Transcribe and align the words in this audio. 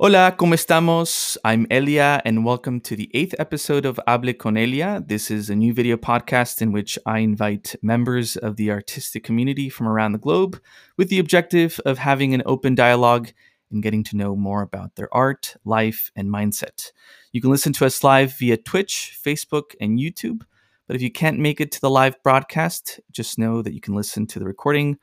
Hola, 0.00 0.36
¿cómo 0.36 0.54
estamos? 0.54 1.36
I'm 1.44 1.66
Elia, 1.72 2.22
and 2.24 2.44
welcome 2.44 2.80
to 2.82 2.94
the 2.94 3.10
eighth 3.14 3.34
episode 3.40 3.84
of 3.84 3.98
Hable 4.06 4.32
con 4.32 4.56
Elia. 4.56 5.02
This 5.04 5.28
is 5.28 5.50
a 5.50 5.56
new 5.56 5.74
video 5.74 5.96
podcast 5.96 6.62
in 6.62 6.70
which 6.70 7.00
I 7.04 7.18
invite 7.18 7.74
members 7.82 8.36
of 8.36 8.54
the 8.54 8.70
artistic 8.70 9.24
community 9.24 9.68
from 9.68 9.88
around 9.88 10.12
the 10.12 10.20
globe 10.20 10.60
with 10.96 11.08
the 11.08 11.18
objective 11.18 11.80
of 11.84 11.98
having 11.98 12.32
an 12.32 12.44
open 12.46 12.76
dialogue 12.76 13.32
and 13.72 13.82
getting 13.82 14.04
to 14.04 14.16
know 14.16 14.36
more 14.36 14.62
about 14.62 14.94
their 14.94 15.12
art, 15.12 15.56
life, 15.64 16.12
and 16.14 16.28
mindset. 16.28 16.92
You 17.32 17.40
can 17.40 17.50
listen 17.50 17.72
to 17.72 17.84
us 17.84 18.04
live 18.04 18.34
via 18.34 18.56
Twitch, 18.56 19.18
Facebook, 19.20 19.74
and 19.80 19.98
YouTube. 19.98 20.42
But 20.86 20.94
if 20.94 21.02
you 21.02 21.10
can't 21.10 21.40
make 21.40 21.60
it 21.60 21.72
to 21.72 21.80
the 21.80 21.90
live 21.90 22.22
broadcast, 22.22 23.00
just 23.10 23.36
know 23.36 23.62
that 23.62 23.74
you 23.74 23.80
can 23.80 23.96
listen 23.96 24.28
to 24.28 24.38
the 24.38 24.46
recording 24.46 24.98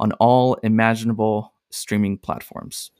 on 0.00 0.10
all 0.14 0.54
imaginable 0.64 1.54
streaming 1.70 2.18
platforms. 2.18 2.90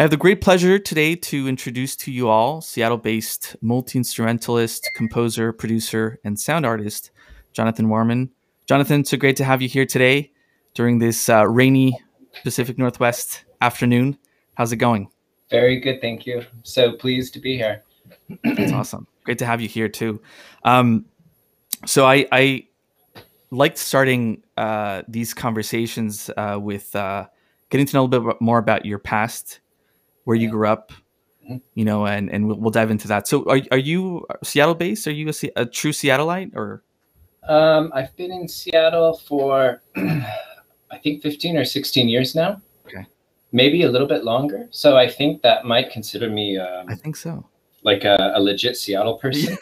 I 0.00 0.02
have 0.02 0.10
the 0.10 0.16
great 0.16 0.40
pleasure 0.40 0.78
today 0.78 1.14
to 1.14 1.46
introduce 1.46 1.94
to 1.96 2.10
you 2.10 2.30
all 2.30 2.62
Seattle 2.62 2.96
based 2.96 3.54
multi 3.60 3.98
instrumentalist, 3.98 4.88
composer, 4.96 5.52
producer, 5.52 6.18
and 6.24 6.40
sound 6.40 6.64
artist, 6.64 7.10
Jonathan 7.52 7.90
Warman. 7.90 8.30
Jonathan, 8.64 9.04
so 9.04 9.18
great 9.18 9.36
to 9.36 9.44
have 9.44 9.60
you 9.60 9.68
here 9.68 9.84
today 9.84 10.32
during 10.72 11.00
this 11.00 11.28
uh, 11.28 11.46
rainy 11.46 12.00
Pacific 12.42 12.78
Northwest 12.78 13.44
afternoon. 13.60 14.16
How's 14.54 14.72
it 14.72 14.78
going? 14.78 15.10
Very 15.50 15.78
good, 15.78 16.00
thank 16.00 16.24
you. 16.24 16.46
So 16.62 16.92
pleased 16.92 17.34
to 17.34 17.38
be 17.38 17.58
here. 17.58 17.82
That's 18.42 18.72
awesome. 18.72 19.06
Great 19.24 19.38
to 19.40 19.44
have 19.44 19.60
you 19.60 19.68
here 19.68 19.90
too. 19.90 20.22
Um, 20.64 21.04
so 21.84 22.06
I, 22.06 22.26
I 22.32 22.66
liked 23.50 23.76
starting 23.76 24.44
uh, 24.56 25.02
these 25.08 25.34
conversations 25.34 26.30
uh, 26.38 26.58
with 26.58 26.96
uh, 26.96 27.26
getting 27.68 27.84
to 27.84 27.96
know 27.98 28.04
a 28.04 28.06
little 28.06 28.28
bit 28.28 28.40
more 28.40 28.56
about 28.56 28.86
your 28.86 28.98
past 28.98 29.60
where 30.24 30.36
you 30.36 30.50
grew 30.50 30.66
up, 30.68 30.92
mm-hmm. 31.44 31.56
you 31.74 31.84
know, 31.84 32.06
and 32.06 32.30
and 32.30 32.46
we'll, 32.46 32.58
we'll, 32.58 32.70
dive 32.70 32.90
into 32.90 33.08
that. 33.08 33.28
So, 33.28 33.44
are 33.48 33.60
are 33.70 33.78
you 33.78 34.26
Seattle 34.42 34.74
based? 34.74 35.06
Are 35.06 35.12
you 35.12 35.28
a, 35.28 35.62
a 35.62 35.66
true 35.66 35.92
Seattleite 35.92 36.54
or? 36.54 36.82
Um, 37.48 37.90
I've 37.94 38.14
been 38.16 38.30
in 38.30 38.48
Seattle 38.48 39.16
for 39.16 39.82
I 40.90 40.98
think 40.98 41.22
15 41.22 41.56
or 41.56 41.64
16 41.64 42.08
years 42.08 42.34
now. 42.34 42.60
Okay. 42.86 43.06
Maybe 43.52 43.82
a 43.82 43.90
little 43.90 44.06
bit 44.06 44.24
longer. 44.24 44.68
So 44.70 44.96
I 44.96 45.08
think 45.08 45.42
that 45.42 45.64
might 45.64 45.90
consider 45.90 46.28
me. 46.28 46.58
Um, 46.58 46.86
I 46.88 46.94
think 46.94 47.16
so. 47.16 47.46
Like 47.82 48.04
a, 48.04 48.32
a 48.34 48.40
legit 48.40 48.76
Seattle 48.76 49.14
person. 49.22 49.56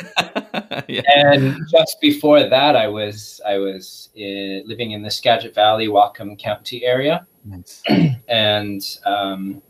yeah. 0.88 1.02
And 1.06 1.56
just 1.70 2.00
before 2.00 2.48
that, 2.48 2.74
I 2.76 2.88
was 2.88 3.40
I 3.46 3.58
was 3.58 4.10
in, 4.14 4.64
living 4.66 4.92
in 4.92 5.02
the 5.02 5.10
Skagit 5.10 5.54
Valley, 5.54 5.86
Whatcom 5.86 6.38
County 6.38 6.84
area. 6.84 7.26
Nice. 7.44 7.82
and 8.28 8.82
um, 9.06 9.62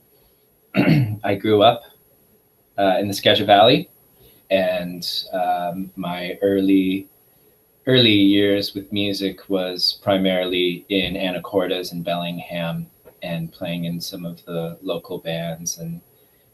I 1.25 1.35
grew 1.35 1.63
up 1.63 1.83
uh, 2.79 2.97
in 3.01 3.09
the 3.09 3.15
Skagit 3.15 3.47
Valley, 3.47 3.91
and 4.51 5.07
um, 5.33 5.91
my 5.97 6.39
early 6.43 7.09
early 7.87 8.11
years 8.11 8.75
with 8.75 8.93
music 8.93 9.49
was 9.49 9.99
primarily 10.03 10.85
in 10.91 11.15
Anacortes 11.15 11.93
and 11.93 12.05
Bellingham, 12.05 12.87
and 13.23 13.51
playing 13.51 13.87
in 13.87 14.01
some 14.01 14.25
of 14.25 14.45
the 14.45 14.79
local 14.83 15.19
bands 15.19 15.79
and 15.79 16.01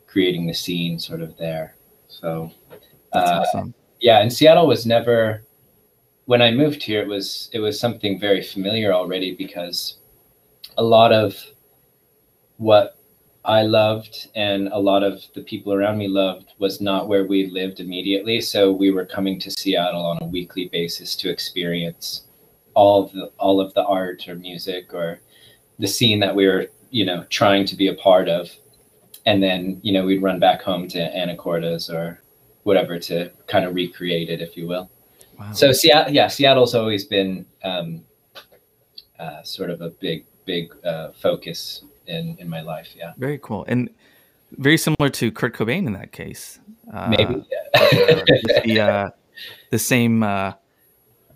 creating 0.06 0.46
the 0.46 0.54
scene 0.54 0.98
sort 0.98 1.20
of 1.20 1.36
there. 1.36 1.74
So, 2.08 2.52
uh, 3.12 3.44
awesome. 3.46 3.74
yeah, 4.00 4.20
and 4.20 4.32
Seattle 4.32 4.66
was 4.66 4.86
never. 4.86 5.42
When 6.26 6.40
I 6.40 6.52
moved 6.52 6.82
here, 6.82 7.02
it 7.02 7.08
was 7.08 7.50
it 7.52 7.58
was 7.58 7.78
something 7.78 8.18
very 8.18 8.42
familiar 8.42 8.92
already 8.92 9.34
because 9.34 9.98
a 10.78 10.82
lot 10.82 11.12
of 11.12 11.36
what 12.56 12.96
I 13.44 13.62
loved 13.62 14.28
and 14.34 14.68
a 14.68 14.78
lot 14.78 15.02
of 15.02 15.22
the 15.34 15.42
people 15.42 15.74
around 15.74 15.98
me 15.98 16.08
loved 16.08 16.54
was 16.58 16.80
not 16.80 17.08
where 17.08 17.26
we 17.26 17.50
lived 17.50 17.78
immediately. 17.78 18.40
So 18.40 18.72
we 18.72 18.90
were 18.90 19.04
coming 19.04 19.38
to 19.40 19.50
Seattle 19.50 20.04
on 20.04 20.18
a 20.22 20.26
weekly 20.26 20.68
basis 20.72 21.14
to 21.16 21.30
experience 21.30 22.24
all 22.72 23.04
of 23.04 23.12
the 23.12 23.30
all 23.38 23.60
of 23.60 23.72
the 23.74 23.84
art 23.84 24.26
or 24.28 24.34
music 24.34 24.94
or 24.94 25.20
the 25.78 25.86
scene 25.86 26.20
that 26.20 26.34
we 26.34 26.46
were, 26.46 26.68
you 26.90 27.04
know, 27.04 27.24
trying 27.28 27.66
to 27.66 27.76
be 27.76 27.88
a 27.88 27.94
part 27.94 28.28
of. 28.28 28.50
And 29.26 29.42
then, 29.42 29.78
you 29.82 29.92
know, 29.92 30.04
we'd 30.04 30.22
run 30.22 30.38
back 30.38 30.62
home 30.62 30.88
to 30.88 30.98
Anacortes 30.98 31.92
or 31.92 32.22
whatever 32.62 32.98
to 32.98 33.30
kind 33.46 33.64
of 33.64 33.74
recreate 33.74 34.30
it, 34.30 34.40
if 34.40 34.56
you 34.56 34.66
will. 34.66 34.90
Wow. 35.38 35.52
So 35.52 35.72
Seattle, 35.72 36.14
yeah, 36.14 36.28
Seattle's 36.28 36.74
always 36.74 37.04
been 37.04 37.44
um, 37.62 38.04
uh, 39.18 39.42
sort 39.42 39.70
of 39.70 39.80
a 39.82 39.90
big, 39.90 40.24
big 40.46 40.74
uh, 40.84 41.12
focus 41.12 41.84
in 42.06 42.36
in 42.38 42.48
my 42.48 42.60
life. 42.60 42.94
Yeah. 42.96 43.12
Very 43.16 43.38
cool, 43.38 43.64
and 43.68 43.90
very 44.52 44.76
similar 44.76 45.08
to 45.10 45.32
Kurt 45.32 45.54
Cobain 45.54 45.86
in 45.86 45.92
that 45.94 46.12
case. 46.12 46.60
Uh, 46.92 47.08
Maybe. 47.08 47.44
Yeah. 47.74 48.22
the 48.64 48.80
uh, 48.80 49.10
the 49.70 49.78
same 49.78 50.22
uh, 50.22 50.52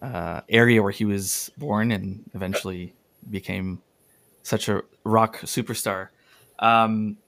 uh, 0.02 0.40
area 0.48 0.82
where 0.82 0.92
he 0.92 1.04
was 1.04 1.50
born 1.56 1.90
and 1.90 2.24
eventually 2.34 2.94
became 3.28 3.82
such 4.42 4.68
a 4.68 4.82
rock 5.04 5.38
superstar. 5.40 6.08
Um, 6.58 7.18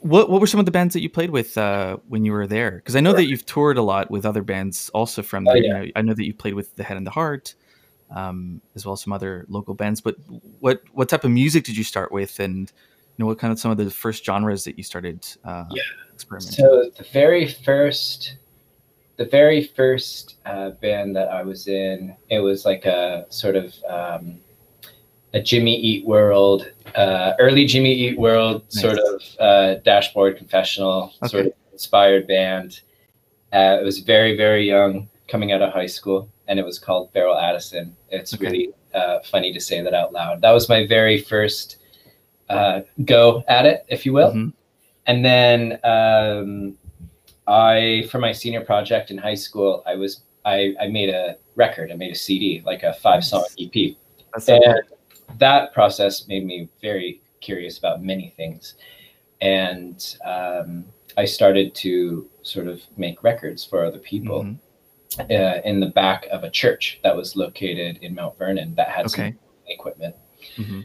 what 0.00 0.30
what 0.30 0.40
were 0.40 0.46
some 0.46 0.60
of 0.60 0.66
the 0.66 0.72
bands 0.72 0.94
that 0.94 1.00
you 1.00 1.10
played 1.10 1.30
with 1.30 1.58
uh, 1.58 1.98
when 2.08 2.24
you 2.24 2.32
were 2.32 2.46
there? 2.46 2.72
Because 2.72 2.96
I 2.96 3.00
know 3.00 3.10
sure. 3.10 3.18
that 3.18 3.26
you've 3.26 3.46
toured 3.46 3.78
a 3.78 3.82
lot 3.82 4.10
with 4.10 4.24
other 4.24 4.42
bands 4.42 4.90
also 4.90 5.22
from 5.22 5.44
there. 5.44 5.54
Oh, 5.54 5.58
yeah. 5.58 5.80
you 5.80 5.86
know, 5.86 5.92
I 5.96 6.02
know 6.02 6.14
that 6.14 6.24
you 6.24 6.34
played 6.34 6.54
with 6.54 6.74
the 6.76 6.84
Head 6.84 6.96
and 6.96 7.06
the 7.06 7.10
Heart, 7.10 7.54
um, 8.14 8.60
as 8.74 8.84
well 8.84 8.92
as 8.92 9.00
some 9.00 9.12
other 9.12 9.46
local 9.48 9.74
bands. 9.74 10.00
But 10.00 10.16
what 10.60 10.82
what 10.92 11.08
type 11.08 11.24
of 11.24 11.30
music 11.30 11.64
did 11.64 11.76
you 11.76 11.84
start 11.84 12.12
with, 12.12 12.38
and 12.40 12.70
you 12.70 13.22
know 13.22 13.26
what 13.26 13.38
kind 13.38 13.52
of 13.52 13.58
some 13.58 13.70
of 13.70 13.76
the 13.76 13.90
first 13.90 14.24
genres 14.24 14.64
that 14.64 14.76
you 14.76 14.84
started 14.84 15.26
uh, 15.44 15.64
yeah. 15.70 15.82
experimenting? 16.12 16.52
So 16.52 16.90
the 16.96 17.04
very 17.12 17.48
first, 17.48 18.36
the 19.16 19.24
very 19.24 19.64
first 19.64 20.36
uh, 20.46 20.70
band 20.70 21.16
that 21.16 21.28
I 21.28 21.42
was 21.42 21.68
in, 21.68 22.16
it 22.30 22.40
was 22.40 22.64
like 22.64 22.84
a 22.84 23.26
sort 23.28 23.56
of 23.56 23.74
um, 23.88 24.40
a 25.34 25.40
Jimmy 25.40 25.76
Eat 25.76 26.06
World, 26.06 26.70
uh, 26.94 27.32
early 27.38 27.64
Jimmy 27.64 27.92
Eat 27.92 28.18
World 28.18 28.62
nice. 28.74 28.82
sort 28.82 28.98
of 28.98 29.22
uh, 29.40 29.74
dashboard 29.84 30.36
confessional 30.36 31.12
okay. 31.22 31.28
sort 31.28 31.46
of 31.46 31.52
inspired 31.72 32.26
band. 32.26 32.80
Uh, 33.52 33.78
it 33.80 33.84
was 33.84 33.98
very 33.98 34.36
very 34.36 34.66
young, 34.66 35.08
coming 35.28 35.52
out 35.52 35.62
of 35.62 35.72
high 35.72 35.86
school 35.86 36.28
and 36.52 36.60
it 36.60 36.66
was 36.66 36.78
called 36.78 37.10
Beryl 37.14 37.38
Addison. 37.38 37.96
It's 38.10 38.34
okay. 38.34 38.44
really 38.44 38.68
uh, 38.92 39.20
funny 39.24 39.54
to 39.54 39.58
say 39.58 39.80
that 39.80 39.94
out 39.94 40.12
loud. 40.12 40.42
That 40.42 40.50
was 40.50 40.68
my 40.68 40.86
very 40.86 41.18
first 41.18 41.78
uh, 42.50 42.82
go 43.06 43.42
at 43.48 43.64
it, 43.64 43.86
if 43.88 44.04
you 44.04 44.12
will. 44.12 44.32
Mm-hmm. 44.32 44.50
And 45.06 45.24
then 45.24 45.78
um, 45.82 46.76
I, 47.46 48.06
for 48.10 48.18
my 48.18 48.32
senior 48.32 48.60
project 48.60 49.10
in 49.10 49.16
high 49.16 49.34
school, 49.34 49.82
I 49.86 49.94
was 49.94 50.24
I, 50.44 50.74
I 50.78 50.88
made 50.88 51.08
a 51.08 51.38
record. 51.56 51.90
I 51.90 51.94
made 51.94 52.12
a 52.12 52.18
CD, 52.18 52.62
like 52.66 52.82
a 52.82 52.92
five 52.92 53.24
song 53.24 53.46
EP. 53.58 53.96
That's 54.34 54.46
and 54.50 54.62
cool. 54.62 54.98
that 55.38 55.72
process 55.72 56.28
made 56.28 56.44
me 56.44 56.68
very 56.82 57.22
curious 57.40 57.78
about 57.78 58.02
many 58.02 58.34
things. 58.36 58.74
And 59.40 60.04
um, 60.22 60.84
I 61.16 61.24
started 61.24 61.74
to 61.76 62.28
sort 62.42 62.66
of 62.66 62.82
make 62.98 63.22
records 63.22 63.64
for 63.64 63.86
other 63.86 64.00
people. 64.00 64.42
Mm-hmm 64.42 64.56
uh, 65.18 65.60
in 65.64 65.80
the 65.80 65.86
back 65.86 66.26
of 66.30 66.44
a 66.44 66.50
church 66.50 67.00
that 67.02 67.16
was 67.16 67.36
located 67.36 67.98
in 68.02 68.14
Mount 68.14 68.38
Vernon 68.38 68.74
that 68.74 68.88
had 68.88 69.06
okay. 69.06 69.30
some 69.30 69.38
equipment. 69.66 70.14
Mm-hmm. 70.56 70.80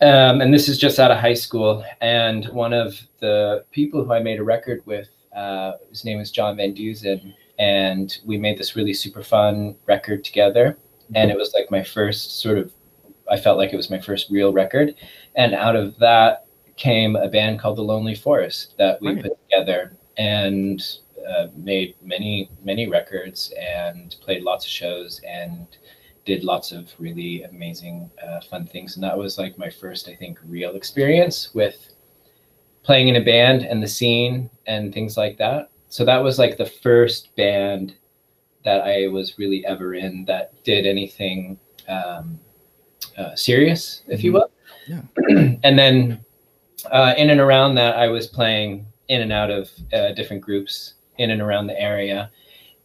Um, 0.00 0.40
and 0.40 0.52
this 0.52 0.68
is 0.68 0.78
just 0.78 0.98
out 0.98 1.10
of 1.12 1.18
high 1.18 1.34
school. 1.34 1.84
And 2.00 2.46
one 2.46 2.72
of 2.72 3.00
the 3.20 3.64
people 3.70 4.04
who 4.04 4.12
I 4.12 4.20
made 4.20 4.40
a 4.40 4.44
record 4.44 4.82
with, 4.84 5.08
uh, 5.34 5.72
his 5.90 6.04
name 6.04 6.18
is 6.18 6.30
John 6.32 6.56
Van 6.56 6.74
Dusen, 6.74 7.34
and 7.58 8.18
we 8.24 8.36
made 8.36 8.58
this 8.58 8.74
really 8.74 8.94
super 8.94 9.22
fun 9.22 9.76
record 9.86 10.24
together. 10.24 10.76
Mm-hmm. 11.04 11.16
And 11.16 11.30
it 11.30 11.36
was 11.36 11.54
like 11.54 11.70
my 11.70 11.84
first 11.84 12.40
sort 12.40 12.58
of, 12.58 12.72
I 13.30 13.38
felt 13.38 13.58
like 13.58 13.72
it 13.72 13.76
was 13.76 13.90
my 13.90 14.00
first 14.00 14.28
real 14.30 14.52
record. 14.52 14.96
And 15.36 15.54
out 15.54 15.76
of 15.76 15.96
that 15.98 16.46
came 16.76 17.14
a 17.14 17.28
band 17.28 17.60
called 17.60 17.78
The 17.78 17.82
Lonely 17.82 18.16
Forest 18.16 18.74
that 18.78 19.00
we 19.00 19.14
right. 19.14 19.22
put 19.22 19.38
together. 19.48 19.96
And 20.16 20.82
uh, 21.28 21.48
made 21.56 21.94
many 22.02 22.50
many 22.62 22.88
records 22.88 23.52
and 23.60 24.16
played 24.20 24.42
lots 24.42 24.64
of 24.64 24.70
shows 24.70 25.20
and 25.26 25.66
did 26.24 26.44
lots 26.44 26.72
of 26.72 26.92
really 26.98 27.42
amazing 27.44 28.10
uh, 28.24 28.40
fun 28.40 28.66
things 28.66 28.94
and 28.94 29.04
that 29.04 29.16
was 29.16 29.38
like 29.38 29.58
my 29.58 29.70
first 29.70 30.08
i 30.08 30.14
think 30.14 30.38
real 30.44 30.74
experience 30.76 31.52
with 31.54 31.90
playing 32.82 33.08
in 33.08 33.16
a 33.16 33.24
band 33.24 33.62
and 33.62 33.82
the 33.82 33.88
scene 33.88 34.50
and 34.66 34.92
things 34.92 35.16
like 35.16 35.36
that 35.36 35.70
so 35.88 36.04
that 36.04 36.22
was 36.22 36.38
like 36.38 36.56
the 36.56 36.66
first 36.66 37.34
band 37.36 37.94
that 38.64 38.82
i 38.82 39.06
was 39.08 39.38
really 39.38 39.64
ever 39.66 39.94
in 39.94 40.24
that 40.24 40.52
did 40.64 40.86
anything 40.86 41.58
um, 41.88 42.38
uh, 43.18 43.34
serious 43.34 44.02
if 44.08 44.18
mm-hmm. 44.18 44.26
you 44.26 44.32
will 44.32 44.50
yeah. 44.88 45.02
and 45.64 45.78
then 45.78 46.24
uh, 46.90 47.14
in 47.16 47.30
and 47.30 47.40
around 47.40 47.74
that 47.74 47.96
i 47.96 48.08
was 48.08 48.26
playing 48.26 48.86
in 49.08 49.20
and 49.20 49.32
out 49.32 49.50
of 49.50 49.70
uh, 49.92 50.12
different 50.12 50.42
groups 50.42 50.94
in 51.18 51.30
and 51.30 51.40
around 51.42 51.66
the 51.66 51.80
area. 51.80 52.30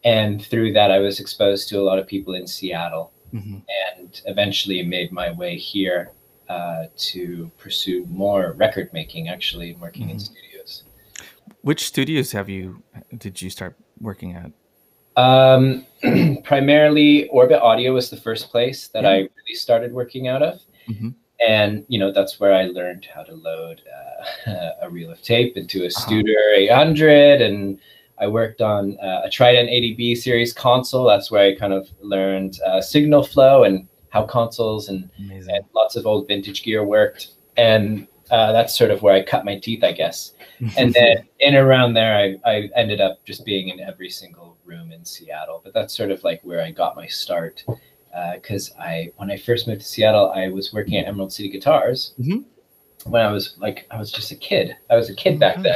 And 0.03 0.43
through 0.43 0.73
that, 0.73 0.91
I 0.91 0.99
was 0.99 1.19
exposed 1.19 1.69
to 1.69 1.79
a 1.79 1.83
lot 1.83 1.99
of 1.99 2.07
people 2.07 2.33
in 2.35 2.47
Seattle 2.47 3.11
mm-hmm. 3.33 3.57
and 3.97 4.21
eventually 4.25 4.83
made 4.83 5.11
my 5.11 5.31
way 5.31 5.57
here 5.57 6.11
uh, 6.49 6.85
to 6.95 7.51
pursue 7.57 8.05
more 8.05 8.53
record 8.53 8.89
making, 8.93 9.27
actually, 9.27 9.73
working 9.81 10.09
in 10.09 10.15
Mhm. 10.17 10.21
studios. 10.21 10.83
Which 11.61 11.85
studios 11.85 12.31
have 12.31 12.47
you 12.47 12.81
did 13.17 13.41
you 13.41 13.49
start 13.49 13.75
working 13.99 14.33
at? 14.35 14.51
Um, 15.21 15.85
primarily, 16.43 17.27
Orbit 17.29 17.59
Audio 17.61 17.93
was 17.93 18.09
the 18.09 18.15
first 18.17 18.49
place 18.49 18.87
that 18.89 19.03
Yeah. 19.03 19.09
I 19.09 19.15
really 19.17 19.55
started 19.55 19.91
working 19.91 20.27
out 20.29 20.41
of. 20.41 20.61
Mhm. 20.87 21.15
And, 21.45 21.85
you 21.89 21.99
know, 21.99 22.11
that's 22.11 22.39
where 22.39 22.53
I 22.53 22.65
learned 22.65 23.05
how 23.13 23.23
to 23.23 23.33
load 23.33 23.81
uh, 24.47 24.69
a 24.83 24.89
reel 24.89 25.11
of 25.11 25.21
tape 25.21 25.57
into 25.57 25.83
a 25.83 25.87
Uh-huh. 25.87 26.09
Studer 26.09 26.55
800. 26.55 27.41
And 27.41 27.79
I 28.19 28.27
worked 28.27 28.61
on 28.61 28.97
uh, 28.99 29.21
a 29.25 29.29
Trident 29.29 29.69
80B 29.69 30.17
series 30.17 30.53
console. 30.53 31.05
That's 31.05 31.29
where 31.31 31.43
I 31.43 31.55
kind 31.55 31.73
of 31.73 31.89
learned 32.01 32.59
uh, 32.65 32.81
signal 32.81 33.23
flow 33.23 33.63
and 33.63 33.87
how 34.09 34.23
consoles 34.23 34.89
and, 34.89 35.09
and 35.47 35.63
lots 35.75 35.95
of 35.95 36.05
old 36.07 36.27
vintage 36.27 36.63
gear 36.63 36.83
worked. 36.83 37.31
And 37.57 38.07
uh, 38.31 38.51
that's 38.51 38.77
sort 38.77 38.91
of 38.91 39.01
where 39.01 39.13
I 39.13 39.23
cut 39.23 39.45
my 39.45 39.57
teeth, 39.57 39.83
I 39.83 39.91
guess 39.93 40.33
and 40.77 40.91
then 40.93 41.17
in 41.39 41.55
around 41.55 41.93
there 41.93 42.17
I, 42.17 42.35
I 42.49 42.69
ended 42.75 42.99
up 42.99 43.23
just 43.25 43.45
being 43.45 43.69
in 43.69 43.79
every 43.79 44.09
single 44.09 44.57
room 44.65 44.91
in 44.91 45.05
seattle 45.05 45.61
but 45.63 45.71
that's 45.73 45.95
sort 45.95 46.09
of 46.09 46.23
like 46.23 46.41
where 46.41 46.61
i 46.63 46.71
got 46.71 46.95
my 46.95 47.05
start 47.05 47.63
because 48.33 48.73
i 48.79 49.11
when 49.17 49.29
i 49.29 49.37
first 49.37 49.67
moved 49.67 49.81
to 49.81 49.87
seattle 49.87 50.31
i 50.31 50.47
was 50.47 50.73
working 50.73 50.97
at 50.97 51.05
emerald 51.05 51.31
city 51.31 51.47
guitars 51.49 52.15
Mhm. 52.19 52.43
When 53.09 53.25
i 53.25 53.31
was 53.31 53.55
like 53.59 53.87
i 53.91 53.97
was 53.97 54.11
just 54.11 54.31
a 54.31 54.35
kid 54.35 54.75
i 54.89 54.95
was 54.95 55.09
a 55.09 55.15
kid 55.15 55.39
back 55.39 55.61
then 55.61 55.75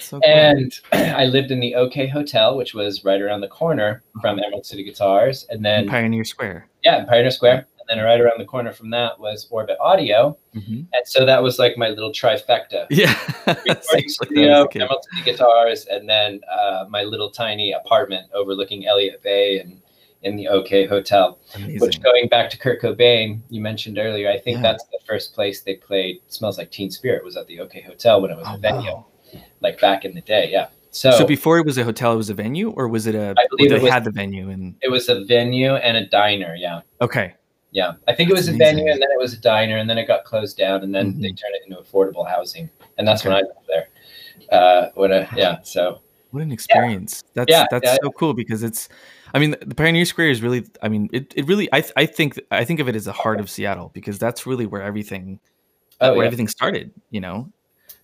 so 0.00 0.20
cool. 0.20 0.30
and 0.30 0.80
i 0.92 1.24
lived 1.26 1.50
in 1.50 1.60
the 1.60 1.74
ok 1.74 2.06
hotel 2.06 2.56
which 2.56 2.74
was 2.74 3.04
right 3.04 3.20
around 3.20 3.40
the 3.40 3.48
corner 3.48 4.02
from 4.20 4.38
emerald 4.38 4.64
city 4.66 4.82
guitars 4.84 5.46
and 5.50 5.58
In 5.58 5.62
then 5.62 5.88
Pioneer 5.88 6.24
Square. 6.24 6.68
yeah 6.82 6.98
in 7.00 7.06
pioneer 7.06 7.30
square 7.30 7.66
and 7.78 7.98
then 7.98 8.04
right 8.04 8.20
around 8.20 8.38
the 8.38 8.44
corner 8.44 8.72
from 8.72 8.90
that 8.90 9.18
was 9.18 9.48
orbit 9.50 9.76
audio 9.80 10.36
Mhm. 10.54 10.86
and 10.92 11.06
so 11.06 11.24
that 11.26 11.42
was 11.42 11.58
like 11.58 11.76
my 11.78 11.88
little 11.88 12.12
trifecta 12.12 12.86
Yeah. 12.90 13.14
recording 13.46 14.08
studio, 14.08 14.48
that 14.48 14.58
was 14.58 14.64
the 14.64 14.68
case. 14.68 14.82
Emerald 14.82 15.04
City 15.10 15.30
Guitars, 15.32 15.86
and 15.86 16.08
then 16.08 16.40
uh, 16.50 16.84
my 16.90 17.02
little 17.04 17.30
tiny 17.30 17.72
apartment 17.72 18.26
overlooking 18.34 18.86
Elliott 18.86 19.22
Bay 19.22 19.58
and 19.60 19.80
in 20.22 20.36
the 20.36 20.48
OK 20.48 20.86
Hotel. 20.86 21.38
Amazing. 21.54 21.80
Which, 21.80 22.02
going 22.02 22.28
back 22.28 22.48
to 22.50 22.58
Kurt 22.58 22.80
Cobain, 22.80 23.40
you 23.50 23.60
mentioned 23.60 23.98
earlier, 23.98 24.30
I 24.30 24.38
think 24.38 24.56
Yeah. 24.58 24.62
that's 24.62 24.84
the 24.84 24.98
first 25.06 25.34
place 25.34 25.60
they 25.62 25.74
played 25.74 26.20
"Smells 26.28 26.58
Like 26.58 26.70
Teen 26.70 26.90
Spirit" 26.90 27.24
was 27.24 27.36
at 27.36 27.46
the 27.46 27.60
OK 27.60 27.80
Hotel 27.82 28.20
when 28.20 28.30
it 28.30 28.36
was 28.36 28.46
Oh, 28.48 28.54
a 28.54 28.58
venue, 28.58 28.90
wow. 28.92 29.06
like 29.60 29.80
back 29.80 30.04
in 30.04 30.14
the 30.14 30.20
day. 30.20 30.48
Yeah. 30.50 30.68
So, 30.90 31.10
So 31.12 31.26
before 31.26 31.58
it 31.58 31.64
was 31.64 31.78
a 31.78 31.84
hotel, 31.84 32.12
it 32.12 32.16
was 32.16 32.28
a 32.30 32.34
venue, 32.34 32.70
or 32.70 32.86
was 32.86 33.06
it 33.06 33.14
a? 33.14 33.34
I 33.36 33.46
believe 33.50 33.70
they 33.70 33.78
was- 33.78 33.90
had 33.90 34.04
the 34.04 34.10
venue 34.10 34.50
and 34.50 34.74
it 34.82 34.90
was 34.90 35.08
a 35.08 35.24
venue 35.24 35.74
and 35.74 35.96
a 35.96 36.06
diner. 36.06 36.54
Yeah. 36.54 36.80
okay. 37.00 37.34
Yeah, 37.74 37.92
I 38.06 38.14
think 38.14 38.28
it 38.28 38.34
was 38.34 38.44
That's 38.48 38.56
a 38.56 38.58
venue, 38.58 38.92
and 38.92 39.00
then 39.00 39.08
it 39.10 39.18
was 39.18 39.32
a 39.32 39.40
diner, 39.40 39.78
and 39.78 39.88
then 39.88 39.96
it 39.96 40.06
got 40.06 40.24
closed 40.24 40.58
down, 40.58 40.82
and 40.82 40.94
then 40.94 41.18
they 41.22 41.28
Mhm. 41.30 41.40
turned 41.40 41.54
it 41.54 41.62
into 41.66 41.80
affordable 41.80 42.28
housing, 42.28 42.68
and 42.98 43.08
that's 43.08 43.24
when 43.24 43.32
I 43.32 43.38
Okay. 43.38 43.46
lived 43.48 43.66
there. 43.66 43.88
Uh, 44.52 44.90
when 44.94 45.10
I, 45.10 45.26
yeah, 45.34 45.56
so 45.62 46.00
What 46.32 46.42
an 46.42 46.52
experience! 46.52 47.22
That's 47.32 47.50
Yeah, 47.50 47.64
that's 47.70 47.86
yeah, 47.86 47.96
so 48.02 48.10
cool 48.10 48.34
because 48.34 48.62
it's. 48.62 48.90
I 49.34 49.38
mean, 49.38 49.56
the 49.60 49.74
Pioneer 49.74 50.04
Square 50.04 50.30
is 50.30 50.42
really. 50.42 50.66
I 50.82 50.88
mean, 50.88 51.08
it, 51.12 51.32
it 51.36 51.46
really. 51.46 51.68
I 51.72 51.80
th- 51.80 51.92
I 51.96 52.06
think 52.06 52.40
I 52.50 52.64
think 52.64 52.80
of 52.80 52.88
it 52.88 52.96
as 52.96 53.06
the 53.06 53.12
heart 53.12 53.40
of 53.40 53.48
Seattle 53.48 53.90
because 53.94 54.18
that's 54.18 54.46
really 54.46 54.66
where 54.66 54.82
everything 54.82 55.40
oh 56.00 56.12
where 56.12 56.22
yeah, 56.22 56.26
everything 56.26 56.48
started. 56.48 56.92
You 57.10 57.20
know, 57.20 57.52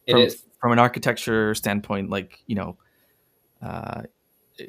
it 0.06 0.12
from, 0.12 0.22
is. 0.22 0.42
from 0.60 0.72
an 0.72 0.78
architecture 0.78 1.54
standpoint. 1.54 2.08
Like 2.10 2.42
you 2.46 2.54
know, 2.54 2.76
uh, 3.62 4.02
h- 4.58 4.66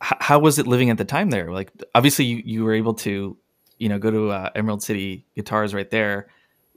how 0.00 0.38
was 0.38 0.58
it 0.58 0.66
living 0.66 0.90
at 0.90 0.98
the 0.98 1.04
time 1.04 1.30
there? 1.30 1.50
Like, 1.50 1.72
obviously, 1.94 2.26
you 2.26 2.42
you 2.44 2.64
were 2.64 2.74
able 2.74 2.94
to, 2.94 3.36
you 3.78 3.88
know, 3.88 3.98
go 3.98 4.10
to 4.10 4.30
uh, 4.30 4.50
Emerald 4.54 4.82
City 4.82 5.24
Guitars 5.34 5.72
right 5.72 5.90
there, 5.90 6.28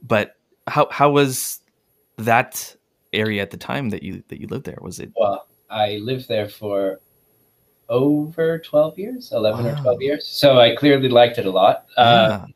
but 0.02 0.36
how 0.66 0.88
how 0.90 1.10
was 1.10 1.60
that 2.16 2.74
area 3.12 3.42
at 3.42 3.50
the 3.50 3.56
time 3.56 3.90
that 3.90 4.02
you 4.02 4.22
that 4.28 4.40
you 4.40 4.46
lived 4.46 4.64
there? 4.64 4.78
Was 4.80 4.98
it? 4.98 5.12
Well, 5.16 5.46
I 5.68 5.96
lived 5.96 6.28
there 6.28 6.48
for 6.48 7.00
over 7.88 8.58
12 8.58 8.98
years, 8.98 9.32
11 9.32 9.66
or 9.66 9.74
12 9.82 10.02
years. 10.02 10.26
So 10.26 10.58
I 10.60 10.74
clearly 10.74 11.08
liked 11.08 11.38
it 11.38 11.46
a 11.46 11.50
lot. 11.50 11.86
Uh. 11.96 12.46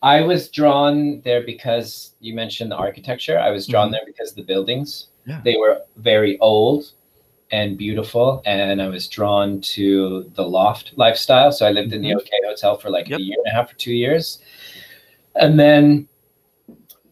I 0.00 0.20
was 0.20 0.48
drawn 0.48 1.20
there 1.22 1.42
because 1.42 2.14
you 2.20 2.32
mentioned 2.32 2.70
the 2.70 2.76
architecture. 2.76 3.36
I 3.36 3.50
was 3.50 3.66
drawn 3.66 3.88
Mhm. 3.88 3.92
there 3.92 4.00
because 4.06 4.32
the 4.32 4.44
buildings. 4.44 5.08
Yeah. 5.26 5.40
They 5.44 5.56
were 5.56 5.82
very 5.96 6.38
old 6.38 6.92
and 7.50 7.76
beautiful. 7.76 8.40
And 8.46 8.80
I 8.80 8.86
was 8.88 9.08
drawn 9.08 9.60
to 9.62 10.30
the 10.34 10.46
loft 10.46 10.92
lifestyle. 10.96 11.50
So 11.50 11.66
I 11.66 11.72
lived 11.72 11.92
in 11.92 12.02
the 12.02 12.10
Mhm. 12.10 12.16
OK 12.18 12.30
Hotel 12.46 12.76
for 12.76 12.90
like 12.90 13.08
Yep. 13.08 13.18
a 13.18 13.22
year 13.22 13.36
and 13.44 13.52
a 13.52 13.54
half 13.56 13.72
or 13.72 13.76
two 13.76 13.92
years. 13.92 14.38
And 15.34 15.58
then 15.58 16.06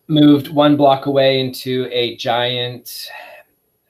moved 0.09 0.49
one 0.53 0.77
block 0.77 1.07
away 1.07 1.41
into 1.41 1.89
a 1.91 2.15
giant 2.17 3.09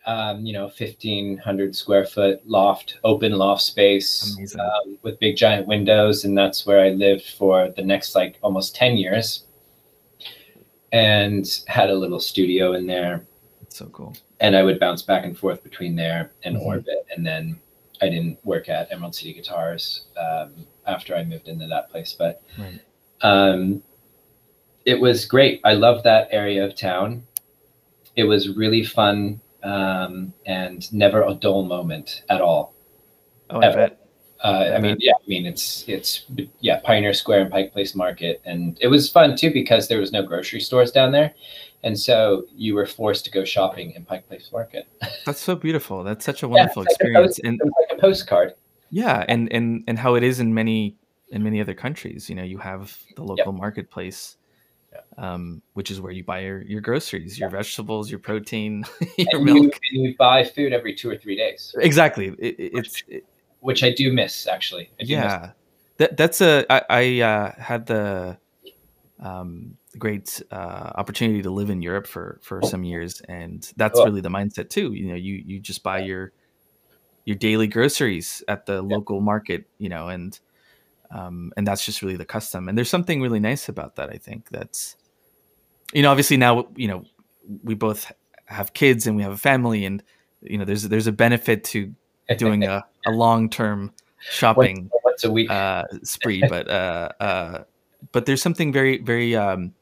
um, 0.07 0.47
you 0.47 0.53
know, 0.53 0.69
fifteen 0.69 1.37
hundred 1.37 1.75
square 1.75 2.07
foot 2.07 2.41
loft, 2.49 2.99
open 3.05 3.33
loft 3.33 3.63
space 3.63 4.37
um, 4.61 4.99
with 5.03 5.19
big 5.19 5.37
giant 5.37 5.67
windows, 5.67 6.25
and 6.25 6.37
that's 6.39 6.65
where 6.65 6.81
I 6.81 6.91
lived 6.91 7.31
for 7.31 7.71
the 7.77 7.83
next 7.83 8.15
like 8.15 8.39
almost 8.43 8.75
ten 8.77 8.97
years, 8.97 9.45
and 10.93 11.61
had 11.67 11.91
a 11.91 11.95
little 11.95 12.21
studio 12.21 12.75
in 12.75 12.87
there, 12.87 13.27
It's 13.63 13.77
so 13.79 13.87
cool. 13.87 14.15
and 14.41 14.57
I 14.57 14.63
would 14.63 14.79
bounce 14.79 15.03
back 15.03 15.25
and 15.25 15.37
forth 15.37 15.63
between 15.63 15.97
there 15.97 16.31
and 16.45 16.57
Mhm. 16.57 16.63
Orbit, 16.67 17.07
and 17.15 17.27
then 17.27 17.59
I 18.01 18.09
didn't 18.09 18.39
work 18.45 18.69
at 18.69 18.93
Emerald 18.93 19.15
City 19.15 19.33
Guitars 19.33 20.05
um, 20.19 20.67
after 20.87 21.17
I 21.17 21.25
moved 21.25 21.49
into 21.49 21.67
that 21.67 21.91
place, 21.91 22.15
but 22.17 22.43
Right. 22.59 22.79
um, 23.23 23.83
it 24.85 25.01
was 25.01 25.25
great. 25.25 25.61
I 25.65 25.73
loved 25.73 26.05
that 26.05 26.29
area 26.31 26.65
of 26.65 26.77
town. 26.77 27.25
It 28.15 28.25
was 28.25 28.51
really 28.57 28.85
fun 28.85 29.41
um, 29.67 30.33
and 30.47 30.91
never 30.93 31.23
a 31.23 31.35
dull 31.35 31.65
moment 31.65 32.23
at 32.29 32.41
all. 32.41 32.75
Oh, 33.51 33.61
I 33.61 33.67
Ever. 33.67 33.77
bet. 33.77 34.01
Uh, 34.45 34.73
I 34.77 34.79
mean, 34.79 34.97
yeah, 35.01 35.15
I 35.15 35.27
mean, 35.27 35.47
it's 35.47 35.85
it's 35.89 36.27
yeah, 36.61 36.79
Pioneer 36.85 37.15
Square 37.15 37.41
and 37.43 37.51
Pike 37.51 37.73
Place 37.73 37.95
Market, 37.95 38.41
and 38.45 38.77
it 38.83 38.89
was 38.89 39.11
fun 39.11 39.35
too 39.35 39.51
because 39.51 39.89
there 39.89 39.99
was 39.99 40.13
no 40.13 40.23
grocery 40.23 40.61
stores 40.61 40.93
down 40.93 41.11
there, 41.13 41.35
and 41.83 41.99
so 41.99 42.45
you 42.55 42.75
were 42.75 42.85
forced 42.85 43.25
to 43.25 43.31
go 43.31 43.45
shopping 43.45 43.93
in 43.93 44.05
Pike 44.05 44.29
Place 44.29 44.51
Market. 44.53 44.87
That's 45.25 45.41
so 45.41 45.57
beautiful. 45.57 46.05
That's 46.05 46.25
such 46.25 46.43
a 46.43 46.47
Yeah, 46.47 46.53
wonderful 46.53 46.83
it's 46.83 46.93
like 46.93 47.01
a 47.01 47.05
experience. 47.05 47.37
post- 47.37 47.41
And 47.45 47.61
like 47.65 47.99
a 47.99 48.01
postcard. 48.01 48.55
yeah, 48.91 49.25
and 49.27 49.51
and 49.53 49.83
and 49.89 49.99
how 49.99 50.15
it 50.17 50.23
is 50.23 50.39
in 50.39 50.53
many 50.53 50.97
in 51.31 51.43
many 51.43 51.59
other 51.61 51.75
countries. 51.75 52.29
You 52.29 52.37
know, 52.37 52.45
you 52.45 52.59
have 52.59 52.97
the 53.17 53.25
local 53.25 53.53
marketplace, 53.53 54.36
um, 55.19 55.63
which 55.75 55.91
is 55.91 56.01
where 56.01 56.13
you 56.13 56.25
buy 56.25 56.41
your, 56.41 56.63
your 56.63 56.81
groceries, 56.81 57.39
your 57.39 57.51
vegetables, 57.51 58.11
your 58.11 58.19
protein, 58.21 58.85
your 59.19 59.41
and 59.41 59.49
you, 59.49 59.55
milk. 59.55 59.81
and 59.93 60.05
you 60.05 60.15
buy 60.19 60.45
food 60.45 60.73
every 60.73 60.95
two 60.95 61.11
or 61.11 61.17
three 61.17 61.37
days, 61.37 61.75
Exactly. 61.79 62.29
It, 62.39 62.61
it- 62.61 62.73
it's 62.75 63.03
it- 63.09 63.25
which 63.61 63.83
I 63.83 63.91
do 63.93 64.13
miss 64.13 64.47
actually. 64.47 64.91
I 65.01 65.05
do 65.05 65.15
miss 65.17 65.33
yeah. 65.33 65.51
That 65.99 66.17
that's 66.17 66.41
a 66.41 66.65
I, 66.71 66.83
I 66.91 67.21
uh, 67.23 67.53
had 67.59 67.87
the 67.87 68.39
um, 69.19 69.77
great 69.99 70.43
uh, 70.51 70.93
opportunity 70.95 71.43
to 71.43 71.51
live 71.51 71.71
in 71.71 71.81
Europe 71.83 72.07
for 72.07 72.39
for 72.43 72.61
some 72.63 72.85
years, 72.85 73.23
and 73.29 73.67
that's 73.77 73.95
Cool. 73.99 74.07
really 74.07 74.21
the 74.21 74.29
mindset 74.29 74.69
too. 74.69 74.93
You 74.93 75.09
know, 75.09 75.15
you 75.15 75.43
you 75.47 75.59
just 75.59 75.83
buy 75.83 76.01
your 76.01 76.33
your 77.25 77.37
daily 77.37 77.67
groceries 77.67 78.43
at 78.47 78.67
the 78.67 78.83
local 78.83 79.21
market, 79.21 79.65
you 79.79 79.89
know, 79.89 80.09
and 80.09 80.39
um, 81.11 81.53
and 81.57 81.67
that's 81.67 81.85
just 81.85 82.03
really 82.03 82.17
the 82.17 82.25
custom. 82.25 82.69
And 82.69 82.77
there's 82.77 82.91
something 82.91 83.21
really 83.21 83.41
nice 83.41 83.69
about 83.69 83.97
that. 83.97 84.11
I 84.11 84.17
think 84.19 84.49
that's 84.51 84.97
you 85.93 86.03
know, 86.03 86.11
obviously 86.11 86.37
now 86.37 86.67
you 86.77 86.89
know 86.89 87.05
we 87.63 87.75
both 87.75 88.11
have 88.47 88.73
kids 88.75 89.07
and 89.07 89.17
we 89.17 89.23
have 89.23 89.33
a 89.33 89.37
family, 89.37 89.85
and 89.85 90.03
you 90.43 90.59
know, 90.59 90.65
there's 90.65 90.83
there's 90.85 91.07
a 91.07 91.13
benefit 91.13 91.65
to 91.65 91.95
doing 92.39 92.65
a, 92.65 92.85
a 93.07 93.11
long 93.11 93.49
term 93.51 93.93
shopping 94.19 94.91
once, 94.93 95.05
once 95.05 95.25
a 95.25 95.31
week. 95.31 95.51
uh, 95.51 95.85
spree, 96.03 96.43
but 96.49 96.69
uh, 96.69 97.09
uh, 97.21 97.65
but 98.13 98.27
there's 98.27 98.43
something 98.43 98.73
very 98.73 98.99
very 98.99 99.35
um, 99.37 99.73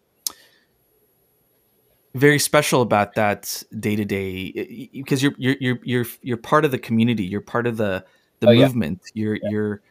very 2.14 2.38
special 2.38 2.82
about 2.82 3.14
that 3.14 3.62
day 3.80 3.96
to 3.96 4.04
day 4.04 4.88
because 4.92 5.22
you're 5.22 5.34
you're 5.36 5.56
you're 5.60 5.78
you're 5.82 6.06
you're 6.22 6.36
part 6.36 6.64
of 6.64 6.70
the 6.70 6.78
community. 6.78 7.24
You're 7.24 7.40
part 7.40 7.66
of 7.66 7.76
the 7.76 8.04
the 8.40 8.48
Oh, 8.48 8.50
yeah. 8.52 8.66
movement. 8.66 9.00
You're 9.14 9.38
you're 9.42 9.82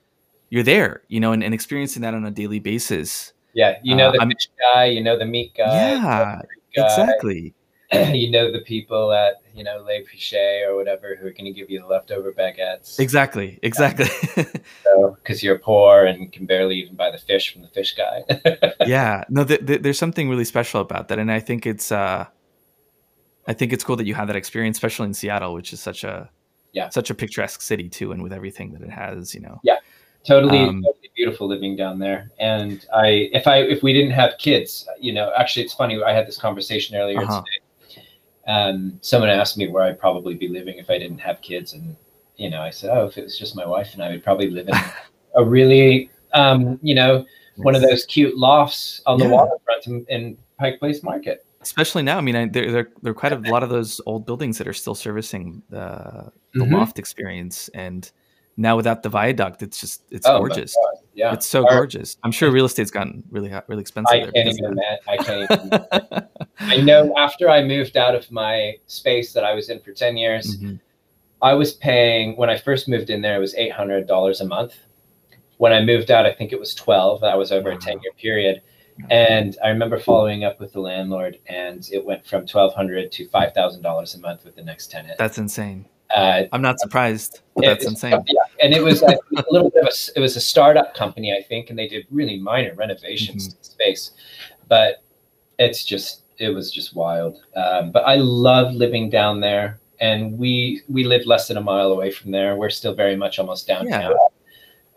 you're 0.54 0.62
there, 0.64 1.02
you 1.08 1.20
know, 1.20 1.32
and, 1.32 1.44
and 1.44 1.52
experiencing 1.54 2.04
that 2.04 2.14
on 2.14 2.24
a 2.26 2.32
daily 2.32 2.60
basis. 2.60 3.34
yeah, 3.56 3.80
you 3.84 3.96
know 3.96 4.10
uh, 4.10 4.12
the 4.12 4.20
I'm- 4.20 4.30
fish 4.30 4.48
guy, 4.62 4.86
you 4.86 5.02
know 5.04 5.18
the 5.18 5.26
meat 5.26 5.54
guy, 5.58 5.74
yeah, 5.74 6.42
guy, 6.76 6.84
exactly. 6.86 7.54
you 7.92 8.30
know 8.32 8.52
the 8.52 8.62
people 8.62 9.12
at 9.14 9.36
you 9.56 9.64
know 9.64 9.78
Le 9.88 10.02
Pichet 10.10 10.64
or 10.68 10.76
whatever 10.76 11.16
who 11.20 11.26
are 11.28 11.32
going 11.32 11.46
to 11.46 11.52
give 11.60 11.70
you 11.72 11.80
the 11.80 11.88
leftover 11.88 12.32
baguettes. 12.32 13.00
Exactly, 13.00 13.60
exactly. 13.64 14.06
because 15.16 15.42
you're 15.44 15.58
poor 15.60 16.06
and 16.06 16.32
can 16.32 16.46
barely 16.46 16.76
even 16.76 16.96
buy 16.96 17.10
the 17.12 17.18
fish 17.18 17.52
from 17.52 17.62
the 17.64 17.68
fish 17.70 17.96
guy. 17.96 18.24
yeah, 18.86 19.24
no, 19.30 19.44
th- 19.44 19.66
th- 19.66 19.82
there's 19.82 19.98
something 19.98 20.30
really 20.30 20.46
special 20.46 20.82
about 20.82 21.08
that, 21.08 21.18
and 21.20 21.32
I 21.32 21.40
think 21.40 21.66
it's, 21.66 21.92
uh, 21.92 22.26
I 23.48 23.54
think 23.54 23.74
it's 23.74 23.84
cool 23.84 23.96
that 23.98 24.06
you 24.06 24.14
have 24.16 24.28
that 24.28 24.36
experience, 24.36 24.78
especially 24.78 25.08
in 25.08 25.14
Seattle, 25.14 25.54
which 25.54 25.74
is 25.74 25.80
such 25.82 26.04
a, 26.04 26.30
Yeah. 26.74 26.90
such 26.90 27.10
a 27.10 27.16
picturesque 27.16 27.62
city 27.62 27.90
too, 27.90 28.12
and 28.12 28.24
with 28.24 28.34
everything 28.34 28.72
that 28.74 28.82
it 28.82 28.90
has, 28.92 29.34
you 29.36 29.42
know. 29.42 29.60
Yeah. 29.64 29.78
Totally, 30.26 30.66
Um, 30.66 30.82
totally 30.84 31.10
beautiful 31.16 31.48
living 31.48 31.76
down 31.76 32.00
there. 32.00 32.32
And 32.40 32.86
I, 32.94 33.30
if 33.34 33.48
I, 33.48 33.58
if 33.60 33.84
we 33.84 33.94
didn't 33.94 34.12
have 34.12 34.38
kids, 34.40 34.88
you 35.00 35.14
know, 35.14 35.32
actually, 35.38 35.64
it's 35.66 35.74
funny. 35.74 36.02
I 36.02 36.12
had 36.14 36.28
this 36.28 36.38
conversation 36.38 36.96
earlier 36.96 37.22
Uh-huh. 37.22 37.42
today. 37.42 38.04
Um, 38.48 38.98
someone 39.02 39.30
asked 39.30 39.58
me 39.58 39.68
where 39.70 39.84
I'd 39.84 40.00
probably 40.00 40.34
be 40.36 40.48
living 40.50 40.78
if 40.78 40.90
I 40.90 40.98
didn't 40.98 41.20
have 41.20 41.42
kids, 41.42 41.74
and 41.74 41.96
you 42.36 42.50
know, 42.50 42.62
I 42.62 42.72
said, 42.72 42.90
oh, 42.92 43.06
if 43.06 43.18
it 43.18 43.24
was 43.24 43.38
just 43.38 43.56
my 43.56 43.66
wife 43.66 43.94
and 43.94 44.04
I, 44.04 44.10
would 44.10 44.24
probably 44.24 44.50
live 44.50 44.68
in 44.68 44.76
a 45.36 45.44
really, 45.46 46.10
um, 46.34 46.78
you 46.82 46.94
know, 46.96 47.26
one 47.58 47.76
of 47.76 47.82
those 47.82 48.06
cute 48.06 48.36
lofts 48.38 49.02
on 49.06 49.20
the 49.20 49.26
waterfront 49.30 49.88
in, 49.88 50.06
in 50.10 50.38
Pike 50.60 50.80
Place 50.80 51.04
Market. 51.04 51.46
especially 51.62 52.04
now. 52.04 52.18
I 52.18 52.22
mean, 52.22 52.36
I, 52.36 52.48
there 52.48 52.70
there 52.72 52.90
there 53.02 53.12
are 53.12 53.16
quite 53.16 53.32
a 53.32 53.38
lot 53.50 53.64
of 53.64 53.70
those 53.70 54.02
old 54.06 54.26
buildings 54.26 54.58
that 54.58 54.68
are 54.68 54.74
still 54.74 54.96
servicing 54.96 55.62
the 55.70 56.32
the 56.54 56.66
Mhm. 56.66 56.72
loft 56.74 57.00
experience, 57.00 57.70
and 57.74 58.12
now 58.58 58.76
without 58.76 59.04
the 59.04 59.10
viaduct, 59.10 59.62
it's 59.64 59.80
just 59.80 60.04
it's 60.12 60.26
Oh, 60.28 60.40
gorgeous. 60.40 60.76
Yeah, 61.16 61.34
It's 61.34 61.46
so 61.48 61.64
Our- 61.68 61.76
gorgeous. 61.76 62.18
I'm 62.24 62.32
sure 62.32 62.50
real 62.52 62.66
estate's 62.66 62.90
gotten 62.92 63.24
really 63.30 63.50
hot- 63.50 63.68
really 63.70 63.82
expensive. 63.82 64.14
I 64.14 64.20
there 64.22 64.32
can't 64.32 64.48
even 64.50 64.66
imagine. 64.66 65.00
I 65.08 65.18
can't 65.18 65.52
even. 65.52 66.28
I 66.60 66.78
know 66.78 67.14
after 67.18 67.50
I 67.50 67.64
moved 67.64 67.98
out 67.98 68.16
of 68.16 68.30
my 68.32 68.76
space 68.88 69.34
that 69.34 69.44
I 69.44 69.54
was 69.54 69.70
in 69.70 69.80
for 69.80 69.92
10 69.92 70.18
years, 70.18 70.58
Mhm. 70.58 70.80
I 71.42 71.54
was 71.54 71.74
paying, 71.74 72.36
when 72.38 72.50
I 72.50 72.58
first 72.58 72.88
moved 72.88 73.10
in 73.10 73.22
there, 73.22 73.36
it 73.36 73.40
was 73.40 73.54
$800 73.56 74.42
a 74.42 74.46
month. 74.46 74.76
When 75.58 75.74
I 75.74 75.82
moved 75.84 76.10
out, 76.10 76.26
I 76.26 76.34
think 76.34 76.52
it 76.52 76.60
was 76.60 76.74
12. 76.74 77.22
That 77.22 77.38
was 77.38 77.52
over 77.52 77.70
Wow. 77.70 77.76
a 77.78 77.80
10 77.80 78.00
year 78.02 78.12
period. 78.18 78.62
And 79.10 79.58
I 79.64 79.70
remember 79.70 79.98
following 80.00 80.44
up 80.44 80.60
with 80.60 80.72
the 80.74 80.80
landlord, 80.80 81.40
and 81.48 81.88
it 81.92 82.06
went 82.06 82.26
from 82.26 82.46
1,200 82.46 83.12
to 83.14 83.28
$5,000 83.28 84.16
a 84.16 84.20
month 84.20 84.46
with 84.46 84.56
the 84.56 84.64
next 84.64 84.90
tenant. 84.92 85.18
That's 85.18 85.38
insane. 85.40 85.86
Uh, 86.14 86.44
I'm 86.52 86.62
not 86.62 86.80
surprised, 86.80 87.42
but 87.56 87.66
that's 87.66 87.86
was- 87.86 87.94
insane. 87.94 88.24
Yeah, 88.28 88.42
and 88.64 88.74
it 88.74 88.84
was 88.84 89.02
a 89.02 89.18
little 89.50 89.70
bit 89.72 89.82
of 89.84 89.88
a, 89.90 90.18
it 90.18 90.20
was 90.20 90.36
a 90.36 90.42
startup 90.42 90.94
company, 90.94 91.34
I 91.36 91.42
think, 91.42 91.70
and 91.70 91.80
they 91.80 91.88
did 91.88 92.06
really 92.12 92.38
minor 92.40 92.74
renovations 92.76 93.48
Mm-hmm. 93.48 93.52
to 93.52 93.58
the 93.58 93.66
space, 93.66 94.12
but 94.68 95.02
it's 95.60 95.84
just 95.84 96.22
it 96.38 96.50
was 96.50 96.72
just 96.72 96.96
wild. 96.96 97.42
Um, 97.56 97.92
but 97.92 98.04
I 98.06 98.16
love 98.16 98.74
living 98.74 99.10
down 99.10 99.40
there, 99.40 99.80
and 100.00 100.38
we 100.38 100.82
we 100.88 101.04
live 101.04 101.26
less 101.26 101.48
than 101.48 101.58
a 101.58 101.62
mile 101.62 101.92
away 101.92 102.12
from 102.12 102.30
there. 102.32 102.56
We're 102.58 102.70
still 102.70 102.94
very 102.94 103.16
much 103.16 103.40
almost 103.40 103.66
downtown, 103.68 104.14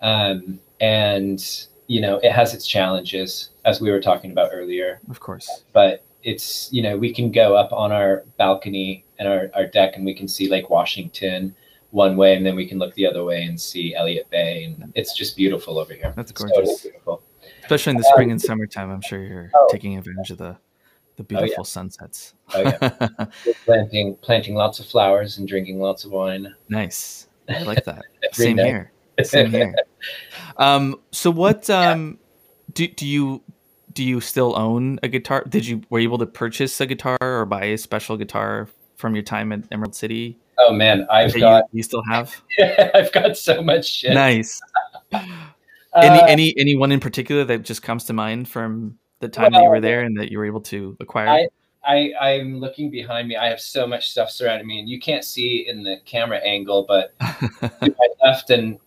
um, 0.03 0.61
and 0.81 1.43
you 1.87 2.01
know 2.03 2.17
it 2.19 2.33
has 2.33 2.53
its 2.53 2.67
challenges, 2.67 3.51
as 3.65 3.81
we 3.81 3.91
were 3.91 4.01
talking 4.01 4.33
about 4.33 4.51
earlier 4.53 5.01
Of 5.09 5.21
course. 5.21 5.63
but 5.73 6.03
it's 6.23 6.71
you 6.73 6.83
know 6.83 6.99
we 6.99 7.13
can 7.15 7.31
go 7.33 7.55
up 7.57 7.73
on 7.73 7.91
our 7.93 8.25
balcony 8.37 9.05
and 9.19 9.29
our, 9.29 9.51
our 9.55 9.67
deck 9.67 9.97
and 9.97 10.05
we 10.05 10.15
can 10.15 10.29
see 10.29 10.49
lake 10.49 10.69
washington 10.71 11.55
one 11.91 12.17
way 12.17 12.35
and 12.37 12.45
then 12.45 12.57
we 12.57 12.67
can 12.67 12.79
look 12.79 12.95
the 12.95 13.07
other 13.07 13.25
way 13.25 13.43
and 13.45 13.61
see 13.61 13.95
elliott 13.95 14.29
bay 14.31 14.65
and 14.65 14.93
it's 14.95 15.15
just 15.15 15.37
beautiful 15.37 15.79
over 15.79 15.93
here 15.95 16.13
That's 16.17 16.33
totally 16.33 16.53
gorgeous. 16.65 16.83
beautiful 16.83 17.23
Especially 17.63 17.91
in 17.93 17.97
the 17.97 18.05
spring 18.13 18.31
and 18.31 18.41
summertime, 18.41 18.91
I'm 18.91 19.01
sure 19.01 19.21
you're 19.25 19.51
Oh. 19.53 19.69
taking 19.73 19.97
advantage 19.99 20.31
of 20.31 20.39
the 20.39 20.57
the 21.17 21.25
beautiful 21.25 21.65
sunsets. 21.65 22.35
Oh, 22.55 22.63
We're 23.47 23.55
planting 23.65 24.15
planting 24.23 24.55
lots 24.55 24.79
of 24.79 24.87
flowers 24.87 25.39
and 25.39 25.49
drinking 25.49 25.81
lots 25.81 26.05
of 26.05 26.13
wine 26.13 26.55
nice. 26.69 27.27
I 27.49 27.63
like 27.65 27.85
that. 27.85 28.03
Same 28.33 28.57
night. 28.57 28.67
here. 28.67 28.93
Same 29.25 29.51
here. 29.51 29.75
Um, 30.59 31.01
so 31.11 31.31
what 31.31 31.69
um, 31.71 32.19
do 32.73 32.87
do 32.87 33.05
you 33.07 33.43
do 33.93 34.05
you 34.05 34.21
still 34.21 34.57
own 34.57 35.01
a 35.03 35.09
guitar? 35.09 35.43
Did 35.49 35.67
you 35.67 35.83
were 35.91 35.99
you 35.99 36.07
able 36.09 36.19
to 36.19 36.27
purchase 36.27 36.81
a 36.81 36.87
guitar 36.87 37.19
or 37.21 37.45
buy 37.47 37.65
a 37.65 37.79
special 37.79 38.17
guitar 38.17 38.69
from 38.97 39.15
your 39.15 39.23
time 39.23 39.53
at 39.53 39.63
Emerald 39.71 39.95
City? 39.95 40.39
oh 40.59 40.73
man 40.73 41.07
i've 41.11 41.39
got 41.39 41.65
you, 41.71 41.79
you 41.79 41.83
still 41.83 42.03
have? 42.09 42.43
i've 42.95 43.13
got 43.13 43.37
so 43.37 43.63
much 43.63 43.87
shit 43.87 44.15
Nice. 44.15 44.61
Uh, 45.93 46.01
any 46.03 46.31
any 46.31 46.55
any 46.59 46.75
one 46.75 46.93
in 46.93 47.01
particular 47.01 47.43
that 47.43 47.63
just 47.63 47.83
comes 47.83 48.05
to 48.05 48.13
mind 48.13 48.47
from 48.47 48.99
the 49.21 49.29
time 49.29 49.51
that 49.53 49.63
you 49.63 49.71
were 49.71 49.81
there 49.81 50.03
and 50.03 50.19
that 50.19 50.31
you 50.31 50.37
were 50.37 50.45
able 50.45 50.61
to 50.61 50.95
acquire? 51.01 51.29
I- 51.29 51.49
I, 51.89 52.13
I'm 52.21 52.59
looking 52.59 52.91
behind 52.91 53.29
me. 53.29 53.37
I 53.37 53.49
have 53.49 53.61
so 53.61 53.87
much 53.87 54.11
stuff 54.11 54.29
surrounding 54.29 54.67
me, 54.67 54.81
and 54.81 54.89
you 54.89 54.99
can't 54.99 55.25
see 55.25 55.69
in 55.69 55.85
the 55.85 55.99
camera 56.05 56.39
angle, 56.39 56.85
but 56.89 57.15
to 57.21 57.95
my 57.97 58.09
left 58.25 58.51
and 58.51 58.81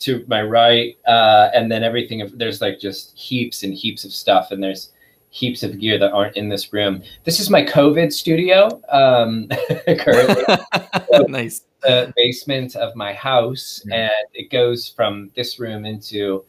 to 0.00 0.22
my 0.28 0.42
right, 0.42 0.98
uh, 1.06 1.48
and 1.54 1.72
then 1.72 1.82
everything. 1.82 2.30
There's 2.34 2.60
like 2.60 2.78
just 2.78 3.16
heaps 3.16 3.62
and 3.62 3.72
heaps 3.72 4.04
of 4.04 4.12
stuff, 4.12 4.50
and 4.50 4.62
there's 4.62 4.92
heaps 5.32 5.62
of 5.62 5.80
gear 5.80 5.98
that 5.98 6.12
aren't 6.12 6.36
in 6.36 6.50
this 6.50 6.72
room. 6.74 7.02
This 7.24 7.40
is 7.40 7.48
my 7.48 7.64
COVID 7.64 8.12
studio. 8.12 8.80
Um, 8.90 9.48
currently, 9.98 10.44
nice. 11.28 11.62
the 11.82 12.12
basement 12.14 12.76
of 12.76 12.94
my 12.94 13.14
house, 13.14 13.82
Yeah. 13.86 14.02
and 14.04 14.26
it 14.34 14.50
goes 14.50 14.88
from 14.88 15.30
this 15.34 15.58
room 15.58 15.84
into 15.86 16.44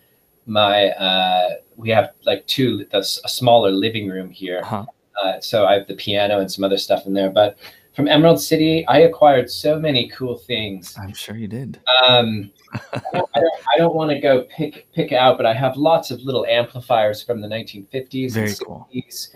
my. 0.45 0.89
Uh, 0.89 1.55
we 1.77 1.89
have 1.89 2.11
like 2.25 2.45
two 2.45 2.85
a, 2.91 3.01
smaller 3.03 3.71
living 3.71 4.09
room 4.09 4.29
here. 4.29 4.59
Uh-huh. 4.63 4.85
Uh, 5.23 5.39
so 5.39 5.65
I 5.65 5.73
have 5.75 5.87
the 5.87 5.95
piano 5.95 6.39
and 6.39 6.51
some 6.51 6.63
other 6.65 6.77
stuff 6.77 7.05
in 7.05 7.13
there. 7.13 7.29
But 7.29 7.57
from 7.95 8.07
Emerald 8.07 8.41
City, 8.41 8.85
I 8.87 8.99
acquired 8.99 9.49
so 9.49 9.79
many 9.79 10.09
cool 10.09 10.37
things. 10.37 10.95
I'm 10.99 11.13
sure 11.13 11.35
you 11.35 11.47
did. 11.47 11.79
Um, 12.07 12.51
I 12.73 13.01
don't, 13.13 13.29
I 13.35 13.39
don't, 13.39 13.53
don't 13.77 13.95
want 13.95 14.09
to 14.11 14.19
go 14.19 14.43
pick 14.55 14.91
pick 14.93 15.11
out, 15.11 15.37
but 15.37 15.45
I 15.45 15.53
have 15.53 15.77
lots 15.77 16.09
of 16.11 16.21
little 16.21 16.45
amplifiers 16.47 17.21
from 17.21 17.41
the 17.41 17.47
1950s 17.47 18.31
Very 18.33 18.47
and 18.49 18.59
cool. 18.65 18.87
60s. 18.93 19.35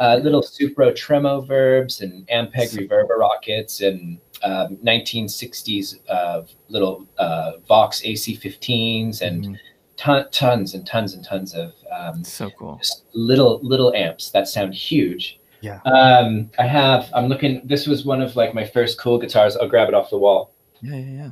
Uh, 0.00 0.20
little 0.22 0.42
Supro 0.42 0.92
Tremo-Verbs 0.92 2.02
and 2.02 2.24
Ampeg 2.28 2.88
Reverberockets 2.88 3.84
and 3.84 4.18
um, 4.44 4.76
1960s 4.76 5.96
uh, 6.08 6.42
little 6.68 7.04
uh, 7.18 7.52
Vox 7.66 8.02
AC15s 8.02 9.22
and 9.22 9.44
Mhm. 9.44 9.56
ton, 9.96 10.26
tons 10.30 10.74
and 10.74 10.86
tons 10.86 11.14
and 11.14 11.24
tons 11.24 11.52
of 11.54 11.72
um, 11.90 12.22
So 12.22 12.48
cool. 12.50 12.80
little 13.14 13.58
little 13.62 13.92
amps 13.94 14.30
that 14.30 14.46
sound 14.46 14.72
huge. 14.74 15.37
Yeah. 15.60 15.80
Um, 15.84 16.50
I 16.58 16.66
have. 16.66 17.10
I'm 17.14 17.26
looking. 17.26 17.62
This 17.64 17.86
was 17.86 18.04
one 18.04 18.22
of 18.22 18.36
like 18.36 18.54
my 18.54 18.64
first 18.64 18.98
cool 18.98 19.18
guitars. 19.18 19.56
I'll 19.56 19.68
grab 19.68 19.88
it 19.88 19.94
off 19.94 20.10
the 20.10 20.18
wall. 20.18 20.52
Yeah, 20.80 20.96
yeah, 20.96 21.22
yeah. 21.22 21.30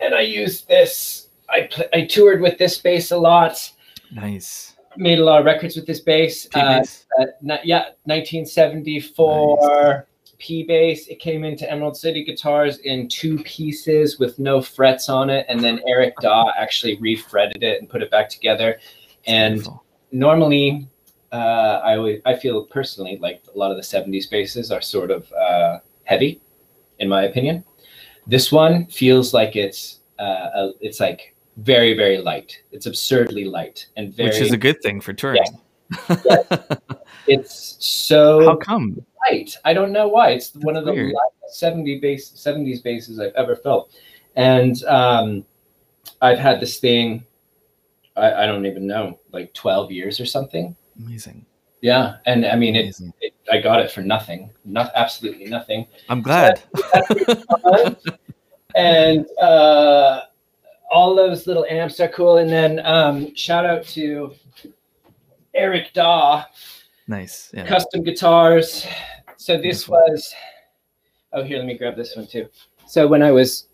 And 0.00 0.14
I 0.14 0.20
used 0.20 0.68
this. 0.68 1.28
I 1.48 1.68
pl- 1.70 1.88
I 1.92 2.06
toured 2.06 2.40
with 2.40 2.58
this 2.58 2.78
bass 2.78 3.10
a 3.10 3.16
lot. 3.16 3.70
Nice. 4.12 4.76
Made 4.96 5.18
a 5.18 5.24
lot 5.24 5.40
of 5.40 5.44
records 5.44 5.76
with 5.76 5.86
this 5.86 6.00
bass. 6.00 6.48
Uh, 6.54 6.82
uh, 7.20 7.26
yeah, 7.64 7.90
1974 8.04 10.06
P 10.38 10.64
bass. 10.64 11.06
It 11.08 11.18
came 11.18 11.44
into 11.44 11.70
Emerald 11.70 11.96
City 11.96 12.24
Guitars 12.24 12.78
in 12.78 13.08
two 13.08 13.38
pieces 13.42 14.18
with 14.18 14.38
no 14.38 14.60
frets 14.60 15.08
on 15.08 15.30
it, 15.30 15.46
and 15.48 15.60
then 15.60 15.80
Eric 15.86 16.14
Daw 16.20 16.52
actually 16.56 16.98
refretted 16.98 17.62
it 17.62 17.80
and 17.80 17.88
put 17.88 18.02
it 18.02 18.10
back 18.10 18.28
together. 18.28 18.78
And 19.26 19.54
Beautiful. 19.54 19.84
normally 20.12 20.88
uh, 21.36 21.80
I 21.84 21.96
always, 21.96 22.20
I 22.24 22.34
feel 22.34 22.64
personally 22.64 23.18
like 23.20 23.42
a 23.54 23.58
lot 23.58 23.70
of 23.70 23.76
the 23.76 23.82
70s 23.82 24.30
basses 24.30 24.70
are 24.70 24.80
sort 24.80 25.10
of 25.10 25.30
uh, 25.32 25.78
heavy, 26.04 26.40
in 26.98 27.08
my 27.08 27.24
opinion. 27.24 27.64
This 28.26 28.50
one 28.50 28.86
feels 28.86 29.34
like 29.34 29.54
it's 29.54 30.00
uh, 30.18 30.70
it's 30.80 30.98
like 30.98 31.36
very 31.58 31.94
very 31.94 32.18
light. 32.18 32.58
It's 32.72 32.86
absurdly 32.86 33.44
light 33.44 33.86
and 33.96 34.14
very. 34.14 34.30
which 34.30 34.40
is 34.40 34.52
a 34.52 34.56
good 34.56 34.82
thing 34.82 35.00
for 35.00 35.12
touring. 35.12 35.44
it's 37.28 37.76
so 37.78 38.44
How 38.44 38.56
come? 38.56 39.04
light. 39.28 39.56
I 39.64 39.72
don't 39.74 39.92
know 39.92 40.08
why. 40.08 40.30
It's 40.30 40.54
one 40.54 40.76
of 40.76 40.84
the 40.84 40.92
weird. 40.92 41.12
lightest 41.12 41.60
70 41.60 42.00
bass 42.00 42.30
70s 42.32 42.82
basses 42.82 43.20
I've 43.20 43.34
ever 43.34 43.54
felt. 43.54 43.92
And 44.34 44.82
um, 44.84 45.44
I've 46.20 46.38
had 46.38 46.60
this 46.60 46.78
thing. 46.80 47.24
I, 48.16 48.42
I 48.42 48.46
don't 48.46 48.66
even 48.66 48.86
know, 48.86 49.20
like 49.32 49.52
12 49.54 49.92
years 49.92 50.18
or 50.18 50.26
something. 50.26 50.74
Amazing. 50.98 51.46
Yeah, 51.82 52.16
and 52.26 52.46
I 52.46 52.56
mean, 52.56 52.74
it, 52.74 52.96
it, 53.20 53.34
I 53.52 53.60
got 53.60 53.80
it 53.80 53.90
for 53.90 54.00
nothing, 54.00 54.50
not 54.64 54.90
absolutely 54.94 55.44
nothing. 55.46 55.86
I'm 56.08 56.22
glad. 56.22 56.62
and 58.74 59.26
uh, 59.38 60.22
all 60.90 61.14
those 61.14 61.46
little 61.46 61.66
amps 61.68 62.00
are 62.00 62.08
cool. 62.08 62.38
And 62.38 62.50
then 62.50 62.84
um, 62.84 63.34
shout 63.34 63.66
out 63.66 63.84
to 63.88 64.34
Eric 65.54 65.92
Daw, 65.92 66.44
nice. 67.06 67.50
Yeah. 67.54 67.66
custom 67.66 68.02
guitars. 68.02 68.86
So 69.36 69.54
this 69.56 69.84
Beautiful. 69.84 69.94
was. 69.94 70.34
Oh, 71.32 71.44
here, 71.44 71.58
let 71.58 71.66
me 71.66 71.76
grab 71.76 71.96
this 71.96 72.16
one 72.16 72.26
too. 72.26 72.48
So 72.86 73.06
when 73.06 73.22
I 73.22 73.30
was 73.32 73.68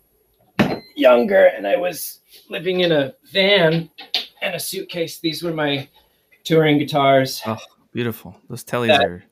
younger 0.95 1.45
and 1.45 1.65
I 1.65 1.77
was 1.77 2.19
living 2.49 2.81
in 2.81 2.91
a 2.91 3.13
van 3.31 3.89
and 4.41 4.55
a 4.55 4.59
suitcase, 4.59 5.19
these 5.19 5.41
were 5.41 5.53
my 5.53 5.87
touring 6.43 6.77
guitars. 6.77 7.41
Oh, 7.45 7.57
beautiful. 7.91 8.35
Those 8.49 8.63
tellies 8.63 8.99
are 8.99 9.23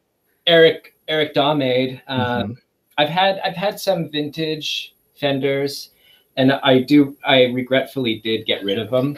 Eric 0.47 0.95
Eric 1.07 1.33
Daw 1.33 1.53
made. 1.53 2.01
Um, 2.07 2.19
Mhm. 2.19 2.55
I've 2.97 3.09
had 3.09 3.39
I've 3.43 3.55
had 3.55 3.79
some 3.79 4.09
vintage 4.09 4.93
Fenders, 5.15 5.89
and 6.37 6.51
I 6.51 6.79
do 6.79 7.15
I 7.25 7.43
regretfully 7.45 8.19
did 8.19 8.45
get 8.45 8.63
rid 8.63 8.79
of 8.79 8.89
them. 8.89 9.17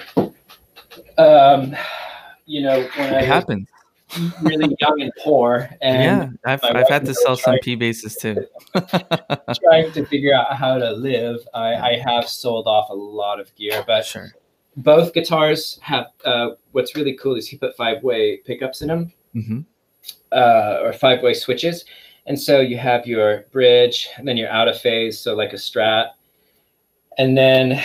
Um, 1.18 1.76
you 2.46 2.62
know 2.62 2.82
when 2.98 3.14
it 3.14 3.16
I 3.16 3.20
was 3.20 3.26
happens. 3.28 3.68
really 4.42 4.76
young 4.80 5.02
and 5.02 5.12
poor, 5.24 5.70
and 5.82 6.04
yeah, 6.04 6.30
I've 6.46 6.64
I've 6.64 6.90
had 6.90 7.06
to 7.06 7.14
sell 7.14 7.36
some 7.36 7.58
P 7.62 7.76
basses 7.76 8.16
too. 8.16 8.46
trying 8.76 9.92
to 9.94 10.06
figure 10.06 10.34
out 10.36 10.56
how 10.56 10.78
to 10.78 10.92
live. 10.92 11.38
I, 11.54 11.74
I 11.76 11.98
have 12.06 12.28
sold 12.28 12.68
off 12.68 12.90
a 12.90 12.94
lot 12.94 13.40
of 13.40 13.54
gear, 13.56 13.84
but 13.88 14.06
sure. 14.06 14.32
Both 14.78 15.14
guitars 15.14 15.80
have 15.82 16.08
uh, 16.26 16.52
what's 16.72 16.96
really 16.96 17.16
cool 17.16 17.36
is 17.36 17.48
he 17.48 17.58
put 17.58 17.76
five 17.76 18.02
way 18.04 18.38
pickups 18.38 18.82
in 18.82 18.88
them 18.88 19.14
hmm 19.34 19.62
uh, 20.32 20.80
or 20.84 20.94
five 20.94 21.22
way 21.22 21.34
switches. 21.34 21.86
And 22.26 22.40
so 22.40 22.60
you 22.62 22.78
have 22.78 23.06
your 23.06 23.46
bridge 23.52 24.10
and 24.18 24.28
then 24.28 24.38
your 24.38 24.50
out 24.50 24.68
of 24.68 24.80
phase, 24.80 25.20
so 25.20 25.36
like 25.36 25.54
a 25.54 25.58
strat, 25.58 26.10
and 27.18 27.38
then 27.38 27.82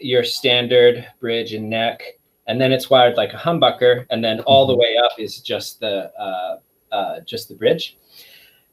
your 0.00 0.24
standard 0.24 1.06
bridge 1.20 1.54
and 1.54 1.70
neck. 1.70 2.02
And 2.46 2.60
then 2.60 2.72
it's 2.72 2.88
wired 2.90 3.16
like 3.16 3.32
a 3.32 3.36
humbucker, 3.36 4.06
and 4.10 4.24
then 4.24 4.40
all 4.40 4.66
the 4.66 4.76
way 4.76 4.96
up 5.04 5.12
is 5.18 5.40
just 5.40 5.80
the 5.80 6.10
uh, 6.18 6.58
uh, 6.92 7.20
just 7.20 7.48
the 7.48 7.54
bridge. 7.54 7.98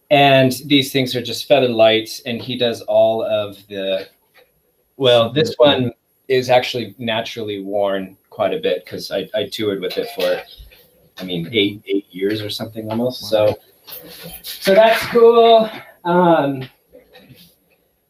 And 0.10 0.54
these 0.66 0.92
things 0.94 1.16
are 1.16 1.22
just 1.22 1.48
feather 1.48 1.68
lights, 1.68 2.22
and 2.26 2.42
he 2.42 2.58
does 2.58 2.82
all 2.84 3.24
of 3.24 3.58
the. 3.68 4.08
Well, 4.98 5.34
this 5.34 5.54
one 5.58 5.92
is 6.28 6.50
actually 6.50 6.96
naturally 6.98 7.62
worn 7.64 8.18
quite 8.30 8.54
a 8.54 8.60
bit 8.60 8.84
because 8.84 9.12
I, 9.12 9.30
I 9.34 9.48
toured 9.48 9.82
with 9.82 9.98
it 9.98 10.08
for, 10.16 10.42
I 11.20 11.24
mean, 11.26 11.48
eight 11.52 11.84
eight 11.88 12.08
years 12.10 12.42
or 12.42 12.50
something 12.50 12.90
almost. 12.90 13.30
So, 13.30 13.58
so 14.42 14.74
that's 14.74 15.06
cool. 15.08 15.70
Um, 16.04 16.68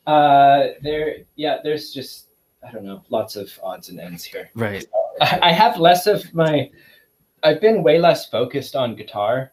uh, 0.07 0.67
there, 0.81 1.17
yeah, 1.35 1.57
there's 1.63 1.93
just 1.93 2.27
I 2.67 2.71
don't 2.71 2.85
know, 2.85 3.03
lots 3.09 3.35
of 3.35 3.51
odds 3.61 3.89
and 3.89 3.99
ends 3.99 4.23
here. 4.23 4.49
Right. 4.55 4.85
I 5.21 5.39
I 5.43 5.51
have 5.51 5.77
less 5.77 6.07
of 6.07 6.33
my. 6.33 6.69
I've 7.43 7.61
been 7.61 7.83
way 7.83 7.99
less 7.99 8.27
focused 8.27 8.75
on 8.75 8.95
guitar 8.95 9.51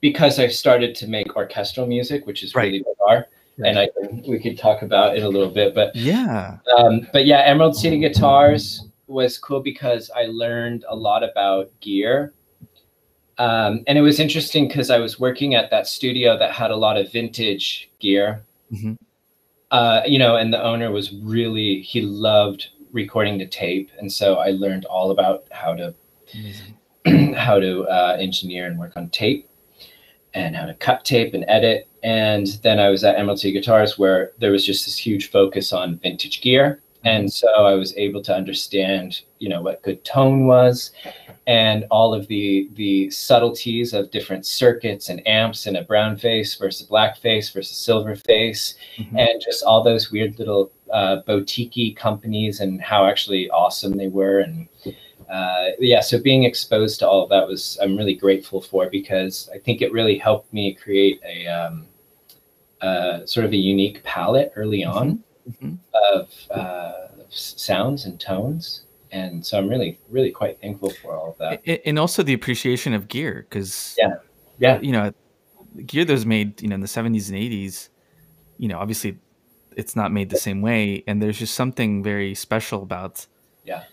because 0.00 0.38
I've 0.38 0.52
started 0.52 0.94
to 0.96 1.08
make 1.08 1.34
orchestral 1.34 1.86
music, 1.86 2.26
which 2.26 2.44
is 2.44 2.54
Right. 2.54 2.66
really 2.66 2.84
bizarre. 2.84 3.26
And 3.64 3.78
I 3.78 3.88
we 4.28 4.38
could 4.38 4.56
talk 4.58 4.82
about 4.82 5.16
it 5.16 5.22
a 5.22 5.28
little 5.28 5.50
bit, 5.50 5.74
but 5.74 5.94
Yeah. 5.96 6.58
um, 6.76 7.06
but 7.12 7.26
yeah, 7.26 7.40
Emerald 7.40 7.76
City 7.76 7.98
Guitars 7.98 8.86
was 9.06 9.38
cool 9.38 9.60
because 9.60 10.10
I 10.14 10.26
learned 10.26 10.84
a 10.88 10.94
lot 10.94 11.22
about 11.24 11.70
gear. 11.80 12.34
Um, 13.38 13.84
and 13.86 13.96
it 13.96 14.02
was 14.02 14.18
interesting 14.20 14.68
because 14.68 14.90
I 14.90 14.98
was 14.98 15.18
working 15.20 15.54
at 15.54 15.70
that 15.70 15.86
studio 15.86 16.36
that 16.38 16.52
had 16.52 16.70
a 16.70 16.76
lot 16.76 16.96
of 16.96 17.10
vintage 17.12 17.90
gear. 18.00 18.44
Mhm. 18.72 18.96
Uh, 19.70 20.02
you 20.06 20.18
know, 20.18 20.36
and 20.36 20.52
the 20.52 20.62
owner 20.62 20.90
was 20.90 21.12
really, 21.12 21.80
he 21.82 22.00
loved 22.00 22.68
recording 22.92 23.38
to 23.38 23.46
tape. 23.46 23.90
And 23.98 24.10
so 24.12 24.36
I 24.36 24.50
learned 24.50 24.84
all 24.86 25.10
about 25.10 25.44
how 25.50 25.74
to 25.74 25.94
how 27.36 27.58
to 27.58 27.84
uh, 27.84 28.16
engineer 28.20 28.66
and 28.66 28.78
work 28.78 28.92
on 28.96 29.08
tape 29.10 29.48
and 30.34 30.54
how 30.54 30.66
to 30.66 30.74
cut 30.74 31.04
tape 31.04 31.32
and 31.34 31.44
edit. 31.48 31.87
And 32.02 32.46
then 32.62 32.78
I 32.78 32.88
was 32.88 33.04
at 33.04 33.16
Emerald 33.18 33.40
City 33.40 33.52
Guitars 33.52 33.98
where 33.98 34.32
there 34.38 34.52
was 34.52 34.64
just 34.64 34.84
this 34.84 34.96
huge 34.96 35.30
focus 35.30 35.72
on 35.72 35.98
vintage 35.98 36.40
gear. 36.40 36.80
And 37.04 37.32
so 37.32 37.48
I 37.48 37.74
was 37.74 37.96
able 37.96 38.22
to 38.24 38.34
understand, 38.34 39.22
you 39.38 39.48
know, 39.48 39.62
what 39.62 39.82
good 39.82 40.04
tone 40.04 40.46
was 40.46 40.90
and 41.46 41.86
all 41.90 42.12
of 42.12 42.26
the 42.26 42.68
the 42.74 43.08
subtleties 43.10 43.94
of 43.94 44.10
different 44.10 44.44
circuits 44.44 45.08
and 45.08 45.26
amps 45.26 45.66
and 45.66 45.76
a 45.76 45.82
brown 45.82 46.16
face 46.16 46.56
versus 46.56 46.86
black 46.86 47.16
face 47.16 47.48
versus 47.50 47.76
silver 47.76 48.16
face 48.16 48.74
Mhm. 48.98 49.18
and 49.18 49.40
just 49.40 49.62
all 49.64 49.82
those 49.82 50.10
weird 50.10 50.38
little 50.38 50.70
uh, 50.92 51.16
boutique 51.26 51.96
companies 51.96 52.60
and 52.60 52.80
how 52.82 53.06
actually 53.06 53.48
awesome 53.50 53.96
they 53.96 54.08
were 54.08 54.40
and 54.40 54.66
uh, 55.30 55.70
yeah 55.78 56.00
so 56.00 56.18
being 56.20 56.44
exposed 56.44 56.98
to 57.00 57.06
all 57.08 57.22
of 57.24 57.28
that 57.30 57.46
was 57.46 57.78
i'm 57.82 57.96
really 57.96 58.14
grateful 58.14 58.60
for 58.60 58.88
because 58.90 59.48
i 59.54 59.58
think 59.58 59.82
it 59.82 59.92
really 59.92 60.16
helped 60.18 60.52
me 60.52 60.72
create 60.74 61.20
a 61.24 61.46
um, 61.46 61.86
uh, 62.80 63.26
sort 63.26 63.44
of 63.44 63.52
a 63.52 63.56
unique 63.56 64.02
palette 64.04 64.52
early 64.56 64.84
on 64.84 65.22
Mhm. 65.62 65.78
of 66.12 66.30
uh, 66.50 67.08
sounds 67.30 68.04
and 68.06 68.20
tones 68.20 68.82
and 69.12 69.44
so 69.44 69.56
i'm 69.58 69.68
really 69.68 69.98
really 70.10 70.30
quite 70.30 70.60
thankful 70.60 70.90
for 71.02 71.16
all 71.16 71.30
of 71.30 71.38
that 71.38 71.62
And 71.86 71.98
also 71.98 72.22
the 72.22 72.34
appreciation 72.34 72.92
of 72.94 73.08
gear, 73.08 73.46
because 73.48 73.96
Yeah. 73.98 74.14
Yeah. 74.58 74.80
you 74.80 74.92
know, 74.92 75.12
gear 75.86 76.04
that 76.04 76.12
was 76.12 76.26
made, 76.26 76.60
you 76.62 76.68
know, 76.68 76.74
in 76.74 76.80
the 76.80 76.88
seventies 76.88 77.28
and 77.30 77.38
eighties, 77.38 77.90
you 78.58 78.68
know, 78.68 78.78
obviously 78.78 79.18
it's 79.76 79.94
not 79.96 80.10
made 80.12 80.28
the 80.30 80.36
same 80.36 80.60
way, 80.60 81.04
and 81.06 81.22
there's 81.22 81.38
just 81.38 81.54
something 81.54 82.02
very 82.02 82.34
special 82.34 82.82
about, 82.82 83.26
Yeah. 83.64 83.84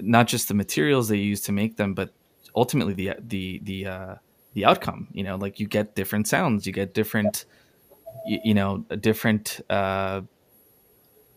Not 0.00 0.26
just 0.28 0.48
the 0.48 0.54
materials 0.54 1.08
they 1.08 1.16
use 1.18 1.40
to 1.42 1.52
make 1.52 1.76
them, 1.76 1.94
but 1.94 2.10
ultimately 2.54 2.94
the 2.94 3.10
the 3.20 3.60
the 3.64 3.86
uh, 3.86 4.14
the 4.54 4.64
outcome. 4.64 5.08
You 5.12 5.24
know, 5.24 5.36
like 5.36 5.60
you 5.60 5.66
get 5.66 5.94
different 5.94 6.28
sounds, 6.28 6.66
you 6.66 6.72
get 6.72 6.94
different, 6.94 7.44
you, 8.26 8.40
you 8.44 8.54
know, 8.54 8.78
different 9.00 9.60
uh, 9.70 10.22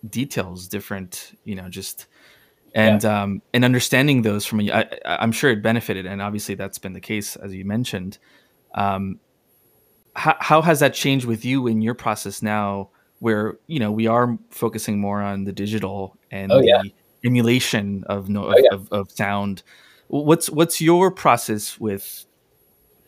details, 0.10 0.67
different, 0.67 1.38
you 1.43 1.56
know, 1.56 1.69
just 1.69 2.08
and 2.75 3.04
um 3.04 3.41
and 3.52 3.65
understanding 3.65 4.21
those 4.21 4.45
from 4.45 4.60
a, 4.60 4.71
I, 4.71 4.82
I- 5.04 5.17
i'm 5.23 5.32
sure 5.32 5.49
it 5.49 5.63
benefited 5.63 6.06
and 6.06 6.21
obviously 6.21 6.54
that's 6.54 6.78
been 6.78 6.93
the 6.93 6.99
case 6.99 7.36
as 7.36 7.52
you 7.52 7.65
mentioned 7.65 8.19
um 8.75 9.19
how, 10.15 10.36
how 10.39 10.62
has 10.62 10.80
that 10.82 10.93
changed 10.93 11.25
with 11.25 11.43
you 11.43 11.65
in 11.65 11.82
your 11.82 11.95
process 11.95 12.43
now 12.43 12.91
where 13.17 13.58
you 13.65 13.80
know 13.80 13.91
we 13.91 14.06
are 14.06 14.38
focusing 14.52 14.99
more 15.02 15.19
on 15.19 15.45
the 15.45 15.52
digital 15.52 16.15
and 16.30 16.52
Oh, 16.52 16.62
yeah. 16.62 16.84
Emulation 17.25 18.03
of 18.08 18.29
no 18.29 18.47
Oh, 18.47 18.55
yeah. 18.58 18.69
of, 18.71 18.89
of 18.91 19.12
sound 19.12 19.63
what's 20.08 20.49
what's 20.49 20.82
your 20.82 21.12
process 21.12 21.79
with 21.79 22.25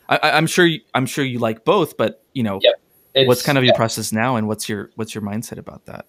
I, 0.08 0.18
i'm 0.22 0.46
sure 0.46 0.66
you, 0.66 0.80
i'm 0.94 1.06
sure 1.06 1.24
you 1.24 1.38
like 1.38 1.64
both 1.64 1.96
but 1.96 2.22
you 2.34 2.42
know 2.42 2.60
what's 3.14 3.42
kind 3.42 3.58
of 3.58 3.64
yeah. 3.64 3.68
your 3.68 3.76
process 3.76 4.12
now 4.12 4.36
and 4.36 4.48
what's 4.48 4.68
your 4.68 4.90
what's 4.96 5.14
your 5.14 5.22
mindset 5.22 5.58
about 5.58 5.86
that, 5.86 6.06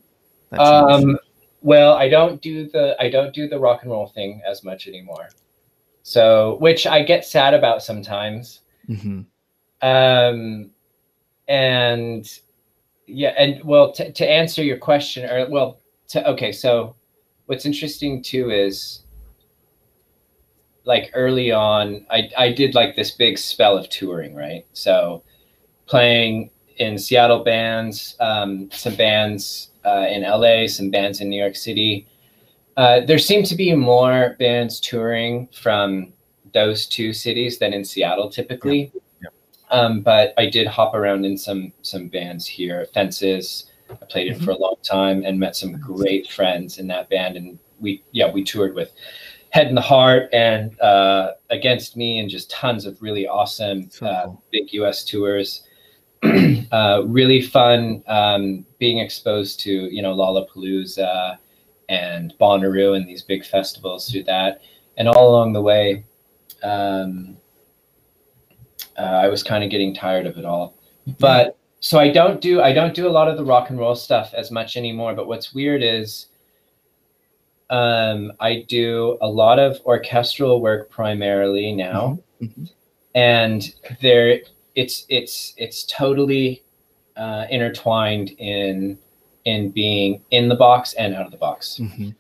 that? 0.50 0.60
Um, 0.60 1.18
well, 1.62 1.94
I 1.94 2.10
don't 2.10 2.42
do 2.42 2.70
the 2.70 2.96
I 3.00 3.10
don't 3.10 3.34
do 3.34 3.48
the 3.48 3.60
rock 3.60 3.84
and 3.84 3.92
roll 3.92 4.08
thing 4.08 4.42
as 4.46 4.64
much 4.64 4.88
anymore. 4.88 5.30
So, 6.04 6.58
which 6.60 6.86
I 6.86 7.02
get 7.02 7.26
sad 7.26 7.54
about 7.54 7.82
sometimes. 7.82 8.62
Mhm. 8.90 9.26
Um, 9.82 10.72
and 11.48 12.40
yeah, 13.08 13.34
and 13.38 13.64
well, 13.64 13.92
to 13.94 14.12
to 14.12 14.30
answer 14.30 14.64
your 14.64 14.78
question, 14.78 15.30
or 15.30 15.50
well, 15.50 15.80
to 16.10 16.28
okay, 16.32 16.52
so 16.52 16.96
what's 17.46 17.66
interesting 17.66 18.22
too 18.22 18.50
is 18.50 19.04
like 20.86 21.12
early 21.14 21.52
on, 21.52 22.06
I 22.10 22.30
I 22.38 22.52
did 22.52 22.76
like 22.76 22.96
this 22.96 23.12
big 23.12 23.38
spell 23.38 23.78
of 23.78 23.90
touring, 23.90 24.36
right? 24.36 24.66
So 24.74 25.24
playing 25.86 26.50
in 26.78 26.98
Seattle 26.98 27.44
bands, 27.44 28.16
um, 28.20 28.70
some 28.72 28.96
bands 28.96 29.72
uh, 29.86 30.08
in 30.10 30.24
LA, 30.24 30.68
some 30.68 30.90
bands 30.90 31.22
in 31.22 31.30
New 31.30 31.40
York 31.40 31.56
City. 31.56 32.08
Uh, 32.76 33.02
there 33.02 33.20
seemed 33.20 33.46
to 33.46 33.56
be 33.56 33.76
more 33.76 34.36
bands 34.40 34.80
touring 34.80 35.48
from 35.54 36.12
those 36.54 36.88
two 36.88 37.14
cities 37.14 37.60
than 37.60 37.74
in 37.74 37.86
Seattle 37.86 38.30
typically. 38.30 38.92
Yeah. 39.22 39.30
Um, 39.70 40.02
but 40.02 40.34
I 40.38 40.50
did 40.50 40.68
hop 40.68 40.94
around 40.94 41.26
in 41.26 41.38
some 41.38 41.72
some 41.82 42.08
bands 42.08 42.46
here. 42.46 42.88
Fences, 42.94 43.70
I 44.02 44.06
played 44.06 44.28
in 44.28 44.40
Mhm. 44.40 44.46
for 44.46 44.52
a 44.52 44.58
long 44.58 44.76
time 44.84 45.24
and 45.26 45.40
met 45.40 45.56
some 45.56 45.74
great 45.80 46.30
friends 46.30 46.80
in 46.80 46.88
that 46.88 47.10
band. 47.10 47.38
And 47.38 47.60
we 47.80 48.04
yeah 48.12 48.32
we 48.32 48.44
toured 48.44 48.76
with 48.76 48.92
Head 49.50 49.68
and 49.68 49.78
the 49.78 49.82
Heart 49.82 50.30
and 50.34 50.80
uh, 50.82 51.32
Against 51.50 51.96
Me 51.96 52.20
and 52.20 52.30
just 52.30 52.50
tons 52.50 52.86
of 52.86 53.02
really 53.02 53.28
awesome 53.28 53.90
So 53.90 54.08
uh, 54.08 54.32
big 54.52 54.74
U.S. 54.74 55.04
tours. 55.04 55.64
uh, 56.72 57.04
really 57.06 57.42
fun 57.42 58.02
um, 58.08 58.66
being 58.80 59.00
exposed 59.00 59.60
to 59.60 59.72
you 59.72 60.02
know 60.02 60.16
Lollapalooza 60.16 61.38
and 61.90 62.34
Bonnaroo 62.40 62.96
and 62.96 63.08
these 63.08 63.22
big 63.22 63.46
festivals 63.46 64.10
through 64.10 64.24
that, 64.24 64.62
and 64.98 65.10
all 65.10 65.30
along 65.30 65.52
the 65.52 65.62
way, 65.62 66.06
um, 66.64 67.36
uh, 68.98 69.02
I 69.02 69.28
was 69.28 69.44
kind 69.44 69.64
of 69.66 69.70
getting 69.70 69.94
tired 69.94 70.26
of 70.26 70.38
it 70.38 70.46
all. 70.46 70.76
But 71.20 71.58
so 71.84 72.00
I 72.00 72.10
don't 72.10 72.40
do 72.40 72.62
I 72.62 72.72
don't 72.72 72.94
do 72.96 73.08
a 73.08 73.14
lot 73.20 73.28
of 73.28 73.36
the 73.36 73.44
rock 73.44 73.70
and 73.70 73.78
roll 73.78 73.94
stuff 73.96 74.34
as 74.34 74.52
much 74.52 74.78
anymore. 74.78 75.14
But 75.14 75.28
what's 75.28 75.54
weird 75.54 75.84
is 75.84 76.28
um, 77.70 78.32
I 78.40 78.66
do 78.70 79.18
a 79.22 79.28
lot 79.28 79.60
of 79.60 79.80
orchestral 79.86 80.62
work 80.62 80.90
primarily 80.90 81.72
now 81.74 82.20
Mhm. 82.42 82.70
and 83.16 83.74
there 84.02 84.40
it's 84.76 85.06
it's 85.10 85.54
it's 85.58 85.84
totally 85.84 86.64
uh, 87.18 87.46
intertwined 87.50 88.32
in 88.38 88.98
in 89.46 89.70
being 89.72 90.22
in 90.32 90.48
the 90.48 90.56
box 90.56 90.94
and 90.94 91.14
out 91.14 91.26
of 91.26 91.32
the 91.32 91.38
box. 91.38 91.80
Mhm. 91.82 92.16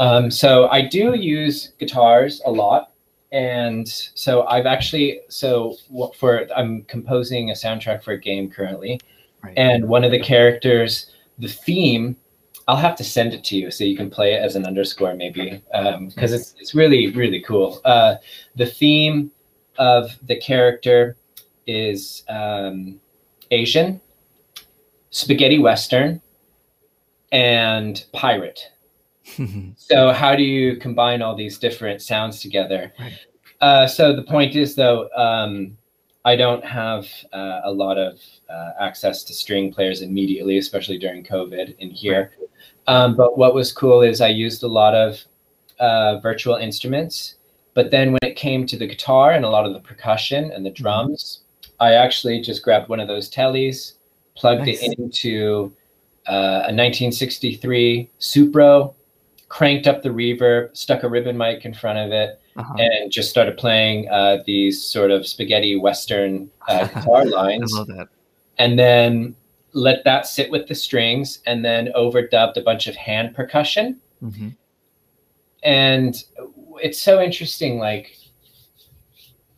Um, 0.00 0.30
so 0.30 0.68
I 0.68 0.82
do 0.82 1.16
use 1.16 1.72
guitars 1.80 2.40
a 2.44 2.50
lot, 2.50 2.92
and 3.32 3.86
so 3.88 4.46
I've 4.46 4.66
actually 4.66 5.20
so 5.28 5.76
for 6.16 6.46
I'm 6.56 6.82
composing 6.84 7.50
a 7.50 7.54
soundtrack 7.54 8.02
for 8.02 8.12
a 8.12 8.20
game 8.20 8.50
currently, 8.50 9.00
Right. 9.42 9.54
and 9.56 9.88
one 9.88 10.02
of 10.04 10.10
the 10.10 10.18
characters, 10.20 11.12
the 11.38 11.48
theme, 11.48 12.16
I'll 12.66 12.76
have 12.76 12.96
to 12.96 13.04
send 13.04 13.34
it 13.34 13.44
to 13.44 13.56
you 13.56 13.70
so 13.70 13.84
you 13.84 13.96
can 13.96 14.10
play 14.10 14.34
it 14.34 14.42
as 14.42 14.56
an 14.56 14.66
underscore 14.66 15.14
maybe 15.14 15.62
because 16.08 16.32
it's 16.32 16.54
it's 16.58 16.74
really 16.74 17.10
really 17.12 17.40
cool. 17.42 17.80
Uh, 17.84 18.16
the 18.56 18.66
theme 18.66 19.30
of 19.78 20.10
the 20.26 20.36
character 20.36 21.16
is 21.66 22.24
um, 22.28 22.98
Asian, 23.50 24.00
spaghetti 25.10 25.58
western, 25.58 26.20
and 27.32 28.04
pirate. 28.12 28.60
So 29.76 30.12
how 30.12 30.34
do 30.34 30.42
you 30.42 30.76
combine 30.76 31.22
all 31.22 31.34
these 31.34 31.58
different 31.58 32.02
sounds 32.02 32.40
together? 32.40 32.92
Right. 32.98 33.12
Uh, 33.60 33.86
so 33.86 34.14
the 34.14 34.22
point 34.22 34.54
is, 34.54 34.74
though, 34.74 35.08
um, 35.16 35.76
I 36.24 36.36
don't 36.36 36.64
have 36.64 37.06
uh, 37.32 37.60
a 37.64 37.72
lot 37.72 37.98
of 37.98 38.20
uh, 38.50 38.72
access 38.80 39.22
to 39.24 39.32
string 39.32 39.72
players 39.72 40.02
immediately, 40.02 40.58
especially 40.58 40.98
during 40.98 41.24
COVID 41.24 41.76
in 41.78 41.90
here. 41.90 42.32
Um, 42.86 43.16
but 43.16 43.38
what 43.38 43.54
was 43.54 43.72
cool 43.72 44.02
is 44.02 44.20
I 44.20 44.28
used 44.28 44.62
a 44.62 44.68
lot 44.68 44.94
of 44.94 45.24
uh, 45.78 46.18
virtual 46.20 46.56
instruments. 46.56 47.36
But 47.74 47.90
then 47.90 48.10
when 48.12 48.18
it 48.22 48.34
came 48.36 48.66
to 48.66 48.76
the 48.76 48.86
guitar 48.86 49.32
and 49.32 49.44
a 49.44 49.48
lot 49.48 49.64
of 49.64 49.72
the 49.72 49.80
percussion 49.80 50.50
and 50.50 50.66
the 50.66 50.70
Mm-hmm. 50.70 50.82
drums, 50.82 51.42
I 51.80 51.92
actually 51.92 52.40
just 52.40 52.62
grabbed 52.62 52.88
one 52.88 52.98
of 53.00 53.06
those 53.08 53.30
tellies, 53.30 53.94
plugged 54.34 54.66
Nice. 54.66 54.82
it 54.82 54.98
into 54.98 55.72
uh, 56.26 56.66
a 56.66 56.74
1963 56.74 58.10
Supro, 58.20 58.94
cranked 59.48 59.86
up 59.86 60.02
the 60.02 60.08
reverb, 60.10 60.76
stuck 60.76 61.02
a 61.02 61.08
ribbon 61.08 61.36
mic 61.36 61.64
in 61.64 61.72
front 61.74 61.98
of 61.98 62.12
it, 62.12 62.40
Uh-huh. 62.56 62.74
and 62.78 63.10
just 63.12 63.30
started 63.30 63.56
playing 63.56 64.08
uh, 64.10 64.38
these 64.46 64.82
sort 64.82 65.10
of 65.10 65.26
spaghetti 65.26 65.76
western 65.76 66.50
uh, 66.68 66.86
guitar 66.92 67.20
I 67.22 67.24
lines 67.24 67.72
love 67.72 67.86
that. 67.88 68.08
and 68.58 68.78
then 68.78 69.34
let 69.72 70.02
that 70.04 70.26
sit 70.26 70.50
with 70.50 70.66
the 70.66 70.74
strings 70.74 71.38
and 71.46 71.64
then 71.64 71.88
overdubbed 71.94 72.56
a 72.56 72.62
bunch 72.62 72.86
of 72.88 72.96
hand 72.96 73.34
percussion 73.34 74.00
hmm 74.20 74.48
and 75.62 76.24
it's 76.80 77.00
so 77.02 77.20
interesting 77.20 77.78
like 77.78 78.16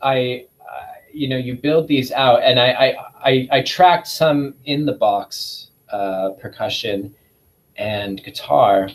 i 0.02 0.46
uh, 0.60 0.92
you 1.12 1.28
know 1.28 1.36
you 1.36 1.54
build 1.56 1.86
these 1.88 2.10
out 2.12 2.42
and 2.42 2.58
i 2.58 2.70
i 2.72 2.94
i, 3.30 3.48
I 3.52 3.62
tracked 3.62 4.06
some 4.06 4.54
in 4.64 4.86
the 4.86 4.92
box 4.94 5.70
uh, 5.92 6.30
percussion 6.40 7.14
and 7.76 8.22
guitar 8.24 8.88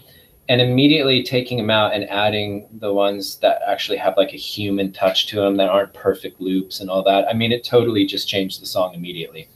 and 0.48 0.62
immediately 0.62 1.24
taking 1.24 1.58
them 1.58 1.70
out 1.70 1.94
and 1.94 2.08
adding 2.10 2.68
the 2.80 2.94
ones 2.94 3.38
that 3.38 3.62
actually 3.68 3.98
have 3.98 4.16
like 4.18 4.34
a 4.34 4.38
human 4.38 4.92
touch 4.92 5.26
to 5.28 5.38
them 5.38 5.58
that 5.58 5.70
aren't 5.70 5.94
perfect 5.94 6.40
loops 6.40 6.80
and 6.80 6.90
all 6.90 7.04
that 7.04 7.28
i 7.28 7.34
mean 7.34 7.52
it 7.52 7.64
totally 7.64 8.06
just 8.06 8.28
changed 8.28 8.62
the 8.62 8.66
song 8.66 8.94
immediately 8.94 9.50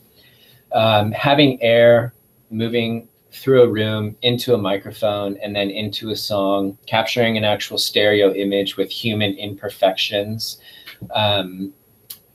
um, 0.72 1.10
having 1.12 1.60
air 1.62 2.14
moving 2.50 3.08
through 3.32 3.62
a 3.62 3.68
room 3.68 4.16
into 4.22 4.54
a 4.54 4.58
microphone 4.58 5.36
and 5.42 5.54
then 5.54 5.70
into 5.70 6.10
a 6.10 6.16
song, 6.16 6.76
capturing 6.86 7.36
an 7.36 7.44
actual 7.44 7.78
stereo 7.78 8.32
image 8.34 8.76
with 8.76 8.90
human 8.90 9.34
imperfections, 9.34 10.60
um, 11.14 11.72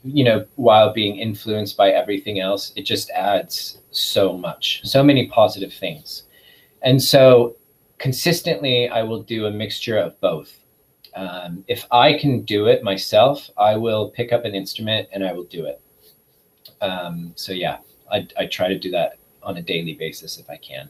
you 0.04 0.24
know, 0.24 0.46
while 0.56 0.94
being 0.94 1.18
influenced 1.18 1.76
by 1.76 1.90
everything 1.90 2.40
else, 2.40 2.72
it 2.76 2.84
just 2.84 3.10
adds 3.12 3.80
so 3.92 4.38
much, 4.38 4.82
so 4.84 5.04
many 5.04 5.28
positive 5.28 5.74
things. 5.74 6.24
And 6.84 7.02
so 7.02 7.56
consistently, 8.06 8.88
I 8.88 9.02
will 9.02 9.24
do 9.24 9.48
a 9.48 9.52
mixture 9.52 9.98
of 9.98 10.22
both. 10.22 10.60
Um, 11.16 11.66
if 11.68 11.88
I 11.92 12.14
can 12.14 12.44
do 12.44 12.68
it 12.68 12.84
myself, 12.84 13.50
I 13.58 13.78
will 13.78 14.12
pick 14.12 14.32
up 14.32 14.46
an 14.46 14.54
instrument 14.54 15.10
and 15.12 15.26
I 15.26 15.34
will 15.34 15.46
do 15.46 15.66
it. 15.66 15.82
Um, 16.82 17.34
so 17.36 17.52
yeah, 17.52 17.80
I, 18.12 18.28
I 18.38 18.46
try 18.46 18.68
to 18.68 18.78
do 18.78 18.92
that 18.92 19.18
on 19.42 19.58
a 19.58 19.62
daily 19.64 19.96
basis 19.96 20.38
if 20.38 20.48
I 20.52 20.58
can. 20.58 20.88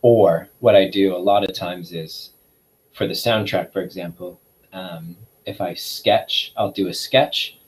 Or 0.00 0.48
what 0.60 0.74
I 0.74 0.88
do 0.88 1.14
a 1.14 1.18
lot 1.18 1.44
of 1.44 1.54
times 1.54 1.92
is 1.92 2.30
for 2.94 3.06
the 3.06 3.12
soundtrack, 3.12 3.70
for 3.70 3.82
example, 3.82 4.40
um, 4.72 5.18
if 5.44 5.60
I 5.60 5.74
sketch, 5.74 6.54
I'll 6.56 6.72
do 6.72 6.88
a 6.88 6.94
sketch 6.94 7.58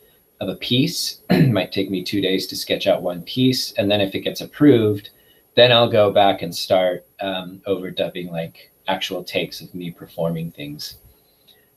of 0.40 0.48
a 0.48 0.56
piece. 0.56 1.20
it 1.28 1.52
might 1.52 1.72
take 1.72 1.90
me 1.90 2.02
two 2.02 2.22
days 2.22 2.46
to 2.46 2.56
sketch 2.56 2.86
out 2.86 3.02
one 3.02 3.20
piece. 3.24 3.72
And 3.72 3.90
then 3.90 4.00
if 4.00 4.14
it 4.14 4.20
gets 4.20 4.40
approved, 4.40 5.10
then 5.54 5.72
I'll 5.72 5.90
go 5.90 6.10
back 6.10 6.42
and 6.42 6.54
start 6.54 7.06
um, 7.20 7.60
overdubbing 7.66 8.30
like 8.30 8.70
actual 8.88 9.22
takes 9.22 9.60
of 9.60 9.74
me 9.74 9.90
performing 9.90 10.50
things. 10.50 10.98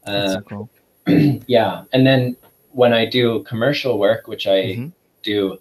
Uh, 0.05 0.27
so 0.27 0.41
cool. 0.41 0.69
yeah. 1.47 1.83
And 1.93 2.05
then 2.05 2.37
when 2.71 2.93
I 2.93 3.05
do 3.05 3.43
commercial 3.43 3.99
work, 3.99 4.27
which 4.27 4.47
I 4.47 4.75
Mhm. 4.75 4.91
do 5.23 5.59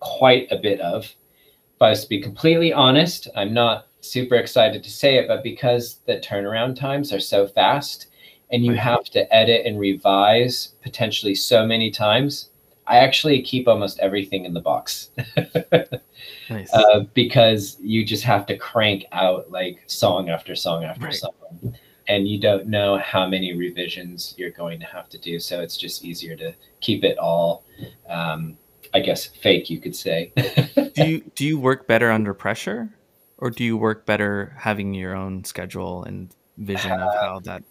quite 0.00 0.50
a 0.52 0.56
bit 0.56 0.80
of. 0.80 1.04
If 1.04 1.82
I 1.82 1.90
was 1.90 2.02
to 2.02 2.08
be 2.08 2.20
completely 2.20 2.72
honest, 2.72 3.28
I'm 3.34 3.54
not 3.54 3.88
super 4.00 4.36
excited 4.36 4.82
to 4.84 4.90
say 4.90 5.16
it, 5.16 5.26
but 5.26 5.42
because 5.42 6.00
the 6.06 6.18
turnaround 6.18 6.76
times 6.76 7.12
are 7.12 7.20
so 7.20 7.46
fast 7.46 8.08
and 8.52 8.64
you 8.64 8.74
have 8.74 9.04
to 9.04 9.34
edit 9.34 9.64
and 9.66 9.80
revise 9.80 10.74
potentially 10.82 11.34
so 11.34 11.66
many 11.66 11.90
times, 11.90 12.50
I 12.86 12.98
actually 12.98 13.40
keep 13.42 13.66
almost 13.68 13.98
everything 14.00 14.44
in 14.44 14.52
the 14.54 14.60
box 14.60 15.10
Nice. 16.50 16.72
uh, 16.74 17.04
because 17.14 17.76
you 17.80 18.04
just 18.04 18.24
have 18.24 18.46
to 18.46 18.56
crank 18.56 19.06
out 19.12 19.50
like 19.50 19.82
song 19.86 20.28
after 20.28 20.54
song 20.54 20.84
after 20.84 21.06
Right. 21.06 21.14
song. 21.14 21.32
And 22.06 22.28
you 22.28 22.38
don't 22.38 22.66
know 22.66 22.98
how 22.98 23.26
many 23.26 23.54
revisions 23.54 24.34
you're 24.36 24.50
going 24.50 24.78
to 24.80 24.86
have 24.86 25.08
to 25.08 25.18
do. 25.18 25.40
So 25.40 25.62
it's 25.62 25.78
just 25.78 26.04
easier 26.04 26.36
to 26.36 26.54
keep 26.80 27.02
it 27.02 27.16
all, 27.16 27.64
um, 28.06 28.58
I 28.92 29.00
guess, 29.00 29.24
fake, 29.24 29.70
you 29.70 29.80
could 29.80 29.96
say. 29.96 30.30
do 30.94 31.06
you 31.08 31.20
do 31.34 31.46
you 31.46 31.58
work 31.58 31.86
better 31.86 32.10
under 32.10 32.34
pressure, 32.34 32.90
or 33.38 33.48
do 33.50 33.64
you 33.64 33.78
work 33.78 34.04
better 34.04 34.54
having 34.58 34.92
your 34.92 35.16
own 35.16 35.44
schedule 35.44 36.04
and 36.04 36.30
vision 36.58 36.92
of 36.92 37.14
how 37.14 37.40
that? 37.44 37.62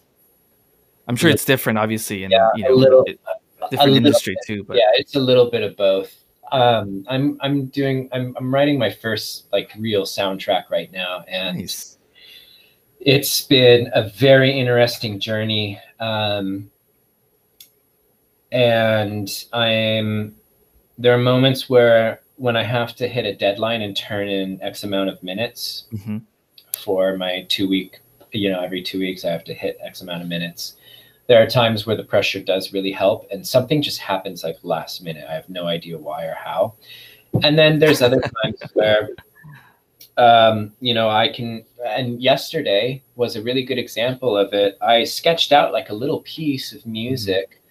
I'm 1.07 1.15
sure 1.15 1.29
it's 1.29 1.45
different, 1.45 1.77
obviously, 1.77 2.23
and 2.23 2.31
Yeah, 2.31 2.49
you 2.55 2.65
a 2.65 2.69
know, 2.69 2.75
little- 2.75 3.03
it- 3.03 3.19
A 3.27 3.32
different 3.69 3.95
industry 3.95 4.35
too. 4.45 4.63
But 4.63 4.77
yeah, 4.77 4.91
it's 4.93 5.15
a 5.15 5.19
little 5.19 5.49
bit 5.49 5.63
of 5.63 5.75
both. 5.77 6.13
Um, 6.51 7.05
I'm 7.09 7.37
I'm 7.41 7.65
doing 7.67 8.09
I'm 8.11 8.35
I'm 8.37 8.53
writing 8.53 8.77
my 8.77 8.91
first 8.91 9.47
like 9.51 9.71
real 9.77 10.03
soundtrack 10.03 10.69
right 10.69 10.91
now, 10.91 11.23
and 11.27 11.57
nice. 11.57 11.97
it's 12.99 13.41
been 13.41 13.89
a 13.93 14.09
very 14.09 14.51
interesting 14.51 15.19
journey. 15.19 15.79
Um, 15.99 16.69
and 18.51 19.45
I'm 19.51 20.35
there 20.97 21.13
are 21.13 21.17
moments 21.17 21.69
where 21.69 22.21
when 22.35 22.55
I 22.55 22.63
have 22.63 22.95
to 22.97 23.07
hit 23.07 23.25
a 23.25 23.35
deadline 23.35 23.81
and 23.81 23.95
turn 23.95 24.27
in 24.27 24.61
X 24.61 24.83
amount 24.83 25.09
of 25.09 25.21
minutes 25.23 25.85
hmm 26.03 26.19
for 26.83 27.15
my 27.15 27.45
two 27.47 27.67
week, 27.69 28.01
you 28.31 28.49
know, 28.51 28.59
every 28.61 28.81
two 28.81 28.99
weeks 28.99 29.23
I 29.23 29.31
have 29.31 29.43
to 29.45 29.53
hit 29.53 29.77
X 29.81 30.01
amount 30.01 30.21
of 30.21 30.27
minutes. 30.27 30.75
There 31.27 31.41
are 31.41 31.47
times 31.47 31.85
where 31.85 31.95
the 31.95 32.03
pressure 32.03 32.41
does 32.41 32.73
really 32.73 32.91
help 32.91 33.27
and 33.31 33.45
something 33.45 33.81
just 33.81 33.99
happens 33.99 34.43
like 34.43 34.57
last 34.63 35.01
minute. 35.01 35.25
I 35.29 35.33
have 35.33 35.49
no 35.49 35.67
idea 35.67 35.97
why 35.97 36.25
or 36.25 36.35
how. 36.35 36.73
And 37.43 37.57
then 37.57 37.79
there's 37.79 38.01
other 38.01 38.21
times 38.43 38.59
where 38.73 39.09
um, 40.17 40.73
you 40.79 40.93
know, 40.93 41.09
I 41.09 41.29
can 41.29 41.65
and 41.85 42.21
yesterday 42.21 43.01
was 43.15 43.35
a 43.35 43.41
really 43.41 43.63
good 43.63 43.79
example 43.79 44.37
of 44.37 44.53
it. 44.53 44.77
I 44.81 45.03
sketched 45.05 45.51
out 45.51 45.73
like 45.73 45.89
a 45.89 45.95
little 45.95 46.21
piece 46.21 46.71
of 46.71 46.85
music 46.85 47.61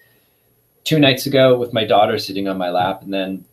two 0.83 0.99
nights 0.99 1.25
ago 1.25 1.57
with 1.57 1.73
my 1.73 1.85
daughter 1.85 2.19
sitting 2.19 2.47
on 2.47 2.57
my 2.57 2.69
lap 2.69 3.01
and 3.01 3.13
then 3.13 3.45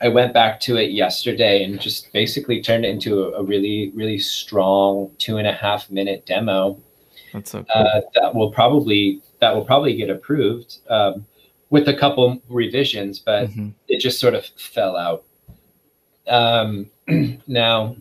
I 0.00 0.08
went 0.08 0.34
back 0.34 0.60
to 0.60 0.76
it 0.76 0.90
yesterday 0.90 1.64
and 1.64 1.80
just 1.80 2.12
basically 2.12 2.62
turned 2.62 2.84
it 2.84 2.88
into 2.88 3.24
a, 3.24 3.40
a 3.40 3.42
really, 3.42 3.90
really 3.94 4.18
strong 4.18 5.10
two 5.18 5.36
and 5.38 5.46
a 5.46 5.52
half 5.52 5.90
minute 5.90 6.26
demo 6.26 6.78
That's 7.34 7.50
so 7.50 7.64
cool. 7.64 7.82
uh, 7.82 8.00
that 8.14 8.34
will 8.34 8.50
probably 8.52 9.20
that 9.40 9.54
will 9.54 9.64
probably 9.64 9.94
get 9.96 10.08
approved 10.08 10.78
um, 10.88 11.26
with 11.70 11.88
a 11.88 11.94
couple 11.94 12.40
revisions, 12.48 13.18
but 13.18 13.48
Mhm. 13.50 13.74
it 13.88 13.98
just 14.00 14.20
sort 14.20 14.34
of 14.34 14.46
fell 14.56 14.96
out. 14.96 15.24
Um, 16.28 16.90
now, 17.46 17.96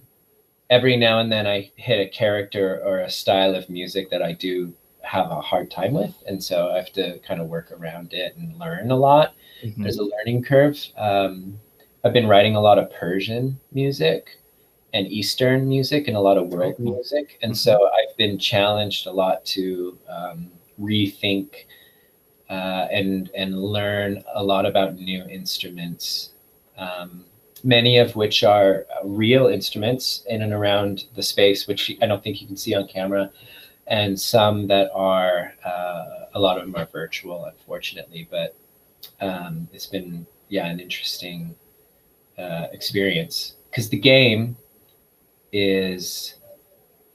every 0.70 0.96
now 0.96 1.20
and 1.20 1.32
then 1.32 1.48
I 1.48 1.72
hit 1.76 2.00
a 2.00 2.08
character 2.10 2.82
or 2.86 3.00
a 3.00 3.10
style 3.10 3.56
of 3.56 3.70
music 3.70 4.10
that 4.12 4.22
I 4.22 4.34
do 4.34 4.72
have 5.02 5.32
a 5.32 5.42
hard 5.42 5.70
time 5.72 5.94
with, 5.94 6.16
and 6.28 6.42
so 6.42 6.70
I 6.72 6.78
have 6.78 6.94
to 6.94 7.18
kind 7.20 7.42
of 7.42 7.48
work 7.48 7.72
around 7.72 8.14
it 8.14 8.38
and 8.38 8.58
learn 8.58 8.92
a 8.92 8.96
lot 8.96 9.34
Mhm. 9.64 9.82
there's 9.84 9.98
a 9.98 10.04
learning 10.04 10.44
curve. 10.44 10.78
Um, 10.98 11.60
I've 12.04 12.14
been 12.14 12.28
writing 12.28 12.56
a 12.56 12.62
lot 12.62 12.78
of 12.78 12.92
Persian 12.92 13.58
music 13.72 14.38
and 14.94 15.08
Eastern 15.08 15.68
music 15.68 16.08
and 16.10 16.16
a 16.18 16.20
lot 16.20 16.38
of 16.38 16.50
world 16.54 16.78
music. 16.80 17.40
And 17.42 17.54
Mhm. 17.54 17.58
so 17.58 17.90
Been 18.18 18.38
challenged 18.38 19.08
a 19.08 19.12
lot 19.12 19.44
to 19.46 19.98
um, 20.08 20.52
rethink 20.80 21.66
uh, 22.50 22.88
and, 22.92 23.32
and 23.36 23.62
learn 23.62 24.24
a 24.36 24.44
lot 24.44 24.66
about 24.66 24.96
new 24.96 25.24
instruments, 25.26 26.34
um, 26.78 27.26
many 27.64 27.98
of 27.98 28.16
which 28.16 28.44
are 28.44 28.86
real 29.04 29.48
instruments 29.48 30.24
in 30.30 30.42
and 30.44 30.54
around 30.54 31.06
the 31.16 31.24
space, 31.24 31.68
which 31.68 31.92
I 32.02 32.06
don't 32.06 32.24
think 32.24 32.42
you 32.42 32.48
can 32.48 32.58
see 32.58 32.76
on 32.76 32.88
camera, 32.88 33.32
and 33.88 34.20
some 34.20 34.68
that 34.68 34.92
are, 34.94 35.54
uh, 35.66 36.26
a 36.36 36.40
lot 36.40 36.58
of 36.58 36.66
them 36.66 36.76
are 36.76 36.86
virtual, 36.86 37.46
unfortunately, 37.46 38.28
but 38.30 38.56
um, 39.20 39.68
it's 39.74 39.88
been 39.88 40.26
yeah 40.50 40.68
an 40.68 40.80
interesting 40.80 41.56
uh, 42.38 42.68
experience. 42.72 43.56
Because 43.70 43.90
the 43.90 44.00
game 44.00 44.56
is 45.52 46.36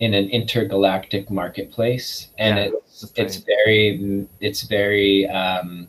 in 0.01 0.15
an 0.15 0.29
intergalactic 0.31 1.31
marketplace 1.31 2.29
and 2.39 2.57
Yeah, 2.59 2.79
it's 2.87 3.13
it's 3.17 3.37
very 3.37 4.27
it's 4.41 4.63
very 4.63 5.27
um, 5.29 5.89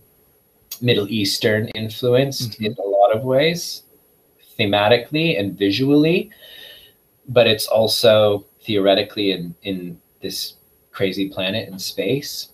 Middle 0.81 1.07
Eastern 1.09 1.67
influenced 1.69 2.59
Mhm. 2.59 2.65
in 2.67 2.75
a 2.79 2.87
lot 2.87 3.15
of 3.15 3.23
ways 3.23 3.83
thematically 4.57 5.39
and 5.39 5.57
visually 5.57 6.29
but 7.27 7.45
it's 7.47 7.67
also 7.67 8.45
theoretically 8.61 9.31
in 9.31 9.55
in 9.61 9.99
this 10.21 10.55
crazy 10.91 11.29
planet 11.29 11.69
in 11.69 11.77
space, 11.79 12.49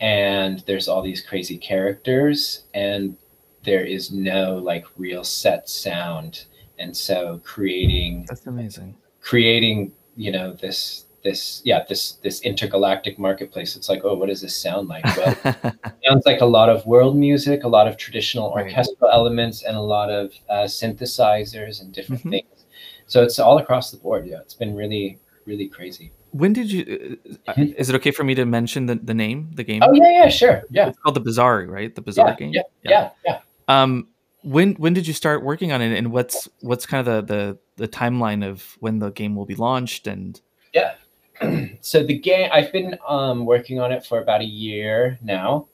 and 0.00 0.58
there's 0.66 0.88
all 0.88 1.00
these 1.00 1.22
crazy 1.22 1.56
characters, 1.56 2.64
and 2.74 3.16
there 3.62 3.84
is 3.84 4.10
no 4.12 4.56
like 4.58 4.84
real 4.96 5.22
set 5.24 5.68
sound, 5.68 6.44
and 6.78 6.94
so 6.94 7.40
creating 7.44 8.24
that's 8.28 8.46
amazing. 8.46 8.94
Creating, 9.20 9.92
you 10.18 10.32
know, 10.32 10.52
this 10.52 11.06
this 11.22 11.62
yeah 11.64 11.84
this 11.88 12.12
this 12.24 12.40
intergalactic 12.42 13.18
marketplace. 13.18 13.76
It's 13.76 13.88
like 13.88 14.02
oh 14.04 14.14
what 14.14 14.28
does 14.28 14.40
this 14.40 14.56
sound 14.56 14.88
like? 14.88 15.04
Well 15.04 15.34
sounds 16.04 16.26
like 16.26 16.40
a 16.40 16.46
lot 16.46 16.68
of 16.68 16.84
world 16.86 17.16
music 17.16 17.64
a 17.64 17.68
lot 17.68 17.88
of 17.88 17.96
traditional 17.96 18.52
right. 18.54 18.66
orchestral 18.66 19.10
elements 19.10 19.62
and 19.64 19.76
a 19.76 19.80
lot 19.80 20.10
of 20.10 20.32
uh, 20.48 20.64
synthesizers 20.64 21.80
and 21.80 21.92
different 21.92 22.20
mm-hmm. 22.20 22.30
things. 22.30 22.66
So 23.06 23.22
it's 23.22 23.38
all 23.38 23.58
across 23.58 23.90
the 23.90 23.96
board. 23.96 24.26
Yeah 24.26 24.40
it's 24.40 24.54
been 24.54 24.74
really 24.74 25.18
really 25.44 25.68
crazy. 25.68 26.12
When 26.32 26.52
did 26.52 26.70
you 26.70 27.18
uh, 27.46 27.52
mm-hmm. 27.52 27.72
is 27.76 27.88
it 27.88 27.94
okay 27.96 28.10
for 28.10 28.24
me 28.24 28.34
to 28.34 28.44
mention 28.44 28.86
the, 28.86 28.96
the 28.96 29.14
name 29.14 29.50
the 29.54 29.64
game? 29.64 29.82
Oh 29.82 29.92
yeah 29.92 30.22
yeah 30.22 30.28
sure. 30.28 30.62
Yeah. 30.70 30.88
It's 30.88 30.98
called 30.98 31.16
the 31.16 31.20
Bazaar 31.20 31.66
right? 31.66 31.94
The 31.94 32.02
Bazaar 32.02 32.28
yeah, 32.28 32.36
game? 32.36 32.52
yeah, 32.52 32.62
yeah. 32.82 32.90
yeah 32.90 33.10
yeah. 33.26 33.82
Um 33.82 34.08
when 34.42 34.74
when 34.74 34.94
did 34.94 35.06
you 35.06 35.12
start 35.12 35.42
working 35.42 35.72
on 35.72 35.82
it 35.82 35.96
and 35.96 36.12
what's 36.12 36.48
what's 36.60 36.86
kind 36.86 37.06
of 37.06 37.26
the 37.26 37.34
the 37.34 37.58
the 37.76 37.88
timeline 37.88 38.46
of 38.46 38.76
when 38.80 38.98
the 38.98 39.10
game 39.10 39.34
will 39.34 39.44
be 39.44 39.54
launched 39.54 40.06
and 40.06 40.40
yeah 40.72 40.94
so 41.80 42.02
the 42.02 42.18
game 42.18 42.48
i've 42.52 42.72
been 42.72 42.96
um, 43.06 43.46
working 43.46 43.80
on 43.80 43.92
it 43.92 44.04
for 44.04 44.20
about 44.20 44.40
a 44.40 44.46
year 44.46 45.18
now 45.22 45.66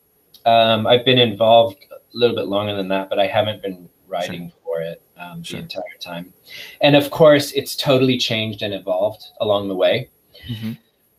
um, 0.47 0.87
i've 0.87 1.05
been 1.05 1.19
involved 1.19 1.77
a 1.91 2.17
little 2.17 2.37
bit 2.37 2.47
longer 2.47 2.75
than 2.75 2.89
that 2.89 3.09
but 3.09 3.19
i 3.19 3.27
haven't 3.27 3.63
been 3.63 3.89
writing 4.07 4.49
sure. 4.51 4.59
for 4.63 4.81
it 4.81 5.03
um, 5.19 5.43
sure. 5.43 5.59
the 5.59 5.63
entire 5.63 5.83
time 6.01 6.33
and 6.81 6.97
of 6.97 7.11
course 7.11 7.53
it's 7.53 7.77
totally 7.77 8.19
changed 8.19 8.63
and 8.63 8.73
evolved 8.75 9.27
along 9.41 9.69
the 9.69 9.75
way 9.75 10.11
mm-hmm. 10.49 10.73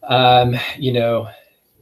Um, 0.03 0.55
you 0.77 0.93
know 0.93 1.27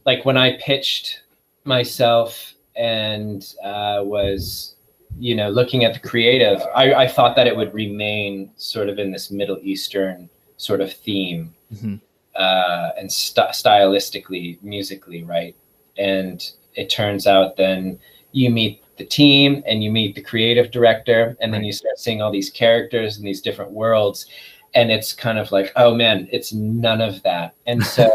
like 0.06 0.24
when 0.24 0.38
i 0.38 0.56
pitched 0.56 1.24
myself 1.64 2.54
and 2.76 3.54
uh, 3.62 4.00
was 4.02 4.73
you 5.18 5.34
know 5.34 5.48
looking 5.48 5.84
at 5.84 5.94
the 5.94 6.00
creative 6.00 6.60
I, 6.74 6.94
I, 6.94 7.08
thought 7.08 7.36
that 7.36 7.46
it 7.46 7.56
would 7.56 7.72
remain 7.72 8.50
sort 8.56 8.88
of 8.88 8.98
in 8.98 9.12
this 9.12 9.30
middle 9.30 9.58
eastern 9.62 10.28
sort 10.56 10.80
of 10.80 10.92
theme 10.92 11.54
mm-hmm 11.72 11.96
uh, 12.34 12.90
and 12.98 13.10
st- 13.10 13.50
stylistically, 13.50 14.62
musically, 14.62 15.22
right? 15.22 15.56
And 15.96 16.48
it 16.74 16.90
turns 16.90 17.26
out 17.26 17.56
then 17.56 17.98
you 18.32 18.50
meet 18.50 18.82
the 18.96 19.04
team 19.04 19.62
and 19.66 19.82
you 19.82 19.90
meet 19.90 20.14
the 20.14 20.22
creative 20.22 20.70
director, 20.70 21.36
and 21.40 21.52
then 21.52 21.64
you 21.64 21.72
start 21.72 21.98
seeing 21.98 22.22
all 22.22 22.30
these 22.30 22.50
characters 22.50 23.16
and 23.16 23.26
these 23.26 23.40
different 23.40 23.72
worlds, 23.72 24.26
and 24.74 24.90
it's 24.90 25.12
kind 25.12 25.38
of 25.38 25.52
like, 25.52 25.72
oh 25.76 25.94
man, 25.94 26.28
it's 26.32 26.52
none 26.52 27.00
of 27.00 27.22
that. 27.22 27.54
And 27.66 27.84
so 27.84 28.10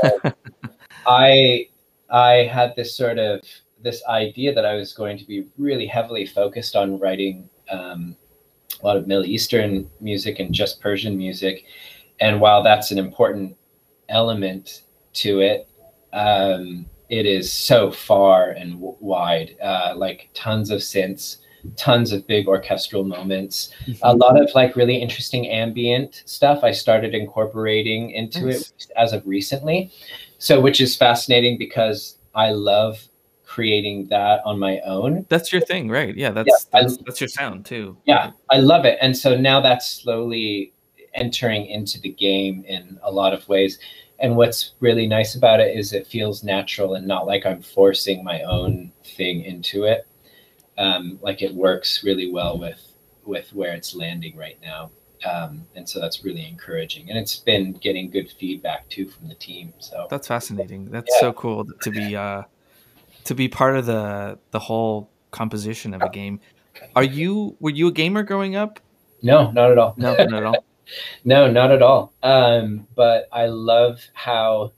I 1.07 1.67
I 2.09 2.49
had 2.51 2.75
this 2.75 2.95
sort 2.95 3.19
of 3.19 3.41
this 3.81 4.03
idea 4.05 4.53
that 4.53 4.65
I 4.65 4.75
was 4.75 4.93
going 4.93 5.17
to 5.17 5.25
be 5.25 5.47
really 5.57 5.87
heavily 5.87 6.25
focused 6.25 6.75
on 6.75 6.99
writing 6.99 7.49
um, 7.69 8.15
a 8.81 8.85
lot 8.85 8.97
of 8.97 9.07
Middle 9.07 9.25
Eastern 9.25 9.89
music 10.01 10.39
and 10.39 10.53
just 10.53 10.81
Persian 10.81 11.17
music. 11.17 11.65
And 12.19 12.41
while 12.41 12.61
that's 12.61 12.91
an 12.91 12.97
important 12.97 13.55
element 14.09 14.83
to 15.13 15.39
it. 15.39 15.67
Um, 16.11 16.85
it 17.09 17.25
is 17.25 17.51
so 17.51 17.91
far 17.91 18.51
and 18.51 18.73
w- 18.73 18.97
wide, 18.99 19.55
uh, 19.61 19.93
like 19.95 20.29
tons 20.33 20.69
of 20.69 20.79
synths, 20.79 21.37
tons 21.75 22.11
of 22.11 22.25
big 22.27 22.47
orchestral 22.47 23.03
moments, 23.03 23.73
mm-hmm. 23.85 23.99
a 24.03 24.13
lot 24.13 24.39
of 24.39 24.49
like 24.53 24.75
really 24.75 24.97
interesting 24.97 25.47
ambient 25.47 26.23
stuff. 26.25 26.63
I 26.63 26.71
started 26.71 27.15
incorporating 27.15 28.11
into 28.11 28.45
nice. 28.45 28.73
it 28.79 28.91
as 28.95 29.13
of 29.13 29.25
recently, 29.25 29.91
so 30.37 30.59
which 30.59 30.81
is 30.81 30.95
fascinating 30.95 31.57
because 31.57 32.17
I 32.35 32.51
love 32.51 33.08
creating 33.59 34.07
that 34.07 34.41
on 34.45 34.57
my 34.57 34.79
own. 34.85 35.25
That's 35.27 35.51
your 35.51 35.61
thing, 35.61 35.89
right? 35.89 36.15
Yeah, 36.15 36.31
that's 36.31 36.47
yeah, 36.47 36.81
that's, 36.81 36.97
I, 36.97 37.01
that's 37.05 37.19
your 37.19 37.27
sound 37.27 37.65
too. 37.65 37.97
Yeah, 38.05 38.31
I 38.49 38.59
love 38.59 38.85
it, 38.85 38.97
and 39.01 39.15
so 39.15 39.35
now 39.35 39.59
that's 39.59 39.85
slowly 39.85 40.71
entering 41.13 41.65
into 41.65 41.99
the 41.99 42.11
game 42.11 42.63
in 42.65 42.97
a 43.03 43.11
lot 43.11 43.33
of 43.33 43.45
ways. 43.49 43.79
And 44.19 44.37
what's 44.37 44.75
really 44.79 45.07
nice 45.07 45.35
about 45.35 45.59
it 45.59 45.75
is 45.75 45.91
it 45.91 46.07
feels 46.07 46.41
natural 46.41 46.95
and 46.95 47.05
not 47.05 47.27
like 47.27 47.45
I'm 47.45 47.61
forcing 47.61 48.23
my 48.23 48.43
own 48.43 48.93
thing 49.17 49.41
into 49.41 49.83
it. 49.83 50.07
Um, 50.77 51.19
like 51.21 51.41
it 51.41 51.53
works 51.53 52.01
really 52.05 52.31
well 52.31 52.57
with 52.57 52.81
with 53.25 53.51
where 53.53 53.73
it's 53.73 53.93
landing 53.93 54.37
right 54.37 54.57
now. 54.61 54.91
Um, 55.25 55.65
and 55.75 55.87
so 55.87 55.99
that's 55.99 56.23
really 56.23 56.47
encouraging 56.47 57.09
and 57.09 57.17
it's 57.17 57.35
been 57.35 57.73
getting 57.73 58.09
good 58.09 58.31
feedback 58.31 58.87
too 58.87 59.09
from 59.09 59.27
the 59.27 59.35
team 59.35 59.73
so 59.77 60.07
that's 60.09 60.29
fascinating 60.29 60.89
that's 60.89 61.11
yeah. 61.15 61.19
so 61.19 61.33
cool 61.33 61.65
to 61.65 61.91
be 61.91 62.15
uh 62.15 62.43
to 63.25 63.35
be 63.35 63.47
part 63.47 63.75
of 63.75 63.85
the 63.85 64.37
the 64.51 64.59
whole 64.59 65.09
composition 65.31 65.93
of 65.93 66.01
a 66.01 66.09
game 66.09 66.39
are 66.95 67.03
you 67.03 67.55
were 67.59 67.69
you 67.69 67.87
a 67.87 67.91
gamer 67.91 68.23
growing 68.23 68.55
up 68.55 68.79
no 69.21 69.51
not 69.51 69.71
at 69.71 69.77
all 69.77 69.93
no 69.97 70.15
not 70.15 70.33
at 70.33 70.43
all 70.43 70.65
no, 71.23 71.49
not 71.49 71.71
at 71.71 71.81
all. 71.81 72.13
Um, 72.23 72.87
but 72.95 73.27
I 73.31 73.47
love 73.47 74.01
how 74.13 74.73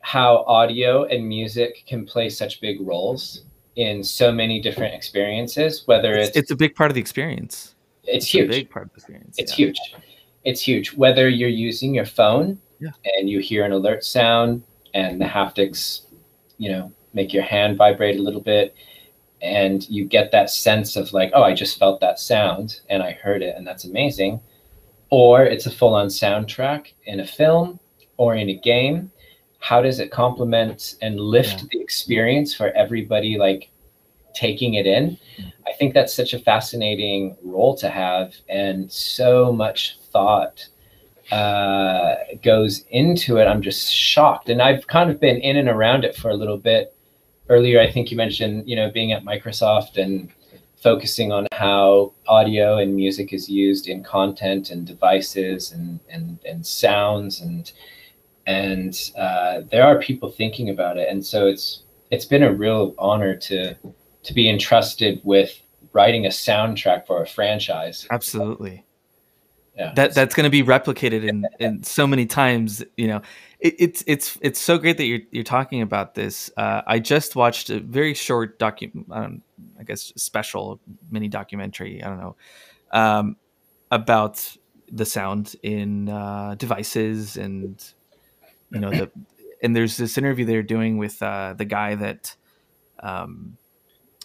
how 0.00 0.38
audio 0.48 1.04
and 1.04 1.28
music 1.28 1.84
can 1.86 2.04
play 2.04 2.28
such 2.28 2.60
big 2.60 2.80
roles 2.80 3.44
in 3.76 4.02
so 4.02 4.32
many 4.32 4.60
different 4.60 4.94
experiences. 4.94 5.82
Whether 5.86 6.14
it's 6.14 6.30
it's, 6.30 6.38
it's 6.38 6.50
a 6.50 6.56
big 6.56 6.74
part 6.74 6.90
of 6.90 6.94
the 6.94 7.00
experience. 7.00 7.74
It's, 8.04 8.24
it's 8.24 8.26
huge. 8.26 8.50
big 8.50 8.70
part 8.70 8.86
of 8.86 8.92
the 8.92 8.96
experience. 8.96 9.36
It's 9.38 9.58
yeah. 9.58 9.66
huge. 9.66 9.78
It's 10.44 10.60
huge. 10.60 10.92
Whether 10.94 11.28
you're 11.28 11.48
using 11.48 11.94
your 11.94 12.04
phone 12.04 12.60
yeah. 12.80 12.90
and 13.04 13.30
you 13.30 13.38
hear 13.38 13.64
an 13.64 13.70
alert 13.70 14.04
sound 14.04 14.64
and 14.92 15.20
the 15.20 15.24
haptics, 15.24 16.02
you 16.58 16.70
know, 16.70 16.92
make 17.14 17.32
your 17.32 17.42
hand 17.42 17.76
vibrate 17.76 18.18
a 18.18 18.22
little 18.22 18.40
bit 18.40 18.74
and 19.40 19.88
you 19.88 20.04
get 20.04 20.30
that 20.30 20.50
sense 20.50 20.94
of 20.96 21.12
like, 21.12 21.30
oh, 21.34 21.42
I 21.42 21.52
just 21.52 21.78
felt 21.78 22.00
that 22.00 22.18
sound 22.18 22.80
and 22.88 23.02
I 23.02 23.12
heard 23.12 23.42
it 23.42 23.56
and 23.56 23.66
that's 23.66 23.84
amazing 23.84 24.40
or 25.12 25.44
it's 25.44 25.66
a 25.66 25.70
full 25.70 25.94
on 25.94 26.06
soundtrack 26.06 26.94
in 27.04 27.20
a 27.20 27.26
film 27.26 27.78
or 28.16 28.34
in 28.34 28.48
a 28.48 28.54
game 28.54 29.12
how 29.60 29.80
does 29.80 30.00
it 30.00 30.10
complement 30.10 30.96
and 31.02 31.20
lift 31.20 31.60
yeah. 31.60 31.68
the 31.70 31.80
experience 31.80 32.54
for 32.54 32.70
everybody 32.70 33.36
like 33.36 33.70
taking 34.34 34.74
it 34.74 34.86
in 34.86 35.10
mm. 35.38 35.52
i 35.66 35.72
think 35.74 35.92
that's 35.92 36.14
such 36.14 36.32
a 36.32 36.38
fascinating 36.38 37.36
role 37.44 37.76
to 37.76 37.90
have 37.90 38.34
and 38.48 38.90
so 38.90 39.52
much 39.52 39.98
thought 40.10 40.66
uh, 41.30 42.14
goes 42.42 42.84
into 42.90 43.36
it 43.36 43.46
i'm 43.46 43.62
just 43.62 43.92
shocked 43.92 44.48
and 44.48 44.62
i've 44.62 44.86
kind 44.86 45.10
of 45.10 45.20
been 45.20 45.36
in 45.38 45.56
and 45.58 45.68
around 45.68 46.04
it 46.04 46.16
for 46.16 46.30
a 46.30 46.34
little 46.34 46.58
bit 46.58 46.96
earlier 47.48 47.80
i 47.80 47.90
think 47.90 48.10
you 48.10 48.16
mentioned 48.16 48.68
you 48.68 48.76
know 48.76 48.90
being 48.90 49.12
at 49.12 49.24
microsoft 49.24 49.96
and 49.96 50.30
focusing 50.76 51.30
on 51.30 51.46
how 51.52 52.12
audio 52.26 52.78
and 52.78 52.96
music 52.96 53.32
is 53.32 53.48
used 53.48 53.86
in 53.86 54.02
content 54.02 54.70
and 54.70 54.86
devices 54.86 55.72
and 55.72 56.00
and, 56.08 56.38
and 56.44 56.66
sounds 56.66 57.40
and 57.40 57.72
and 58.46 59.10
uh, 59.16 59.62
there 59.70 59.84
are 59.84 59.98
people 60.00 60.30
thinking 60.30 60.68
about 60.70 60.96
it. 60.96 61.08
And 61.08 61.24
so 61.24 61.46
it's 61.46 61.82
it's 62.10 62.24
been 62.24 62.42
a 62.42 62.52
real 62.52 62.94
honor 62.98 63.36
to 63.36 63.76
to 64.24 64.34
be 64.34 64.48
entrusted 64.48 65.20
with 65.24 65.60
writing 65.92 66.26
a 66.26 66.30
soundtrack 66.30 67.06
for 67.06 67.22
a 67.22 67.26
franchise. 67.26 68.06
Absolutely. 68.10 68.84
Yeah. 69.76 69.92
That 69.94 70.14
that's 70.14 70.34
going 70.34 70.44
to 70.44 70.50
be 70.50 70.62
replicated 70.62 71.26
in 71.26 71.46
in 71.58 71.82
so 71.82 72.06
many 72.06 72.26
times 72.26 72.84
you 72.96 73.06
know 73.06 73.22
it, 73.62 73.76
it's 73.78 74.04
it's 74.08 74.38
it's 74.40 74.60
so 74.60 74.76
great 74.76 74.96
that 74.96 75.04
you're 75.04 75.20
you're 75.30 75.44
talking 75.44 75.82
about 75.82 76.14
this. 76.14 76.50
Uh, 76.56 76.82
I 76.84 76.98
just 76.98 77.36
watched 77.36 77.70
a 77.70 77.78
very 77.78 78.12
short 78.12 78.58
docu, 78.58 79.04
um, 79.10 79.42
I 79.78 79.84
guess 79.84 80.12
special 80.16 80.80
mini 81.10 81.28
documentary. 81.28 82.02
I 82.02 82.08
don't 82.08 82.20
know 82.20 82.36
um, 82.90 83.36
about 83.90 84.56
the 84.90 85.06
sound 85.06 85.54
in 85.62 86.08
uh, 86.08 86.56
devices 86.58 87.36
and 87.36 87.82
you 88.70 88.80
know 88.80 88.90
the 88.90 89.10
and 89.62 89.76
there's 89.76 89.96
this 89.96 90.18
interview 90.18 90.44
they're 90.44 90.64
doing 90.64 90.98
with 90.98 91.22
uh, 91.22 91.54
the 91.56 91.64
guy 91.64 91.94
that 91.94 92.34
um, 92.98 93.56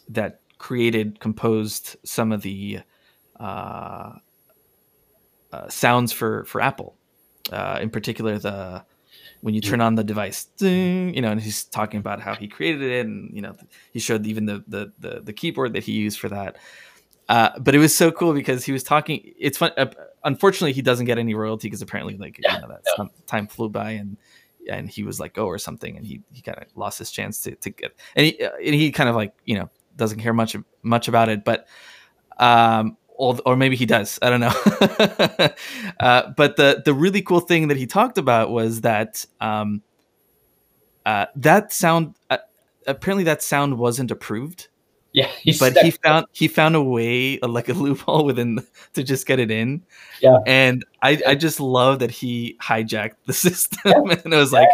that 0.09 0.41
created 0.57 1.19
composed 1.19 1.95
some 2.03 2.31
of 2.31 2.41
the 2.41 2.79
uh, 3.39 4.13
uh, 5.53 5.69
sounds 5.69 6.11
for 6.11 6.43
for 6.45 6.59
Apple, 6.59 6.95
uh, 7.51 7.77
in 7.79 7.91
particular 7.91 8.39
the 8.39 8.83
when 9.41 9.53
you 9.53 9.61
turn 9.61 9.81
on 9.81 9.95
the 9.95 10.03
device, 10.03 10.45
ding, 10.57 11.13
you 11.13 11.21
know, 11.21 11.31
and 11.31 11.41
he's 11.41 11.63
talking 11.65 11.99
about 11.99 12.19
how 12.19 12.35
he 12.35 12.47
created 12.47 12.81
it, 12.81 13.05
and 13.05 13.33
you 13.33 13.41
know, 13.41 13.55
he 13.91 13.99
showed 13.99 14.25
even 14.25 14.45
the 14.45 14.63
the 14.67 14.91
the, 14.99 15.21
the 15.21 15.33
keyboard 15.33 15.73
that 15.73 15.83
he 15.83 15.93
used 15.93 16.19
for 16.19 16.29
that. 16.29 16.57
Uh, 17.29 17.49
but 17.59 17.75
it 17.75 17.79
was 17.79 17.95
so 17.95 18.11
cool 18.11 18.33
because 18.33 18.63
he 18.63 18.71
was 18.71 18.83
talking. 18.83 19.33
It's 19.37 19.57
fun. 19.57 19.71
Uh, 19.77 19.87
unfortunately, 20.23 20.73
he 20.73 20.81
doesn't 20.81 21.05
get 21.05 21.17
any 21.17 21.33
royalty 21.33 21.67
because 21.67 21.81
apparently, 21.81 22.17
like 22.17 22.39
yeah, 22.41 22.55
you 22.55 22.61
know, 22.61 22.67
that 22.69 22.81
yeah. 22.97 23.05
time 23.25 23.47
flew 23.47 23.69
by 23.69 23.91
and 23.91 24.17
and 24.69 24.89
he 24.89 25.03
was 25.03 25.19
like 25.19 25.33
go 25.33 25.45
or 25.45 25.57
something, 25.57 25.97
and 25.97 26.05
he 26.05 26.21
he 26.31 26.41
kind 26.41 26.57
of 26.57 26.65
lost 26.75 26.99
his 26.99 27.11
chance 27.11 27.41
to 27.41 27.55
to 27.55 27.69
get. 27.69 27.93
And 28.15 28.25
he 28.25 28.43
uh, 28.43 28.51
and 28.63 28.75
he 28.75 28.91
kind 28.91 29.09
of 29.09 29.15
like 29.15 29.33
you 29.45 29.57
know 29.57 29.69
doesn't 29.95 30.19
care 30.19 30.33
much 30.33 30.55
of 30.55 30.63
much 30.83 31.07
about 31.07 31.29
it, 31.29 31.43
but 31.43 31.67
um 32.39 32.97
or, 33.17 33.37
or 33.45 33.55
maybe 33.55 33.75
he 33.75 33.85
does. 33.85 34.19
I 34.21 34.29
don't 34.29 34.39
know. 34.39 34.53
uh, 35.99 36.31
but 36.37 36.55
the 36.55 36.81
the 36.85 36.93
really 36.93 37.21
cool 37.21 37.39
thing 37.39 37.67
that 37.67 37.77
he 37.77 37.87
talked 37.87 38.17
about 38.17 38.51
was 38.51 38.81
that 38.81 39.25
um, 39.41 39.81
uh, 41.05 41.25
that 41.35 41.73
sound 41.73 42.15
uh, 42.29 42.37
apparently 42.85 43.25
that 43.25 43.43
sound 43.43 43.77
wasn't 43.77 44.11
approved. 44.11 44.69
Yeah, 45.13 45.31
but 45.59 45.75
he 45.77 45.91
found 45.91 46.27
he 46.31 46.47
found 46.47 46.75
a 46.75 46.83
way, 46.83 47.39
like 47.39 47.69
a 47.69 47.73
loophole 47.73 48.23
within 48.23 48.59
to 48.93 49.03
just 49.03 49.25
get 49.25 49.39
it 49.39 49.49
in. 49.49 49.83
Yeah, 50.21 50.37
and 50.45 50.85
I 51.01 51.19
I 51.25 51.35
just 51.35 51.59
love 51.59 51.99
that 51.99 52.11
he 52.11 52.55
hijacked 52.61 53.15
the 53.25 53.33
system, 53.47 53.79
yeah. 53.85 54.15
and 54.23 54.33
it 54.33 54.37
was 54.37 54.53
like 54.53 54.69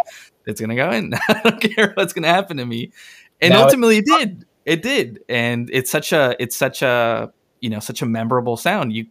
it's 0.46 0.60
gonna 0.60 0.76
go 0.76 0.90
in. 0.90 1.14
I 1.28 1.40
don't 1.44 1.60
care 1.60 1.92
what's 1.94 2.12
gonna 2.12 2.28
happen 2.28 2.58
to 2.58 2.66
me, 2.66 2.92
and 3.40 3.54
now 3.54 3.64
ultimately 3.64 3.98
it 3.98 4.06
did. 4.06 4.44
It 4.66 4.82
did, 4.82 5.20
and 5.28 5.70
it's 5.72 5.90
such 5.90 6.12
a 6.12 6.36
it's 6.38 6.56
such 6.56 6.82
a 6.82 7.32
you 7.64 7.70
know 7.70 7.80
such 7.80 8.02
a 8.02 8.06
memorable 8.06 8.58
sound. 8.58 8.92
You, 8.92 9.06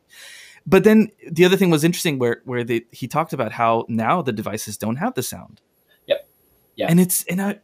but 0.68 0.84
then 0.84 1.10
the 1.30 1.44
other 1.44 1.58
thing 1.58 1.72
was 1.72 1.84
interesting 1.84 2.20
where 2.20 2.42
where 2.46 2.64
they, 2.64 2.84
he 2.92 3.08
talked 3.08 3.34
about 3.34 3.52
how 3.52 3.86
now 3.90 4.22
the 4.22 4.32
devices 4.32 4.78
don't 4.78 4.98
have 4.98 5.16
the 5.16 5.24
sound. 5.24 5.60
Yep. 6.06 6.30
Yeah. 6.76 6.88
And 6.88 7.00
it's 7.00 7.24
and 7.24 7.42
I 7.42 7.60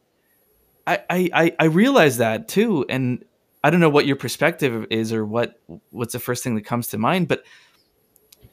I 0.88 0.99
I 1.08 1.56
I 1.60 1.65
realize 1.65 2.17
that 2.17 2.47
too, 2.47 2.86
and 2.89 3.23
I 3.63 3.69
don't 3.69 3.80
know 3.80 3.89
what 3.89 4.08
your 4.08 4.15
perspective 4.15 4.88
is 4.89 5.13
or 5.13 5.23
what 5.23 5.62
what's 5.91 6.13
the 6.13 6.19
first 6.19 6.43
thing 6.43 6.56
that 6.56 6.65
comes 6.65 6.88
to 6.88 6.97
mind, 6.97 7.28
but 7.28 7.43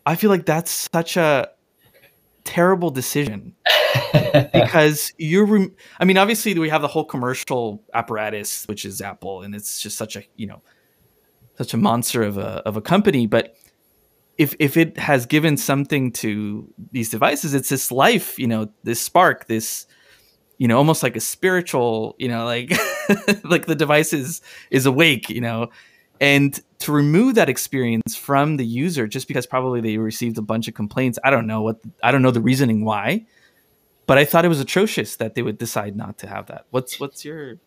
I 0.05 0.14
feel 0.14 0.29
like 0.29 0.44
that's 0.44 0.88
such 0.92 1.16
a 1.16 1.49
terrible 2.44 2.90
decision 2.90 3.57
because 4.53 5.12
you're 5.18 5.44
rem- 5.44 5.75
i 5.99 6.05
mean 6.05 6.16
obviously 6.16 6.57
we 6.57 6.68
have 6.68 6.81
the 6.81 6.87
whole 6.87 7.05
commercial 7.05 7.83
apparatus 7.92 8.68
which 8.68 8.85
is 8.85 9.01
apple 9.01 9.42
and 9.42 9.53
it's 9.53 9.81
just 9.81 9.99
such 9.99 10.14
a 10.14 10.22
you 10.37 10.46
know 10.46 10.62
such 11.58 11.74
a 11.74 11.76
monster 11.76 12.22
of 12.22 12.38
a 12.38 12.62
of 12.66 12.76
a 12.76 12.80
company 12.80 13.26
but 13.26 13.56
if 14.38 14.54
if 14.58 14.76
it 14.76 14.98
has 14.98 15.26
given 15.26 15.56
something 15.56 16.12
to 16.12 16.72
these 16.92 17.08
devices 17.08 17.54
it's 17.54 17.68
this 17.68 17.90
life 17.90 18.38
you 18.38 18.46
know 18.46 18.68
this 18.84 19.00
spark 19.00 19.46
this 19.46 19.86
you 20.58 20.68
know 20.68 20.76
almost 20.76 21.02
like 21.02 21.16
a 21.16 21.20
spiritual 21.20 22.14
you 22.18 22.28
know 22.28 22.44
like 22.44 22.72
like 23.44 23.66
the 23.66 23.74
device 23.74 24.12
is 24.12 24.40
is 24.70 24.86
awake 24.86 25.30
you 25.30 25.40
know. 25.40 25.70
And 26.18 26.58
to 26.78 26.92
remove 26.92 27.34
that 27.34 27.50
experience 27.50 28.16
from 28.16 28.56
the 28.56 28.64
user 28.64 29.06
just 29.06 29.28
because 29.28 29.46
probably 29.46 29.82
they 29.82 29.98
received 29.98 30.38
a 30.38 30.42
bunch 30.42 30.66
of 30.66 30.72
complaints 30.72 31.18
i 31.22 31.28
don't 31.28 31.46
know 31.46 31.60
what 31.60 31.78
i 32.02 32.10
don't 32.10 32.22
know 32.22 32.30
the 32.30 32.40
reasoning 32.40 32.86
why 32.86 33.26
but 34.06 34.16
i 34.16 34.24
thought 34.24 34.46
it 34.46 34.48
was 34.48 34.58
atrocious 34.58 35.16
that 35.16 35.34
they 35.34 35.42
would 35.42 35.58
decide 35.58 35.94
not 35.94 36.16
to 36.18 36.26
have 36.26 36.46
that. 36.46 36.64
What's 36.70 36.98
what's 36.98 37.22
your 37.22 37.58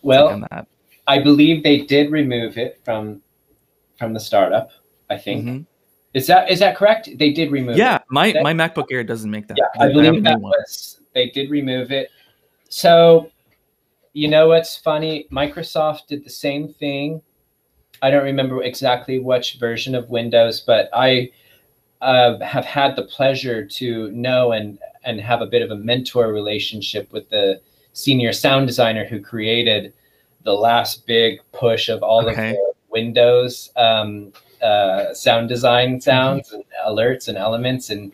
well 0.00 0.28
on 0.28 0.46
that 0.52 0.68
i 1.14 1.18
believe 1.18 1.62
they 1.62 1.78
did 1.94 2.10
remove 2.10 2.56
it 2.58 2.80
from 2.84 3.20
from 3.98 4.14
the 4.14 4.20
startup 4.20 4.70
i 5.10 5.16
think. 5.16 5.44
Mm-hmm. 5.44 5.62
is 6.14 6.26
that 6.26 6.50
is 6.50 6.58
that 6.60 6.76
correct? 6.76 7.08
They 7.22 7.32
did 7.32 7.50
remove 7.50 7.76
yeah 7.76 7.96
it. 7.96 8.02
my 8.10 8.26
my 8.42 8.54
macbook 8.54 8.88
air 8.90 9.04
doesn't 9.04 9.30
make 9.30 9.46
that. 9.48 9.56
Yeah 9.58 9.84
i 9.84 9.86
believe 9.92 10.22
that 10.24 10.40
was 10.40 11.00
they 11.14 11.30
did 11.30 11.50
remove 11.50 11.90
it. 11.90 12.10
So 12.68 13.30
you 14.12 14.28
know 14.28 14.48
what's 14.48 14.76
funny? 14.76 15.26
Microsoft 15.30 16.06
did 16.08 16.24
the 16.24 16.30
same 16.30 16.72
thing. 16.74 17.22
I 18.02 18.10
don't 18.10 18.24
remember 18.24 18.62
exactly 18.62 19.18
which 19.18 19.58
version 19.58 19.94
of 19.94 20.08
Windows, 20.08 20.60
but 20.60 20.88
I 20.92 21.30
uh, 22.00 22.38
have 22.40 22.64
had 22.64 22.96
the 22.96 23.04
pleasure 23.04 23.64
to 23.64 24.10
know 24.12 24.52
and 24.52 24.78
and 25.04 25.20
have 25.20 25.42
a 25.42 25.46
bit 25.46 25.62
of 25.62 25.70
a 25.70 25.76
mentor 25.76 26.32
relationship 26.32 27.10
with 27.12 27.28
the 27.30 27.60
senior 27.92 28.32
sound 28.32 28.66
designer 28.66 29.04
who 29.04 29.20
created 29.20 29.92
the 30.44 30.52
last 30.52 31.06
big 31.06 31.40
push 31.52 31.88
of 31.88 32.02
all 32.02 32.28
okay. 32.28 32.50
of 32.50 32.56
the 32.56 32.72
Windows 32.90 33.70
um, 33.76 34.32
uh, 34.62 35.12
sound 35.14 35.48
design 35.48 36.00
sounds 36.00 36.48
mm-hmm. 36.48 36.56
and 36.56 36.64
alerts 36.86 37.28
and 37.28 37.38
elements, 37.38 37.90
and 37.90 38.12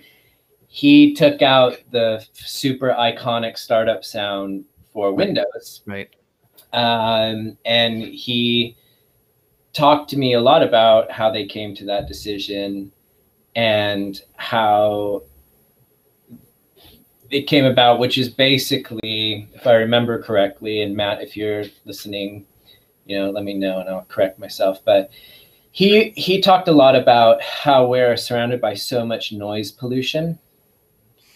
he 0.68 1.14
took 1.14 1.42
out 1.42 1.78
the 1.90 2.24
super 2.32 2.94
iconic 2.98 3.56
startup 3.56 4.04
sound 4.04 4.64
for 4.92 5.12
Windows, 5.12 5.82
right? 5.86 6.08
Um, 6.72 7.56
and 7.64 8.02
he 8.02 8.76
talked 9.72 10.10
to 10.10 10.18
me 10.18 10.34
a 10.34 10.40
lot 10.40 10.62
about 10.62 11.10
how 11.10 11.30
they 11.30 11.46
came 11.46 11.74
to 11.76 11.84
that 11.84 12.08
decision 12.08 12.92
and 13.54 14.20
how 14.36 15.22
it 17.30 17.42
came 17.42 17.64
about, 17.64 17.98
which 17.98 18.18
is 18.18 18.28
basically, 18.28 19.48
if 19.54 19.66
I 19.66 19.74
remember 19.74 20.22
correctly, 20.22 20.82
and 20.82 20.96
Matt, 20.96 21.22
if 21.22 21.36
you're 21.36 21.64
listening, 21.84 22.46
you 23.04 23.18
know, 23.18 23.30
let 23.30 23.44
me 23.44 23.54
know 23.54 23.80
and 23.80 23.88
I'll 23.88 24.04
correct 24.08 24.38
myself. 24.38 24.80
But 24.84 25.10
he 25.72 26.10
he 26.10 26.40
talked 26.40 26.68
a 26.68 26.72
lot 26.72 26.96
about 26.96 27.42
how 27.42 27.86
we're 27.86 28.16
surrounded 28.16 28.60
by 28.60 28.74
so 28.74 29.04
much 29.04 29.32
noise 29.32 29.70
pollution. 29.70 30.38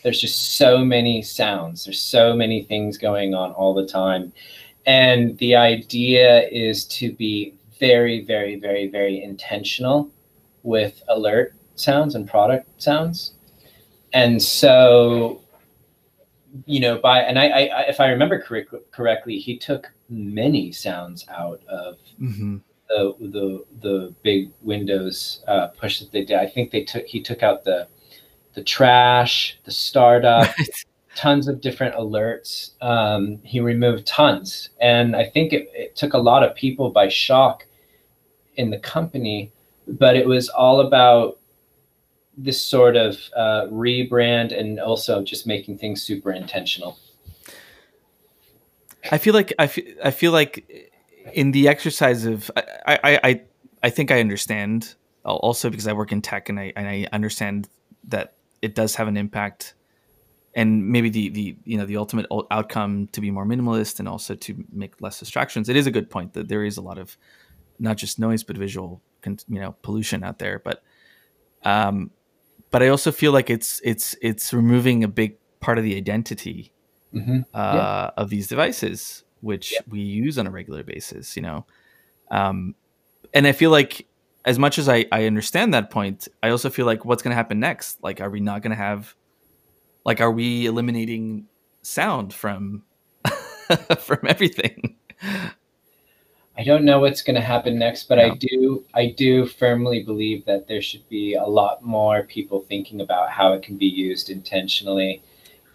There's 0.02 0.20
just 0.20 0.56
so 0.56 0.84
many 0.84 1.22
sounds. 1.22 1.84
There's 1.84 2.00
so 2.00 2.34
many 2.34 2.62
things 2.62 2.96
going 2.96 3.34
on 3.34 3.52
all 3.52 3.74
the 3.74 3.86
time. 3.86 4.32
And 4.86 5.36
the 5.38 5.56
idea 5.56 6.48
is 6.48 6.86
to 6.86 7.12
be 7.12 7.54
very, 7.78 8.24
very, 8.24 8.56
very, 8.56 8.88
very 8.88 9.22
intentional 9.22 10.10
with 10.62 11.02
alert 11.08 11.54
sounds 11.74 12.14
and 12.14 12.28
product 12.28 12.82
sounds. 12.82 13.34
And 14.12 14.42
so, 14.42 15.40
you 16.66 16.80
know, 16.80 16.98
by 16.98 17.20
and 17.20 17.38
I, 17.38 17.46
I 17.48 17.80
if 17.82 18.00
I 18.00 18.08
remember 18.08 18.40
correct, 18.40 18.74
correctly, 18.92 19.38
he 19.38 19.56
took 19.56 19.90
many 20.08 20.72
sounds 20.72 21.26
out 21.28 21.62
of 21.68 21.96
mm-hmm. 22.20 22.58
the 22.88 23.14
the 23.20 23.64
the 23.80 24.14
big 24.22 24.50
Windows 24.62 25.44
uh, 25.46 25.68
push 25.68 26.00
that 26.00 26.12
they 26.12 26.24
did. 26.24 26.38
I 26.38 26.46
think 26.46 26.70
they 26.70 26.84
took 26.84 27.06
he 27.06 27.20
took 27.20 27.42
out 27.42 27.64
the 27.64 27.88
the 28.54 28.64
trash, 28.64 29.58
the 29.64 29.70
startup, 29.70 30.46
right. 30.58 30.68
tons 31.14 31.48
of 31.48 31.60
different 31.60 31.94
alerts. 31.94 32.72
Um, 32.82 33.38
he 33.44 33.60
removed 33.60 34.06
tons, 34.06 34.70
and 34.80 35.14
I 35.14 35.24
think 35.26 35.52
it, 35.52 35.70
it 35.74 35.96
took 35.96 36.14
a 36.14 36.18
lot 36.18 36.42
of 36.42 36.54
people 36.54 36.90
by 36.90 37.08
shock 37.08 37.66
in 38.56 38.70
the 38.70 38.78
company, 38.78 39.52
but 39.86 40.16
it 40.16 40.26
was 40.26 40.48
all 40.48 40.80
about 40.80 41.39
this 42.42 42.60
sort 42.60 42.96
of 42.96 43.16
uh, 43.36 43.66
rebrand 43.70 44.58
and 44.58 44.80
also 44.80 45.22
just 45.22 45.46
making 45.46 45.78
things 45.78 46.02
super 46.02 46.32
intentional. 46.32 46.98
I 49.10 49.18
feel 49.18 49.34
like 49.34 49.52
I 49.58 49.66
feel, 49.66 49.84
I 50.02 50.10
feel 50.10 50.32
like 50.32 50.92
in 51.32 51.52
the 51.52 51.68
exercise 51.68 52.24
of 52.24 52.50
I, 52.56 52.98
I 53.02 53.20
I 53.22 53.42
I 53.82 53.90
think 53.90 54.10
I 54.10 54.20
understand 54.20 54.94
also 55.24 55.70
because 55.70 55.86
I 55.86 55.92
work 55.92 56.12
in 56.12 56.22
tech 56.22 56.48
and 56.48 56.58
I 56.58 56.72
and 56.76 56.86
I 56.88 57.06
understand 57.12 57.68
that 58.04 58.34
it 58.62 58.74
does 58.74 58.94
have 58.96 59.08
an 59.08 59.16
impact 59.16 59.74
and 60.54 60.88
maybe 60.88 61.08
the 61.08 61.28
the 61.30 61.56
you 61.64 61.78
know 61.78 61.86
the 61.86 61.96
ultimate 61.96 62.26
outcome 62.50 63.08
to 63.12 63.20
be 63.20 63.30
more 63.30 63.46
minimalist 63.46 63.98
and 63.98 64.08
also 64.08 64.34
to 64.34 64.64
make 64.72 65.00
less 65.00 65.18
distractions. 65.18 65.68
It 65.68 65.76
is 65.76 65.86
a 65.86 65.90
good 65.90 66.10
point 66.10 66.34
that 66.34 66.48
there 66.48 66.64
is 66.64 66.76
a 66.76 66.82
lot 66.82 66.98
of 66.98 67.16
not 67.78 67.96
just 67.96 68.18
noise 68.18 68.42
but 68.42 68.56
visual 68.56 69.00
you 69.24 69.60
know 69.60 69.74
pollution 69.82 70.22
out 70.24 70.38
there 70.38 70.58
but 70.58 70.82
um 71.64 72.10
but 72.70 72.82
i 72.82 72.88
also 72.88 73.12
feel 73.12 73.32
like 73.32 73.50
it's 73.50 73.80
it's 73.84 74.16
it's 74.20 74.52
removing 74.52 75.04
a 75.04 75.08
big 75.08 75.36
part 75.60 75.78
of 75.78 75.84
the 75.84 75.96
identity 75.96 76.72
mm-hmm. 77.14 77.40
uh, 77.54 77.72
yeah. 77.74 78.10
of 78.16 78.30
these 78.30 78.48
devices 78.48 79.24
which 79.40 79.72
yeah. 79.72 79.80
we 79.88 80.00
use 80.00 80.38
on 80.38 80.46
a 80.46 80.50
regular 80.50 80.82
basis 80.82 81.36
you 81.36 81.42
know 81.42 81.66
um 82.30 82.74
and 83.34 83.46
i 83.46 83.52
feel 83.52 83.70
like 83.70 84.06
as 84.44 84.58
much 84.58 84.78
as 84.78 84.88
i 84.88 85.04
i 85.12 85.26
understand 85.26 85.74
that 85.74 85.90
point 85.90 86.28
i 86.42 86.48
also 86.50 86.70
feel 86.70 86.86
like 86.86 87.04
what's 87.04 87.22
going 87.22 87.32
to 87.32 87.36
happen 87.36 87.60
next 87.60 88.02
like 88.02 88.20
are 88.20 88.30
we 88.30 88.40
not 88.40 88.62
going 88.62 88.70
to 88.70 88.76
have 88.76 89.14
like 90.04 90.20
are 90.20 90.30
we 90.30 90.66
eliminating 90.66 91.46
sound 91.82 92.32
from 92.32 92.82
from 93.98 94.18
everything 94.26 94.96
I 96.60 96.62
don't 96.62 96.84
know 96.84 97.00
what's 97.00 97.22
going 97.22 97.36
to 97.36 97.40
happen 97.40 97.78
next, 97.78 98.06
but 98.06 98.18
I 98.18 98.34
do 98.34 98.84
I 98.92 99.14
do 99.16 99.46
firmly 99.46 100.02
believe 100.02 100.44
that 100.44 100.68
there 100.68 100.82
should 100.82 101.08
be 101.08 101.32
a 101.32 101.46
lot 101.46 101.82
more 101.82 102.24
people 102.24 102.60
thinking 102.60 103.00
about 103.00 103.30
how 103.30 103.54
it 103.54 103.62
can 103.62 103.78
be 103.78 103.86
used 103.86 104.28
intentionally, 104.28 105.22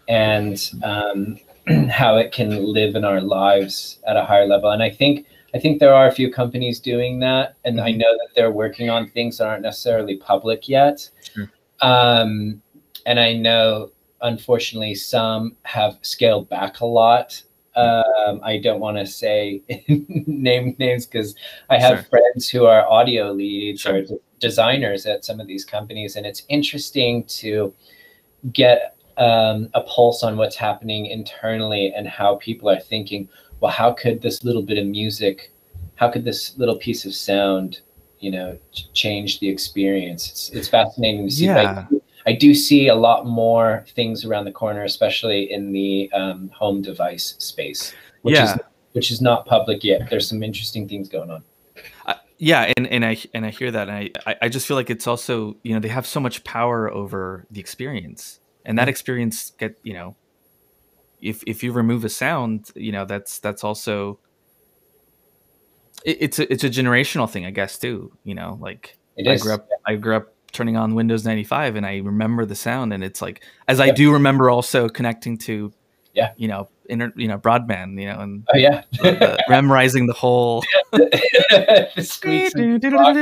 and 0.08 0.70
um, 0.84 1.40
how 1.90 2.18
it 2.18 2.30
can 2.30 2.64
live 2.72 2.94
in 2.94 3.04
our 3.04 3.20
lives 3.20 3.98
at 4.06 4.16
a 4.16 4.24
higher 4.24 4.46
level. 4.46 4.70
And 4.70 4.80
I 4.80 4.90
think 4.90 5.26
I 5.52 5.58
think 5.58 5.80
there 5.80 5.92
are 5.92 6.06
a 6.06 6.12
few 6.12 6.30
companies 6.30 6.78
doing 6.78 7.18
that, 7.18 7.56
and 7.64 7.80
I 7.80 7.90
mm-hmm. 7.90 7.98
know 7.98 8.12
that 8.18 8.28
they're 8.36 8.52
working 8.52 8.88
on 8.88 9.10
things 9.10 9.38
that 9.38 9.48
aren't 9.48 9.62
necessarily 9.62 10.16
public 10.18 10.68
yet. 10.68 11.10
Sure. 11.34 11.50
Um, 11.80 12.62
and 13.06 13.18
I 13.18 13.32
know, 13.32 13.90
unfortunately, 14.20 14.94
some 14.94 15.56
have 15.64 15.98
scaled 16.02 16.48
back 16.48 16.78
a 16.78 16.86
lot 16.86 17.42
um, 17.76 18.40
I 18.42 18.58
don't 18.58 18.80
want 18.80 18.96
to 18.96 19.06
say 19.06 19.62
name 19.88 20.74
names 20.78 21.06
because 21.06 21.34
I 21.68 21.78
have 21.78 21.98
sure. 21.98 22.04
friends 22.04 22.48
who 22.48 22.64
are 22.64 22.88
audio 22.88 23.32
leads 23.32 23.82
sure. 23.82 23.96
or 23.96 24.02
d- 24.02 24.16
designers 24.40 25.04
at 25.06 25.24
some 25.24 25.40
of 25.40 25.46
these 25.46 25.64
companies, 25.64 26.16
and 26.16 26.24
it's 26.24 26.42
interesting 26.48 27.24
to 27.24 27.74
get 28.52 28.96
um, 29.18 29.68
a 29.74 29.82
pulse 29.82 30.22
on 30.22 30.36
what's 30.36 30.56
happening 30.56 31.06
internally 31.06 31.92
and 31.94 32.08
how 32.08 32.36
people 32.36 32.68
are 32.68 32.80
thinking. 32.80 33.28
Well, 33.60 33.72
how 33.72 33.92
could 33.92 34.22
this 34.22 34.42
little 34.42 34.62
bit 34.62 34.78
of 34.78 34.86
music, 34.86 35.52
how 35.96 36.10
could 36.10 36.24
this 36.24 36.56
little 36.56 36.76
piece 36.76 37.04
of 37.04 37.14
sound, 37.14 37.80
you 38.20 38.30
know, 38.30 38.58
ch- 38.72 38.92
change 38.94 39.40
the 39.40 39.48
experience? 39.48 40.30
It's 40.30 40.50
it's 40.50 40.68
fascinating 40.68 41.26
to 41.28 41.34
see. 41.34 41.46
Yeah. 41.46 41.86
I 42.26 42.32
do 42.32 42.54
see 42.54 42.88
a 42.88 42.94
lot 42.94 43.26
more 43.26 43.84
things 43.94 44.24
around 44.24 44.44
the 44.46 44.52
corner, 44.52 44.82
especially 44.82 45.50
in 45.52 45.72
the 45.72 46.10
um, 46.12 46.48
home 46.48 46.82
device 46.82 47.36
space, 47.38 47.94
which 48.22 48.34
Yeah. 48.34 48.54
is 48.54 48.60
which 48.92 49.10
is 49.10 49.20
not 49.20 49.44
public 49.46 49.84
yet. 49.84 50.08
There's 50.10 50.26
some 50.28 50.42
interesting 50.42 50.88
things 50.88 51.08
going 51.08 51.30
on. 51.30 51.44
yeah 52.38 52.70
and, 52.76 52.86
and 52.88 53.02
i 53.04 53.16
and 53.32 53.46
i 53.46 53.50
hear 53.50 53.70
that 53.70 53.88
and 53.88 53.96
I, 53.96 54.10
I 54.26 54.36
i 54.42 54.48
just 54.50 54.66
feel 54.66 54.76
like 54.76 54.90
it's 54.90 55.06
also 55.06 55.56
you 55.62 55.72
know 55.72 55.80
they 55.80 55.88
have 55.88 56.06
so 56.06 56.20
much 56.20 56.44
power 56.44 56.90
over 56.92 57.46
the 57.50 57.60
experience 57.60 58.40
and 58.66 58.78
that 58.78 58.88
experience 58.88 59.52
get 59.58 59.78
you 59.82 59.94
know 59.94 60.16
if 61.22 61.42
if 61.46 61.62
you 61.62 61.72
remove 61.72 62.04
a 62.04 62.10
sound 62.10 62.70
you 62.76 62.92
know 62.92 63.06
that's 63.06 63.38
that's 63.38 63.64
also 63.64 64.18
it, 66.04 66.18
it's 66.20 66.38
a 66.38 66.52
it's 66.52 66.62
a 66.64 66.68
generational 66.68 67.28
thing 67.30 67.46
i 67.46 67.50
guess 67.50 67.78
too 67.78 68.12
you 68.24 68.34
know 68.34 68.58
like 68.60 68.98
It 69.16 69.26
i 69.26 69.32
is. 69.32 69.42
grew 69.42 69.54
up 69.54 69.66
i 69.86 69.94
grew 69.94 70.16
up 70.16 70.35
turning 70.52 70.76
on 70.76 70.94
windows 70.94 71.24
95 71.24 71.76
and 71.76 71.84
i 71.86 71.98
remember 71.98 72.44
the 72.46 72.54
sound 72.54 72.92
and 72.92 73.04
it's 73.04 73.20
like 73.20 73.42
as 73.68 73.80
i 73.80 73.90
do 73.90 74.12
remember 74.12 74.48
also 74.50 74.88
connecting 74.88 75.36
to 75.38 75.72
Yeah. 76.14 76.32
you 76.36 76.48
know 76.48 76.68
inter 76.88 77.12
you 77.16 77.28
know 77.28 77.36
broadband 77.38 78.00
you 78.00 78.06
know 78.06 78.20
and 78.20 78.46
Oh 78.52 78.56
yeah. 78.56 78.82
the, 78.92 79.10
the, 79.12 79.44
memorizing 79.48 80.06
the 80.06 80.12
whole 80.14 80.62
the 80.92 81.90
squeaks 82.02 82.54
and 82.54 82.82
rock. 82.92 83.16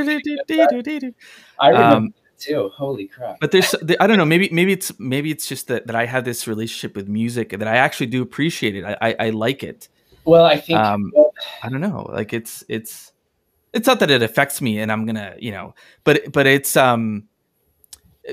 I 1.58 1.68
remember 1.68 1.96
um, 1.96 2.14
too. 2.38 2.70
Holy 2.76 3.06
crap. 3.06 3.38
but 3.40 3.50
there's 3.52 3.74
i 4.00 4.06
don't 4.06 4.18
know 4.18 4.24
maybe 4.24 4.48
maybe 4.52 4.72
it's 4.72 4.92
maybe 4.98 5.30
it's 5.30 5.46
just 5.46 5.68
that, 5.68 5.86
that 5.86 5.96
i 5.96 6.04
have 6.04 6.24
this 6.24 6.46
relationship 6.46 6.94
with 6.96 7.08
music 7.08 7.50
that 7.50 7.66
i 7.66 7.76
actually 7.76 8.06
do 8.06 8.20
appreciate 8.22 8.76
it 8.76 8.84
i 8.84 8.96
i, 9.00 9.16
I 9.26 9.30
like 9.30 9.62
it 9.62 9.88
Well, 10.24 10.44
I 10.44 10.58
think 10.58 10.78
um, 10.78 11.10
well, 11.14 11.32
i 11.62 11.68
don't 11.68 11.80
know 11.80 12.06
like 12.12 12.32
it's 12.34 12.62
it's 12.68 13.12
it's 13.74 13.86
not 13.86 14.00
that 14.00 14.10
it 14.10 14.22
affects 14.22 14.62
me 14.62 14.78
and 14.78 14.90
i'm 14.90 15.04
gonna 15.04 15.34
you 15.38 15.50
know 15.50 15.74
but 16.04 16.32
but 16.32 16.46
it's 16.46 16.76
um 16.76 17.28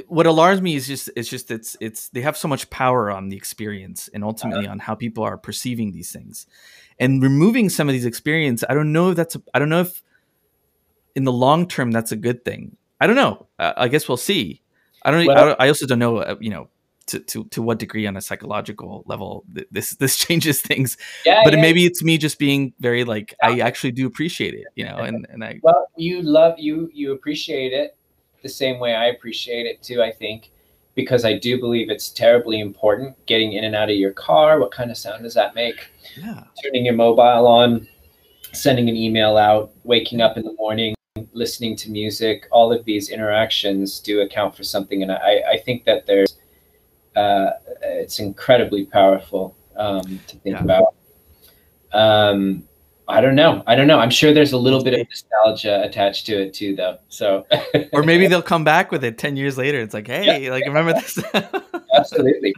what 0.07 0.25
alarms 0.25 0.61
me 0.61 0.75
is 0.75 0.87
just 0.87 1.09
it's 1.15 1.29
just 1.29 1.51
it's 1.51 1.75
it's 1.81 2.09
they 2.09 2.21
have 2.21 2.37
so 2.37 2.47
much 2.47 2.69
power 2.69 3.11
on 3.11 3.29
the 3.29 3.35
experience 3.35 4.09
and 4.13 4.23
ultimately 4.23 4.65
on 4.65 4.79
how 4.79 4.95
people 4.95 5.23
are 5.23 5.37
perceiving 5.37 5.91
these 5.91 6.11
things. 6.11 6.47
And 6.97 7.21
removing 7.21 7.67
some 7.69 7.89
of 7.89 7.93
these 7.93 8.05
experience 8.05 8.63
i 8.69 8.73
don't 8.73 8.93
know 8.93 9.09
if 9.09 9.17
that's 9.17 9.35
I 9.35 9.39
i 9.55 9.59
don't 9.59 9.69
know 9.69 9.81
if 9.81 10.03
in 11.15 11.25
the 11.25 11.31
long 11.31 11.67
term 11.67 11.91
that's 11.91 12.11
a 12.11 12.15
good 12.15 12.45
thing. 12.45 12.77
I 13.01 13.07
don't 13.07 13.15
know. 13.15 13.47
Uh, 13.59 13.73
i 13.75 13.87
guess 13.87 14.07
we'll 14.07 14.17
see. 14.17 14.61
I 15.03 15.11
don't, 15.11 15.29
I, 15.29 15.33
don't 15.33 15.61
I 15.61 15.67
also 15.67 15.85
don't 15.85 15.99
know 15.99 16.17
uh, 16.17 16.35
you 16.39 16.51
know 16.51 16.69
to, 17.07 17.19
to, 17.19 17.43
to 17.45 17.61
what 17.61 17.79
degree 17.79 18.07
on 18.07 18.15
a 18.15 18.21
psychological 18.21 19.03
level 19.05 19.43
th- 19.53 19.67
this 19.71 19.95
this 19.95 20.17
changes 20.25 20.61
things 20.61 20.97
yeah, 21.25 21.41
but 21.43 21.53
yeah, 21.53 21.61
maybe 21.61 21.85
it's 21.85 22.03
me 22.03 22.17
just 22.17 22.39
being 22.39 22.73
very 22.79 23.03
like 23.03 23.33
i 23.43 23.59
actually 23.59 23.91
do 23.91 24.05
appreciate 24.05 24.53
it 24.53 24.67
you 24.75 24.85
know 24.85 24.97
and 24.97 25.25
and 25.29 25.43
i 25.43 25.59
Well, 25.63 25.87
you 25.97 26.21
love 26.21 26.55
you 26.57 26.89
you 26.93 27.13
appreciate 27.13 27.73
it 27.73 27.97
the 28.41 28.49
same 28.49 28.79
way 28.79 28.95
I 28.95 29.07
appreciate 29.07 29.65
it 29.65 29.81
too. 29.81 30.01
I 30.01 30.11
think 30.11 30.51
because 30.95 31.23
I 31.23 31.37
do 31.37 31.59
believe 31.59 31.89
it's 31.89 32.09
terribly 32.09 32.59
important 32.59 33.15
getting 33.25 33.53
in 33.53 33.63
and 33.63 33.75
out 33.75 33.89
of 33.89 33.95
your 33.95 34.11
car. 34.11 34.59
What 34.59 34.71
kind 34.71 34.91
of 34.91 34.97
sound 34.97 35.23
does 35.23 35.33
that 35.35 35.55
make? 35.55 35.89
yeah 36.17 36.43
Turning 36.63 36.85
your 36.85 36.95
mobile 36.95 37.47
on, 37.47 37.87
sending 38.53 38.89
an 38.89 38.95
email 38.95 39.37
out, 39.37 39.71
waking 39.83 40.21
up 40.21 40.37
in 40.37 40.43
the 40.43 40.53
morning, 40.53 40.95
listening 41.33 41.75
to 41.77 41.91
music. 41.91 42.47
All 42.51 42.73
of 42.73 42.83
these 42.85 43.09
interactions 43.09 43.99
do 43.99 44.21
account 44.21 44.55
for 44.55 44.63
something, 44.63 45.01
and 45.01 45.11
I 45.11 45.41
I 45.51 45.57
think 45.65 45.85
that 45.85 46.05
there's 46.05 46.37
uh, 47.15 47.51
it's 47.81 48.19
incredibly 48.19 48.85
powerful 48.85 49.55
um, 49.75 50.19
to 50.27 50.37
think 50.37 50.55
Yeah. 50.55 50.63
about. 50.63 50.95
Um, 51.91 52.67
I 53.07 53.19
don't 53.19 53.35
know. 53.35 53.61
I 53.67 53.75
don't 53.75 53.87
know. 53.87 53.99
I'm 53.99 54.09
sure 54.09 54.33
there's 54.33 54.53
a 54.53 54.57
little 54.57 54.81
bit 54.83 54.93
of 54.93 55.05
nostalgia 55.09 55.83
attached 55.83 56.25
to 56.27 56.41
it 56.43 56.53
too, 56.53 56.75
though. 56.75 56.97
So 57.09 57.45
or 57.91 58.03
maybe 58.03 58.27
they'll 58.27 58.41
come 58.41 58.63
back 58.63 58.91
with 58.91 59.03
it 59.03 59.17
10 59.17 59.35
years 59.35 59.57
later 59.57 59.81
it's 59.81 59.93
like 59.93 60.07
hey 60.07 60.49
like 60.49 60.65
remember 60.65 60.93
this 60.93 61.19
absolutely, 61.93 62.55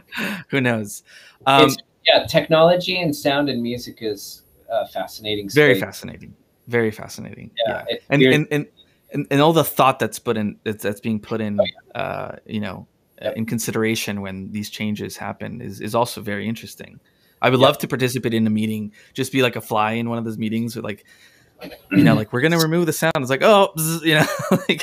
who 0.48 0.60
knows 0.60 1.02
um 1.46 1.70
yeah. 2.06 2.26
Technology 2.26 3.00
and 3.00 3.16
sound 3.16 3.48
and 3.48 3.62
music 3.62 3.98
is 4.02 4.42
uh, 4.70 4.86
fascinating. 4.86 5.48
very 5.48 5.80
fascinating 5.80 6.34
very 6.68 6.90
fascinating 6.90 7.50
Yeah, 7.66 7.84
it's 7.88 8.04
and, 8.10 8.22
and 8.22 8.46
and 8.50 9.26
and 9.30 9.40
all 9.40 9.52
the 9.52 9.64
thought 9.64 9.98
that's 9.98 10.18
put 10.18 10.36
in 10.36 10.58
that's, 10.64 10.82
that's 10.82 11.00
being 11.00 11.18
put 11.18 11.40
in 11.40 11.58
uh 11.94 12.36
you 12.46 12.60
know 12.60 12.86
Yep. 13.24 13.36
in 13.36 13.46
consideration 13.46 14.20
when 14.20 14.52
these 14.52 14.68
changes 14.70 15.16
happen 15.16 15.60
is 15.60 15.80
is 15.80 15.94
also 15.94 16.20
very 16.20 16.46
interesting 16.48 17.00
i 17.42 17.48
would 17.50 17.58
Yep. 17.60 17.66
love 17.66 17.78
to 17.78 17.88
participate 17.88 18.34
in 18.34 18.46
a 18.46 18.50
meeting 18.50 18.92
just 19.14 19.32
be 19.32 19.42
like 19.42 19.56
a 19.56 19.60
fly 19.60 19.92
in 19.92 20.08
one 20.08 20.18
of 20.18 20.24
those 20.24 20.38
meetings 20.38 20.76
with 20.76 20.84
like 20.84 21.04
you 21.92 22.04
know 22.04 22.14
like 22.14 22.30
we're 22.32 22.40
gonna 22.42 22.58
remove 22.58 22.86
the 22.86 22.92
sound 22.92 23.14
it's 23.16 23.30
like 23.30 23.42
oh 23.42 23.72
you 24.02 24.14
know 24.14 24.26
like 24.68 24.82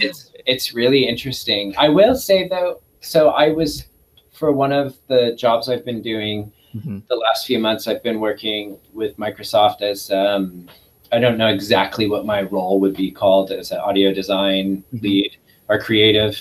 it's 0.00 0.30
it's 0.46 0.74
really 0.74 1.06
interesting. 1.06 1.72
I 1.78 1.88
will 1.88 2.16
say 2.16 2.48
though, 2.48 2.80
so 3.00 3.28
I 3.30 3.50
was 3.52 3.86
for 4.32 4.50
one 4.50 4.72
of 4.72 4.96
the 5.06 5.36
jobs 5.38 5.68
I've 5.68 5.84
been 5.84 6.02
doing 6.02 6.50
Mhm. 6.74 7.06
the 7.06 7.16
last 7.16 7.46
few 7.46 7.58
months. 7.60 7.86
I've 7.86 8.02
been 8.02 8.18
working 8.18 8.78
with 8.94 9.16
Microsoft 9.18 9.82
as 9.82 10.10
um, 10.10 10.68
I 11.12 11.18
don't 11.20 11.36
know 11.38 11.48
exactly 11.48 12.08
what 12.08 12.24
my 12.24 12.40
role 12.42 12.80
would 12.80 12.96
be 12.96 13.10
called 13.10 13.52
as 13.52 13.70
an 13.70 13.78
audio 13.78 14.12
design 14.12 14.82
Mhm. 14.94 15.02
lead 15.02 15.36
or 15.68 15.78
creative. 15.78 16.34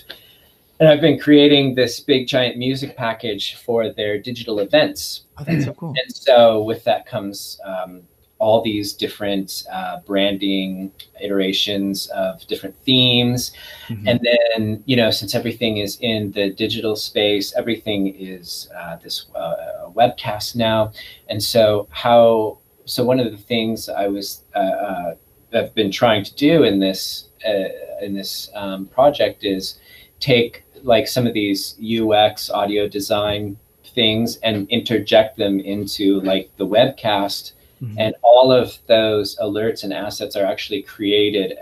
And 0.81 0.89
I've 0.89 0.99
been 0.99 1.19
creating 1.19 1.75
this 1.75 1.99
big 1.99 2.27
giant 2.27 2.57
music 2.57 2.97
package 2.97 3.53
for 3.53 3.91
their 3.91 4.17
digital 4.17 4.59
events. 4.61 5.25
oh 5.37 5.43
that's 5.43 5.65
so 5.65 5.73
cool 5.73 5.93
And 6.01 6.15
so 6.15 6.63
with 6.63 6.83
that 6.85 7.05
comes 7.05 7.61
um, 7.63 8.01
all 8.39 8.63
these 8.63 8.93
different 8.93 9.63
uh, 9.71 9.99
branding 10.07 10.91
iterations 11.21 12.07
of 12.07 12.45
different 12.47 12.75
themes. 12.77 13.51
Mhm. 13.89 14.07
And 14.07 14.19
then, 14.29 14.83
you 14.87 14.95
know, 14.95 15.11
since 15.11 15.35
everything 15.35 15.77
is 15.77 15.99
in 16.01 16.31
the 16.31 16.49
digital 16.49 16.95
space, 16.95 17.53
everything 17.53 18.15
is 18.15 18.67
uh, 18.75 18.95
this 18.95 19.27
uh, 19.35 19.87
webcast 19.89 20.55
now. 20.55 20.91
And 21.29 21.43
so, 21.43 21.87
how, 21.91 22.57
so 22.85 23.03
one 23.03 23.19
of 23.19 23.29
the 23.31 23.37
things 23.37 23.87
I 23.87 24.07
was, 24.07 24.45
uh, 24.55 24.59
uh, 24.59 25.15
I've 25.53 25.75
been 25.75 25.91
trying 25.91 26.23
to 26.23 26.33
do 26.33 26.63
in 26.63 26.79
this, 26.79 27.29
uh, 27.47 27.69
in 28.01 28.15
this 28.15 28.49
um, 28.55 28.87
project 28.87 29.43
is 29.43 29.77
take 30.19 30.63
like 30.83 31.07
some 31.07 31.27
of 31.27 31.33
these 31.33 31.75
UX 31.81 32.49
audio 32.49 32.87
design 32.87 33.57
things 33.83 34.37
and 34.37 34.69
interject 34.69 35.37
them 35.37 35.59
into 35.59 36.21
like 36.21 36.49
the 36.57 36.65
webcast 36.65 37.53
Mhm. 37.81 37.95
and 37.97 38.15
all 38.21 38.51
of 38.51 38.77
those 38.87 39.35
alerts 39.37 39.83
and 39.83 39.91
assets 39.91 40.35
are 40.35 40.45
actually 40.45 40.81
created 40.83 41.57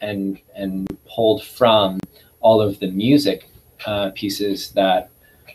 and 0.00 0.38
and 0.56 0.86
pulled 1.06 1.42
from 1.44 2.00
all 2.40 2.60
of 2.60 2.78
the 2.80 2.90
music 2.90 3.48
uh, 3.86 4.10
pieces 4.14 4.70
that 4.72 5.10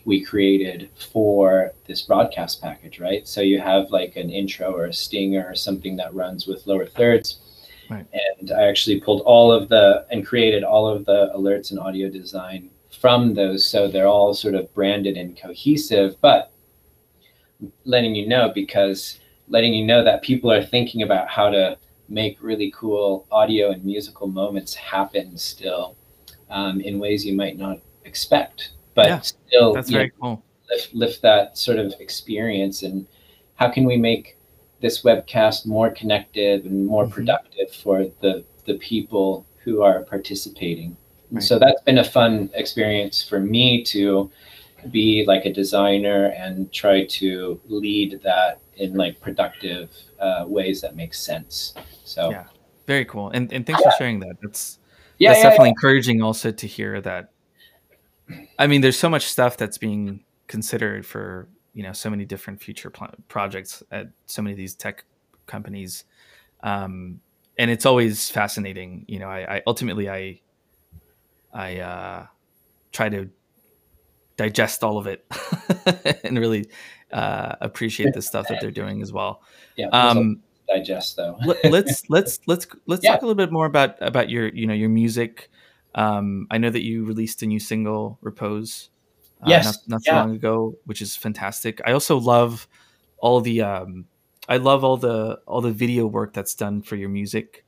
we 0.06 0.22
created 0.24 0.90
for 1.12 1.72
this 1.88 2.02
broadcast 2.04 2.62
package 2.62 3.00
right 3.00 3.28
so 3.28 3.42
you 3.42 3.60
have 3.60 3.90
like 3.90 4.16
an 4.16 4.30
intro 4.30 4.72
or 4.72 4.86
a 4.86 4.94
stinger 4.94 5.46
or 5.50 5.56
something 5.56 5.96
that 5.98 6.14
runs 6.14 6.46
with 6.48 6.68
lower 6.68 6.86
thirds 6.86 7.40
Right. 7.90 8.06
and 8.40 8.52
i 8.52 8.64
actually 8.68 9.00
pulled 9.02 9.22
all 9.22 9.52
of 9.52 9.68
the 9.68 10.06
and 10.12 10.26
created 10.26 10.64
all 10.64 10.88
of 10.88 11.06
the 11.06 11.32
alerts 11.36 11.72
and 11.72 11.80
audio 11.80 12.08
design 12.10 12.70
from 13.04 13.34
those 13.34 13.68
so 13.68 13.90
they're 13.90 14.08
all 14.08 14.34
sort 14.34 14.56
of 14.56 14.74
branded 14.74 15.18
and 15.18 15.36
cohesive 15.36 16.16
but 16.22 16.54
letting 17.84 18.16
you 18.16 18.26
know 18.26 18.50
because 18.56 19.20
letting 19.50 19.74
you 19.74 19.86
know 19.86 20.02
that 20.06 20.22
people 20.22 20.50
are 20.50 20.64
thinking 20.64 21.02
about 21.02 21.28
how 21.28 21.50
to 21.50 21.78
make 22.08 22.38
really 22.42 22.72
cool 22.74 23.28
audio 23.30 23.72
and 23.72 23.84
musical 23.84 24.26
moments 24.26 24.74
happen 24.74 25.38
still 25.38 25.98
um, 26.50 26.80
in 26.80 26.98
ways 26.98 27.26
you 27.26 27.36
might 27.36 27.58
not 27.58 27.78
expect 28.06 28.72
but 28.96 29.08
Yeah, 29.08 29.20
still 29.20 29.74
that's 29.74 29.92
you 29.92 30.00
know, 30.00 30.08
cool 30.22 30.42
lift, 30.72 30.96
lift 30.96 31.22
that 31.22 31.58
sort 31.58 31.80
of 31.80 31.94
experience 32.00 32.84
and 32.84 33.06
how 33.56 33.70
can 33.70 33.84
we 33.84 33.98
make 33.98 34.38
this 34.80 35.04
webcast 35.04 35.66
more 35.66 35.90
connected 35.90 36.64
and 36.64 36.88
more 36.88 37.06
Mhm. 37.06 37.12
productive 37.12 37.70
for 37.84 38.06
the 38.22 38.46
the 38.64 38.76
people 38.76 39.46
who 39.66 39.82
are 39.82 40.04
participating 40.04 40.96
Right. 41.34 41.44
so 41.44 41.60
that's 41.60 41.82
been 41.82 41.98
a 41.98 42.04
fun 42.04 42.50
experience 42.54 43.22
for 43.28 43.40
me 43.40 43.84
to 43.86 44.30
be 44.92 45.26
like 45.28 45.46
a 45.46 45.54
designer 45.54 46.28
and 46.38 46.72
try 46.72 47.06
to 47.06 47.60
lead 47.68 48.22
that 48.24 48.60
in 48.78 48.94
like 48.96 49.20
productive 49.20 49.92
uh, 50.20 50.46
ways 50.48 50.82
that 50.82 50.96
make 50.96 51.14
sense. 51.14 51.74
So 52.04 52.32
Yeah. 52.32 52.46
very 52.88 53.06
cool. 53.06 53.30
And 53.32 53.52
and 53.52 53.66
thanks 53.66 53.82
for 53.82 53.92
sharing 53.92 54.20
that. 54.20 54.36
That's 54.42 54.80
yeah, 55.18 55.30
that's 55.30 55.40
yeah, 55.40 55.50
definitely 55.50 55.70
encouraging 55.70 56.22
also 56.22 56.52
to 56.52 56.68
hear 56.68 57.02
that 57.02 57.30
i 58.58 58.68
mean 58.68 58.82
there's 58.82 58.98
so 58.98 59.10
much 59.10 59.26
stuff 59.26 59.58
that's 59.58 59.78
being 59.78 60.24
considered 60.48 61.06
for 61.06 61.50
you 61.74 61.84
know 61.84 61.92
so 61.92 62.10
many 62.10 62.26
different 62.26 62.62
future 62.62 62.90
pl- 62.90 63.14
projects 63.28 63.84
at 63.92 64.08
so 64.28 64.42
many 64.42 64.54
of 64.54 64.58
these 64.58 64.76
tech 64.76 65.04
companies. 65.46 66.06
Um 66.62 67.20
and 67.58 67.70
it's 67.70 67.86
always 67.86 68.30
fascinating 68.30 69.06
you 69.08 69.20
know 69.20 69.28
i, 69.28 69.58
I 69.58 69.62
ultimately 69.68 70.10
i 70.10 70.40
i 71.54 71.78
uh 71.78 72.26
try 72.92 73.10
to 73.10 73.30
digest 74.38 74.84
all 74.84 74.98
of 74.98 75.08
it 75.08 75.26
and 76.24 76.40
really 76.40 76.70
uh 77.12 77.56
appreciate 77.62 78.14
the 78.14 78.22
stuff 78.22 78.48
that 78.48 78.60
they're 78.60 78.72
doing 78.72 79.02
as 79.02 79.14
well 79.14 79.42
yeah, 79.78 79.88
there's 79.92 80.16
a 80.16 80.20
lot 80.20 80.26
um 80.26 80.42
digest 80.68 81.16
though 81.16 81.38
let, 81.44 81.58
let's 81.66 82.04
let's 82.10 82.40
let's 82.48 82.68
let's 82.88 83.04
Yeah. 83.04 83.12
talk 83.12 83.22
a 83.22 83.26
little 83.26 83.36
bit 83.36 83.52
more 83.52 83.66
about 83.66 83.96
about 84.02 84.30
your 84.30 84.48
you 84.50 84.66
know 84.68 84.74
your 84.74 84.90
music 84.90 85.50
Um, 85.96 86.48
I 86.50 86.58
know 86.58 86.72
that 86.72 86.84
you 86.84 87.06
released 87.06 87.44
a 87.44 87.46
new 87.46 87.60
single, 87.60 88.18
Repose, 88.22 88.90
uh, 89.44 89.48
yes, 89.50 89.66
not, 89.66 89.76
not 89.88 90.02
so 90.04 90.16
yeah. 90.16 90.22
long 90.22 90.36
ago, 90.36 90.74
which 90.86 91.02
is 91.04 91.16
fantastic. 91.16 91.82
I 91.86 91.92
also 91.94 92.18
love 92.18 92.68
all 93.20 93.42
the 93.42 93.62
um, 93.62 94.06
I 94.50 94.58
love 94.58 94.84
all 94.84 94.98
the 94.98 95.40
all 95.46 95.62
the 95.62 95.72
video 95.72 96.08
work 96.08 96.34
that's 96.34 96.56
done 96.56 96.82
for 96.82 96.96
your 96.96 97.10
music, 97.10 97.63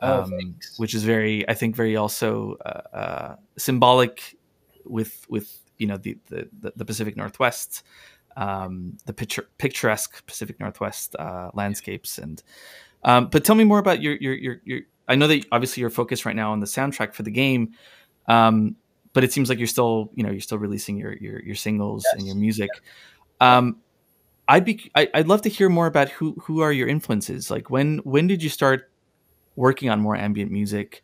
um, 0.00 0.30
thanks. 0.30 0.78
which 0.78 0.94
is 0.94 1.04
very 1.04 1.48
I 1.48 1.54
think 1.54 1.76
very 1.76 1.96
also 1.96 2.56
uh, 2.64 2.96
uh, 2.96 3.36
symbolic 3.56 4.36
with 4.84 5.26
with 5.28 5.58
you 5.78 5.86
know 5.86 5.96
the 5.96 6.18
the, 6.28 6.48
the 6.76 6.84
Pacific 6.84 7.16
Northwest, 7.16 7.82
um, 8.36 8.96
the 9.06 9.12
picture 9.12 9.48
picturesque 9.58 10.26
Pacific 10.26 10.60
Northwest 10.60 11.16
uh, 11.18 11.50
landscapes 11.54 12.18
and. 12.18 12.42
Um, 13.04 13.28
but 13.28 13.44
tell 13.44 13.54
me 13.54 13.62
more 13.62 13.78
about 13.78 14.02
your, 14.02 14.16
your 14.16 14.34
your 14.34 14.60
your. 14.64 14.80
I 15.06 15.14
know 15.14 15.28
that 15.28 15.46
obviously 15.52 15.82
you're 15.82 15.90
focused 15.90 16.24
right 16.24 16.34
now 16.34 16.50
on 16.50 16.58
the 16.58 16.66
soundtrack 16.66 17.14
for 17.14 17.22
the 17.22 17.30
game, 17.30 17.74
um, 18.26 18.74
but 19.12 19.22
it 19.22 19.32
seems 19.32 19.48
like 19.48 19.58
you're 19.58 19.68
still 19.68 20.10
you 20.14 20.24
know 20.24 20.30
you're 20.30 20.40
still 20.40 20.58
releasing 20.58 20.96
your 20.96 21.16
your, 21.18 21.40
your 21.40 21.54
singles 21.54 22.04
and 22.14 22.26
your 22.26 22.34
music. 22.34 22.70
Um, 23.40 23.76
I'd 24.48 24.64
be 24.64 24.90
I'd 24.94 25.28
love 25.28 25.42
to 25.42 25.48
hear 25.48 25.68
more 25.68 25.86
about 25.86 26.08
who 26.08 26.32
who 26.42 26.60
are 26.60 26.72
your 26.72 26.88
influences. 26.88 27.50
Like 27.50 27.70
when 27.70 27.98
when 27.98 28.26
did 28.26 28.42
you 28.42 28.48
start 28.48 28.87
working 29.58 29.90
on 29.90 30.00
more 30.00 30.16
ambient 30.16 30.52
music? 30.52 31.02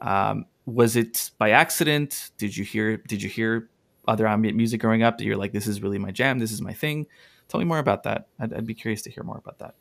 Um, 0.00 0.46
was 0.66 0.94
it 0.96 1.32
by 1.38 1.50
accident? 1.50 2.30
Did 2.38 2.56
you 2.56 2.64
hear 2.64 2.96
did 2.96 3.20
you 3.22 3.28
hear 3.28 3.68
other 4.06 4.26
ambient 4.26 4.56
music 4.56 4.80
growing 4.80 5.02
up 5.02 5.18
that 5.18 5.24
you're 5.24 5.36
like 5.36 5.52
this 5.52 5.66
is 5.66 5.82
really 5.82 5.98
my 5.98 6.12
jam, 6.12 6.38
this 6.38 6.52
is 6.52 6.62
my 6.62 6.72
thing? 6.72 7.06
Tell 7.48 7.58
me 7.58 7.66
more 7.66 7.78
about 7.78 8.04
that. 8.04 8.28
I'd, 8.38 8.54
I'd 8.54 8.66
be 8.66 8.74
curious 8.74 9.02
to 9.02 9.10
hear 9.10 9.24
more 9.24 9.38
about 9.38 9.58
that. 9.58 9.74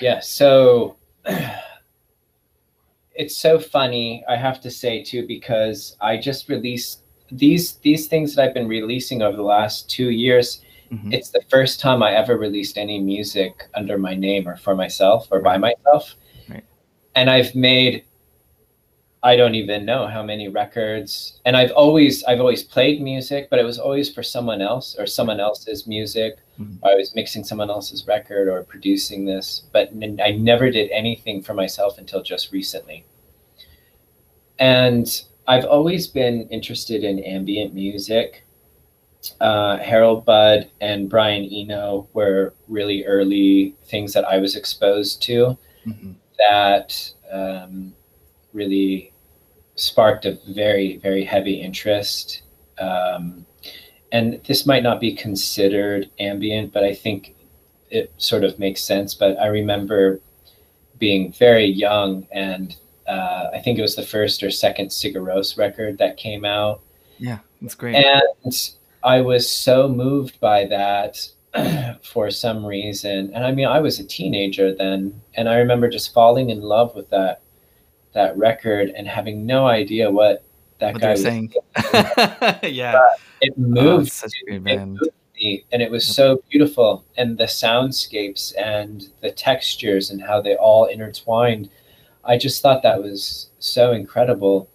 Yeah, 0.00 0.20
so 0.20 0.96
it's 3.14 3.36
so 3.36 3.58
funny, 3.58 4.22
I 4.28 4.36
have 4.36 4.60
to 4.62 4.70
say 4.70 5.02
too, 5.02 5.26
because 5.26 5.96
I 6.00 6.18
just 6.18 6.48
released 6.48 7.04
these 7.30 7.76
these 7.76 8.06
things 8.06 8.34
that 8.34 8.44
I've 8.44 8.54
been 8.54 8.68
releasing 8.68 9.22
over 9.22 9.36
the 9.36 9.42
last 9.42 9.88
two 9.88 10.10
years. 10.10 10.62
Mhm. 10.92 11.14
It's 11.14 11.30
the 11.30 11.42
first 11.48 11.80
time 11.80 12.02
I 12.02 12.12
ever 12.12 12.36
released 12.36 12.76
any 12.76 13.00
music 13.00 13.66
under 13.74 13.96
my 13.96 14.14
name 14.14 14.46
or 14.46 14.56
for 14.56 14.74
myself 14.74 15.28
or 15.30 15.40
by 15.40 15.56
myself. 15.56 16.16
And 17.14 17.28
I've 17.30 17.54
made 17.54 18.04
I 19.24 19.36
don't 19.36 19.54
even 19.54 19.84
know 19.84 20.08
how 20.08 20.24
many 20.24 20.48
records. 20.48 21.40
And 21.44 21.56
I've 21.56 21.70
always 21.72 22.24
I've 22.24 22.40
always 22.40 22.64
played 22.64 23.00
music, 23.00 23.48
but 23.50 23.60
it 23.60 23.64
was 23.64 23.78
always 23.78 24.12
for 24.12 24.22
someone 24.22 24.60
else 24.60 24.96
or 24.98 25.06
someone 25.06 25.38
else's 25.38 25.86
music. 25.86 26.38
Mhm. 26.60 26.78
I 26.82 26.94
was 26.96 27.14
mixing 27.14 27.44
someone 27.44 27.70
else's 27.70 28.06
record 28.08 28.48
or 28.48 28.64
producing 28.64 29.24
this, 29.24 29.62
but 29.72 29.90
I 30.20 30.32
never 30.32 30.70
did 30.70 30.90
anything 30.90 31.40
for 31.40 31.54
myself 31.54 31.98
until 31.98 32.22
just 32.22 32.50
recently. 32.52 33.04
And 34.58 35.22
I've 35.46 35.64
always 35.64 36.06
been 36.08 36.48
interested 36.48 37.04
in 37.04 37.20
ambient 37.20 37.74
music. 37.74 38.44
Uh, 39.40 39.76
Harold 39.78 40.24
Budd 40.24 40.68
and 40.80 41.08
Brian 41.08 41.44
Eno 41.44 42.08
were 42.12 42.54
really 42.66 43.04
early 43.04 43.76
things 43.84 44.12
that 44.14 44.24
I 44.24 44.38
was 44.38 44.56
exposed 44.56 45.22
to 45.22 45.56
Mhm. 45.86 46.16
That 46.48 47.12
um, 47.30 47.94
really 48.52 49.12
sparked 49.76 50.26
a 50.26 50.38
very, 50.48 50.96
very 50.98 51.24
heavy 51.24 51.60
interest. 51.60 52.42
Um, 52.78 53.46
and 54.12 54.40
this 54.44 54.66
might 54.66 54.82
not 54.82 55.00
be 55.00 55.14
considered 55.14 56.10
ambient, 56.18 56.72
but 56.72 56.84
I 56.84 56.94
think 56.94 57.34
it 57.90 58.12
sort 58.18 58.44
of 58.44 58.58
makes 58.58 58.82
sense. 58.82 59.14
But 59.14 59.38
I 59.38 59.46
remember 59.46 60.20
being 60.98 61.32
very 61.32 61.66
young, 61.66 62.26
and 62.30 62.76
uh, 63.08 63.46
I 63.52 63.58
think 63.58 63.78
it 63.78 63.82
was 63.82 63.96
the 63.96 64.06
first 64.06 64.42
or 64.42 64.50
second 64.50 64.88
Sigur 64.88 65.22
Rós 65.22 65.56
record 65.56 65.98
that 65.98 66.16
came 66.16 66.44
out. 66.44 66.82
Yeah, 67.18 67.38
that's 67.60 67.74
great. 67.74 67.96
And 67.96 68.70
I 69.02 69.20
was 69.20 69.50
so 69.50 69.88
moved 69.88 70.38
by 70.40 70.66
that 70.66 71.26
for 72.02 72.30
some 72.30 72.64
reason. 72.64 73.30
And 73.34 73.44
I 73.44 73.52
mean, 73.52 73.66
I 73.66 73.80
was 73.80 73.98
a 73.98 74.04
teenager 74.04 74.74
then, 74.74 75.20
and 75.34 75.48
I 75.48 75.56
remember 75.58 75.88
just 75.88 76.12
falling 76.14 76.50
in 76.50 76.60
love 76.60 76.94
with 76.94 77.08
that 77.10 77.42
that 78.14 78.36
record 78.36 78.90
and 78.90 79.08
having 79.08 79.46
no 79.46 79.66
idea 79.66 80.10
what 80.10 80.44
that 80.78 80.94
what 80.94 81.02
guy 81.02 81.10
was 81.12 81.22
saying. 81.22 81.52
yeah, 82.62 82.98
It 83.40 83.54
oh, 83.56 83.60
moved 83.60 84.08
it's 84.08 84.16
such 84.16 84.32
a 84.48 84.58
great 84.58 84.74
it 84.74 84.86
moved 84.86 85.08
me, 85.34 85.64
and 85.72 85.80
it 85.82 85.90
was 85.90 86.06
Yep. 86.08 86.14
so 86.14 86.42
beautiful 86.50 87.04
and 87.16 87.38
the 87.38 87.44
soundscapes 87.44 88.52
and 88.58 89.08
the 89.20 89.30
textures 89.30 90.10
and 90.10 90.20
how 90.22 90.40
they 90.40 90.56
all 90.56 90.84
intertwined 90.86 91.70
i 92.24 92.36
just 92.36 92.62
thought 92.62 92.82
that 92.82 93.02
was 93.02 93.50
so 93.58 93.92
incredible 93.92 94.68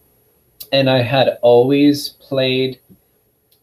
and 0.72 0.90
i 0.90 1.02
had 1.02 1.38
always 1.42 2.10
played 2.10 2.80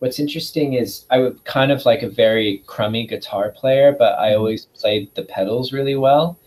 what's 0.01 0.19
interesting 0.19 0.75
is 0.75 1.07
i 1.11 1.19
was 1.19 1.35
kind 1.45 1.71
of 1.73 1.85
like 1.87 2.03
a 2.03 2.09
very 2.09 2.63
crummy 2.67 3.07
guitar 3.07 3.51
player 3.51 3.93
but 3.99 4.19
i 4.19 4.31
Mhm. 4.33 4.39
always 4.39 4.67
played 4.67 5.15
the 5.15 5.23
pedals 5.23 5.73
really 5.73 5.95
well 5.97 6.39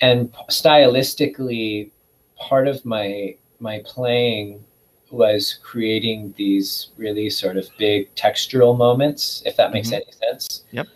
and 0.00 0.32
stylistically 0.50 1.90
part 2.36 2.66
of 2.68 2.84
my 2.84 3.34
my 3.60 3.80
playing 3.84 4.62
was 5.10 5.58
creating 5.62 6.34
these 6.36 6.88
really 6.96 7.30
sort 7.30 7.56
of 7.56 7.68
big 7.78 8.12
textural 8.16 8.76
moments, 8.76 9.42
if 9.46 9.54
that 9.56 9.72
makes 9.72 9.90
Mhm. 9.90 9.94
any 9.94 10.12
sense. 10.12 10.64
Yep. 10.72 10.86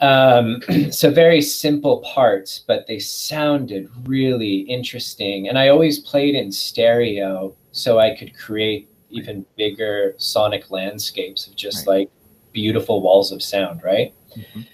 Um, 0.00 0.62
so 0.90 1.10
very 1.10 1.42
simple 1.42 1.98
parts, 2.02 2.60
but 2.66 2.86
they 2.86 2.98
sounded 3.00 3.90
really 4.04 4.58
interesting. 4.60 5.48
And 5.48 5.58
I 5.58 5.68
always 5.68 5.98
played 5.98 6.34
in 6.36 6.52
stereo 6.52 7.54
so 7.72 7.98
I 7.98 8.14
could 8.14 8.32
create 8.36 8.88
even 9.10 9.44
bigger 9.56 10.14
sonic 10.18 10.70
landscapes 10.70 11.46
of 11.46 11.54
just 11.56 11.86
Right. 11.86 11.98
like 12.00 12.10
beautiful 12.52 13.00
walls 13.00 13.32
of 13.32 13.42
sound, 13.42 13.82
right? 13.82 14.14
Mhm. 14.36 14.66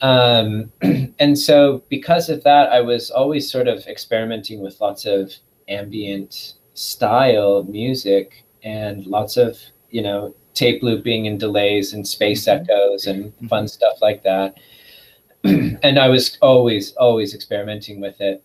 Um, 0.00 0.72
and 1.18 1.36
so 1.38 1.82
because 1.88 2.28
of 2.28 2.42
that, 2.44 2.70
I 2.70 2.80
was 2.80 3.10
always 3.10 3.50
sort 3.50 3.68
of 3.68 3.84
experimenting 3.86 4.60
with 4.60 4.80
lots 4.80 5.04
of 5.06 5.32
ambient 5.68 6.54
style 6.74 7.64
music 7.64 8.44
and 8.62 9.06
lots 9.06 9.36
of, 9.36 9.58
you 9.90 10.02
know, 10.02 10.34
tape 10.54 10.82
looping 10.82 11.26
and 11.26 11.38
delays 11.38 11.92
and 11.92 12.06
space 12.06 12.46
Mhm. 12.46 12.60
echoes 12.62 13.06
and 13.06 13.32
fun 13.48 13.64
Mhm. 13.64 13.70
stuff 13.70 14.00
like 14.00 14.22
that. 14.22 14.56
and 15.44 15.98
I 15.98 16.08
was 16.08 16.36
always, 16.42 16.92
always 16.94 17.34
experimenting 17.34 18.00
with 18.00 18.20
it. 18.20 18.42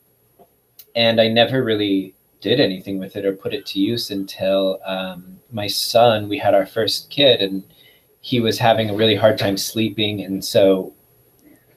And 0.96 1.20
I 1.22 1.28
never 1.28 1.64
really 1.64 2.14
did 2.44 2.60
anything 2.60 3.00
with 3.00 3.16
it 3.16 3.26
or 3.26 3.34
put 3.34 3.54
it 3.54 3.66
to 3.72 3.80
use 3.80 4.12
until 4.12 4.80
um, 4.86 5.40
my 5.52 5.68
son, 5.68 6.28
we 6.30 6.38
had 6.38 6.54
our 6.54 6.66
first 6.66 7.10
kid, 7.10 7.42
and 7.42 7.64
he 8.22 8.40
was 8.40 8.60
having 8.60 8.90
a 8.90 8.96
really 8.96 9.16
hard 9.16 9.38
time 9.40 9.58
sleeping. 9.58 10.22
And 10.22 10.44
so, 10.44 10.94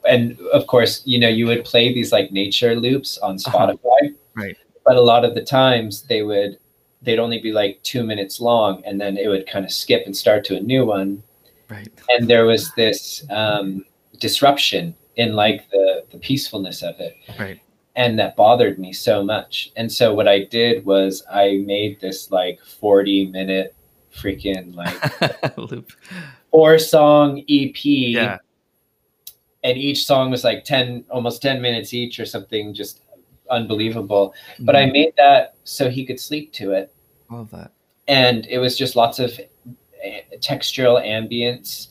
and 0.09 0.39
of 0.53 0.67
course, 0.67 1.03
you 1.05 1.19
know, 1.19 1.29
you 1.29 1.47
would 1.47 1.65
play 1.65 1.95
these 1.95 2.13
like 2.13 2.31
nature 2.33 2.75
loops 2.87 3.17
on 3.19 3.37
Uh-huh. 3.37 3.51
Spotify. 3.51 4.15
Right. 4.35 4.57
But 4.85 4.97
a 4.97 5.01
lot 5.13 5.25
of 5.25 5.35
the 5.35 5.43
times 5.43 6.03
they 6.03 6.23
would, 6.23 6.59
they'd 7.03 7.19
only 7.27 7.41
be 7.41 7.53
like 7.53 7.83
two 7.83 8.03
minutes 8.05 8.41
long 8.41 8.83
and 8.85 9.01
then 9.01 9.17
it 9.17 9.29
would 9.29 9.47
kind 9.47 9.65
of 9.65 9.73
skip 9.73 10.03
and 10.07 10.17
start 10.17 10.45
to 10.47 10.57
a 10.57 10.61
new 10.61 10.85
one. 10.85 11.23
Right. 11.69 11.89
And 12.09 12.29
there 12.29 12.45
was 12.47 12.73
this 12.75 13.25
um, 13.31 13.85
disruption 14.21 14.95
in 15.17 15.35
like 15.35 15.69
the, 15.71 16.05
the 16.13 16.19
peacefulness 16.19 16.83
of 16.83 16.95
it 17.01 17.15
Right. 17.39 17.59
And 17.97 18.19
that 18.19 18.37
bothered 18.37 18.79
me 18.79 18.93
so 18.93 19.25
much. 19.25 19.73
And 19.77 19.91
so 19.91 20.15
what 20.15 20.29
I 20.29 20.45
did 20.45 20.85
was 20.85 21.25
I 21.31 21.63
made 21.67 21.99
this 22.01 22.31
like 22.31 22.61
40 22.63 23.27
minute 23.29 23.75
freaking 24.15 24.75
like 24.75 25.57
Loop. 25.59 25.91
four 26.51 26.79
song 26.79 27.43
EP. 27.49 27.85
Yeah. 27.85 28.39
And 29.65 29.77
each 29.79 30.05
song 30.07 30.31
was 30.31 30.45
like 30.45 30.65
10, 30.65 31.05
almost 31.11 31.43
10 31.43 31.61
minutes 31.61 31.93
each 31.93 32.21
or 32.21 32.27
something 32.27 32.73
just 32.73 33.03
unbelievable. 33.51 34.35
But 34.61 34.77
I 34.77 34.85
Mhm. 34.87 34.93
made 34.93 35.13
that 35.17 35.55
so 35.65 35.89
he 35.91 36.05
could 36.05 36.21
sleep 36.21 36.53
to 36.55 36.73
it. 36.73 36.93
love 37.31 37.51
that. 37.51 37.73
And 38.09 38.47
it 38.47 38.59
was 38.59 38.77
just 38.79 38.95
lots 38.95 39.19
of 39.19 39.41
eh, 40.03 40.21
textural 40.39 41.05
ambience 41.05 41.89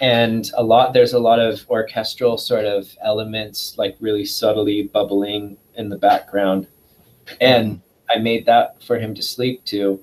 and 0.00 0.50
a 0.56 0.62
lot 0.62 0.92
there's 0.92 1.12
a 1.12 1.18
lot 1.18 1.38
of 1.38 1.64
orchestral 1.68 2.36
sort 2.36 2.64
of 2.64 2.94
elements 3.02 3.76
like 3.78 3.96
really 4.00 4.24
subtly 4.24 4.84
bubbling 4.84 5.56
in 5.76 5.88
the 5.88 5.98
background. 5.98 6.66
And 7.40 7.80
i 8.10 8.18
made 8.18 8.46
that 8.46 8.82
for 8.82 8.98
him 8.98 9.14
to 9.14 9.22
sleep 9.22 9.64
to. 9.66 10.02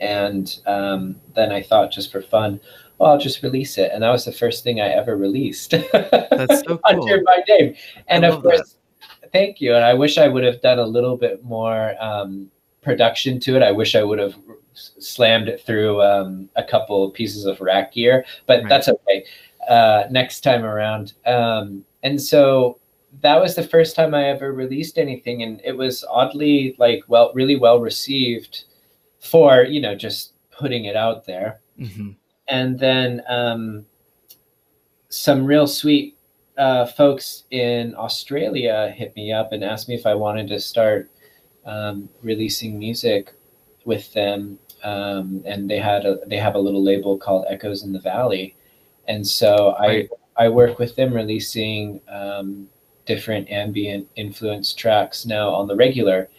And 0.00 0.54
um, 0.66 1.20
then 1.34 1.50
i 1.52 1.62
thought 1.62 1.90
just 1.90 2.12
for 2.12 2.20
fun 2.22 2.60
well 2.98 3.10
i'll 3.10 3.18
just 3.18 3.42
release 3.42 3.78
it. 3.78 3.90
And 3.92 4.02
that 4.02 4.10
was 4.10 4.24
the 4.24 4.32
first 4.32 4.64
thing 4.64 4.80
i 4.80 4.88
ever 4.88 5.16
released. 5.16 5.70
That's 5.70 6.62
so 6.66 6.80
under 6.84 7.16
cool. 7.16 7.22
my 7.24 7.42
name. 7.48 7.74
And 8.08 8.24
of 8.24 8.34
love 8.34 8.42
that. 8.42 8.56
course 8.56 8.76
thank 9.32 9.60
you. 9.60 9.74
And 9.74 9.84
i 9.84 9.94
wish 9.94 10.18
i 10.18 10.28
would 10.28 10.44
have 10.44 10.60
done 10.60 10.78
a 10.78 10.86
little 10.86 11.16
bit 11.16 11.42
more 11.42 11.94
um, 12.00 12.50
production 12.82 13.40
to 13.40 13.56
it. 13.56 13.62
I 13.62 13.72
wish 13.72 13.94
i 13.94 14.02
would 14.02 14.18
have 14.18 14.34
slammed 14.74 15.48
it 15.48 15.60
through 15.64 16.02
um, 16.02 16.48
a 16.56 16.62
couple 16.64 17.10
pieces 17.10 17.44
of 17.46 17.60
rack 17.60 17.92
gear 17.92 18.24
but 18.46 18.60
Right. 18.60 18.68
that's 18.68 18.88
okay 18.88 19.24
uh, 19.68 20.04
next 20.10 20.40
time 20.40 20.64
around 20.64 21.14
um, 21.26 21.84
and 22.02 22.20
so 22.20 22.78
that 23.22 23.40
was 23.40 23.54
the 23.54 23.62
first 23.62 23.94
time 23.96 24.14
i 24.14 24.24
ever 24.24 24.52
released 24.52 24.98
anything 24.98 25.42
and 25.42 25.60
it 25.64 25.76
was 25.76 26.04
oddly 26.10 26.74
like 26.78 27.02
well 27.08 27.32
really 27.34 27.56
well 27.56 27.80
received 27.80 28.64
for 29.20 29.62
you 29.62 29.80
know 29.80 29.94
just 29.94 30.32
putting 30.50 30.84
it 30.84 30.96
out 30.96 31.24
there. 31.24 31.60
hmm 31.78 32.10
And 32.48 32.78
then 32.78 33.22
um, 33.28 33.86
some 35.08 35.44
real 35.44 35.66
sweet 35.66 36.16
uh, 36.58 36.86
folks 36.86 37.44
in 37.50 37.94
Australia 37.96 38.92
hit 38.94 39.14
me 39.16 39.32
up 39.32 39.52
and 39.52 39.64
asked 39.64 39.88
me 39.88 39.94
if 39.94 40.06
I 40.06 40.14
wanted 40.14 40.48
to 40.48 40.60
start 40.60 41.10
um, 41.64 42.08
releasing 42.22 42.78
music 42.78 43.32
with 43.84 44.12
them. 44.12 44.58
Um, 44.84 45.42
and 45.46 45.70
they 45.70 45.78
had 45.78 46.06
a 46.06 46.18
they 46.26 46.36
have 46.38 46.56
a 46.56 46.60
little 46.60 46.82
label 46.84 47.18
called 47.18 47.46
Echoes 47.48 47.84
in 47.84 47.92
the 47.92 48.00
Valley, 48.00 48.56
and 49.08 49.26
so 49.26 49.74
I 49.78 49.86
Right. 49.86 50.10
I 50.36 50.48
work 50.50 50.78
with 50.78 50.96
them 50.96 51.14
releasing 51.14 52.00
um, 52.08 52.68
different 53.06 53.50
ambient 53.50 54.08
influence 54.16 54.74
tracks 54.74 55.26
now 55.26 55.50
on 55.54 55.68
the 55.68 55.76
regular, 55.76 56.30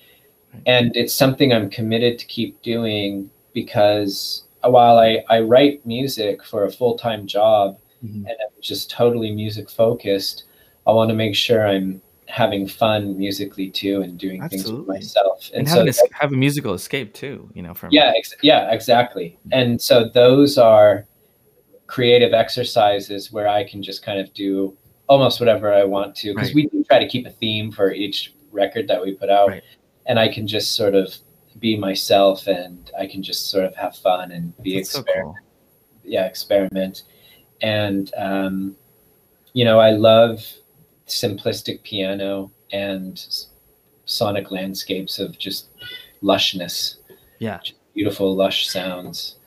Right. 0.54 0.66
and 0.66 0.96
it's 0.96 1.14
something 1.14 1.54
I'm 1.54 1.70
committed 1.70 2.20
to 2.20 2.26
keep 2.26 2.62
doing 2.62 3.30
because 3.54 4.48
while 4.62 4.98
I, 4.98 5.24
I 5.30 5.42
write 5.42 5.86
music 5.86 6.44
for 6.44 6.66
a 6.66 6.72
full 6.72 6.98
time 6.98 7.28
job 7.28 7.78
hmm 8.02 8.26
and 8.26 8.36
I'm 8.42 8.62
just 8.62 8.90
totally 8.90 9.32
music 9.32 9.70
focused, 9.70 10.46
I 10.88 10.92
want 10.92 11.10
to 11.10 11.16
make 11.16 11.36
sure 11.36 11.68
I'm 11.68 12.02
having 12.28 12.68
fun 12.68 13.18
musically 13.18 13.70
too 13.70 14.02
and 14.02 14.18
doing 14.18 14.48
things 14.50 14.72
with 14.72 14.88
myself. 14.88 15.50
And, 15.54 15.68
And, 15.68 15.70
so 15.70 15.84
es- 15.86 16.02
have 16.12 16.32
a 16.34 16.36
musical 16.36 16.74
escape 16.74 17.14
too. 17.14 17.50
You 17.54 17.62
know, 17.62 17.74
from 17.74 17.90
yeah, 17.92 18.14
ex- 18.18 18.34
yeah, 18.42 18.72
exactly. 18.72 19.38
And 19.52 19.80
so 19.82 20.10
those 20.10 20.58
are 20.58 21.06
creative 21.88 22.34
exercises 22.34 23.32
where 23.32 23.48
I 23.48 23.64
can 23.64 23.84
just 23.84 24.04
kind 24.04 24.20
of 24.20 24.34
do 24.34 24.76
almost 25.08 25.40
whatever 25.40 25.72
I 25.74 25.84
want 25.84 26.16
to 26.18 26.34
because 26.34 26.50
Right. 26.50 26.56
we 26.56 26.68
do 26.68 26.84
try 26.84 26.98
to 27.00 27.08
keep 27.08 27.28
a 27.28 27.30
theme 27.30 27.72
for 27.72 27.92
each 27.92 28.34
record 28.52 28.88
that 28.88 29.00
we 29.02 29.14
put 29.14 29.30
out, 29.30 29.50
Right. 29.50 29.64
and 30.08 30.18
I 30.20 30.28
can 30.28 30.48
just 30.48 30.74
sort 30.76 30.96
of 30.96 31.14
be 31.60 31.78
myself 31.78 32.48
and 32.48 32.90
I 33.00 33.06
can 33.06 33.22
just 33.22 33.50
sort 33.52 33.66
of 33.66 33.76
have 33.76 33.96
fun 33.96 34.32
and 34.32 34.52
be 34.64 34.78
That's 34.78 34.92
so 34.92 35.04
cool. 35.04 35.36
yeah 36.04 36.26
experiment 36.26 37.04
and 37.62 38.12
um, 38.18 38.76
you 39.54 39.64
know 39.64 39.80
i 39.80 39.92
love 39.92 40.46
simplistic 41.08 41.84
piano 41.84 42.52
and 42.72 43.26
sonic 44.06 44.52
landscapes 44.52 45.20
of 45.20 45.38
just 45.38 45.70
lushness 46.24 46.96
Yeah. 47.40 47.60
just 47.64 47.76
beautiful 47.94 48.36
lush 48.36 48.68
sounds 48.68 49.38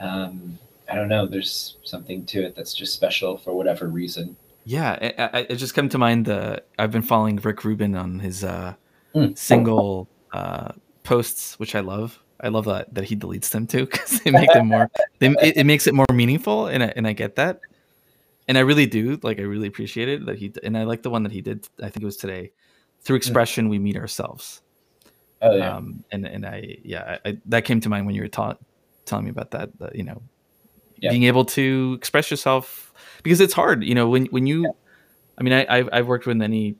um, 0.00 0.58
i 0.88 0.94
don't 0.94 1.08
know 1.08 1.26
there's 1.26 1.76
something 1.84 2.24
to 2.26 2.42
it 2.42 2.54
that's 2.56 2.74
just 2.74 2.94
special 2.94 3.36
for 3.36 3.52
whatever 3.54 3.88
reason 3.88 4.36
Yeah, 4.64 4.92
it, 5.00 5.46
it 5.50 5.56
just 5.56 5.74
come 5.74 5.88
to 5.88 5.98
mind. 5.98 6.26
The 6.26 6.62
I've 6.78 6.92
been 6.92 7.02
following 7.02 7.36
Rick 7.36 7.64
Rubin 7.64 7.96
on 7.96 8.20
his 8.20 8.44
uh, 8.44 8.74
Mm. 9.14 9.36
single 9.36 10.06
uh, 10.32 10.70
posts, 11.02 11.58
which 11.58 11.74
I 11.74 11.80
love. 11.80 12.20
I 12.38 12.48
love 12.48 12.66
that 12.66 12.92
that 12.94 13.04
he 13.04 13.16
deletes 13.16 13.50
them 13.50 13.66
too 13.66 13.86
because 13.90 14.20
they 14.20 14.30
make 14.30 14.52
them 14.52 14.66
more. 14.68 14.88
They, 15.18 15.28
it, 15.40 15.56
it 15.56 15.64
makes 15.64 15.86
it 15.88 15.94
more 15.94 16.12
meaningful, 16.12 16.66
and 16.68 16.82
I, 16.84 16.92
and 16.94 17.06
I 17.08 17.12
get 17.14 17.34
that, 17.36 17.58
and 18.50 18.58
I 18.58 18.62
really 18.62 18.86
do. 18.86 19.16
Like 19.22 19.38
I 19.38 19.42
really 19.42 19.68
appreciate 19.68 20.08
it 20.08 20.26
that 20.26 20.36
he 20.36 20.52
and 20.64 20.76
I 20.76 20.82
like 20.82 21.02
the 21.04 21.10
one 21.10 21.22
that 21.22 21.30
he 21.30 21.40
did. 21.40 21.68
I 21.78 21.88
think 21.88 22.02
it 22.02 22.04
was 22.04 22.16
today. 22.16 22.50
Through 23.02 23.16
expression, 23.16 23.68
we 23.68 23.78
meet 23.78 23.96
ourselves. 23.96 24.60
oh 25.40 25.54
yeah 25.54 25.76
Um, 25.76 26.04
and 26.10 26.26
and 26.26 26.44
I 26.44 26.78
yeah, 26.84 27.18
I, 27.24 27.38
that 27.46 27.64
came 27.64 27.80
to 27.80 27.88
mind 27.88 28.06
when 28.06 28.16
you 28.16 28.22
were 28.22 28.28
ta- 28.28 28.58
telling 29.04 29.24
me 29.26 29.30
about 29.30 29.52
that. 29.52 29.78
that 29.78 29.94
you 29.94 30.02
know, 30.02 30.20
Yeah. 30.98 31.10
being 31.10 31.22
able 31.22 31.44
to 31.44 31.94
express 31.96 32.28
yourself 32.28 32.92
because 33.22 33.40
it's 33.40 33.54
hard. 33.54 33.84
You 33.84 33.94
know, 33.94 34.08
when 34.08 34.26
when 34.26 34.46
you, 34.48 34.74
I 35.38 35.42
mean, 35.44 35.52
I 35.52 35.66
I've, 35.68 35.88
I've 35.92 36.08
worked 36.08 36.26
with 36.26 36.36
many 36.36 36.74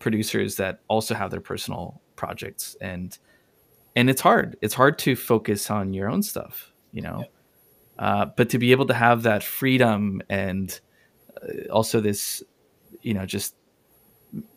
producers 0.00 0.56
that 0.56 0.80
also 0.88 1.14
have 1.14 1.30
their 1.30 1.40
personal 1.40 2.02
projects 2.16 2.76
and 2.80 3.16
and 3.94 4.10
it's 4.10 4.20
hard. 4.20 4.56
It's 4.60 4.74
hard 4.74 4.98
to 4.98 5.14
focus 5.14 5.70
on 5.70 5.94
your 5.94 6.10
own 6.10 6.22
stuff. 6.24 6.72
You 6.90 7.02
know, 7.02 7.24
uh, 8.00 8.26
but 8.36 8.50
to 8.50 8.58
be 8.58 8.72
able 8.72 8.86
to 8.86 8.94
have 8.94 9.22
that 9.22 9.44
freedom 9.44 10.20
and 10.28 10.80
also 11.70 12.00
this, 12.00 12.42
you 13.02 13.14
know, 13.14 13.26
just 13.26 13.54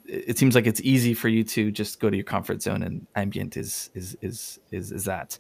it 0.06 0.38
seems 0.38 0.56
like 0.56 0.66
it's 0.66 0.82
easy 0.82 1.14
for 1.14 1.28
you 1.28 1.44
to 1.44 1.72
just 1.72 2.00
go 2.00 2.10
to 2.10 2.16
your 2.16 2.24
comfort 2.24 2.62
zone 2.62 2.82
and 2.82 3.06
ambient 3.16 3.58
is 3.58 3.90
is 3.94 4.18
is 4.22 4.60
is, 4.72 4.92
is 4.92 5.04
that 5.06 5.38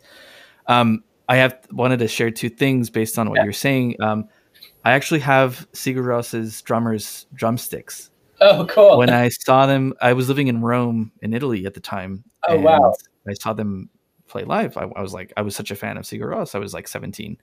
um 0.67 1.03
i 1.29 1.37
have 1.37 1.57
wanted 1.71 1.97
to 1.99 2.07
share 2.07 2.29
two 2.29 2.49
things 2.49 2.89
based 2.89 3.17
on 3.17 3.29
what 3.29 3.37
Yeah. 3.37 3.45
you're 3.45 3.53
saying 3.53 3.95
um 4.01 4.27
i 4.83 4.91
actually 4.91 5.21
have 5.21 5.67
sigur 5.73 6.05
Ros's 6.05 6.61
drummers 6.61 7.25
drumsticks 7.33 8.11
oh 8.41 8.65
cool 8.67 8.97
when 8.97 9.09
i 9.09 9.29
saw 9.29 9.65
them 9.65 9.93
i 10.01 10.13
was 10.13 10.27
living 10.27 10.47
in 10.49 10.61
rome 10.61 11.11
in 11.21 11.33
italy 11.33 11.65
at 11.65 11.73
the 11.73 11.79
time 11.79 12.23
Oh, 12.47 12.59
wow. 12.59 12.93
i 13.27 13.33
saw 13.33 13.53
them 13.53 13.89
play 14.27 14.43
live 14.43 14.77
I, 14.77 14.83
I 14.83 15.01
was 15.01 15.13
like 15.13 15.33
i 15.37 15.41
was 15.41 15.55
such 15.55 15.71
a 15.71 15.75
fan 15.75 15.97
of 15.97 16.03
sigur 16.03 16.29
Ros. 16.29 16.53
i 16.53 16.59
was 16.59 16.73
like 16.73 16.87
17 16.87 17.37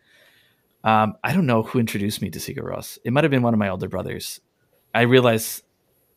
um 0.85 1.15
i 1.25 1.33
don't 1.33 1.47
know 1.47 1.63
who 1.63 1.79
introduced 1.79 2.23
me 2.23 2.31
to 2.31 2.39
sigur 2.39 2.63
Ros. 2.63 2.99
it 3.05 3.13
might 3.13 3.25
have 3.25 3.31
been 3.31 3.43
one 3.43 3.55
of 3.55 3.59
my 3.59 3.69
older 3.69 3.89
brothers 3.89 4.41
i 4.95 5.03
realize 5.03 5.63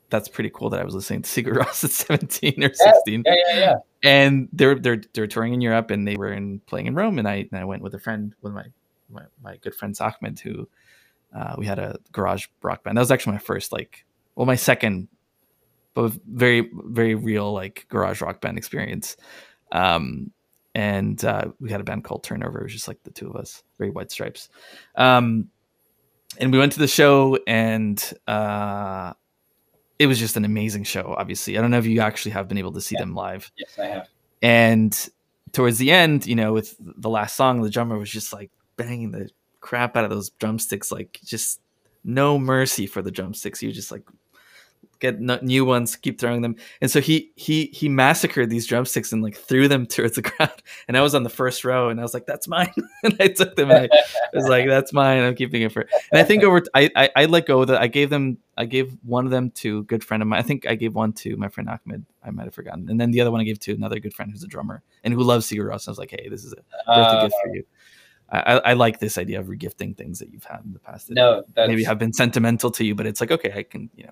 that's 0.10 0.30
pretty 0.30 0.50
cool 0.54 0.70
that 0.70 0.80
I 0.80 0.84
was 0.84 0.96
listening 0.96 1.22
to 1.22 1.30
Sigur 1.44 1.54
Rós 1.58 1.84
at 1.84 1.92
17 1.92 2.64
or 2.64 2.74
16. 2.74 3.24
yeah 3.26 3.34
yeah 3.48 3.60
yeah 3.60 3.76
And 4.04 4.48
they're 4.54 4.76
they're 4.76 5.02
they're 5.14 5.28
touring 5.28 5.54
in 5.54 5.62
Europe 5.62 5.92
and 5.92 6.08
they 6.08 6.16
were 6.16 6.32
in 6.32 6.60
playing 6.62 6.88
in 6.88 6.96
Rome 6.96 7.20
and 7.20 7.28
I 7.28 7.48
and 7.52 7.60
I 7.60 7.66
went 7.66 7.82
with 7.82 7.94
a 7.94 8.00
friend 8.00 8.34
with 8.42 8.54
my 8.54 8.66
my, 9.10 9.24
my 9.42 9.58
good 9.58 9.76
friend 9.76 9.98
Ahmed 10.00 10.40
who 10.40 10.68
uh, 11.36 11.56
we 11.58 11.66
had 11.66 11.80
a 11.80 11.98
garage 12.12 12.48
rock 12.62 12.84
band. 12.84 12.98
That 12.98 13.02
was 13.02 13.12
actually 13.12 13.34
my 13.34 13.40
first 13.40 13.72
like 13.72 14.06
well 14.36 14.46
my 14.46 14.56
second 14.56 15.08
but 15.94 16.14
very 16.26 16.70
very 16.74 17.16
real 17.16 17.52
like 17.52 17.86
garage 17.90 18.22
rock 18.22 18.42
band 18.42 18.58
experience. 18.58 19.18
Um 19.72 20.32
and 20.78 21.26
uh, 21.26 21.46
we 21.60 21.72
had 21.72 21.82
a 21.82 21.84
band 21.84 22.04
called 22.04 22.24
Turnover, 22.24 22.60
it 22.60 22.64
was 22.64 22.72
just 22.74 22.88
like 22.88 23.02
the 23.04 23.10
two 23.12 23.28
of 23.30 23.36
us, 23.36 23.64
very 23.80 23.90
white 23.90 24.12
stripes. 24.12 24.50
Um 24.96 25.50
and 26.40 26.52
we 26.52 26.60
went 26.60 26.74
to 26.74 26.80
the 26.80 26.88
show 26.88 27.40
and 27.48 27.98
uh 28.28 29.14
it 29.98 30.06
was 30.06 30.20
just 30.20 30.38
an 30.38 30.46
amazing 30.46 30.84
show 30.84 31.16
obviously. 31.18 31.58
I 31.58 31.62
don't 31.62 31.72
know 31.72 31.80
if 31.80 31.86
you 31.88 32.00
actually 32.02 32.32
have 32.32 32.48
been 32.48 32.60
able 32.60 32.74
to 32.74 32.82
see 32.82 32.96
Yeah. 32.96 33.02
them 33.06 33.16
live. 33.16 33.52
Yes 33.58 33.80
i 33.80 33.86
have. 33.88 34.08
And 34.44 34.94
towards 35.52 35.78
the 35.80 35.92
end 35.92 36.28
you 36.28 36.36
know 36.36 36.54
with 36.54 36.76
the 36.80 37.10
last 37.10 37.36
song 37.36 37.62
the 37.62 37.70
drummer 37.72 37.98
was 37.98 38.12
just 38.12 38.32
like 38.34 38.52
banging 38.76 39.10
the 39.12 39.30
crap 39.62 39.96
out 39.98 40.04
of 40.04 40.12
those 40.12 40.30
drumsticks 40.42 40.92
like 40.92 41.20
just 41.26 41.62
no 42.04 42.38
mercy 42.38 42.86
for 42.86 43.02
the 43.02 43.12
drumsticks. 43.12 43.64
You 43.64 43.72
just 43.72 43.92
like 43.92 44.04
get 45.00 45.20
new 45.44 45.64
ones 45.66 45.96
keep 45.96 46.20
throwing 46.20 46.42
them. 46.42 46.56
And 46.82 46.90
so 46.90 47.00
he 47.02 47.32
he 47.36 47.68
he 47.68 47.90
massacred 47.90 48.50
these 48.50 48.66
drumsticks 48.66 49.12
and 49.14 49.22
like 49.24 49.36
threw 49.36 49.68
them 49.68 49.86
towards 49.96 50.16
the 50.16 50.22
crowd 50.22 50.62
and 50.88 50.98
i 50.98 51.02
was 51.02 51.14
on 51.16 51.24
the 51.24 51.30
first 51.30 51.64
row 51.64 51.90
and 51.90 52.00
i 52.00 52.04
was 52.04 52.14
like 52.14 52.26
that's 52.26 52.48
mine. 52.48 52.74
And 53.04 53.16
i 53.20 53.28
took 53.28 53.56
them 53.56 53.70
and 53.72 53.90
i 53.92 54.02
was 54.34 54.48
like 54.48 54.68
that's 54.68 54.92
mine. 54.94 55.22
I'm 55.24 55.36
keeping 55.36 55.62
it 55.62 55.72
for 55.72 55.82
and 56.12 56.20
i 56.20 56.24
think 56.24 56.44
over 56.44 56.62
I, 56.74 56.90
I 56.96 57.10
i 57.16 57.26
let 57.26 57.46
go 57.46 57.62
of 57.62 57.68
that 57.68 57.82
i 57.82 57.88
gave 57.88 58.10
them 58.10 58.38
i 58.58 58.66
gave 58.66 58.96
one 59.04 59.26
of 59.26 59.32
them 59.32 59.52
to 59.52 59.80
a 59.80 59.84
good 59.84 60.04
friend 60.04 60.22
of 60.24 60.28
mine. 60.30 60.40
I 60.40 60.44
think 60.44 60.66
i 60.68 60.76
gave 60.76 60.96
one 60.96 61.14
to 61.14 61.36
my 61.38 61.50
friend 61.50 61.70
ahmed. 61.70 62.06
I 62.24 62.32
might 62.32 62.46
have 62.46 62.56
forgotten. 62.56 62.90
And 62.90 63.00
then 63.00 63.12
the 63.12 63.22
other 63.22 63.32
one 63.32 63.42
i 63.42 63.44
gave 63.44 63.60
to 63.60 63.74
another 63.74 64.00
good 64.00 64.14
friend 64.14 64.32
who's 64.32 64.44
a 64.44 64.48
drummer 64.48 64.82
and 65.04 65.14
who 65.14 65.22
loves 65.24 65.48
sigur 65.50 65.68
Rós. 65.70 65.88
i 65.88 65.92
was 65.92 65.98
like 66.00 66.12
hey 66.12 66.28
this 66.30 66.44
is 66.44 66.54
a 66.54 66.56
birthday 66.56 67.18
Uh, 67.18 67.22
gift 67.24 67.36
for 67.44 67.56
you. 67.56 67.64
I, 68.30 68.60
I 68.66 68.74
like 68.74 69.00
this 69.00 69.18
idea 69.18 69.40
of 69.40 69.48
regifting 69.48 69.96
things 69.96 70.20
that 70.20 70.34
you've 70.34 70.44
had 70.44 70.60
in 70.66 70.74
the 70.74 70.80
past 70.80 71.08
that 71.08 71.14
no 71.16 71.44
that's 71.56 71.70
maybe 71.70 71.86
have 71.86 71.98
been 71.98 72.12
sentimental 72.12 72.72
to 72.72 72.84
you 72.84 72.94
but 72.94 73.06
it's 73.08 73.22
like 73.22 73.32
okay 73.32 73.54
i 73.56 73.64
can 73.64 73.90
you 73.96 74.04
know 74.04 74.12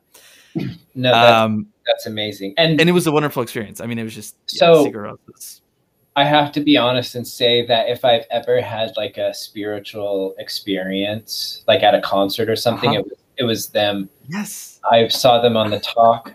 no 0.95 1.11
that's, 1.11 1.31
um 1.41 1.67
that's 1.85 2.05
amazing 2.05 2.53
and 2.57 2.79
and 2.79 2.89
it 2.89 2.93
was 2.93 3.07
a 3.07 3.11
wonderful 3.11 3.41
experience 3.43 3.81
i 3.81 3.85
mean 3.85 3.97
it 3.99 4.03
was 4.03 4.15
just 4.15 4.35
So- 4.47 4.89
was- 5.27 5.61
I 6.17 6.23
have 6.23 6.53
to 6.53 6.61
be 6.61 6.77
honest 6.77 7.15
and 7.15 7.27
say 7.27 7.65
that 7.65 7.89
if 7.89 8.05
I've 8.05 8.23
ever 8.31 8.61
had 8.61 8.95
like 8.95 9.17
a 9.17 9.33
spiritual 9.33 10.33
experience, 10.37 11.65
like 11.67 11.83
at 11.83 11.93
a 11.93 11.99
concert 11.99 12.49
or 12.49 12.55
something, 12.55 12.91
Uh-huh. 12.91 12.99
it 12.99 13.05
was 13.09 13.19
it 13.37 13.43
was 13.43 13.67
them. 13.67 14.09
yes 14.29 14.79
I 14.89 15.09
saw 15.09 15.41
them 15.41 15.57
on 15.57 15.71
the 15.71 15.79
talk 15.81 16.33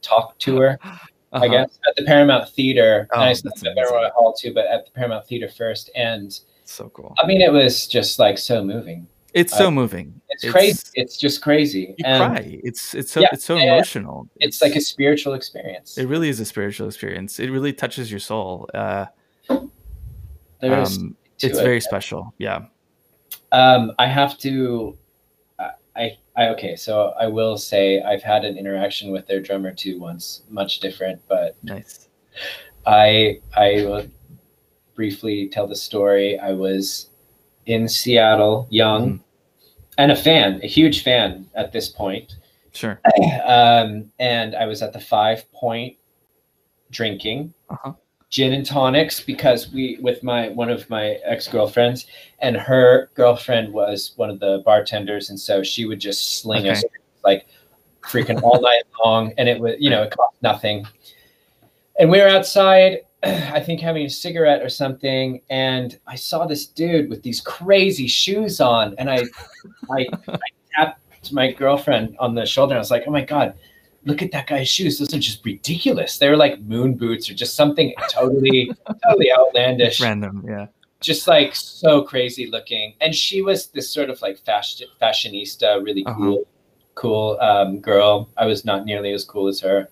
talk 0.00 0.38
tour, 0.38 0.78
I 0.84 0.88
Uh-huh. 1.32 1.48
guess, 1.48 1.80
at 1.88 1.96
the 1.96 2.04
Paramount 2.04 2.48
Theater. 2.50 3.08
Oh, 3.12 3.20
and 3.20 3.24
I 3.30 3.32
saw 3.32 3.50
them 3.60 3.76
at. 3.76 3.88
Paramount 3.88 4.12
Hall 4.14 4.32
too, 4.32 4.54
but 4.54 4.66
at 4.68 4.84
the 4.86 4.92
Paramount 4.92 5.26
Theater 5.26 5.48
first. 5.48 5.90
And 5.96 6.38
so 6.64 6.88
cool 6.90 7.12
I 7.18 7.26
mean, 7.26 7.40
it 7.40 7.52
was 7.52 7.88
just 7.88 8.20
like 8.20 8.38
so 8.38 8.62
moving. 8.62 9.08
It's 9.36 9.52
so 9.52 9.68
uh, 9.68 9.70
moving 9.70 10.20
It's, 10.30 10.44
crazy. 10.50 10.82
It's 10.94 11.16
just 11.16 11.42
crazy. 11.42 11.94
you 11.98 12.04
and 12.04 12.34
cry 12.34 12.60
it's 12.64 12.94
it's 12.94 13.12
so 13.12 13.20
Yeah, 13.20 13.28
it's 13.32 13.44
so 13.44 13.56
emotional 13.58 14.28
it's 14.40 14.60
like 14.62 14.76
a 14.76 14.80
spiritual 14.80 15.34
experience. 15.34 15.96
it 15.98 16.06
really 16.08 16.28
is 16.28 16.40
a 16.40 16.44
spiritual 16.44 16.86
experience 16.88 17.38
it 17.38 17.50
really 17.50 17.72
touches 17.72 18.10
your 18.10 18.20
soul 18.20 18.68
uh 18.74 19.06
um 19.48 21.16
it's 21.40 21.58
it. 21.58 21.62
very 21.70 21.80
special 21.80 22.34
yeah 22.38 22.60
Um, 23.52 23.92
I 23.98 24.06
have 24.06 24.36
to. 24.38 24.96
I, 25.96 26.18
I 26.36 26.48
okay. 26.54 26.76
So 26.76 27.14
I 27.18 27.26
will 27.26 27.56
say 27.56 28.02
I've 28.02 28.22
had 28.22 28.44
an 28.44 28.58
interaction 28.58 29.10
with 29.12 29.26
their 29.26 29.40
drummer 29.40 29.72
too 29.72 29.98
once, 29.98 30.42
much 30.50 30.80
different, 30.80 31.20
but 31.28 31.56
nice 31.62 32.08
I 32.84 33.40
I 33.56 33.68
will 33.86 34.04
briefly 34.94 35.48
tell 35.48 35.66
the 35.66 35.76
story. 35.76 36.38
I 36.38 36.52
was 36.52 37.08
in 37.66 37.88
Seattle, 37.88 38.66
young, 38.70 39.18
Mhm. 39.18 39.20
And 39.98 40.12
a 40.12 40.16
fan, 40.16 40.60
a 40.62 40.66
huge 40.66 41.02
fan 41.02 41.48
at 41.54 41.72
this 41.72 41.88
point. 41.88 42.36
sure 42.72 43.00
Um, 43.44 44.10
and 44.18 44.54
I 44.54 44.66
was 44.66 44.82
at 44.82 44.92
the 44.92 45.00
Five 45.00 45.50
Point 45.52 45.96
drinking, 46.90 47.54
uh-huh 47.70 47.92
gin 48.28 48.52
and 48.52 48.66
tonics 48.66 49.20
because 49.20 49.70
we 49.72 49.98
with 50.00 50.22
my 50.22 50.48
one 50.48 50.68
of 50.68 50.88
my 50.90 51.18
ex-girlfriends 51.24 52.06
and 52.40 52.56
her 52.56 53.08
girlfriend 53.14 53.72
was 53.72 54.12
one 54.16 54.28
of 54.28 54.40
the 54.40 54.62
bartenders 54.64 55.30
and 55.30 55.38
so 55.38 55.62
she 55.62 55.84
would 55.86 56.00
just 56.00 56.40
sling 56.40 56.62
Okay. 56.66 56.70
us 56.72 56.84
like 57.24 57.46
freaking 58.02 58.42
all 58.42 58.60
night 58.70 58.82
long 59.04 59.32
and 59.38 59.48
it 59.48 59.60
was 59.60 59.76
you 59.78 59.90
know 59.90 60.02
it 60.02 60.10
cost 60.10 60.36
nothing 60.42 60.84
and 62.00 62.10
we 62.10 62.20
were 62.20 62.26
outside 62.26 62.98
i 63.54 63.60
think 63.60 63.80
having 63.80 64.06
a 64.06 64.10
cigarette 64.10 64.62
or 64.62 64.68
something 64.68 65.40
and 65.50 65.98
i 66.06 66.14
saw 66.14 66.46
this 66.46 66.66
dude 66.66 67.08
with 67.10 67.22
these 67.22 67.40
crazy 67.40 68.06
shoes 68.06 68.60
on 68.60 68.94
and 68.98 69.10
i 69.10 69.18
i, 69.90 70.06
I 70.28 70.38
tapped 70.74 71.32
my 71.32 71.52
girlfriend 71.52 72.16
on 72.18 72.34
the 72.34 72.46
shoulder 72.46 72.72
and 72.72 72.78
i 72.78 72.80
was 72.80 72.90
like 72.90 73.04
oh 73.06 73.10
my 73.10 73.24
god 73.24 73.54
look 74.04 74.22
at 74.22 74.30
that 74.30 74.46
guy's 74.46 74.68
shoes 74.68 74.98
those 74.98 75.12
are 75.12 75.18
just 75.18 75.44
ridiculous 75.44 76.18
They're 76.18 76.36
like 76.36 76.60
moon 76.60 76.94
boots 76.94 77.28
or 77.28 77.34
just 77.34 77.56
something 77.56 77.92
totally 78.08 78.70
totally 79.06 79.32
outlandish 79.32 80.00
Random, 80.00 80.44
yeah. 80.46 80.66
just 81.00 81.26
like 81.26 81.56
so 81.56 82.02
crazy 82.02 82.46
looking. 82.48 82.94
And 83.00 83.12
she 83.12 83.42
was 83.42 83.66
this 83.66 83.90
sort 83.92 84.08
of 84.08 84.22
like 84.22 84.38
fashion 84.38 84.86
fashionista, 85.02 85.84
really 85.84 86.06
Uh-huh. 86.06 86.16
cool, 86.18 86.44
cool 86.94 87.38
um, 87.40 87.80
girl. 87.80 88.28
I 88.36 88.46
was 88.46 88.64
not 88.64 88.84
nearly 88.84 89.12
as 89.12 89.24
cool 89.24 89.48
as 89.48 89.58
her. 89.60 89.88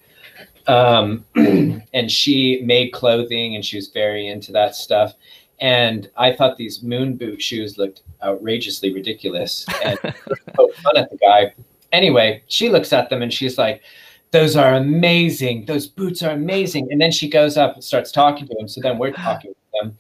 Um, 0.67 1.25
and 1.35 2.11
she 2.11 2.63
made 2.65 2.93
clothing 2.93 3.55
and 3.55 3.65
she 3.65 3.77
was 3.77 3.89
very 3.89 4.29
into 4.29 4.53
that 4.53 4.75
stuff. 4.75 5.15
And 5.61 6.11
I 6.17 6.33
thought 6.33 6.57
these 6.57 6.83
moon 6.83 7.17
boot 7.17 7.41
shoes 7.41 7.79
looked 7.79 8.03
outrageously 8.23 8.93
ridiculous 8.93 9.67
and 9.85 9.99
poked 10.55 10.77
fun 10.79 10.97
at 10.97 11.11
the 11.11 11.17
guy. 11.17 11.55
Anyway, 11.93 12.43
she 12.49 12.69
looks 12.69 12.93
at 12.93 13.09
them 13.09 13.23
and 13.23 13.33
she's 13.33 13.57
like, 13.57 13.83
those 14.31 14.57
are 14.57 14.75
amazing. 14.75 15.65
Those 15.67 15.87
boots 15.87 16.23
are 16.23 16.33
amazing. 16.33 16.89
And 16.91 17.01
then 17.01 17.13
she 17.13 17.29
goes 17.29 17.57
up 17.57 17.75
and 17.75 17.85
starts 17.85 18.11
talking 18.11 18.49
to 18.49 18.59
him. 18.59 18.67
So 18.67 18.81
then 18.81 18.99
we're 18.99 19.13
talking 19.13 19.51
with 19.51 19.81
them. 19.81 19.97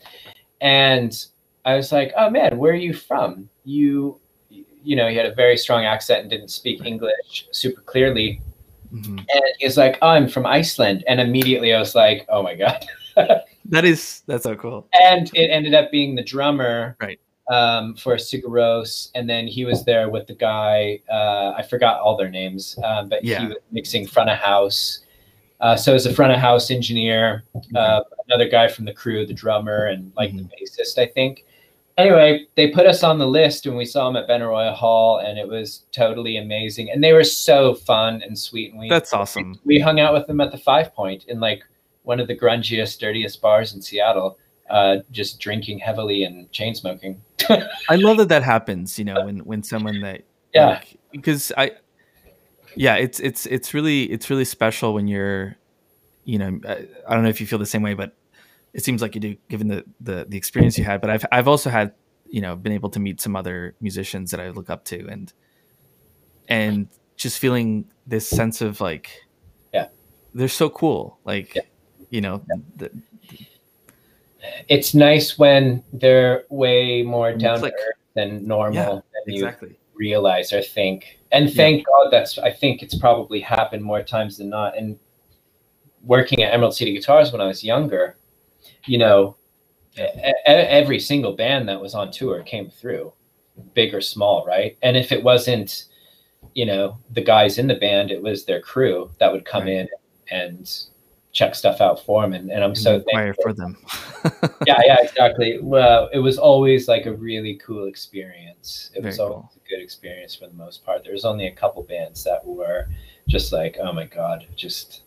And 0.60 1.24
I 1.64 1.76
was 1.76 1.92
like, 1.92 2.12
oh 2.16 2.30
man, 2.30 2.58
where 2.58 2.72
are 2.72 2.76
you 2.76 2.94
from? 2.94 3.48
You, 3.64 4.18
you 4.50 4.96
know, 4.96 5.08
he 5.08 5.16
had 5.16 5.26
a 5.26 5.34
very 5.34 5.56
strong 5.56 5.84
accent 5.84 6.22
and 6.22 6.30
didn't 6.30 6.48
speak 6.48 6.84
English 6.84 7.46
super 7.52 7.80
clearly. 7.82 8.40
Mhm. 8.94 9.18
And 9.18 9.44
he's 9.58 9.76
like, 9.76 9.98
oh, 10.02 10.08
I'm 10.08 10.28
from 10.28 10.46
Iceland. 10.46 11.04
And 11.08 11.20
immediately 11.20 11.74
I 11.74 11.78
was 11.80 11.94
like, 11.94 12.26
oh 12.28 12.42
my 12.42 12.54
God. 12.54 12.84
That 13.66 13.84
is 13.86 14.22
that's 14.26 14.42
so 14.42 14.54
cool. 14.56 14.86
and 15.00 15.30
it 15.34 15.48
ended 15.50 15.72
up 15.72 15.90
being 15.90 16.16
the 16.16 16.22
drummer 16.22 16.96
Right. 17.00 17.18
um, 17.50 17.94
for 17.94 18.16
Sigur 18.16 18.44
Rós, 18.48 19.10
and 19.14 19.30
then 19.30 19.46
he 19.46 19.64
was 19.64 19.84
there 19.86 20.10
with 20.10 20.26
the 20.26 20.34
guy. 20.34 21.00
Uh, 21.10 21.52
I 21.56 21.62
forgot 21.62 21.98
all 22.00 22.14
their 22.16 22.28
names, 22.28 22.78
um, 22.84 23.08
but 23.08 23.24
Yeah. 23.24 23.40
he 23.40 23.46
was 23.46 23.56
mixing 23.72 24.06
front 24.06 24.28
of 24.30 24.36
house. 24.38 25.00
Uh, 25.62 25.76
so 25.76 25.94
as 25.94 26.04
a 26.04 26.12
front 26.12 26.32
of 26.32 26.38
house 26.40 26.70
engineer, 26.70 27.44
uh, 27.74 28.00
another 28.28 28.48
guy 28.48 28.68
from 28.68 28.84
the 28.84 28.92
crew, 28.92 29.24
the 29.24 29.32
drummer, 29.32 29.86
and 29.86 30.12
like 30.16 30.32
Mhm. 30.32 30.38
the 30.38 30.48
bassist, 30.62 30.98
I 30.98 31.06
think. 31.06 31.46
Anyway, 31.96 32.46
they 32.56 32.68
put 32.68 32.86
us 32.86 33.04
on 33.04 33.18
the 33.18 33.26
list 33.26 33.66
and 33.66 33.76
we 33.76 33.84
saw 33.84 34.06
them 34.10 34.16
at 34.16 34.28
Benaroya 34.28 34.74
Hall, 34.74 35.18
and 35.18 35.38
it 35.38 35.46
was 35.46 35.84
totally 35.92 36.36
amazing. 36.36 36.90
And 36.90 37.02
they 37.04 37.12
were 37.12 37.22
so 37.24 37.74
fun 37.74 38.20
and 38.22 38.36
sweet. 38.36 38.72
And 38.72 38.80
we 38.80 38.88
That's 38.88 39.12
awesome. 39.12 39.60
we 39.64 39.78
hung 39.78 40.00
out 40.00 40.12
with 40.12 40.26
them 40.26 40.40
at 40.40 40.50
the 40.50 40.58
Five 40.58 40.92
Point 40.94 41.24
in 41.28 41.38
like 41.38 41.62
one 42.02 42.18
of 42.18 42.26
the 42.26 42.36
grungiest, 42.36 42.98
dirtiest 42.98 43.40
bars 43.40 43.74
in 43.74 43.80
Seattle, 43.80 44.38
uh, 44.70 44.96
just 45.12 45.38
drinking 45.38 45.78
heavily 45.78 46.24
and 46.24 46.50
chain 46.50 46.74
smoking. 46.74 47.22
I 47.88 47.94
love 47.96 48.16
that 48.16 48.28
that 48.28 48.42
happens. 48.42 48.98
You 48.98 49.04
know, 49.04 49.24
when 49.24 49.38
when 49.40 49.62
someone 49.62 50.00
that 50.00 50.22
Yeah. 50.52 50.66
like, 50.66 50.98
because 51.12 51.52
I 51.56 51.72
yeah, 52.74 52.96
it's 52.96 53.20
it's 53.20 53.46
it's 53.46 53.72
really 53.72 54.10
it's 54.10 54.30
really 54.30 54.44
special 54.44 54.94
when 54.94 55.06
you're, 55.06 55.56
you 56.24 56.38
know, 56.38 56.58
I, 56.66 56.88
I 57.06 57.14
don't 57.14 57.22
know 57.22 57.28
if 57.28 57.40
you 57.40 57.46
feel 57.46 57.60
the 57.60 57.66
same 57.66 57.82
way, 57.82 57.94
but 57.94 58.16
it 58.74 58.84
seems 58.84 59.00
like 59.00 59.14
you 59.14 59.20
do, 59.20 59.36
given 59.48 59.68
the 59.68 59.84
the 60.00 60.26
the 60.28 60.36
experience 60.36 60.76
you 60.76 60.84
had. 60.84 61.00
But 61.00 61.10
I've 61.10 61.24
I've 61.32 61.48
also 61.48 61.70
had 61.70 61.92
you 62.26 62.40
know 62.40 62.56
been 62.56 62.72
able 62.72 62.90
to 62.90 63.00
meet 63.00 63.20
some 63.20 63.36
other 63.36 63.74
musicians 63.80 64.30
that 64.32 64.40
I 64.40 64.50
look 64.50 64.68
up 64.68 64.84
to 64.86 65.06
and 65.08 65.32
and 66.48 66.88
just 67.16 67.38
feeling 67.38 67.86
this 68.06 68.28
sense 68.28 68.60
of 68.60 68.80
like 68.80 69.08
Yeah. 69.72 69.88
they're 70.34 70.48
so 70.48 70.68
cool 70.68 71.18
like 71.24 71.54
Yeah. 71.54 71.62
you 72.10 72.20
know 72.20 72.44
the, 72.76 72.90
It's 74.68 74.94
nice 74.94 75.38
when 75.38 75.82
they're 75.92 76.44
way 76.50 77.02
more 77.02 77.32
down 77.32 77.60
to 77.60 77.66
earth 77.66 77.72
than 78.14 78.46
normal 78.46 78.74
Yeah, 78.74 79.00
than 79.26 79.34
you 79.34 79.76
realize 79.94 80.52
or 80.52 80.60
think. 80.60 81.18
And 81.32 81.52
thank 81.52 81.86
God 81.86 82.10
that's 82.10 82.36
I 82.38 82.50
think 82.50 82.82
it's 82.82 82.94
probably 82.96 83.40
happened 83.40 83.82
more 83.82 84.02
times 84.02 84.36
than 84.38 84.48
not. 84.48 84.76
And 84.76 84.98
working 86.02 86.42
at 86.42 86.52
Emerald 86.52 86.74
City 86.74 86.92
Guitars 86.92 87.32
when 87.32 87.40
I 87.40 87.46
was 87.46 87.62
younger, 87.64 88.16
you 88.86 88.98
know, 88.98 89.36
every 90.46 90.98
single 90.98 91.34
band 91.34 91.68
that 91.68 91.80
was 91.80 91.94
on 91.94 92.10
tour 92.10 92.42
came 92.42 92.70
through, 92.70 93.12
big 93.74 93.94
or 93.94 94.00
small, 94.00 94.44
right? 94.46 94.76
And 94.82 94.96
if 94.96 95.12
it 95.12 95.22
wasn't, 95.22 95.84
you 96.54 96.66
know, 96.66 96.98
the 97.10 97.22
guys 97.22 97.58
in 97.58 97.66
the 97.66 97.74
band, 97.74 98.10
it 98.10 98.22
was 98.22 98.44
their 98.44 98.60
crew 98.60 99.10
that 99.18 99.32
would 99.32 99.44
come 99.44 99.64
Right. 99.64 99.72
in 99.72 99.88
and 100.30 100.70
check 101.32 101.54
stuff 101.54 101.80
out 101.80 102.04
for 102.04 102.22
them. 102.22 102.32
And, 102.32 102.50
and 102.50 102.62
I'm 102.62 102.74
so 102.74 102.96
inquire 102.96 103.34
thankful 103.34 103.42
for 103.42 103.52
them 103.52 103.76
yeah, 104.66 104.80
yeah, 104.84 104.96
exactly. 105.02 105.58
Well, 105.60 106.08
it 106.12 106.18
was 106.18 106.38
always 106.38 106.88
like 106.88 107.06
a 107.06 107.12
really 107.12 107.56
cool 107.64 107.86
experience. 107.86 108.90
It 108.94 109.02
was 109.02 109.18
always 109.18 109.34
cool. 109.34 109.52
a 109.64 109.68
good 109.68 109.82
experience 109.82 110.34
for 110.34 110.46
the 110.46 110.54
most 110.54 110.84
part. 110.84 111.04
There 111.04 111.12
was 111.12 111.24
only 111.24 111.46
a 111.46 111.54
couple 111.54 111.82
bands 111.82 112.24
that 112.24 112.44
were 112.44 112.88
just 113.28 113.52
like, 113.52 113.76
oh 113.80 113.92
my 113.92 114.06
god, 114.06 114.46
just 114.56 115.02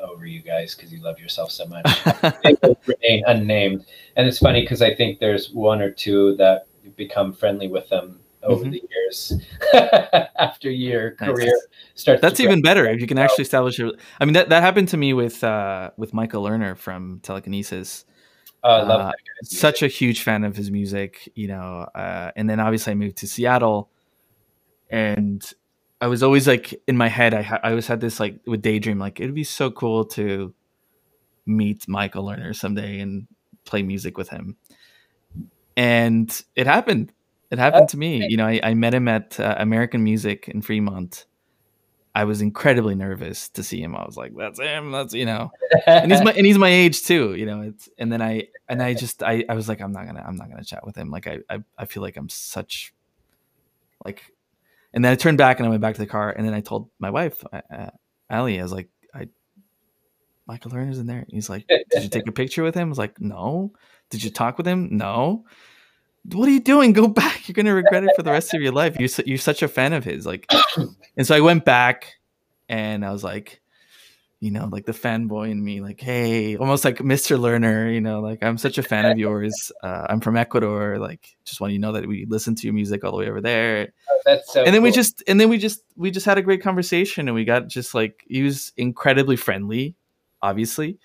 over 0.00 0.26
you 0.26 0.40
guys 0.40 0.74
because 0.74 0.92
you 0.92 1.00
love 1.02 1.18
yourself 1.18 1.50
so 1.50 1.66
much. 1.66 1.84
remain 2.86 3.24
unnamed, 3.26 3.84
and 4.16 4.26
it's 4.26 4.38
funny 4.38 4.62
because 4.62 4.82
I 4.82 4.94
think 4.94 5.18
there's 5.20 5.50
one 5.50 5.80
or 5.80 5.90
two 5.90 6.36
that 6.36 6.66
become 6.96 7.32
friendly 7.32 7.68
with 7.68 7.88
them 7.88 8.20
over 8.42 8.64
Mhm. 8.64 8.70
the 8.72 8.82
years 8.90 9.32
after 10.38 10.70
your 10.70 11.14
Nice. 11.20 11.28
career 11.30 11.52
starts. 11.94 12.22
That's 12.22 12.40
even 12.40 12.62
better 12.62 12.86
if 12.88 13.00
you 13.00 13.06
can 13.06 13.18
actually 13.18 13.42
establish 13.42 13.78
a. 13.78 13.92
I 14.18 14.24
mean, 14.24 14.32
that, 14.34 14.48
that 14.48 14.62
happened 14.62 14.88
to 14.88 14.96
me 14.96 15.12
with 15.12 15.44
uh, 15.44 15.90
with 15.96 16.14
Michael 16.14 16.44
Lerner 16.44 16.76
from 16.76 17.20
Telekinesis. 17.22 18.04
Oh, 18.62 18.70
I 18.70 18.82
love 18.82 19.00
uh, 19.00 19.04
that 19.06 19.14
guy's 19.42 19.58
Such 19.58 19.82
a 19.82 19.88
huge 19.88 20.22
fan 20.22 20.44
of 20.44 20.54
his 20.56 20.70
music, 20.70 21.30
you 21.34 21.48
know. 21.48 21.86
Uh, 21.94 22.30
and 22.36 22.48
then 22.48 22.60
obviously 22.60 22.90
I 22.92 22.94
moved 22.94 23.16
to 23.18 23.26
Seattle, 23.26 23.90
and 24.90 25.42
I 26.00 26.06
was 26.06 26.22
always 26.22 26.46
like 26.48 26.80
in 26.86 26.96
my 26.96 27.08
head. 27.08 27.34
I 27.34 27.42
ha- 27.42 27.60
I 27.62 27.70
always 27.70 27.86
had 27.86 28.00
this 28.00 28.18
like 28.18 28.40
with 28.46 28.62
daydream 28.62 28.98
like 28.98 29.20
it'd 29.20 29.34
be 29.34 29.44
so 29.44 29.70
cool 29.70 30.04
to 30.06 30.54
meet 31.46 31.88
Michael 31.88 32.24
Lerner 32.24 32.54
someday 32.54 33.00
and 33.00 33.26
play 33.64 33.82
music 33.82 34.16
with 34.16 34.28
him. 34.30 34.56
And 35.76 36.42
it 36.56 36.66
happened. 36.66 37.12
It 37.50 37.58
happened 37.58 37.88
to 37.90 37.96
me. 37.96 38.26
You 38.28 38.36
know, 38.36 38.46
I, 38.46 38.60
I 38.62 38.74
met 38.74 38.94
him 38.94 39.08
at 39.08 39.38
uh, 39.40 39.56
American 39.58 40.04
Music 40.04 40.48
in 40.48 40.62
Fremont. 40.62 41.26
I 42.14 42.24
was 42.24 42.40
incredibly 42.40 42.94
nervous 42.94 43.48
to 43.50 43.62
see 43.62 43.80
him. 43.80 43.94
I 43.96 44.04
was 44.04 44.16
like, 44.16 44.32
"That's 44.36 44.58
him. 44.58 44.90
That's 44.90 45.14
you 45.14 45.26
know." 45.26 45.50
and 45.86 46.10
he's 46.10 46.22
my 46.22 46.32
and 46.32 46.46
he's 46.46 46.58
my 46.58 46.68
age 46.68 47.02
too, 47.02 47.34
you 47.34 47.46
know. 47.46 47.62
It's 47.62 47.88
and 47.98 48.12
then 48.12 48.20
I 48.20 48.48
and 48.68 48.82
I 48.82 48.94
just 48.94 49.22
I, 49.22 49.44
I 49.48 49.54
was 49.54 49.68
like, 49.68 49.80
I'm 49.80 49.92
not 49.92 50.06
gonna 50.06 50.24
I'm 50.26 50.36
not 50.36 50.50
gonna 50.50 50.64
chat 50.64 50.84
with 50.84 50.96
him. 50.96 51.10
Like 51.10 51.26
I, 51.26 51.38
I 51.48 51.62
I 51.78 51.84
feel 51.86 52.02
like 52.02 52.16
I'm 52.16 52.28
such 52.28 52.92
like, 54.04 54.32
and 54.92 55.04
then 55.04 55.12
I 55.12 55.14
turned 55.14 55.38
back 55.38 55.58
and 55.58 55.66
I 55.66 55.70
went 55.70 55.82
back 55.82 55.94
to 55.94 56.00
the 56.00 56.06
car 56.06 56.30
and 56.30 56.46
then 56.46 56.54
I 56.54 56.60
told 56.60 56.90
my 56.98 57.10
wife, 57.10 57.42
uh, 57.52 57.90
Ali, 58.30 58.58
I 58.58 58.62
was 58.62 58.72
like, 58.72 58.88
I 59.14 59.28
Michael 60.46 60.72
Lerner's 60.72 60.98
in 60.98 61.06
there. 61.06 61.24
He's 61.28 61.48
like, 61.48 61.66
Did 61.90 62.02
you 62.02 62.08
take 62.08 62.26
a 62.26 62.32
picture 62.32 62.62
with 62.62 62.74
him? 62.74 62.88
I 62.88 62.90
was 62.90 62.98
like, 62.98 63.20
No. 63.20 63.72
Did 64.10 64.24
you 64.24 64.30
talk 64.30 64.58
with 64.58 64.66
him? 64.66 64.96
No. 64.96 65.44
What 66.32 66.48
are 66.48 66.52
you 66.52 66.60
doing? 66.60 66.92
Go 66.92 67.08
back. 67.22 67.48
You're 67.48 67.54
gonna 67.54 67.74
regret 67.74 68.04
it 68.04 68.10
for 68.16 68.22
the 68.22 68.32
rest 68.32 68.54
of 68.54 68.60
your 68.60 68.72
life. 68.72 68.96
You're 68.98 69.08
su- 69.08 69.22
you're 69.26 69.38
such 69.38 69.62
a 69.62 69.68
fan 69.68 69.92
of 69.92 70.04
his. 70.04 70.26
Like, 70.26 70.50
and 71.16 71.26
so 71.26 71.36
I 71.36 71.40
went 71.40 71.64
back 71.64 72.14
and 72.68 73.04
I 73.04 73.12
was 73.12 73.24
like, 73.24 73.59
you 74.40 74.50
know, 74.50 74.68
like 74.72 74.86
the 74.86 74.92
fanboy 74.92 75.50
in 75.50 75.62
me, 75.62 75.82
like, 75.82 76.00
hey, 76.00 76.56
almost 76.56 76.82
like 76.82 76.96
Mr. 76.96 77.38
Lerner, 77.38 77.92
you 77.92 78.00
know, 78.00 78.20
like 78.20 78.42
I'm 78.42 78.56
such 78.56 78.78
a 78.78 78.82
fan 78.82 79.04
of 79.04 79.18
yours. 79.18 79.70
Uh, 79.82 80.06
I'm 80.08 80.20
from 80.20 80.34
Ecuador. 80.34 80.98
Like, 80.98 81.36
just 81.44 81.60
want 81.60 81.74
you 81.74 81.78
to 81.78 81.82
know 81.82 81.92
that 81.92 82.06
we 82.06 82.24
listen 82.26 82.54
to 82.54 82.66
your 82.66 82.72
music 82.72 83.04
all 83.04 83.10
the 83.10 83.18
way 83.18 83.28
over 83.28 83.42
there. 83.42 83.92
That's 84.24 84.50
so. 84.50 84.64
and 84.64 84.74
then 84.74 84.82
we 84.82 84.92
just, 84.92 85.22
and 85.26 85.38
then 85.38 85.50
we 85.50 85.58
just, 85.58 85.82
we 85.94 86.10
just 86.10 86.24
had 86.24 86.38
a 86.38 86.42
great 86.42 86.62
conversation, 86.62 87.28
and 87.28 87.34
we 87.34 87.44
got 87.44 87.68
just 87.68 87.94
like 87.94 88.24
he 88.28 88.42
was 88.42 88.72
incredibly 88.78 89.36
friendly, 89.36 89.94
obviously. 90.40 90.98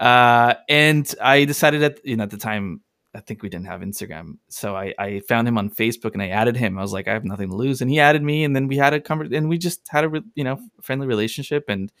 Uh, 0.00 0.54
and 0.70 1.14
I 1.20 1.44
decided 1.44 1.82
that 1.82 2.00
you 2.02 2.16
know 2.16 2.22
at 2.22 2.30
the 2.30 2.38
time 2.38 2.80
I 3.14 3.20
think 3.20 3.42
we 3.42 3.50
didn't 3.50 3.66
have 3.66 3.82
Instagram, 3.82 4.38
so 4.48 4.74
I 4.74 4.94
I 4.98 5.20
found 5.28 5.46
him 5.46 5.58
on 5.58 5.68
Facebook 5.68 6.14
and 6.14 6.22
I 6.22 6.28
added 6.28 6.56
him. 6.56 6.78
I 6.78 6.82
was 6.82 6.94
like, 6.94 7.08
I 7.08 7.12
have 7.12 7.26
nothing 7.26 7.50
to 7.50 7.56
lose, 7.56 7.82
and 7.82 7.90
he 7.90 8.00
added 8.00 8.22
me, 8.22 8.44
and 8.44 8.56
then 8.56 8.68
we 8.68 8.78
had 8.78 8.94
a 8.94 9.00
conversation, 9.00 9.36
and 9.36 9.48
we 9.50 9.58
just 9.58 9.86
had 9.88 10.04
a 10.04 10.08
re- 10.08 10.22
you 10.34 10.44
know 10.44 10.58
friendly 10.80 11.06
relationship, 11.06 11.66
and 11.68 11.92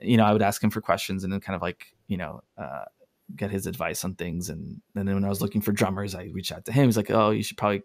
you 0.00 0.16
know 0.16 0.24
I 0.24 0.32
would 0.32 0.42
ask 0.42 0.62
him 0.62 0.70
for 0.70 0.80
questions, 0.80 1.24
and 1.24 1.32
then 1.32 1.40
kind 1.40 1.56
of 1.56 1.62
like 1.62 1.86
you 2.08 2.16
know. 2.16 2.42
Uh, 2.56 2.84
get 3.34 3.50
his 3.50 3.66
advice 3.66 4.04
on 4.04 4.14
things 4.14 4.50
and, 4.50 4.80
and 4.94 5.08
then 5.08 5.16
when 5.16 5.24
i 5.24 5.28
was 5.28 5.42
looking 5.42 5.60
for 5.60 5.72
drummers 5.72 6.14
i 6.14 6.30
reached 6.32 6.52
out 6.52 6.64
to 6.64 6.70
him 6.70 6.84
he's 6.84 6.96
like 6.96 7.10
oh 7.10 7.30
you 7.30 7.42
should 7.42 7.56
probably 7.56 7.82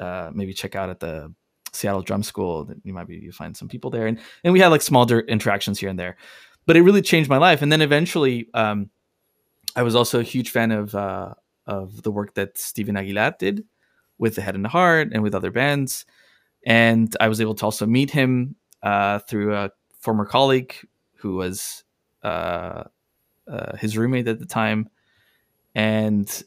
uh, 0.00 0.30
maybe 0.34 0.52
check 0.52 0.76
out 0.76 0.90
at 0.90 1.00
the 1.00 1.32
seattle 1.72 2.02
drum 2.02 2.22
school 2.22 2.70
you 2.84 2.92
might 2.92 3.06
be 3.06 3.16
you 3.16 3.32
find 3.32 3.56
some 3.56 3.68
people 3.68 3.88
there 3.88 4.06
and 4.06 4.20
and 4.44 4.52
we 4.52 4.60
had 4.60 4.68
like 4.68 4.82
small 4.82 5.10
interactions 5.10 5.78
here 5.78 5.88
and 5.88 5.98
there 5.98 6.18
but 6.68 6.76
it 6.76 6.82
really 6.82 7.00
changed 7.00 7.30
my 7.30 7.38
life. 7.38 7.62
And 7.62 7.72
then 7.72 7.80
eventually, 7.80 8.46
um, 8.52 8.90
I 9.74 9.82
was 9.82 9.96
also 9.96 10.20
a 10.20 10.22
huge 10.22 10.50
fan 10.50 10.70
of 10.70 10.94
uh, 10.94 11.32
of 11.66 12.02
the 12.02 12.10
work 12.10 12.34
that 12.34 12.58
Steven 12.58 12.94
Aguilar 12.94 13.36
did 13.38 13.64
with 14.18 14.34
the 14.34 14.42
Head 14.42 14.54
and 14.54 14.62
the 14.62 14.68
Heart 14.68 15.08
and 15.12 15.22
with 15.22 15.34
other 15.34 15.50
bands. 15.50 16.04
And 16.66 17.16
I 17.20 17.28
was 17.28 17.40
able 17.40 17.54
to 17.54 17.64
also 17.64 17.86
meet 17.86 18.10
him 18.10 18.54
uh, 18.82 19.20
through 19.20 19.54
a 19.54 19.70
former 19.98 20.24
colleague 20.24 20.74
who 21.16 21.36
was 21.36 21.84
uh, 22.22 22.84
uh, 23.46 23.76
his 23.76 23.96
roommate 23.96 24.28
at 24.28 24.38
the 24.38 24.46
time. 24.46 24.88
And 25.74 26.42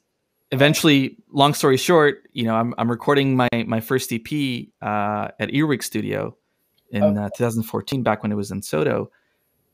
eventually, 0.52 1.18
long 1.32 1.54
story 1.54 1.78
short, 1.78 2.30
you 2.34 2.44
know, 2.44 2.56
I'm, 2.56 2.74
I'm 2.78 2.90
recording 2.90 3.36
my, 3.36 3.50
my 3.66 3.80
first 3.80 4.12
EP 4.12 4.68
uh, 4.82 5.30
at 5.40 5.54
Earwig 5.54 5.84
Studio 5.84 6.36
in 6.92 7.18
oh. 7.18 7.30
2014, 7.36 8.04
back 8.04 8.24
when 8.24 8.32
it 8.32 8.36
was 8.36 8.52
in 8.52 8.62
SoDo. 8.62 9.08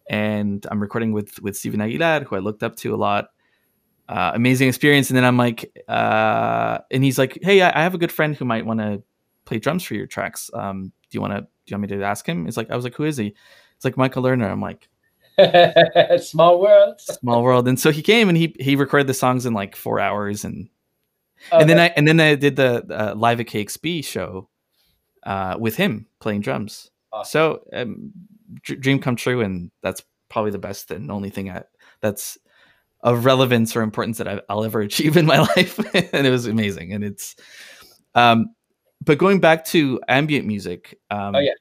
And 0.09 0.65
I'm 0.71 0.79
recording 0.79 1.11
with 1.11 1.41
with 1.41 1.57
Steven 1.57 1.81
Aguilar, 1.81 2.23
who 2.23 2.37
I 2.37 2.39
looked 2.39 2.63
up 2.63 2.77
to 2.77 2.95
a 2.95 2.97
lot. 2.97 3.29
Uh, 4.07 4.31
amazing 4.33 4.69
experience. 4.69 5.09
And 5.09 5.17
then 5.17 5.25
I'm 5.25 5.35
like, 5.35 5.69
uh, 5.89 6.77
and 6.91 7.03
he's 7.03 7.17
like, 7.17 7.37
hey, 7.41 7.61
I, 7.61 7.77
I 7.77 7.83
have 7.83 7.93
a 7.93 7.97
good 7.97 8.11
friend 8.11 8.33
who 8.33 8.45
might 8.45 8.65
want 8.65 8.79
to 8.79 9.03
play 9.43 9.59
drums 9.59 9.83
for 9.83 9.95
your 9.95 10.07
tracks. 10.07 10.49
Um, 10.53 10.93
do 11.09 11.17
you 11.17 11.19
want 11.19 11.33
to? 11.33 11.41
Do 11.41 11.47
you 11.71 11.77
want 11.77 11.91
me 11.91 11.97
to 11.97 12.03
ask 12.03 12.25
him? 12.25 12.45
He's 12.45 12.55
like, 12.55 12.71
I 12.71 12.75
was 12.77 12.85
like, 12.85 12.95
who 12.95 13.03
is 13.03 13.17
he? 13.17 13.35
It's 13.77 13.85
like 13.85 13.97
Michael 13.97 14.23
Lerner. 14.23 14.51
I'm 14.51 14.61
like, 14.61 14.89
small 16.21 16.59
world, 16.59 16.99
small 16.99 17.43
world. 17.43 17.67
And 17.67 17.79
so 17.79 17.91
he 17.91 18.01
came 18.01 18.27
and 18.27 18.37
he 18.37 18.55
he 18.59 18.75
recorded 18.75 19.07
the 19.07 19.13
songs 19.13 19.45
in 19.45 19.53
like 19.53 19.75
four 19.75 19.99
hours, 19.99 20.43
and 20.43 20.69
oh, 21.51 21.59
and 21.59 21.69
then 21.69 21.79
I 21.79 21.87
and 21.95 22.07
then 22.07 22.19
I 22.19 22.35
did 22.35 22.55
the 22.55 22.85
uh, 22.89 23.15
live 23.15 23.39
at 23.39 23.47
KEXP 23.47 24.03
show 24.03 24.49
uh, 25.23 25.55
with 25.59 25.75
him 25.75 26.07
playing 26.19 26.41
drums. 26.41 26.89
Awesome. 27.13 27.29
So 27.29 27.63
um, 27.73 28.11
dream 28.63 28.99
come 28.99 29.15
true, 29.15 29.41
and 29.41 29.71
that's 29.81 30.03
probably 30.29 30.51
the 30.51 30.57
best 30.57 30.91
and 30.91 31.11
only 31.11 31.29
thing 31.29 31.49
I, 31.49 31.63
that's 32.01 32.37
of 33.01 33.25
relevance 33.25 33.75
or 33.75 33.81
importance 33.81 34.17
that 34.17 34.27
I, 34.27 34.53
will 34.53 34.65
ever 34.65 34.81
achieve 34.81 35.17
in 35.17 35.25
my 35.25 35.39
life. 35.55 35.79
and 36.13 36.27
it 36.27 36.29
was 36.29 36.47
amazing. 36.47 36.93
And 36.93 37.03
it's, 37.03 37.35
um, 38.15 38.53
but 39.03 39.17
going 39.17 39.39
back 39.39 39.65
to 39.65 40.01
ambient 40.07 40.45
music. 40.45 40.99
Um, 41.09 41.35
oh 41.35 41.39
yeah. 41.39 41.53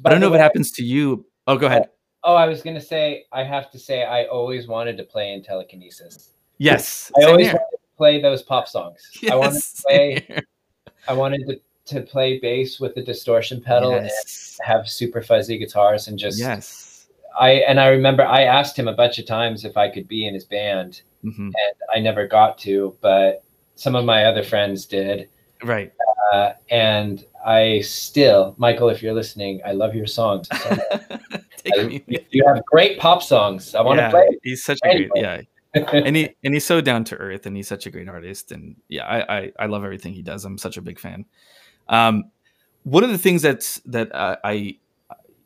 But 0.00 0.10
I 0.10 0.14
don't 0.14 0.20
know 0.20 0.30
way, 0.30 0.36
if 0.36 0.40
it 0.40 0.42
happens 0.42 0.72
to 0.72 0.84
you. 0.84 1.26
Oh, 1.46 1.56
go 1.56 1.66
ahead. 1.66 1.88
Oh, 2.24 2.34
I 2.34 2.46
was 2.46 2.62
gonna 2.62 2.80
say. 2.80 3.24
I 3.32 3.44
have 3.44 3.70
to 3.70 3.78
say, 3.78 4.04
I 4.04 4.24
always 4.24 4.66
wanted 4.66 4.96
to 4.96 5.04
play 5.04 5.32
in 5.32 5.42
telekinesis. 5.42 6.32
Yes, 6.58 7.12
I 7.20 7.24
always 7.24 7.46
wanted 7.46 7.58
to 7.58 7.78
play 7.96 8.20
those 8.20 8.42
pop 8.42 8.68
songs. 8.68 9.00
Yes, 9.22 9.32
I 9.32 9.36
wanted 9.36 9.62
to 9.62 9.82
play. 9.86 10.42
I 11.08 11.12
wanted 11.12 11.46
to 11.46 11.60
to 11.88 12.02
play 12.02 12.38
bass 12.38 12.78
with 12.78 12.94
the 12.94 13.02
distortion 13.02 13.60
pedal 13.60 13.92
yes. 13.92 14.58
and 14.60 14.66
have 14.66 14.88
super 14.88 15.22
fuzzy 15.22 15.56
guitars 15.58 16.08
and 16.08 16.18
just 16.18 16.38
yes. 16.38 17.08
I 17.38 17.50
and 17.50 17.80
I 17.80 17.88
remember 17.88 18.24
I 18.24 18.42
asked 18.42 18.78
him 18.78 18.88
a 18.88 18.92
bunch 18.92 19.18
of 19.18 19.26
times 19.26 19.64
if 19.64 19.76
I 19.76 19.88
could 19.88 20.08
be 20.08 20.26
in 20.26 20.34
his 20.34 20.44
band, 20.44 21.02
mm-hmm. 21.24 21.46
and 21.46 21.74
I 21.94 22.00
never 22.00 22.26
got 22.26 22.58
to, 22.58 22.96
but 23.00 23.44
some 23.76 23.94
of 23.94 24.04
my 24.04 24.24
other 24.24 24.42
friends 24.42 24.86
did. 24.86 25.28
Right. 25.62 25.92
Uh, 26.32 26.52
and 26.70 27.24
I 27.44 27.80
still, 27.80 28.54
Michael, 28.58 28.88
if 28.88 29.02
you're 29.02 29.14
listening, 29.14 29.60
I 29.64 29.72
love 29.72 29.94
your 29.94 30.06
songs. 30.06 30.48
So 31.66 31.88
I, 31.88 32.02
you 32.06 32.44
have 32.46 32.64
great 32.64 33.00
pop 33.00 33.20
songs. 33.22 33.74
I 33.74 33.82
want 33.82 33.98
yeah, 33.98 34.06
to 34.06 34.10
play. 34.12 34.38
He's 34.44 34.64
such 34.64 34.78
a 34.84 34.88
anyway. 34.88 35.08
great, 35.12 35.48
yeah. 35.74 35.90
and 35.92 36.16
he 36.16 36.34
and 36.44 36.54
he's 36.54 36.64
so 36.64 36.80
down 36.80 37.02
to 37.04 37.16
earth, 37.16 37.46
and 37.46 37.56
he's 37.56 37.66
such 37.66 37.84
a 37.84 37.90
great 37.90 38.08
artist. 38.08 38.52
And 38.52 38.76
yeah, 38.88 39.04
I, 39.04 39.38
I 39.38 39.52
I 39.58 39.66
love 39.66 39.84
everything 39.84 40.14
he 40.14 40.22
does. 40.22 40.44
I'm 40.44 40.56
such 40.56 40.76
a 40.76 40.80
big 40.80 41.00
fan. 41.00 41.24
Um, 41.88 42.30
one 42.84 43.02
of 43.02 43.10
the 43.10 43.18
things 43.18 43.42
that's 43.42 43.80
that 43.86 44.14
uh, 44.14 44.36
I 44.44 44.76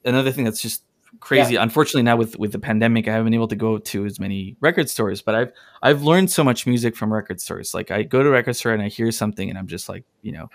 another 0.04 0.32
thing 0.32 0.44
that's 0.44 0.60
just 0.60 0.84
crazy. 1.20 1.54
Yeah. 1.54 1.62
Unfortunately, 1.62 2.02
now 2.02 2.16
with 2.16 2.38
with 2.38 2.52
the 2.52 2.58
pandemic, 2.58 3.08
I 3.08 3.12
haven't 3.12 3.26
been 3.26 3.34
able 3.34 3.48
to 3.48 3.56
go 3.56 3.78
to 3.78 4.06
as 4.06 4.18
many 4.20 4.56
record 4.60 4.90
stores. 4.90 5.22
But 5.22 5.34
I've 5.34 5.52
I've 5.82 6.02
learned 6.02 6.30
so 6.30 6.44
much 6.44 6.66
music 6.66 6.96
from 6.96 7.12
record 7.12 7.40
stores. 7.40 7.74
Like 7.74 7.90
I 7.90 8.02
go 8.02 8.22
to 8.22 8.28
a 8.28 8.32
record 8.32 8.54
store 8.54 8.72
and 8.72 8.82
I 8.82 8.88
hear 8.88 9.10
something, 9.10 9.48
and 9.48 9.58
I'm 9.58 9.66
just 9.66 9.88
like, 9.88 10.04
you 10.22 10.32
know, 10.32 10.50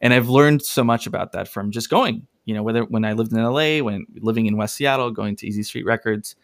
and 0.00 0.12
I've 0.12 0.28
learned 0.28 0.62
so 0.62 0.84
much 0.84 1.06
about 1.06 1.32
that 1.32 1.48
from 1.48 1.70
just 1.70 1.90
going. 1.90 2.26
You 2.44 2.54
know, 2.54 2.62
whether 2.62 2.84
when 2.84 3.04
I 3.04 3.12
lived 3.12 3.32
in 3.32 3.42
LA, 3.42 3.78
when 3.78 4.06
living 4.14 4.46
in 4.46 4.56
West 4.56 4.76
Seattle, 4.76 5.10
going 5.10 5.36
to 5.36 5.46
Easy 5.46 5.62
Street 5.62 5.84
Records, 5.84 6.36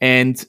and 0.00 0.44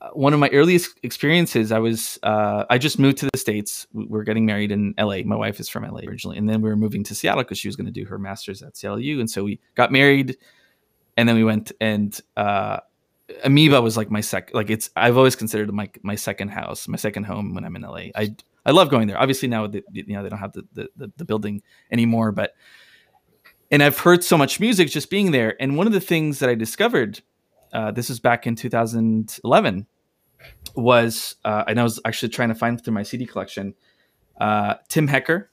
uh, 0.00 0.10
one 0.10 0.34
of 0.34 0.40
my 0.40 0.48
earliest 0.50 0.98
experiences, 1.02 1.72
I 1.72 1.78
was 1.78 2.18
uh, 2.22 2.64
I 2.68 2.78
just 2.78 2.98
moved 2.98 3.18
to 3.18 3.28
the 3.32 3.38
states. 3.38 3.86
We 3.92 4.18
are 4.18 4.24
getting 4.24 4.46
married 4.46 4.72
in 4.72 4.94
LA. 4.98 5.18
My 5.24 5.36
wife 5.36 5.58
is 5.60 5.68
from 5.68 5.84
LA 5.84 6.00
originally, 6.00 6.38
and 6.38 6.48
then 6.48 6.60
we 6.60 6.68
were 6.68 6.76
moving 6.76 7.02
to 7.04 7.14
Seattle 7.14 7.42
because 7.42 7.58
she 7.58 7.68
was 7.68 7.76
going 7.76 7.86
to 7.86 7.92
do 7.92 8.04
her 8.06 8.18
master's 8.18 8.62
at 8.62 8.78
CLU, 8.78 9.20
and 9.20 9.30
so 9.30 9.44
we 9.44 9.60
got 9.74 9.90
married, 9.90 10.36
and 11.16 11.28
then 11.28 11.36
we 11.36 11.44
went 11.44 11.72
and 11.80 12.18
uh, 12.36 12.78
Amoeba 13.44 13.80
was 13.80 13.96
like 13.96 14.10
my 14.10 14.20
sec. 14.20 14.50
Like 14.54 14.70
it's 14.70 14.90
I've 14.96 15.16
always 15.16 15.36
considered 15.36 15.72
my 15.72 15.90
my 16.02 16.14
second 16.14 16.48
house, 16.48 16.88
my 16.88 16.96
second 16.96 17.24
home 17.24 17.54
when 17.54 17.64
I'm 17.64 17.76
in 17.76 17.82
LA. 17.82 18.08
I 18.14 18.34
I 18.64 18.72
love 18.72 18.90
going 18.90 19.08
there. 19.08 19.18
Obviously 19.18 19.48
now 19.48 19.66
the, 19.66 19.82
you 19.92 20.14
know 20.14 20.22
they 20.22 20.28
don't 20.28 20.38
have 20.38 20.52
the, 20.52 20.88
the 20.96 21.12
the 21.16 21.24
building 21.24 21.62
anymore, 21.90 22.32
but 22.32 22.54
and 23.70 23.82
I've 23.82 23.98
heard 23.98 24.22
so 24.22 24.38
much 24.38 24.60
music 24.60 24.88
just 24.90 25.10
being 25.10 25.32
there. 25.32 25.60
And 25.60 25.76
one 25.76 25.86
of 25.86 25.92
the 25.92 26.00
things 26.00 26.38
that 26.38 26.48
I 26.48 26.54
discovered 26.54 27.20
uh, 27.72 27.90
this 27.90 28.08
was 28.08 28.20
back 28.20 28.46
in 28.46 28.54
2011, 28.54 29.86
was 30.74 31.36
uh, 31.44 31.64
and 31.66 31.80
I 31.80 31.82
was 31.82 32.00
actually 32.04 32.28
trying 32.30 32.48
to 32.50 32.54
find 32.54 32.82
through 32.82 32.94
my 32.94 33.02
CD 33.02 33.26
collection, 33.26 33.74
uh, 34.40 34.74
Tim 34.88 35.08
Hecker. 35.08 35.50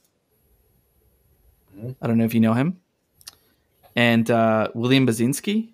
Mm-hmm. 1.76 1.92
I 2.02 2.08
don't 2.08 2.18
know 2.18 2.26
if 2.26 2.34
you 2.34 2.40
know 2.40 2.54
him, 2.54 2.80
and 3.96 4.30
uh, 4.30 4.70
William 4.74 5.06
Basinski. 5.06 5.70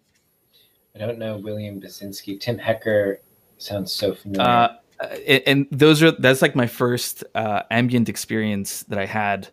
I 0.95 0.99
don't 0.99 1.19
know 1.19 1.37
William 1.37 1.79
Basinski. 1.79 2.39
Tim 2.39 2.57
Hecker 2.57 3.21
sounds 3.57 3.91
so 3.91 4.13
familiar. 4.13 4.47
Uh, 4.47 4.75
and 5.45 5.67
those 5.71 6.03
are 6.03 6.11
that's 6.11 6.41
like 6.41 6.55
my 6.55 6.67
first 6.67 7.23
uh, 7.35 7.63
ambient 7.71 8.09
experience 8.09 8.83
that 8.83 8.99
I 8.99 9.05
had, 9.05 9.47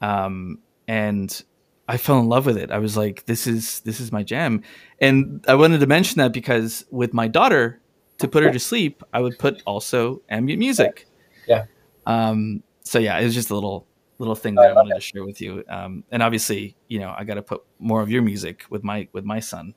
um, 0.00 0.58
and 0.88 1.42
I 1.86 1.98
fell 1.98 2.18
in 2.18 2.28
love 2.28 2.46
with 2.46 2.56
it. 2.56 2.70
I 2.70 2.78
was 2.78 2.96
like, 2.96 3.24
this 3.26 3.46
is 3.46 3.80
this 3.80 4.00
is 4.00 4.10
my 4.10 4.22
jam. 4.22 4.62
And 5.00 5.44
I 5.46 5.54
wanted 5.54 5.80
to 5.80 5.86
mention 5.86 6.18
that 6.18 6.32
because 6.32 6.84
with 6.90 7.14
my 7.14 7.28
daughter, 7.28 7.80
to 8.18 8.28
put 8.28 8.42
her 8.42 8.50
to 8.50 8.58
sleep, 8.58 9.02
I 9.12 9.20
would 9.20 9.38
put 9.38 9.62
also 9.66 10.22
ambient 10.28 10.58
music. 10.58 11.06
Yeah. 11.46 11.66
Um, 12.06 12.62
so 12.82 12.98
yeah, 12.98 13.18
it 13.18 13.24
was 13.24 13.34
just 13.34 13.50
a 13.50 13.54
little 13.54 13.86
little 14.22 14.34
thing 14.34 14.54
that 14.54 14.70
I, 14.70 14.72
wanted 14.72 14.94
to 14.94 15.00
share 15.00 15.24
with 15.24 15.40
you. 15.40 15.64
Um, 15.68 16.04
and 16.12 16.22
obviously, 16.22 16.76
you 16.88 17.00
know, 17.00 17.12
I 17.16 17.24
got 17.24 17.34
to 17.34 17.42
put 17.42 17.62
more 17.78 18.00
of 18.00 18.08
your 18.08 18.22
music 18.22 18.64
with 18.70 18.84
my 18.84 19.08
with 19.12 19.24
my 19.24 19.40
son. 19.40 19.74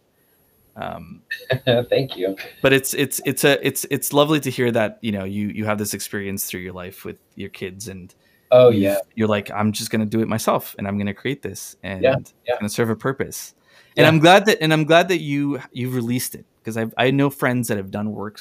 Um, 0.75 1.21
Thank 1.65 2.15
you. 2.15 2.35
But 2.61 2.71
it's 2.73 2.93
it's 2.93 3.19
it's 3.25 3.43
a 3.43 3.65
it's 3.65 3.85
it's 3.89 4.13
lovely 4.13 4.39
to 4.41 4.51
hear 4.51 4.71
that 4.71 4.99
you 5.01 5.11
know 5.11 5.23
you 5.23 5.47
you 5.47 5.65
have 5.65 5.77
this 5.77 5.93
experience 5.93 6.45
through 6.45 6.61
your 6.61 6.73
life 6.73 7.05
with 7.05 7.17
your 7.35 7.49
kids 7.49 7.87
and 7.87 8.13
Oh 8.51 8.69
yeah. 8.69 8.97
You're 9.15 9.27
like, 9.27 9.49
I'm 9.51 9.71
just 9.71 9.89
gonna 9.89 10.05
do 10.05 10.21
it 10.21 10.27
myself, 10.27 10.75
and 10.77 10.87
I'm 10.87 10.97
gonna 10.97 11.13
create 11.13 11.41
this, 11.41 11.75
and 11.83 12.03
yeah, 12.03 12.11
yeah. 12.11 12.53
it's 12.53 12.59
gonna 12.59 12.69
serve 12.69 12.89
a 12.89 12.95
purpose. 12.95 13.55
And 13.97 14.03
yeah. 14.03 14.07
I'm 14.07 14.19
glad 14.19 14.45
that, 14.45 14.61
and 14.61 14.71
I'm 14.71 14.83
glad 14.83 15.07
that 15.07 15.19
you 15.19 15.59
you've 15.71 15.95
released 15.95 16.35
it 16.35 16.45
because 16.59 16.77
I 16.77 16.85
I 16.97 17.11
know 17.11 17.29
friends 17.29 17.67
that 17.69 17.77
have 17.77 17.91
done 17.91 18.11
work 18.11 18.39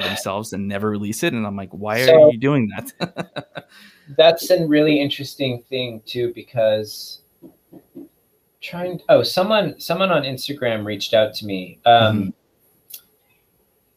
for 0.00 0.08
themselves 0.08 0.52
and 0.54 0.66
never 0.66 0.88
release 0.88 1.22
it, 1.22 1.34
and 1.34 1.46
I'm 1.46 1.56
like, 1.56 1.70
why 1.70 2.06
so, 2.06 2.14
are 2.14 2.32
you 2.32 2.38
doing 2.38 2.70
that? 2.74 3.66
that's 4.16 4.50
a 4.50 4.66
really 4.66 5.00
interesting 5.00 5.62
thing 5.68 6.00
too 6.06 6.32
because 6.34 7.20
trying 8.60 9.00
oh 9.08 9.22
someone 9.22 9.78
someone 9.80 10.10
on 10.10 10.22
instagram 10.22 10.84
reached 10.84 11.14
out 11.14 11.34
to 11.34 11.46
me 11.46 11.80
um 11.84 12.32
mm-hmm. 12.32 13.00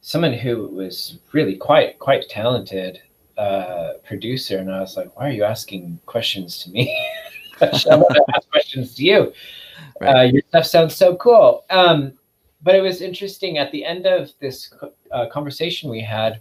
someone 0.00 0.32
who 0.32 0.68
was 0.68 1.18
really 1.32 1.56
quite 1.56 1.98
quite 1.98 2.28
talented 2.28 3.00
uh, 3.38 3.94
producer, 4.06 4.58
and 4.58 4.72
I 4.72 4.80
was 4.80 4.96
like, 4.96 5.14
"Why 5.16 5.28
are 5.28 5.32
you 5.32 5.44
asking 5.44 5.98
questions 6.06 6.62
to 6.64 6.70
me? 6.70 6.94
I 7.60 7.66
want 7.96 8.14
to 8.14 8.24
ask 8.34 8.50
questions 8.50 8.94
to 8.94 9.04
you. 9.04 9.32
Right. 10.00 10.16
Uh, 10.16 10.22
your 10.22 10.42
stuff 10.48 10.66
sounds 10.66 10.94
so 10.94 11.16
cool." 11.16 11.64
Um, 11.70 12.12
but 12.62 12.74
it 12.74 12.80
was 12.80 13.00
interesting. 13.00 13.58
At 13.58 13.72
the 13.72 13.84
end 13.84 14.06
of 14.06 14.30
this 14.40 14.72
uh, 15.12 15.26
conversation 15.32 15.90
we 15.90 16.00
had, 16.00 16.40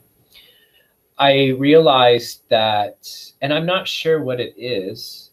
I 1.18 1.49
realized 1.57 2.41
that, 2.49 3.07
and 3.41 3.53
I'm 3.53 3.66
not 3.66 3.88
sure 3.88 4.24
what 4.24 4.39
it 4.39 4.53
is. 4.57 5.32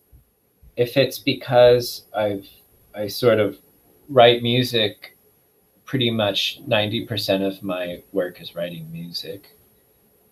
If 0.77 0.97
it's 0.97 1.19
because 1.19 2.07
I've 2.17 2.49
I 2.95 3.07
sort 3.07 3.41
of 3.41 3.59
write 4.09 4.43
music 4.43 5.17
pretty 5.85 6.11
much 6.11 6.61
90% 6.67 7.47
of 7.47 7.63
my 7.63 8.03
work 8.13 8.41
is 8.41 8.55
writing 8.55 8.91
music 8.93 9.57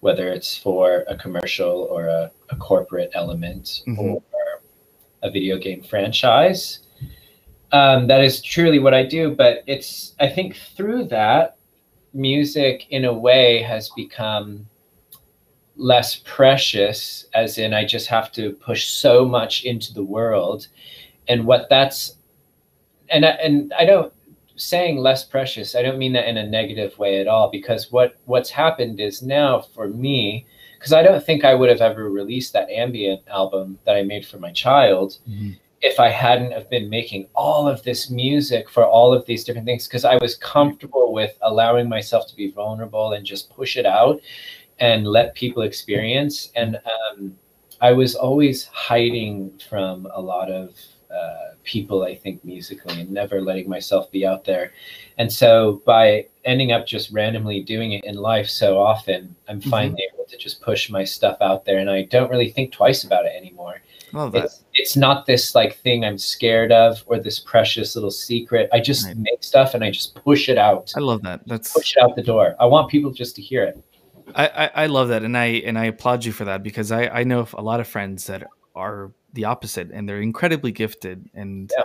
whether 0.01 0.29
it's 0.29 0.57
for 0.57 1.05
a 1.09 1.17
commercial 1.17 1.87
or 1.91 2.07
a, 2.07 2.31
a 2.49 2.57
corporate 2.57 3.11
element 3.15 3.83
mm-hmm. 3.87 4.01
or 4.01 4.23
a 5.23 5.31
video 5.31 5.59
game 5.59 5.83
franchise. 5.83 6.81
Um, 7.73 8.07
that 8.09 8.23
is 8.23 8.43
truly 8.43 8.79
what 8.79 8.95
I 8.95 9.05
do. 9.05 9.35
But 9.35 9.63
it's, 9.67 10.15
I 10.21 10.29
think 10.29 10.57
through 10.77 11.05
that, 11.07 11.57
music 12.13 12.87
in 12.91 13.05
a 13.05 13.13
way 13.13 13.63
has 13.63 13.91
become 13.91 14.67
less 15.77 16.17
precious, 16.25 17.27
as 17.35 17.59
in, 17.59 17.73
I 17.73 17.85
just 17.85 18.09
have 18.09 18.33
to 18.33 18.53
push 18.53 18.89
so 18.89 19.25
much 19.25 19.65
into 19.65 19.95
the 19.95 20.05
world. 20.05 20.67
And 21.29 21.47
what 21.47 21.69
that's, 21.71 22.17
and, 23.09 23.25
I, 23.25 23.31
and 23.31 23.73
I 23.79 23.85
don't, 23.85 24.13
saying 24.61 24.99
less 24.99 25.25
precious, 25.25 25.75
I 25.75 25.83
don't 25.83 25.99
mean 25.99 26.13
that 26.13 26.29
in 26.29 26.37
a 26.37 26.47
negative 26.47 26.99
way 26.99 27.21
at 27.21 27.27
all 27.27 27.51
because 27.51 27.91
what 27.91 28.17
what's 28.27 28.51
happened 28.51 29.01
is 29.01 29.23
now 29.23 29.61
for 29.61 29.89
me 29.89 30.47
because 30.79 30.93
I 30.93 31.03
don't 31.03 31.25
think 31.25 31.45
I 31.45 31.55
would 31.55 31.71
have 31.71 31.81
ever 31.81 32.11
released 32.11 32.53
that 32.53 32.69
ambient 32.71 33.23
album 33.29 33.79
that 33.85 33.97
I 33.97 34.03
made 34.03 34.27
for 34.27 34.39
my 34.39 34.53
child 34.53 35.19
mm-hmm. 35.29 35.53
If 35.83 35.99
I 35.99 36.09
hadn't 36.09 36.53
have 36.53 36.69
been 36.69 36.91
making 36.91 37.27
all 37.35 37.67
of 37.67 37.83
this 37.83 38.11
music 38.11 38.69
for 38.69 38.85
all 38.85 39.15
of 39.15 39.25
these 39.27 39.45
different 39.45 39.67
things 39.67 39.87
because 39.87 40.05
I 40.05 40.17
was 40.17 40.35
comfortable 40.35 41.13
with 41.13 41.37
allowing 41.43 41.89
myself 41.89 42.29
to 42.29 42.37
be 42.37 42.51
vulnerable 42.51 43.13
and 43.13 43.25
just 43.25 43.51
push 43.51 43.77
it 43.77 43.87
out 43.87 44.21
and 44.79 45.07
let 45.07 45.35
people 45.35 45.63
experience 45.63 46.53
and 46.55 46.77
um, 46.77 47.35
I 47.81 47.93
was 47.93 48.15
always 48.15 48.67
hiding 48.67 49.59
from 49.69 50.07
a 50.13 50.21
lot 50.21 50.51
of 50.51 50.77
uh, 51.11 51.55
people, 51.65 52.05
I 52.05 52.15
think, 52.15 52.45
musically, 52.45 53.01
and 53.01 53.11
never 53.11 53.41
letting 53.41 53.69
myself 53.69 54.11
be 54.13 54.27
out 54.27 54.45
there. 54.45 54.73
And 55.19 55.33
so 55.33 55.83
by 55.87 56.27
ending 56.45 56.73
up 56.73 56.87
just 56.87 57.11
randomly 57.11 57.63
doing 57.63 57.93
it 57.93 58.05
in 58.05 58.17
life 58.17 58.49
so 58.49 58.79
often, 58.79 59.35
I'm 59.49 59.61
mm-hmm. 59.61 59.71
finally 59.71 60.09
able 60.13 60.25
to 60.27 60.37
just 60.37 60.61
push 60.61 60.91
my 60.91 61.05
stuff 61.05 61.39
out 61.41 61.65
there, 61.65 61.79
and 61.79 61.91
I 61.91 62.03
don't 62.03 62.31
really 62.31 62.51
think 62.51 62.73
twice 62.73 63.03
about 63.03 63.25
it 63.25 63.33
anymore. 63.35 63.81
Love 64.13 64.33
that. 64.33 64.45
It's, 64.45 64.65
it's 64.75 64.97
not 64.97 65.27
this 65.27 65.55
like 65.55 65.77
thing 65.77 66.05
I'm 66.05 66.19
scared 66.19 66.73
of 66.73 67.03
or 67.07 67.19
this 67.19 67.39
precious 67.39 67.95
little 67.95 68.11
secret. 68.11 68.69
I 68.73 68.81
just 68.81 69.07
right. 69.07 69.17
make 69.17 69.43
stuff 69.43 69.75
and 69.75 69.85
I 69.85 69.91
just 69.91 70.15
push 70.15 70.49
it 70.49 70.59
out. 70.59 70.93
I 70.97 71.01
love 71.01 71.23
that. 71.23 71.47
That's 71.47 71.73
push 71.73 71.97
it 71.97 72.03
out 72.03 72.17
the 72.17 72.23
door. 72.23 72.57
I 72.59 72.67
want 72.67 72.91
people 72.91 73.11
just 73.11 73.37
to 73.37 73.43
hear 73.43 73.65
it. 73.65 73.83
I, 74.35 74.47
I, 74.47 74.71
I 74.83 74.87
love 74.87 75.09
that, 75.09 75.23
and 75.23 75.37
I 75.37 75.47
and 75.47 75.79
I 75.79 75.87
applaud 75.87 76.25
you 76.25 76.33
for 76.33 76.45
that 76.45 76.63
because 76.63 76.93
I 76.93 77.09
I 77.09 77.25
know 77.25 77.49
a 77.55 77.63
lot 77.63 77.81
of 77.81 77.89
friends 77.89 78.27
that 78.27 78.47
are 78.75 79.11
the 79.33 79.45
opposite, 79.45 79.91
and 79.91 80.09
they're 80.09 80.21
incredibly 80.21 80.73
gifted, 80.73 81.29
and 81.35 81.73
yeah. 81.77 81.85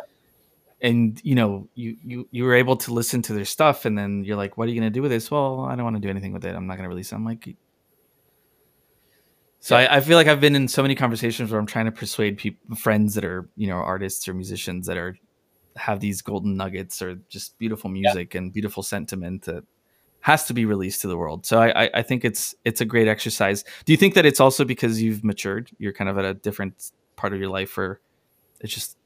and 0.82 1.20
you 1.24 1.36
know 1.36 1.68
you 1.74 1.98
you 2.04 2.28
you 2.32 2.44
were 2.44 2.54
able 2.54 2.78
to 2.78 2.94
listen 2.94 3.22
to 3.24 3.34
their 3.34 3.46
stuff, 3.46 3.86
and 3.86 3.98
then 3.98 4.24
you're 4.24 4.38
like, 4.38 4.58
what 4.58 4.68
are 4.68 4.72
you 4.72 4.80
gonna 4.80 4.92
do 4.92 5.02
with 5.02 5.12
this? 5.12 5.32
Well, 5.32 5.62
I 5.62 5.76
don't 5.76 5.84
want 5.84 5.96
to 5.96 6.02
do 6.02 6.10
anything 6.10 6.34
with 6.34 6.46
it. 6.46 6.56
I'm 6.56 6.68
not 6.68 6.78
gonna 6.78 6.90
release 6.90 7.12
it. 7.12 7.16
I'm 7.16 7.26
like. 7.26 7.56
So 9.66 9.76
yeah. 9.76 9.88
I, 9.90 9.96
I 9.96 10.00
feel 10.00 10.16
like 10.16 10.28
I've 10.28 10.40
been 10.40 10.56
in 10.56 10.68
so 10.68 10.84
many 10.84 10.94
conversations 10.94 11.50
where 11.50 11.60
I'm 11.60 11.66
trying 11.66 11.86
to 11.86 11.92
persuade 11.92 12.38
people, 12.38 12.76
friends 12.76 13.16
that 13.16 13.26
are 13.26 13.50
you 13.56 13.66
know 13.66 13.78
artists 13.78 14.28
or 14.28 14.36
musicians 14.36 14.86
that 14.86 14.96
are 14.96 15.18
have 15.76 16.00
these 16.00 16.22
golden 16.22 16.56
nuggets 16.56 17.02
or 17.02 17.16
just 17.30 17.58
beautiful 17.58 17.90
music 17.90 18.36
yeah. 18.36 18.42
and 18.42 18.54
beautiful 18.54 18.84
sentiment 18.84 19.42
that 19.46 19.64
has 20.20 20.46
to 20.46 20.54
be 20.54 20.66
released 20.66 21.02
to 21.02 21.08
the 21.08 21.18
world. 21.18 21.48
So 21.48 21.60
I, 21.60 21.90
I 21.96 22.04
think 22.04 22.24
it's 22.24 22.54
it's 22.64 22.80
a 22.80 22.86
great 22.86 23.08
exercise. 23.08 23.64
Do 23.86 23.92
you 23.92 23.98
think 23.98 24.14
that 24.14 24.24
it's 24.24 24.40
also 24.40 24.66
because 24.66 25.02
you've 25.02 25.24
matured? 25.24 25.72
You're 25.80 25.94
kind 25.94 26.12
of 26.12 26.20
at 26.20 26.26
a 26.26 26.36
different 26.36 26.92
part 27.16 27.34
of 27.34 27.40
your 27.40 27.50
life 27.50 27.76
where 27.76 28.00
it's 28.62 28.72
just. 28.72 28.98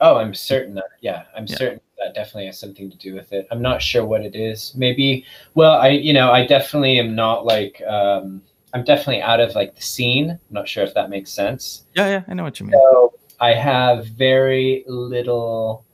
Oh, 0.00 0.16
I'm 0.16 0.32
certain 0.32 0.74
that 0.76 0.86
yeah, 1.02 1.24
I'm 1.36 1.44
yeah. 1.48 1.56
certain 1.56 1.80
that 1.98 2.14
definitely 2.14 2.46
has 2.46 2.58
something 2.58 2.90
to 2.90 2.96
do 2.96 3.14
with 3.14 3.34
it. 3.34 3.46
I'm 3.50 3.60
not 3.60 3.82
sure 3.82 4.06
what 4.06 4.22
it 4.22 4.34
is. 4.34 4.72
Maybe 4.74 5.26
well, 5.54 5.74
I 5.74 5.88
you 5.88 6.14
know 6.14 6.32
I 6.32 6.46
definitely 6.46 6.98
am 6.98 7.14
not 7.14 7.44
like. 7.44 7.82
um 7.86 8.40
I'm 8.74 8.84
definitely 8.84 9.22
out 9.22 9.40
of 9.40 9.54
like 9.54 9.74
the 9.74 9.82
scene. 9.82 10.30
I'm 10.30 10.38
not 10.50 10.68
sure 10.68 10.84
if 10.84 10.94
that 10.94 11.10
makes 11.10 11.30
sense. 11.30 11.84
Yeah, 11.94 12.08
yeah, 12.08 12.22
I 12.28 12.34
know 12.34 12.42
what 12.42 12.60
you 12.60 12.66
mean. 12.66 12.72
So 12.72 13.14
I 13.40 13.52
have 13.52 14.06
very 14.06 14.84
little 14.86 15.84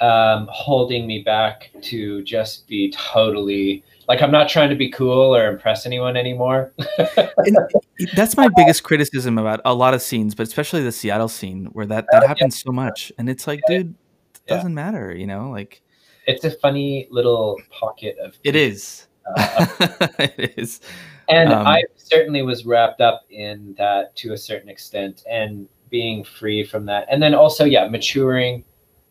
um, 0.00 0.48
holding 0.50 1.06
me 1.06 1.22
back 1.22 1.70
to 1.82 2.22
just 2.22 2.66
be 2.68 2.92
totally 2.92 3.82
like 4.08 4.22
I'm 4.22 4.30
not 4.30 4.48
trying 4.48 4.70
to 4.70 4.76
be 4.76 4.90
cool 4.90 5.36
or 5.36 5.48
impress 5.48 5.84
anyone 5.84 6.16
anymore. 6.16 6.72
that's 8.16 8.36
my 8.36 8.48
biggest 8.56 8.82
criticism 8.82 9.38
about 9.38 9.60
a 9.64 9.74
lot 9.74 9.92
of 9.92 10.00
scenes, 10.00 10.34
but 10.34 10.46
especially 10.46 10.82
the 10.82 10.92
Seattle 10.92 11.28
scene 11.28 11.66
where 11.66 11.86
that 11.86 12.06
that 12.12 12.24
uh, 12.24 12.28
happens 12.28 12.60
so 12.60 12.72
much, 12.72 13.12
and 13.18 13.28
it's 13.28 13.46
like, 13.46 13.60
dude, 13.68 13.94
it 14.34 14.46
doesn't 14.46 14.70
yeah. 14.70 14.74
matter, 14.74 15.14
you 15.14 15.26
know, 15.26 15.50
like 15.50 15.82
it's 16.26 16.44
a 16.44 16.50
funny 16.50 17.06
little 17.10 17.60
pocket 17.70 18.16
of. 18.18 18.36
It 18.44 18.56
is. 18.56 19.06
Uh, 19.36 19.66
it 20.18 20.54
is. 20.56 20.80
And 21.28 21.52
um, 21.52 21.66
I 21.66 21.82
certainly 21.96 22.42
was 22.42 22.64
wrapped 22.64 23.00
up 23.00 23.24
in 23.30 23.74
that 23.78 24.16
to 24.16 24.32
a 24.32 24.36
certain 24.36 24.68
extent, 24.68 25.24
and 25.30 25.68
being 25.90 26.24
free 26.24 26.64
from 26.64 26.86
that, 26.86 27.06
and 27.10 27.22
then 27.22 27.34
also, 27.34 27.64
yeah, 27.64 27.88
maturing. 27.88 28.64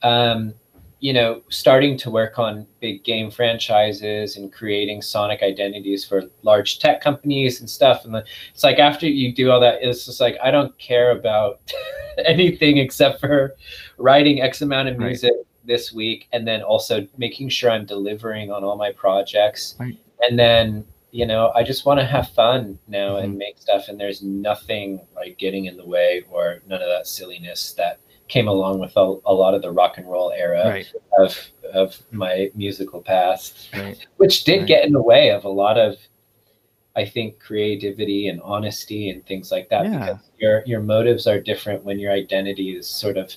Um, 0.04 0.54
you 1.00 1.14
know, 1.14 1.42
starting 1.50 1.96
to 1.96 2.10
work 2.10 2.40
on 2.40 2.66
big 2.80 3.04
game 3.04 3.30
franchises 3.30 4.36
and 4.36 4.52
creating 4.52 5.02
sonic 5.02 5.44
identities 5.44 6.04
for 6.04 6.24
large 6.42 6.80
tech 6.80 7.02
companies 7.02 7.60
and 7.60 7.70
stuff. 7.70 8.04
And 8.06 8.16
it's 8.16 8.64
like 8.64 8.80
after 8.80 9.08
you 9.08 9.32
do 9.32 9.52
all 9.52 9.60
that, 9.60 9.78
it's 9.82 10.06
just 10.06 10.20
like 10.20 10.38
I 10.44 10.50
don't 10.50 10.76
care 10.80 11.12
about 11.12 11.60
anything 12.26 12.78
except 12.78 13.20
for 13.20 13.56
writing 13.98 14.42
X 14.42 14.62
amount 14.62 14.90
of 14.90 14.98
music 14.98 15.34
right. 15.36 15.46
this 15.66 15.94
week, 15.94 16.28
and 16.34 16.48
then 16.48 16.64
also 16.64 17.08
making 17.18 17.50
sure 17.50 17.70
I'm 17.70 17.86
delivering 17.86 18.52
on 18.52 18.64
all 18.64 18.76
my 18.76 18.92
projects. 18.92 19.76
Right. 19.80 19.98
And 20.22 20.38
then 20.40 20.84
you 21.18 21.26
know, 21.26 21.52
I 21.56 21.64
just 21.64 21.84
want 21.84 22.00
to 22.00 22.06
have 22.06 22.30
fun 22.30 22.78
now 22.88 23.16
mm-hmm. 23.16 23.26
and 23.26 23.38
make 23.40 23.58
stuff, 23.58 23.88
and 23.88 24.00
there's 24.00 24.22
nothing 24.22 25.02
like 25.16 25.40
getting 25.40 25.66
in 25.66 25.76
the 25.76 25.84
way 25.84 26.24
or 26.30 26.62
none 26.68 26.80
of 26.80 26.88
that 26.88 27.08
silliness 27.08 27.74
that 27.74 28.00
came 28.28 28.48
along 28.48 28.78
with 28.80 28.96
a, 28.96 29.16
a 29.26 29.34
lot 29.34 29.56
of 29.56 29.64
the 29.64 29.72
rock 29.72 29.98
and 29.98 30.08
roll 30.08 30.32
era 30.32 30.70
right. 30.70 30.94
of 31.18 31.36
of 31.74 32.04
my 32.12 32.52
musical 32.54 33.02
past, 33.02 33.70
right. 33.74 34.06
which 34.18 34.44
did 34.44 34.60
right. 34.60 34.68
get 34.68 34.86
in 34.86 34.94
the 34.94 35.02
way 35.02 35.32
of 35.32 35.44
a 35.44 35.50
lot 35.50 35.80
of, 35.80 35.98
I 36.96 37.04
think, 37.04 37.40
creativity 37.40 38.28
and 38.28 38.40
honesty 38.44 39.10
and 39.10 39.26
things 39.26 39.52
like 39.52 39.70
that. 39.70 39.86
Yeah. 39.86 40.00
Because 40.00 40.30
your 40.38 40.64
your 40.68 40.82
motives 40.82 41.26
are 41.26 41.40
different 41.40 41.84
when 41.84 41.98
your 41.98 42.12
identity 42.12 42.78
is 42.78 42.88
sort 42.88 43.18
of 43.18 43.34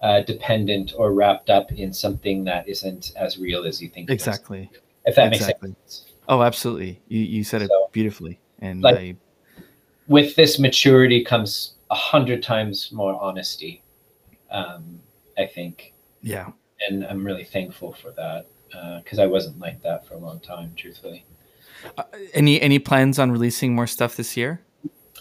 uh, 0.00 0.22
dependent 0.22 0.94
or 0.96 1.12
wrapped 1.12 1.50
up 1.50 1.70
in 1.72 1.92
something 1.92 2.44
that 2.44 2.66
isn't 2.66 3.12
as 3.16 3.36
real 3.36 3.66
as 3.66 3.82
you 3.82 3.90
think. 3.90 4.08
Exactly. 4.08 4.70
If 5.04 5.16
that 5.16 5.34
exactly. 5.34 5.68
makes 5.68 5.94
sense. 5.94 6.07
Oh, 6.28 6.42
absolutely. 6.42 7.00
You 7.08 7.20
you 7.20 7.44
said 7.44 7.62
it 7.62 7.68
so, 7.68 7.88
beautifully, 7.92 8.38
and 8.60 8.82
like, 8.82 8.96
I... 8.96 9.16
with 10.06 10.36
this 10.36 10.58
maturity 10.58 11.24
comes 11.24 11.74
a 11.90 11.94
hundred 11.94 12.42
times 12.42 12.92
more 12.92 13.18
honesty 13.20 13.82
um, 14.50 15.00
I 15.36 15.46
think. 15.46 15.94
Yeah. 16.22 16.50
And 16.88 17.04
I'm 17.04 17.24
really 17.24 17.44
thankful 17.44 17.92
for 17.92 18.10
that 18.12 18.46
because 19.02 19.18
uh, 19.18 19.22
I 19.22 19.26
wasn't 19.26 19.58
like 19.58 19.82
that 19.82 20.06
for 20.06 20.14
a 20.14 20.18
long 20.18 20.40
time, 20.40 20.72
truthfully. 20.76 21.24
Uh, 21.96 22.04
any 22.34 22.60
any 22.60 22.78
plans 22.78 23.18
on 23.18 23.30
releasing 23.30 23.74
more 23.74 23.86
stuff 23.86 24.16
this 24.16 24.36
year? 24.36 24.60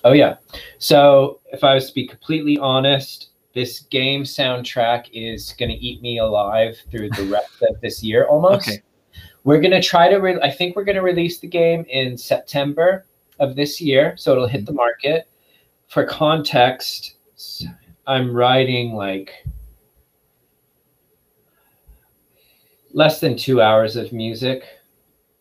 Oh 0.03 0.11
yeah. 0.11 0.37
So 0.79 1.39
if 1.51 1.63
I 1.63 1.73
was 1.73 1.87
to 1.89 1.93
be 1.93 2.07
completely 2.07 2.57
honest, 2.57 3.29
this 3.53 3.81
game 3.81 4.23
soundtrack 4.23 5.05
is 5.13 5.53
going 5.57 5.69
to 5.69 5.77
eat 5.77 6.01
me 6.01 6.19
alive 6.19 6.77
through 6.91 7.09
the 7.11 7.25
rest 7.25 7.61
of 7.69 7.79
this 7.81 8.03
year 8.03 8.25
almost. 8.29 8.67
Okay. 8.67 8.81
We're 9.47 9.61
going 9.61 9.71
to 9.71 9.81
try 9.81 10.09
to 10.09 10.17
re- 10.17 10.41
I 10.43 10.51
think 10.51 10.75
we're 10.75 10.83
going 10.83 10.97
to 10.97 11.01
release 11.01 11.39
the 11.39 11.47
game 11.47 11.85
in 11.87 12.17
September 12.17 13.05
of 13.39 13.55
this 13.55 13.79
year, 13.79 14.13
so 14.17 14.33
it'll 14.33 14.45
hit 14.45 14.65
mm-hmm. 14.65 14.65
the 14.65 14.73
market. 14.73 15.29
For 15.87 16.03
context, 16.03 17.15
I'm 18.05 18.35
writing 18.35 18.91
like 18.91 19.31
less 22.91 23.21
than 23.21 23.37
two 23.37 23.61
hours 23.61 23.95
of 23.95 24.11
music, 24.11 24.65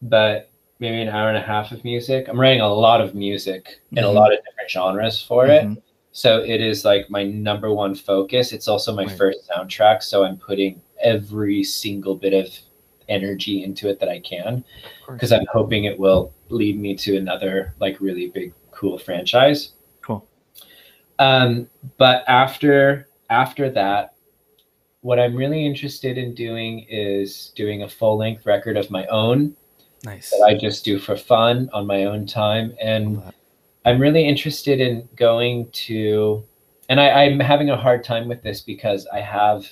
but 0.03 0.53
maybe 0.79 1.03
an 1.03 1.09
hour 1.09 1.29
and 1.29 1.39
a 1.39 1.43
half 1.43 1.73
of 1.73 1.83
music. 1.83 2.29
I'm 2.29 2.39
writing 2.39 2.61
a 2.61 2.73
lot 2.73 3.01
of 3.01 3.17
music 3.17 3.65
mm-hmm. 3.65 3.99
in 3.99 4.05
a 4.05 4.07
mm-hmm. 4.07 4.19
lot 4.19 4.33
of 4.33 4.39
different 4.45 4.71
genres 4.71 5.21
for 5.21 5.49
mm-hmm. 5.49 5.73
it. 5.73 5.83
So 6.13 6.45
it 6.45 6.61
is 6.61 6.85
like 6.85 7.11
my 7.11 7.25
number 7.25 7.75
one 7.75 7.97
focus. 7.97 8.53
It's 8.53 8.69
also 8.69 8.95
my 8.95 9.07
right. 9.07 9.19
first 9.19 9.51
soundtrack. 9.51 10.05
So 10.05 10.23
I'm 10.23 10.37
putting 10.37 10.81
every 11.03 11.65
single 11.65 12.15
bit 12.15 12.35
of 12.35 12.57
energy 13.09 13.63
into 13.63 13.89
it 13.89 14.01
that 14.01 14.09
I 14.09 14.21
can 14.21 14.65
because 15.09 15.33
I'm 15.33 15.47
hoping 15.53 15.85
it 15.85 15.99
will 15.99 16.33
lead 16.49 16.79
me 16.79 16.97
to 16.97 17.17
another 17.17 17.75
like 17.81 18.01
really 18.01 18.29
big, 18.29 18.53
cool 18.71 18.99
franchise. 18.99 19.73
Cool. 20.03 20.27
Um, 21.19 21.69
but 21.99 22.25
after 22.29 23.09
after 23.31 23.71
that, 23.71 24.15
what 25.01 25.21
I'm 25.21 25.37
really 25.37 25.65
interested 25.65 26.19
in 26.19 26.35
doing 26.35 26.85
is 26.89 27.53
doing 27.55 27.85
a 27.85 27.89
full 27.89 28.19
length 28.19 28.45
record 28.45 28.77
of 28.77 28.91
my 28.91 29.07
own. 29.07 29.57
Nice. 30.05 30.31
That 30.31 30.45
I 30.45 30.55
just 30.55 30.85
do 30.85 30.99
for 30.99 31.17
fun 31.17 31.71
on 31.73 31.87
my 31.87 32.05
own 32.05 32.27
time. 32.27 32.75
And 32.81 33.23
I'm 33.85 34.01
really 34.01 34.27
interested 34.27 34.81
in 34.81 35.09
going 35.15 35.71
to, 35.87 36.45
and 36.89 37.01
I, 37.01 37.25
I'm 37.25 37.39
having 37.39 37.71
a 37.71 37.77
hard 37.77 38.03
time 38.03 38.27
with 38.27 38.43
this 38.43 38.61
because 38.61 39.07
I 39.13 39.21
have 39.21 39.67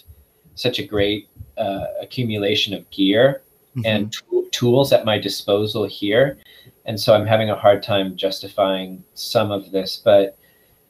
such 0.55 0.78
a 0.78 0.87
great 0.87 1.28
uh, 1.59 1.87
accumulation 2.01 2.75
of 2.75 2.89
gear 2.91 3.43
mm-hmm. 3.77 3.87
and 3.87 4.13
t- 4.13 4.49
tools 4.51 4.93
at 4.93 5.05
my 5.05 5.19
disposal 5.19 5.85
here. 5.85 6.39
And 6.87 6.99
so 6.99 7.15
I'm 7.15 7.27
having 7.27 7.51
a 7.51 7.57
hard 7.57 7.83
time 7.83 8.17
justifying 8.17 9.03
some 9.15 9.51
of 9.51 9.71
this. 9.71 10.01
But 10.05 10.39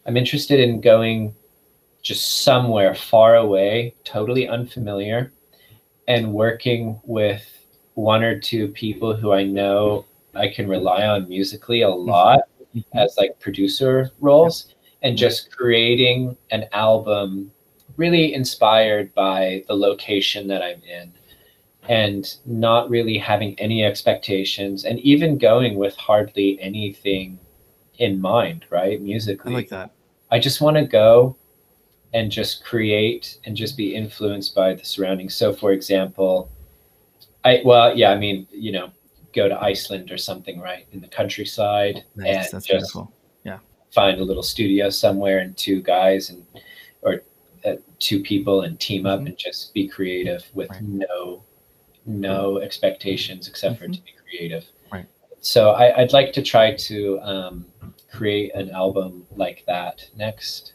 I'm 0.07 0.17
interested 0.17 0.61
in 0.61 0.81
going 0.81 1.35
just 2.03 2.43
somewhere 2.43 2.95
far 2.95 3.37
away, 3.37 3.95
totally 4.05 4.49
unfamiliar, 4.49 5.33
and 6.07 6.33
working 6.33 7.01
with 7.05 7.43
one 7.95 8.23
or 8.23 8.39
two 8.39 8.69
people 8.69 9.17
who 9.17 9.33
I 9.33 9.45
know 9.45 10.05
I 10.35 10.49
can 10.49 10.69
rely 10.69 11.07
on 11.07 11.29
musically 11.29 11.83
a 11.83 11.87
mm-hmm. 11.87 12.11
lot 12.11 12.41
mm-hmm. 12.75 12.99
as 12.99 13.17
like 13.17 13.39
producer 13.41 14.11
roles 14.21 14.75
and 15.03 15.17
just 15.17 15.55
creating 15.55 16.37
an 16.51 16.67
album 16.73 17.51
really 17.97 18.35
inspired 18.35 19.15
by 19.15 19.65
the 19.69 19.75
location 19.77 20.49
that 20.49 20.63
I'm 20.63 20.83
in. 20.83 21.13
and 21.87 22.37
not 22.47 22.89
really 22.89 23.19
having 23.19 23.55
any 23.61 23.85
expectations 23.85 24.87
and 24.87 24.99
even 25.01 25.37
going 25.37 25.75
with 25.77 25.95
hardly 25.97 26.59
anything 26.61 27.39
in 27.99 28.19
mind, 28.21 28.65
right? 28.71 29.03
Musically. 29.03 29.53
I 29.53 29.57
like 29.57 29.69
that. 29.69 29.91
I 30.31 30.39
just 30.39 30.63
want 30.63 30.79
to 30.79 30.87
go 30.87 31.37
and 32.15 32.31
just 32.33 32.65
create 32.65 33.39
and 33.45 33.55
just 33.55 33.77
be 33.77 33.95
influenced 33.95 34.55
by 34.55 34.73
the 34.73 34.85
surroundings. 34.85 35.35
So 35.35 35.53
for 35.53 35.73
example, 35.73 36.51
I 37.45 37.61
well, 37.67 37.95
yeah, 37.95 38.11
I 38.13 38.19
mean, 38.19 38.47
you 38.51 38.73
know, 38.73 38.91
go 39.35 39.49
to 39.49 39.63
Iceland 39.63 40.11
or 40.11 40.17
something, 40.17 40.61
right? 40.61 40.87
In 40.93 41.01
the 41.03 41.09
countryside 41.09 42.03
Nice. 42.17 42.27
and 42.29 42.37
That's 42.39 42.51
just 42.51 42.69
beautiful. 42.69 43.13
Yeah. 43.45 43.59
Find 43.93 44.19
a 44.21 44.25
little 44.25 44.43
studio 44.43 44.89
somewhere 44.89 45.41
and 45.41 45.55
two 45.57 45.83
guys 45.83 46.31
and 46.31 46.47
or 47.65 47.73
uh, 47.73 47.77
two 47.99 48.21
people 48.21 48.63
and 48.63 48.79
team 48.81 49.07
up 49.07 49.21
Mhm. 49.21 49.27
and 49.27 49.39
just 49.39 49.73
be 49.75 49.89
creative 49.89 50.45
with 50.55 50.71
Right. 50.71 50.83
no 50.83 51.43
no 52.07 52.59
expectations 52.59 53.49
except 53.49 53.79
for 53.79 53.87
Mhm. 53.89 53.95
to 53.95 54.03
be 54.03 54.13
creative 54.29 54.67
Right. 54.93 55.07
so 55.41 55.71
I, 55.71 56.01
i'd 56.03 56.13
like 56.13 56.33
to 56.35 56.43
try 56.43 56.75
to 56.75 57.19
um, 57.21 57.65
create 58.13 58.55
an 58.55 58.71
album 58.71 59.27
like 59.37 59.65
that 59.67 60.07
next 60.17 60.75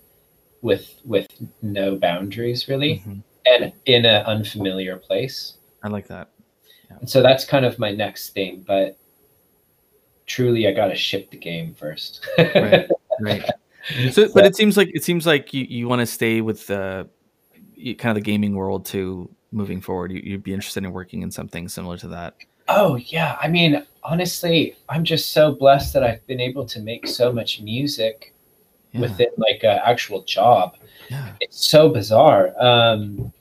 with 0.64 1.00
with 1.06 1.28
no 1.62 1.96
boundaries 1.96 2.68
really 2.68 3.04
Mhm. 3.06 3.22
and 3.46 3.74
in 3.86 4.06
an 4.06 4.26
unfamiliar 4.26 4.98
place 4.98 5.58
I 5.84 5.88
like 5.90 6.08
that. 6.08 6.30
and 6.90 7.08
so 7.10 7.22
that's 7.22 7.46
kind 7.46 7.64
of 7.66 7.78
my 7.78 7.92
next 7.92 8.30
thing 8.32 8.64
but 8.66 8.98
truly 10.26 10.68
i 10.68 10.72
gotta 10.72 10.96
ship 10.96 11.30
the 11.30 11.38
game 11.38 11.74
first 11.76 12.26
Right. 12.38 12.90
Right. 13.20 13.44
So, 14.12 14.28
but 14.34 14.46
it 14.46 14.56
seems 14.56 14.78
like 14.78 14.92
it 14.94 15.04
seems 15.04 15.26
like 15.26 15.54
you, 15.54 15.66
you 15.70 15.88
want 15.88 16.00
to 16.02 16.06
stay 16.06 16.42
with 16.42 16.68
the 16.68 17.08
kind 17.98 18.06
of 18.10 18.16
the 18.16 18.22
gaming 18.22 18.56
world 18.56 18.86
too 18.86 19.30
moving 19.52 19.82
forward. 19.82 20.12
You, 20.12 20.22
you'd 20.24 20.44
be 20.44 20.54
interested 20.54 20.84
in 20.84 20.92
working 20.92 21.22
in 21.22 21.32
something 21.32 21.68
similar 21.68 21.98
to 21.98 22.08
that. 22.10 22.36
Oh 22.68 22.96
yeah, 22.98 23.38
I 23.42 23.48
mean, 23.48 23.84
honestly, 24.04 24.76
I'm 24.90 25.04
just 25.04 25.32
so 25.32 25.52
blessed 25.54 25.94
that 25.94 26.04
I've 26.04 26.26
been 26.28 26.40
able 26.40 26.66
to 26.66 26.80
make 26.82 27.08
so 27.08 27.32
much 27.32 27.62
music 27.62 28.34
Yeah. 28.92 29.02
within 29.02 29.30
like 29.38 29.64
an 29.64 29.80
actual 29.84 30.22
job. 30.24 30.76
yeah. 31.10 31.34
It's 31.40 31.68
so 31.68 31.90
bizarre. 31.90 32.54
Um, 32.62 33.32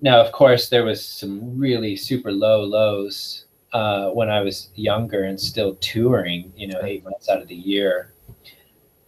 now, 0.00 0.20
of 0.20 0.32
course, 0.32 0.68
there 0.68 0.84
was 0.84 1.04
some 1.04 1.58
really 1.58 1.96
super 1.96 2.30
low 2.30 2.62
lows 2.62 3.46
uh, 3.72 4.10
when 4.10 4.28
I 4.28 4.40
was 4.42 4.70
younger 4.74 5.24
and 5.24 5.38
still 5.40 5.74
touring. 5.76 6.52
You 6.56 6.68
know, 6.68 6.80
eight 6.82 7.04
months 7.04 7.28
out 7.28 7.40
of 7.42 7.48
the 7.48 7.54
year. 7.54 8.12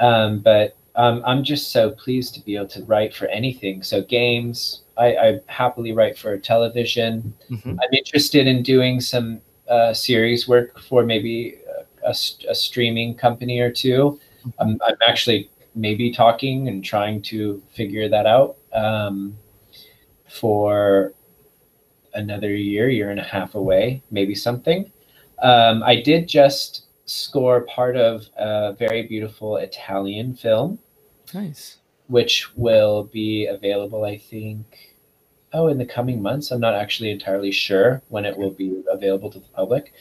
Um, 0.01 0.41
but 0.41 0.77
um, 0.97 1.23
I'm 1.25 1.45
just 1.45 1.73
so 1.73 1.91
pleased 1.91 2.35
to 2.35 2.41
be 2.41 2.57
able 2.57 2.69
to 2.69 2.83
write 2.85 3.15
for 3.15 3.27
anything. 3.27 3.83
So 3.83 4.03
games, 4.03 4.83
I, 4.99 5.17
I 5.17 5.41
happily 5.47 5.93
write 5.93 6.19
for 6.19 6.37
television. 6.37 7.33
Mhm. 7.51 7.79
I'm 7.81 7.95
interested 7.95 8.47
in 8.47 8.63
doing 8.63 9.01
some 9.01 9.41
uh, 9.69 9.95
series 9.95 10.49
work 10.49 10.81
for 10.81 11.05
maybe 11.05 11.59
a, 12.05 12.15
a 12.49 12.55
streaming 12.55 13.15
company 13.15 13.61
or 13.61 13.71
two. 13.71 14.19
I'm, 14.59 14.81
I'm 14.85 14.97
actually 15.07 15.51
maybe 15.75 16.11
talking 16.11 16.69
and 16.69 16.85
trying 16.85 17.23
to 17.23 17.63
figure 17.73 18.09
that 18.09 18.27
out 18.27 18.57
um, 18.73 19.37
for 20.29 21.13
another 22.15 22.55
year, 22.55 22.89
year 22.89 23.11
and 23.11 23.21
a 23.21 23.25
half 23.25 23.55
away, 23.55 24.03
maybe 24.11 24.35
something. 24.35 24.91
Um, 25.43 25.83
I 25.83 26.01
did 26.01 26.27
just 26.29 26.87
score 27.11 27.63
part 27.63 27.97
of 27.97 28.27
a 28.37 28.73
very 28.79 29.03
beautiful 29.03 29.57
Italian 29.57 30.35
film, 30.35 30.79
Nice. 31.35 31.79
which 32.07 32.55
will 32.57 33.05
be 33.05 33.47
available, 33.47 34.05
I 34.05 34.17
think, 34.17 34.97
oh, 35.53 35.69
in 35.69 35.79
the 35.79 35.85
coming 35.85 36.23
months. 36.23 36.51
I'm 36.51 36.61
not 36.61 36.75
actually 36.75 37.11
entirely 37.11 37.51
sure 37.51 38.03
when 38.09 38.25
it 38.25 38.37
will 38.37 38.51
be 38.51 38.83
available 38.91 39.31
to 39.31 39.41
the 39.41 39.49
public. 39.49 39.93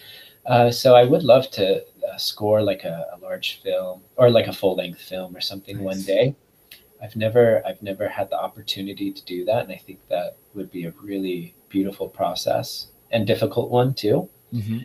Uh, 0.45 0.72
so 0.72 0.95
I 0.95 1.03
would 1.03 1.24
love 1.24 1.49
to 1.51 1.84
uh, 2.07 2.18
score 2.18 2.62
like 2.62 2.84
a, 2.84 3.07
a 3.14 3.18
large 3.20 3.62
film 3.62 4.01
or 4.16 4.30
like 4.30 4.47
a 4.47 4.53
full 4.53 4.76
length 4.76 5.01
film 5.01 5.36
or 5.36 5.41
something 5.41 5.84
one 5.84 6.01
day. 6.01 6.36
I've 7.01 7.16
never 7.16 7.62
I've 7.66 7.82
never 7.82 8.07
had 8.07 8.30
the 8.30 8.39
opportunity 8.39 9.12
to 9.12 9.26
do 9.26 9.45
that, 9.45 9.64
and 9.64 9.72
I 9.72 9.78
think 9.78 9.99
that 10.10 10.38
would 10.53 10.70
be 10.70 10.86
a 10.86 10.93
really 11.01 11.55
beautiful 11.70 12.10
process 12.10 12.88
and 13.12 13.26
difficult 13.26 13.70
one 13.72 13.93
too. 13.93 14.30
hmm 14.51 14.80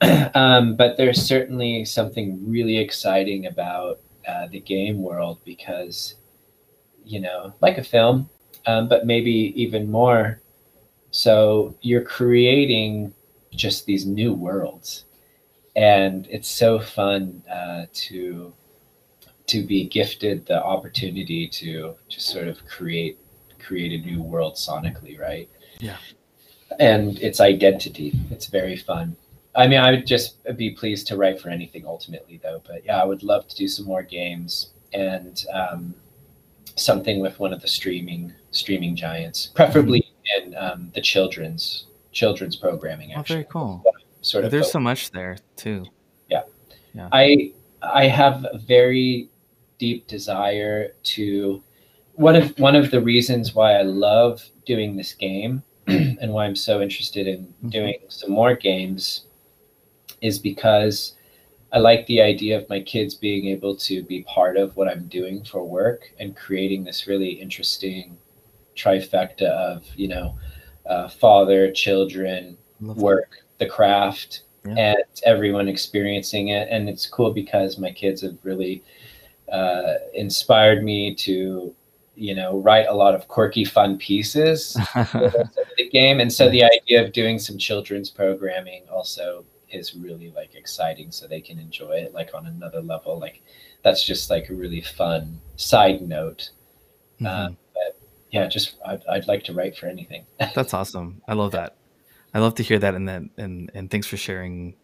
um, 0.34 0.76
but 0.76 0.96
there's 0.96 1.20
certainly 1.22 1.84
something 1.84 2.38
really 2.48 2.78
exciting 2.78 3.46
about 3.46 4.00
uh, 4.26 4.46
the 4.48 4.60
game 4.60 5.02
world 5.02 5.38
because, 5.44 6.14
you 7.04 7.20
know, 7.20 7.52
like 7.60 7.78
a 7.78 7.84
film, 7.84 8.28
um, 8.66 8.88
but 8.88 9.06
maybe 9.06 9.52
even 9.60 9.90
more. 9.90 10.40
So 11.10 11.74
you're 11.80 12.04
creating 12.04 13.14
just 13.50 13.86
these 13.86 14.06
new 14.06 14.34
worlds, 14.34 15.06
and 15.74 16.26
it's 16.30 16.48
so 16.48 16.78
fun 16.78 17.42
uh, 17.50 17.86
to 17.92 18.52
to 19.46 19.64
be 19.64 19.84
gifted 19.84 20.44
the 20.44 20.62
opportunity 20.62 21.48
to 21.48 21.94
just 22.08 22.28
sort 22.28 22.48
of 22.48 22.64
create 22.66 23.18
create 23.58 23.92
a 23.92 24.04
new 24.04 24.22
world 24.22 24.54
sonically, 24.54 25.18
right? 25.18 25.48
Yeah. 25.80 25.96
And 26.78 27.18
its 27.20 27.40
identity. 27.40 28.12
It's 28.30 28.46
very 28.46 28.76
fun. 28.76 29.16
I 29.58 29.66
mean, 29.66 29.80
I 29.80 29.90
would 29.90 30.06
just 30.06 30.36
be 30.56 30.70
pleased 30.70 31.06
to 31.08 31.16
write 31.16 31.40
for 31.40 31.50
anything 31.50 31.84
ultimately, 31.84 32.38
though. 32.42 32.62
But 32.66 32.84
yeah, 32.84 33.02
I 33.02 33.04
would 33.04 33.22
love 33.22 33.48
to 33.48 33.56
do 33.56 33.66
some 33.68 33.86
more 33.86 34.02
games 34.02 34.70
and 34.92 35.44
um, 35.52 35.94
something 36.76 37.20
with 37.20 37.38
one 37.40 37.52
of 37.52 37.60
the 37.60 37.68
streaming 37.68 38.32
streaming 38.52 38.94
giants, 38.96 39.46
preferably 39.46 40.06
in 40.38 40.54
um, 40.56 40.90
the 40.94 41.00
children's 41.00 41.86
children's 42.12 42.56
programming. 42.56 43.12
Oh, 43.16 43.22
very 43.22 43.44
cool. 43.44 43.82
sort 44.22 44.44
of. 44.44 44.50
There's 44.50 44.62
focus. 44.66 44.72
so 44.72 44.80
much 44.80 45.10
there 45.10 45.38
too. 45.56 45.84
Yeah. 46.30 46.42
yeah, 46.94 47.08
I 47.12 47.52
I 47.82 48.06
have 48.06 48.46
a 48.52 48.58
very 48.58 49.28
deep 49.78 50.06
desire 50.06 50.92
to 51.02 51.62
one 52.14 52.36
of 52.36 52.56
one 52.58 52.76
of 52.76 52.90
the 52.90 53.00
reasons 53.00 53.54
why 53.54 53.74
I 53.74 53.82
love 53.82 54.44
doing 54.66 54.96
this 54.96 55.14
game 55.14 55.62
and 55.86 56.32
why 56.32 56.44
I'm 56.46 56.56
so 56.56 56.80
interested 56.80 57.26
in 57.26 57.52
Mhm. 57.64 57.70
doing 57.70 57.98
some 58.08 58.30
more 58.30 58.54
games 58.54 59.24
is 60.20 60.38
because 60.38 61.14
I 61.72 61.78
like 61.78 62.06
the 62.06 62.20
idea 62.22 62.56
of 62.58 62.68
my 62.68 62.80
kids 62.80 63.14
being 63.14 63.46
able 63.48 63.76
to 63.76 64.02
be 64.02 64.22
part 64.22 64.56
of 64.56 64.74
what 64.76 64.88
I'm 64.88 65.06
doing 65.08 65.44
for 65.44 65.64
work 65.64 66.12
and 66.18 66.34
creating 66.36 66.84
this 66.84 67.06
really 67.06 67.28
interesting 67.30 68.16
trifecta 68.76 69.42
of 69.50 69.84
you 69.96 70.08
know 70.08 70.34
uh, 70.86 71.08
father 71.08 71.70
children 71.70 72.56
Love 72.80 72.96
that. 72.96 73.02
work, 73.02 73.30
the 73.58 73.66
craft, 73.66 74.42
Yeah. 74.64 74.74
and 74.94 75.04
everyone 75.24 75.68
experiencing 75.68 76.48
it. 76.48 76.68
And 76.70 76.88
it's 76.88 77.06
cool 77.06 77.32
because 77.32 77.76
my 77.78 77.90
kids 77.90 78.22
have 78.22 78.38
really 78.44 78.82
uh, 79.52 79.94
inspired 80.14 80.82
me 80.84 81.14
to, 81.16 81.74
you 82.14 82.34
know, 82.34 82.58
write 82.58 82.86
a 82.88 82.94
lot 82.94 83.14
of 83.14 83.26
quirky, 83.28 83.64
fun 83.64 83.98
pieces 83.98 84.76
for 84.92 85.50
the 85.76 85.88
game. 85.90 86.20
And 86.20 86.32
so 86.32 86.48
the 86.48 86.64
idea 86.64 87.04
of 87.04 87.12
doing 87.12 87.38
some 87.38 87.58
children's 87.58 88.10
programming 88.10 88.84
also 88.90 89.44
is 89.70 89.94
really 89.94 90.30
like 90.34 90.54
exciting 90.54 91.10
so 91.10 91.26
they 91.26 91.40
can 91.40 91.58
enjoy 91.58 91.92
it 91.92 92.12
like 92.14 92.30
on 92.34 92.46
another 92.46 92.80
level 92.80 93.18
like 93.18 93.42
that's 93.82 94.04
just 94.04 94.30
like 94.30 94.48
a 94.50 94.54
really 94.54 94.80
fun 94.80 95.40
side 95.56 96.00
note 96.02 96.50
Mhm. 97.20 97.56
yeah 98.30 98.46
just 98.46 98.76
I'd, 98.86 99.02
I'd 99.10 99.26
like 99.26 99.44
to 99.44 99.52
write 99.52 99.76
for 99.76 99.86
anything 99.86 100.24
That's 100.54 100.72
awesome. 100.74 101.20
I 101.26 101.34
love 101.34 101.52
that. 101.52 101.76
I 102.34 102.38
love 102.40 102.54
to 102.56 102.62
hear 102.62 102.78
that, 102.78 102.94
and 102.94 103.08
then 103.08 103.30
and 103.38 103.70
and 103.74 103.90
thanks 103.90 104.06
for 104.06 104.16
sharing. 104.16 104.74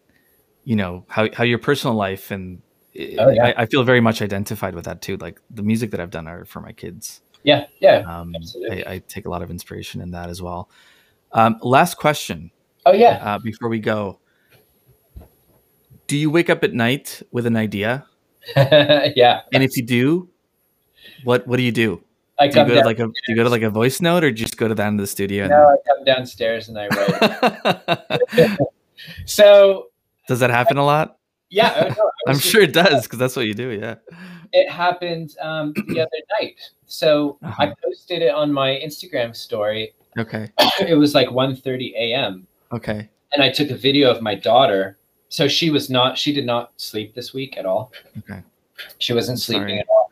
You 0.63 0.75
know 0.75 1.05
how 1.07 1.29
how 1.33 1.43
your 1.43 1.59
personal 1.59 1.95
life 1.95 2.31
and 2.31 2.61
i- 2.99 3.15
Oh, 3.19 3.29
yeah. 3.29 3.45
I, 3.45 3.61
I 3.63 3.65
feel 3.67 3.83
very 3.83 4.01
much 4.01 4.21
identified 4.21 4.73
with 4.75 4.85
that 4.85 5.01
too. 5.01 5.15
Like 5.17 5.39
the 5.51 5.61
music 5.63 5.91
that 5.91 5.99
I've 5.99 6.09
done 6.09 6.27
are 6.27 6.43
for 6.45 6.59
my 6.59 6.71
kids. 6.73 7.21
yeah 7.43 7.67
yeah 7.79 7.97
Um. 8.07 8.33
I, 8.71 8.83
I 8.93 8.97
take 9.07 9.25
a 9.27 9.29
lot 9.29 9.41
of 9.43 9.49
inspiration 9.51 10.01
in 10.01 10.11
that 10.11 10.29
as 10.29 10.41
well. 10.41 10.69
Um, 11.31 11.57
last 11.61 11.95
question 11.97 12.51
oh 12.85 12.93
yeah 12.93 13.19
uh, 13.23 13.39
before 13.39 13.69
we 13.69 13.79
go. 13.79 14.19
Do 16.07 16.17
you 16.17 16.29
wake 16.29 16.49
up 16.49 16.63
at 16.63 16.73
night 16.73 17.21
with 17.31 17.45
an 17.45 17.55
idea? 17.55 18.05
yeah 18.55 19.41
And 19.53 19.63
if 19.63 19.75
you 19.75 19.83
do, 19.83 20.29
what 21.23 21.47
what 21.47 21.57
do 21.57 21.63
you 21.63 21.71
do? 21.71 22.01
I 22.37 22.47
Do 22.47 22.59
you 22.59 22.65
go 22.67 22.75
to 22.75 22.81
like 22.85 22.99
a 22.99 23.05
do 23.07 23.13
you 23.29 23.35
go 23.35 23.43
to 23.43 23.49
like 23.49 23.61
a 23.63 23.69
voice 23.69 24.01
note 24.01 24.23
or 24.23 24.31
just 24.31 24.57
go 24.57 24.67
to 24.67 24.75
the 24.75 24.83
end 24.83 24.99
of 24.99 25.03
the 25.03 25.07
studio? 25.07 25.47
no, 25.47 25.55
I 25.55 25.75
come 25.87 26.03
downstairs 26.05 26.69
and 26.69 26.77
I 26.77 26.87
write. 26.89 28.57
so 29.25 29.87
Does 30.27 30.39
that 30.39 30.49
happen 30.49 30.77
a 30.77 30.85
lot? 30.85 31.17
yeah, 31.49 31.93
no, 31.97 32.11
I 32.27 32.29
I'm 32.31 32.39
sure 32.39 32.61
it 32.61 32.73
does 32.73 33.03
because 33.03 33.19
that's 33.19 33.35
what 33.35 33.45
you 33.47 33.53
do. 33.53 33.69
Yeah. 33.71 33.95
it 34.53 34.69
happened 34.69 35.35
um, 35.41 35.73
the 35.87 36.01
other 36.01 36.21
night. 36.39 36.59
So 36.85 37.37
I 37.41 37.47
Uh-huh. 37.47 37.75
posted 37.83 38.21
it 38.21 38.33
on 38.33 38.51
my 38.51 38.71
Instagram 38.83 39.35
story. 39.35 39.93
Okay. 40.17 40.49
It 40.79 40.95
was 40.97 41.13
like 41.15 41.29
1:30 41.29 41.93
a.m. 41.95 42.47
Okay. 42.71 43.09
and 43.33 43.41
I 43.43 43.49
took 43.49 43.69
a 43.69 43.75
video 43.75 44.09
of 44.11 44.21
my 44.21 44.35
daughter. 44.35 44.97
So 45.35 45.49
she 45.49 45.69
was 45.69 45.89
not 45.89 46.17
she 46.17 46.31
did 46.31 46.45
not 46.45 46.71
sleep 46.77 47.13
this 47.13 47.33
week 47.33 47.57
at 47.57 47.65
all. 47.65 47.91
Okay. 48.19 48.41
She 48.99 49.11
wasn't 49.11 49.37
Sorry. 49.37 49.57
sleeping 49.57 49.79
at 49.79 49.87
all. 49.89 50.09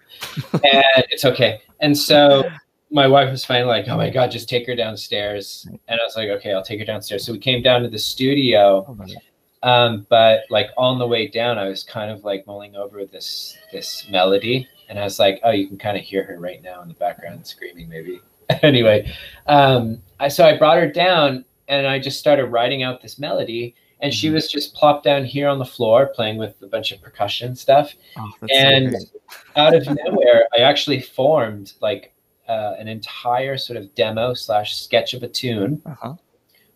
and 0.66 1.06
it's 1.12 1.24
okay. 1.24 1.62
And 1.80 1.98
so 1.98 2.44
my 2.92 3.08
wife 3.08 3.32
was 3.32 3.46
finally 3.46 3.70
like, 3.70 3.88
"Oh 3.88 3.96
my 3.96 4.10
god, 4.10 4.32
just 4.32 4.50
take 4.50 4.68
her 4.68 4.76
downstairs." 4.76 5.66
And 5.88 6.02
I 6.02 6.04
was 6.04 6.18
like, 6.18 6.28
"Okay, 6.28 6.52
I'll 6.52 6.62
take 6.62 6.82
her 6.82 6.86
downstairs." 6.86 7.26
So 7.26 7.32
we 7.32 7.40
came 7.40 7.62
down 7.62 7.84
to 7.84 7.88
the 7.88 8.00
studio. 8.00 8.86
Oh. 8.86 9.70
Um, 9.70 10.06
but 10.10 10.42
like 10.50 10.72
on 10.76 11.00
the 11.00 11.08
way 11.08 11.30
down, 11.30 11.58
I 11.58 11.70
was 11.70 11.86
kind 11.86 12.12
of 12.12 12.26
like 12.26 12.46
mulling 12.46 12.76
over 12.76 13.06
this 13.06 13.58
this 13.72 14.06
melody, 14.10 14.68
and 14.90 15.00
I 15.00 15.04
was 15.04 15.20
like, 15.20 15.40
"Oh, 15.46 15.52
you 15.52 15.70
can 15.70 15.78
kind 15.78 15.96
of 15.96 16.04
hear 16.04 16.26
her 16.26 16.38
right 16.38 16.62
now 16.62 16.82
in 16.82 16.90
the 16.90 16.96
background 16.96 17.48
screaming, 17.48 17.88
maybe." 17.88 18.20
anyway, 18.62 19.10
um, 19.48 20.02
I 20.20 20.28
so 20.28 20.46
I 20.46 20.58
brought 20.58 20.80
her 20.80 20.92
down, 20.92 21.46
and 21.70 21.88
I 21.88 21.98
just 21.98 22.20
started 22.20 22.48
writing 22.48 22.84
out 22.84 23.02
this 23.02 23.18
melody, 23.18 23.74
and 24.04 24.14
she 24.14 24.30
Mhm. 24.30 24.34
was 24.34 24.52
just 24.52 24.76
plopped 24.76 25.04
down 25.04 25.26
here 25.26 25.48
on 25.48 25.58
the 25.58 25.66
floor 25.66 26.08
playing 26.14 26.38
with 26.38 26.62
a 26.62 26.68
bunch 26.68 26.92
of 26.92 27.02
percussion 27.02 27.56
stuff. 27.56 27.96
Oh, 28.18 28.32
And- 28.52 28.92
so. 29.02 29.08
Out 29.56 29.74
of 29.74 29.88
nowhere, 29.88 30.48
I 30.56 30.62
actually 30.62 31.00
formed 31.00 31.74
like 31.82 32.14
uh, 32.48 32.76
an 32.78 32.88
entire 32.90 33.58
sort 33.58 33.78
of 33.78 33.96
demo 33.96 34.34
slash 34.34 34.76
sketch 34.76 35.14
of 35.14 35.24
a 35.24 35.28
tune 35.30 35.82
Uh-huh. 35.86 36.14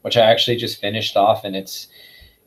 which 0.02 0.16
I 0.18 0.22
actually 0.22 0.56
just 0.56 0.80
finished 0.80 1.16
off, 1.18 1.44
and 1.44 1.56
it's 1.56 1.88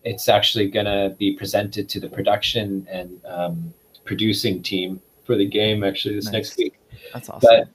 it's 0.02 0.26
actually 0.30 0.68
gonna 0.70 1.10
be 1.18 1.34
presented 1.36 1.86
to 1.90 2.00
the 2.00 2.08
production 2.08 2.86
and 2.90 3.20
um, 3.26 3.74
producing 4.04 4.62
team 4.62 4.98
for 5.24 5.36
the 5.36 5.44
game 5.44 5.84
actually 5.84 6.14
this 6.14 6.24
Nice. 6.24 6.32
next 6.32 6.56
week. 6.56 6.74
That's 7.12 7.28
awesome. 7.28 7.40
But 7.46 7.68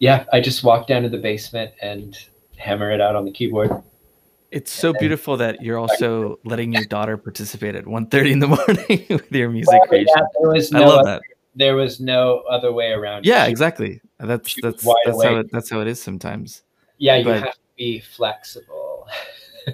yeah, 0.00 0.24
I 0.32 0.40
just 0.40 0.64
walked 0.64 0.88
down 0.88 1.02
to 1.04 1.08
the 1.08 1.18
basement 1.18 1.70
and 1.80 2.18
hammer 2.56 2.90
it 2.90 3.00
out 3.00 3.14
on 3.14 3.24
the 3.24 3.30
keyboard. 3.30 3.70
It's 4.50 4.72
so 4.72 4.92
beautiful 4.92 5.36
that 5.36 5.62
you're 5.62 5.78
also 5.84 6.38
letting 6.44 6.72
your 6.72 6.84
daughter 6.84 7.16
participate 7.16 7.74
at 7.76 7.84
1.30 7.84 8.30
in 8.32 8.38
the 8.40 8.48
morning 8.56 9.06
with 9.08 9.30
your 9.32 9.50
music 9.50 9.72
Well, 9.72 9.86
creation. 9.86 10.08
yeah, 10.16 10.22
there 10.40 10.50
was 10.50 10.74
I 10.74 10.78
no 10.80 10.86
love 10.88 10.98
other, 11.00 11.10
that. 11.10 11.22
there 11.54 11.76
was 11.76 12.00
no 12.00 12.38
other 12.50 12.72
way 12.72 12.90
around. 12.92 13.24
Yeah, 13.26 13.44
She- 13.44 13.50
exactly. 13.50 14.00
That's 14.18 14.54
that's 14.60 14.84
that's 15.06 15.22
how 15.24 15.36
it, 15.36 15.50
that's 15.52 15.70
how 15.70 15.80
it 15.80 15.86
is 15.88 16.02
sometimes. 16.02 16.62
Yeah, 16.98 17.16
you 17.16 17.24
but- 17.24 17.42
have 17.42 17.52
to 17.54 17.58
be 17.76 18.00
flexible. 18.00 19.06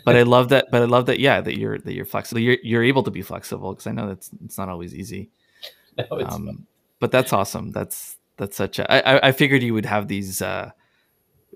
But 0.04 0.16
I 0.16 0.22
love 0.22 0.48
that. 0.48 0.66
But 0.72 0.82
I 0.82 0.84
love 0.86 1.06
that. 1.06 1.20
Yeah, 1.20 1.40
that 1.40 1.56
you're 1.56 1.78
that 1.78 1.94
you're 1.94 2.04
flexible. 2.04 2.40
You're 2.40 2.58
you're 2.62 2.82
able 2.82 3.04
to 3.04 3.10
be 3.10 3.22
flexible 3.22 3.72
because 3.72 3.86
I 3.86 3.92
know 3.92 4.08
that's 4.08 4.28
it's 4.44 4.58
not 4.58 4.68
always 4.68 4.92
easy. 4.92 5.30
no, 5.96 6.04
it's 6.18 6.34
Um, 6.34 6.66
but 6.98 7.12
that's 7.12 7.32
awesome. 7.32 7.70
That's 7.70 8.16
that's 8.36 8.56
such 8.56 8.80
a. 8.80 8.92
I, 8.92 9.14
I- 9.16 9.28
I 9.28 9.32
figured 9.32 9.62
you 9.62 9.72
would 9.74 9.86
have 9.86 10.08
these, 10.08 10.42
uh, 10.42 10.72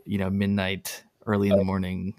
you 0.06 0.16
know, 0.16 0.30
midnight, 0.30 1.02
early 1.26 1.48
in 1.50 1.58
the 1.58 1.64
morning, 1.64 2.14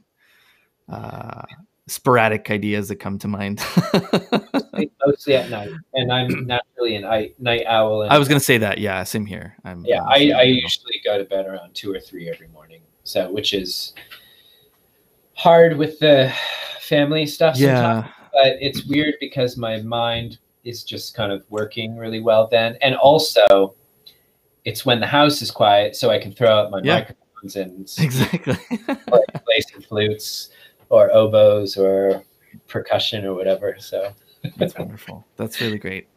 uh, 0.91 1.41
sporadic 1.87 2.49
ideas 2.51 2.87
that 2.89 2.97
come 2.97 3.17
to 3.19 3.27
mind. 3.27 3.63
mostly 5.05 5.35
at 5.35 5.49
night, 5.49 5.71
and 5.93 6.11
I'm 6.11 6.45
naturally 6.45 6.95
an 6.95 7.05
I, 7.05 7.31
night 7.39 7.65
owl. 7.67 8.03
And 8.03 8.11
I 8.13 8.17
was 8.17 8.27
gonna 8.27 8.39
say 8.39 8.57
that. 8.59 8.77
Yeah, 8.77 9.03
same 9.03 9.25
here. 9.25 9.55
I'm. 9.65 9.83
yeah 9.85 10.01
I'm 10.03 10.09
I, 10.09 10.31
I 10.39 10.43
usually 10.43 11.01
go 11.03 11.17
to 11.17 11.23
bed 11.25 11.45
around 11.47 11.73
two 11.73 11.93
or 11.93 11.99
three 11.99 12.29
every 12.29 12.47
morning 12.49 12.81
so 13.03 13.31
which 13.31 13.53
is 13.53 13.93
hard 15.33 15.77
with 15.77 15.97
the 15.99 16.31
family 16.79 17.25
stuff 17.25 17.55
sometimes 17.55 18.05
Yeah. 18.07 18.11
but 18.33 18.57
it's 18.61 18.85
weird 18.85 19.15
because 19.19 19.57
my 19.57 19.81
mind 19.81 20.37
is 20.63 20.83
just 20.83 21.15
kind 21.15 21.31
of 21.31 21.43
working 21.49 21.97
really 21.97 22.19
well 22.19 22.47
then 22.47 22.77
and 22.81 22.95
also 22.95 23.73
it's 24.65 24.85
when 24.85 24.99
the 24.99 25.07
house 25.07 25.41
is 25.41 25.49
quiet 25.49 25.95
so 25.95 26.09
i 26.11 26.19
can 26.19 26.31
throw 26.31 26.49
out 26.49 26.69
my 26.69 26.79
Yeah. 26.83 26.99
microphones 26.99 27.55
and 27.55 27.91
Exactly. 27.99 28.55
play 29.07 29.61
some 29.71 29.81
flutes 29.81 30.49
or 30.91 31.11
oboes 31.13 31.77
or 31.77 32.23
percussion 32.67 33.25
or 33.25 33.33
whatever 33.33 33.77
so 33.79 34.13
That's 34.57 34.77
wonderful. 34.77 35.25
That's 35.37 35.61
really 35.61 35.77
great. 35.77 36.09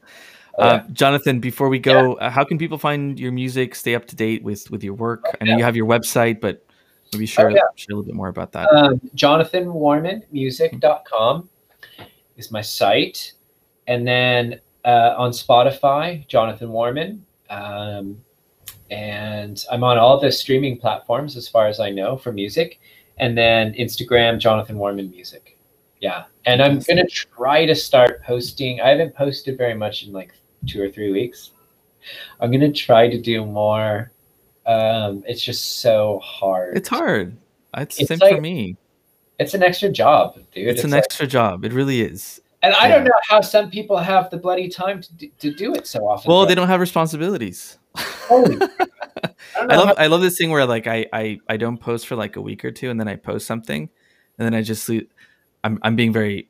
Oh, 0.59 0.65
yeah. 0.69 0.73
Uh, 0.73 0.83
Jonathan, 0.93 1.39
before 1.41 1.69
we 1.69 1.79
go, 1.79 2.15
uh, 2.15 2.31
how 2.31 2.43
can 2.45 2.57
people 2.59 2.79
find 2.79 3.21
your 3.21 3.33
music, 3.33 3.75
stay 3.75 3.95
up 3.95 4.07
to 4.07 4.17
date 4.17 4.43
with 4.43 4.71
with 4.71 4.83
your 4.83 4.95
work? 4.95 5.27
I 5.41 5.45
know 5.45 5.51
yeah. 5.53 5.59
you 5.59 5.65
have 5.65 5.77
your 5.77 5.85
website, 5.87 6.41
but 6.41 6.65
maybe 7.13 7.27
share, 7.27 7.51
yeah. 7.51 7.61
share 7.77 7.93
a 7.93 7.97
little 7.97 8.07
bit 8.07 8.15
more 8.15 8.29
about 8.29 8.53
that. 8.53 8.71
um, 8.71 8.99
jonathanwarmanmusic.com 9.15 11.49
is 12.37 12.51
my 12.51 12.61
site 12.61 13.33
and 13.87 14.05
then 14.07 14.61
uh, 14.85 15.15
on 15.17 15.31
spotify 15.31 16.27
jonathan 16.27 16.71
warman 16.71 17.25
um, 17.51 18.21
and 18.91 19.65
i'm 19.71 19.85
on 19.85 19.97
all 19.99 20.19
the 20.19 20.33
streaming 20.33 20.79
platforms 20.79 21.37
as 21.37 21.47
far 21.49 21.69
as 21.69 21.79
i 21.81 21.91
know 21.91 22.17
for 22.17 22.33
music 22.33 22.81
and 23.19 23.37
then 23.37 23.73
instagram 23.75 24.39
jonathan 24.39 24.77
warman 24.79 25.11
music 25.11 25.57
yeah 26.01 26.25
and 26.47 26.61
i'm 26.63 26.79
going 26.81 26.97
to 26.97 27.07
try 27.07 27.65
to 27.65 27.75
start 27.75 28.23
posting 28.23 28.81
i 28.81 28.89
haven't 28.89 29.15
posted 29.15 29.57
very 29.57 29.75
much 29.75 30.05
in 30.05 30.13
like 30.13 30.33
two 30.67 30.83
or 30.83 30.89
three 30.89 31.13
weeks 31.13 31.51
i'm 32.41 32.51
going 32.51 32.61
to 32.61 32.73
try 32.73 33.09
to 33.09 33.21
do 33.21 33.45
more 33.45 34.11
um, 34.67 35.23
it's 35.27 35.43
just 35.43 35.81
so 35.81 36.21
hard 36.25 36.77
it's 36.77 36.89
hard. 36.89 37.37
It's, 37.77 38.01
It's 38.01 38.09
same 38.09 38.19
for 38.37 38.41
me. 38.41 38.77
it's 39.39 39.53
an 39.53 39.63
extra 39.63 39.89
job, 39.91 40.37
dude. 40.53 40.69
It's, 40.69 40.85
an 40.85 40.91
like- 40.93 41.03
extra 41.03 41.27
job. 41.27 41.65
It 41.65 41.73
really 41.73 42.01
is. 42.01 42.41
and 42.63 42.73
I 42.75 42.89
yeah. 42.89 42.95
don't 42.95 43.05
know 43.05 43.11
how 43.29 43.41
some 43.41 43.69
people 43.71 43.99
have 43.99 44.31
the 44.31 44.37
bloody 44.39 44.69
time 44.69 45.03
to 45.03 45.13
do, 45.15 45.29
to 45.41 45.53
do 45.53 45.75
it 45.75 45.87
so 45.87 46.07
often. 46.09 46.29
Well, 46.31 46.43
bro. 46.43 46.49
they 46.49 46.55
don't 46.55 46.69
have 46.69 46.81
responsibilities. 46.81 47.79
Holy- 47.97 48.59
I 49.57 49.61
I 49.61 49.77
love 49.77 49.89
how- 49.89 49.95
I 49.99 50.07
love 50.07 50.21
this 50.21 50.37
thing 50.39 50.51
where 50.51 50.67
like 50.67 50.87
I, 50.87 51.07
I 51.13 51.39
I 51.49 51.57
don't 51.57 51.79
post 51.79 52.07
for 52.07 52.17
like 52.17 52.37
a 52.37 52.41
week 52.41 52.65
or 52.65 52.71
two 52.71 52.91
and 52.91 52.99
then 52.99 53.09
I 53.09 53.17
post 53.17 53.47
something 53.47 53.89
and 54.39 54.45
then 54.47 54.55
I 54.55 54.63
just 54.63 54.89
I'm 55.63 55.79
I'm 55.83 55.97
being 55.97 56.13
very 56.13 56.49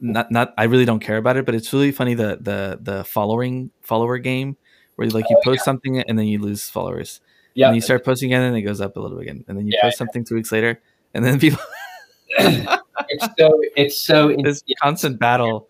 not 0.00 0.30
not 0.30 0.54
I 0.58 0.64
really 0.64 0.84
don't 0.84 1.00
care 1.00 1.16
about 1.16 1.36
it 1.36 1.46
but 1.46 1.54
it's 1.54 1.72
really 1.72 1.92
funny 1.92 2.14
the 2.14 2.38
the 2.40 2.78
the 2.80 3.04
following 3.04 3.70
follower 3.80 4.18
game 4.18 4.56
where 4.96 5.08
like 5.08 5.28
you 5.30 5.36
post 5.44 5.64
something 5.64 6.00
and 6.00 6.18
then 6.18 6.26
you 6.26 6.38
lose 6.38 6.68
followers 6.68 7.20
yeah, 7.54 7.68
and 7.68 7.76
you 7.76 7.80
start 7.80 8.04
posting 8.04 8.32
again 8.32 8.42
and 8.42 8.56
it 8.56 8.62
goes 8.62 8.80
up 8.80 8.96
a 8.96 9.00
little 9.00 9.16
bit 9.16 9.28
again 9.28 9.44
and 9.48 9.56
then 9.56 9.66
you 9.66 9.72
Yeah, 9.74 9.82
post 9.82 9.98
something 9.98 10.24
two 10.24 10.34
weeks 10.34 10.50
later 10.50 10.80
and 11.14 11.24
then 11.24 11.38
people 11.38 11.60
it's 12.38 13.28
so 13.38 13.60
it's 13.76 13.98
so 13.98 14.34
this 14.42 14.62
constant 14.82 15.18
battle. 15.18 15.68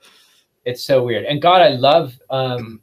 It's 0.64 0.82
so 0.82 1.02
weird. 1.02 1.26
And 1.26 1.42
God, 1.42 1.60
I 1.60 1.68
love 1.70 2.18
um 2.30 2.80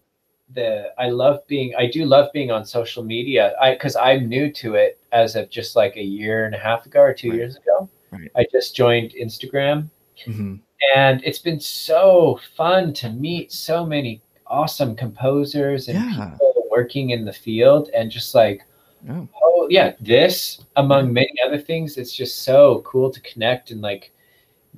the 0.53 0.91
I 0.97 1.09
love 1.09 1.45
being 1.47 1.73
I 1.77 1.87
do 1.89 2.05
love 2.05 2.31
being 2.33 2.51
on 2.51 2.65
social 2.65 3.03
media. 3.03 3.53
I 3.61 3.71
because 3.73 3.95
I'm 3.95 4.27
new 4.27 4.51
to 4.53 4.75
it 4.75 4.99
as 5.11 5.35
of 5.35 5.49
just 5.49 5.75
like 5.75 5.95
a 5.97 6.03
year 6.03 6.45
and 6.45 6.55
a 6.55 6.57
half 6.57 6.85
ago 6.85 6.99
or 7.01 7.13
two 7.13 7.29
Right. 7.29 7.37
years 7.37 7.55
ago. 7.57 7.89
Right. 8.11 8.31
I 8.35 8.45
just 8.51 8.75
joined 8.75 9.11
Instagram 9.11 9.89
Mhm. 10.25 10.59
and 10.95 11.21
it's 11.23 11.39
been 11.39 11.59
so 11.59 12.39
fun 12.55 12.93
to 12.93 13.09
meet 13.09 13.51
so 13.51 13.85
many 13.85 14.21
awesome 14.47 14.95
composers 14.95 15.87
and 15.87 15.97
Yeah. 15.97 16.31
people 16.33 16.65
working 16.69 17.11
in 17.11 17.25
the 17.25 17.33
field 17.33 17.89
and 17.93 18.11
just 18.11 18.35
like 18.35 18.63
Oh, 19.09 19.27
oh 19.43 19.67
yeah 19.69 19.93
this 19.99 20.63
among 20.75 21.11
many 21.11 21.33
other 21.45 21.57
things 21.57 21.97
it's 21.97 22.13
just 22.13 22.43
so 22.43 22.81
cool 22.85 23.09
to 23.09 23.19
connect 23.21 23.71
and 23.71 23.81
like 23.81 24.11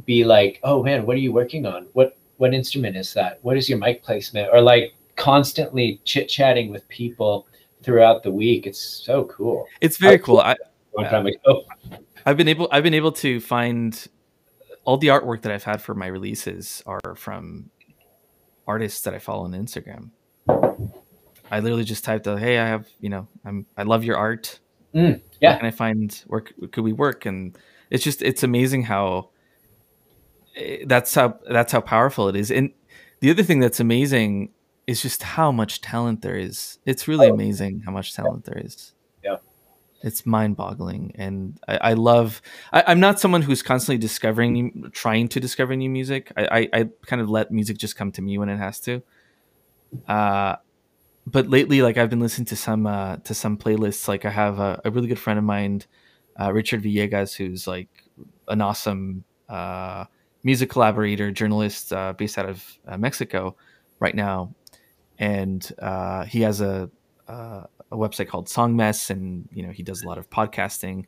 be 0.05 0.23
like 0.23 0.59
oh 0.63 0.81
man 0.83 1.05
what 1.05 1.15
are 1.17 1.19
you 1.19 1.33
working 1.33 1.65
on 1.65 1.87
what 1.93 2.15
what 2.37 2.53
instrument 2.53 2.95
is 2.95 3.13
that 3.15 3.39
what 3.41 3.57
is 3.57 3.67
your 3.69 3.77
mic 3.79 4.01
placement 4.03 4.49
or 4.53 4.61
like 4.61 4.93
constantly 5.15 6.01
chit 6.05 6.27
chatting 6.27 6.71
with 6.71 6.87
people 6.87 7.47
throughout 7.83 8.23
the 8.23 8.31
week 8.31 8.65
it's 8.65 8.79
so 8.79 9.25
cool 9.25 9.65
it's 9.81 9.97
very 9.97 10.17
How 10.17 10.23
cool 10.23 10.39
I, 10.39 10.55
one 10.91 11.09
time 11.09 11.27
oh 11.45 11.63
I've 12.25 12.37
been 12.37 12.47
able 12.47 12.67
I've 12.71 12.83
been 12.83 12.93
able 12.93 13.11
to 13.13 13.39
find 13.39 14.07
all 14.85 14.97
the 14.97 15.07
artwork 15.07 15.41
that 15.43 15.51
I've 15.51 15.63
had 15.63 15.81
for 15.81 15.93
my 15.93 16.07
releases 16.07 16.83
are 16.85 17.15
from 17.15 17.69
artists 18.67 19.01
that 19.01 19.13
I 19.13 19.19
follow 19.19 19.43
on 19.43 19.51
Instagram. 19.51 20.09
I 21.51 21.59
literally 21.59 21.83
just 21.83 22.03
typed 22.03 22.27
out, 22.27 22.39
"Hey, 22.39 22.57
I 22.57 22.67
have 22.67 22.87
you 22.99 23.09
know 23.09 23.27
I'm 23.45 23.65
I 23.77 23.83
love 23.83 24.03
your 24.03 24.17
art. 24.17 24.59
Mm, 24.95 25.21
yeah. 25.41 25.57
and 25.57 25.65
I 25.65 25.71
find 25.71 26.23
work. 26.27 26.53
could 26.71 26.83
we 26.83 26.93
work?" 26.93 27.25
And 27.25 27.57
it's 27.89 28.03
just 28.03 28.21
it's 28.21 28.43
amazing 28.43 28.83
how 28.83 29.29
eh, 30.55 30.83
that's 30.85 31.13
how 31.13 31.39
that's 31.49 31.71
how 31.71 31.81
powerful 31.81 32.29
it 32.29 32.35
is. 32.35 32.51
And 32.51 32.71
the 33.19 33.29
other 33.31 33.43
thing 33.43 33.59
that's 33.59 33.79
amazing 33.79 34.51
is 34.87 35.01
just 35.01 35.23
how 35.23 35.51
much 35.51 35.81
talent 35.81 36.21
there 36.21 36.35
is. 36.35 36.79
It's 36.85 37.07
really 37.07 37.27
Oh. 37.29 37.33
amazing 37.33 37.81
how 37.85 37.91
much 37.91 38.13
talent 38.13 38.43
there 38.45 38.57
is 38.57 38.93
Yeah. 39.23 39.37
it's 40.03 40.25
mind-boggling 40.25 41.13
and 41.15 41.57
i, 41.67 41.77
I 41.91 41.93
love 41.93 42.41
I, 42.73 42.83
i'm 42.87 42.99
not 42.99 43.19
someone 43.21 43.41
who's 43.43 43.61
constantly 43.63 43.97
discovering 43.97 44.89
trying 44.91 45.29
to 45.29 45.39
discover 45.39 45.73
new 45.77 45.89
music 45.89 46.31
I, 46.35 46.43
I 46.57 46.69
i 46.79 46.89
kind 47.05 47.21
of 47.21 47.29
let 47.29 47.51
music 47.51 47.77
just 47.77 47.95
come 47.95 48.11
to 48.13 48.21
me 48.21 48.37
when 48.37 48.49
it 48.49 48.57
has 48.57 48.79
to 48.81 49.01
uh 50.07 50.55
but 51.25 51.47
lately 51.49 51.81
like 51.81 51.97
i've 51.97 52.09
been 52.09 52.19
listening 52.19 52.45
to 52.47 52.55
some 52.57 52.85
uh 52.85 53.15
to 53.17 53.33
some 53.33 53.57
playlists 53.57 54.07
like 54.09 54.25
i 54.25 54.29
have 54.29 54.59
a, 54.59 54.81
a 54.83 54.91
really 54.91 55.07
good 55.07 55.19
friend 55.19 55.39
of 55.39 55.45
mine 55.45 55.81
uh 56.39 56.51
richard 56.51 56.83
villegas 56.83 57.35
who's 57.35 57.65
like 57.67 57.89
an 58.49 58.59
awesome 58.61 59.23
uh 59.47 60.03
music 60.43 60.69
collaborator 60.69 61.31
journalist 61.31 61.93
uh, 61.93 62.11
based 62.11 62.37
out 62.37 62.49
of 62.49 62.61
uh, 62.87 62.97
mexico 62.97 63.55
right 63.99 64.15
now 64.15 64.53
and 65.19 65.71
uh 65.79 66.25
he 66.25 66.41
has 66.41 66.61
a 66.61 66.89
uh, 67.27 67.63
a 67.91 67.97
website 67.97 68.27
called 68.27 68.49
Song 68.49 68.75
Mess, 68.75 69.09
and 69.09 69.47
you 69.53 69.65
know 69.65 69.71
he 69.71 69.83
does 69.83 70.03
a 70.03 70.07
lot 70.07 70.17
of 70.17 70.29
podcasting. 70.29 71.05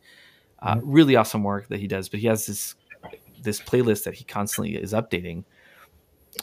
Uh, 0.60 0.80
really 0.82 1.16
awesome 1.16 1.44
work 1.44 1.68
that 1.68 1.80
he 1.80 1.88
does, 1.88 2.10
but 2.10 2.20
he 2.20 2.28
has 2.28 2.46
this 2.46 2.76
this 3.42 3.60
playlist 3.60 4.04
that 4.06 4.14
he 4.14 4.24
constantly 4.24 4.76
is 4.76 4.94
updating, 4.94 5.44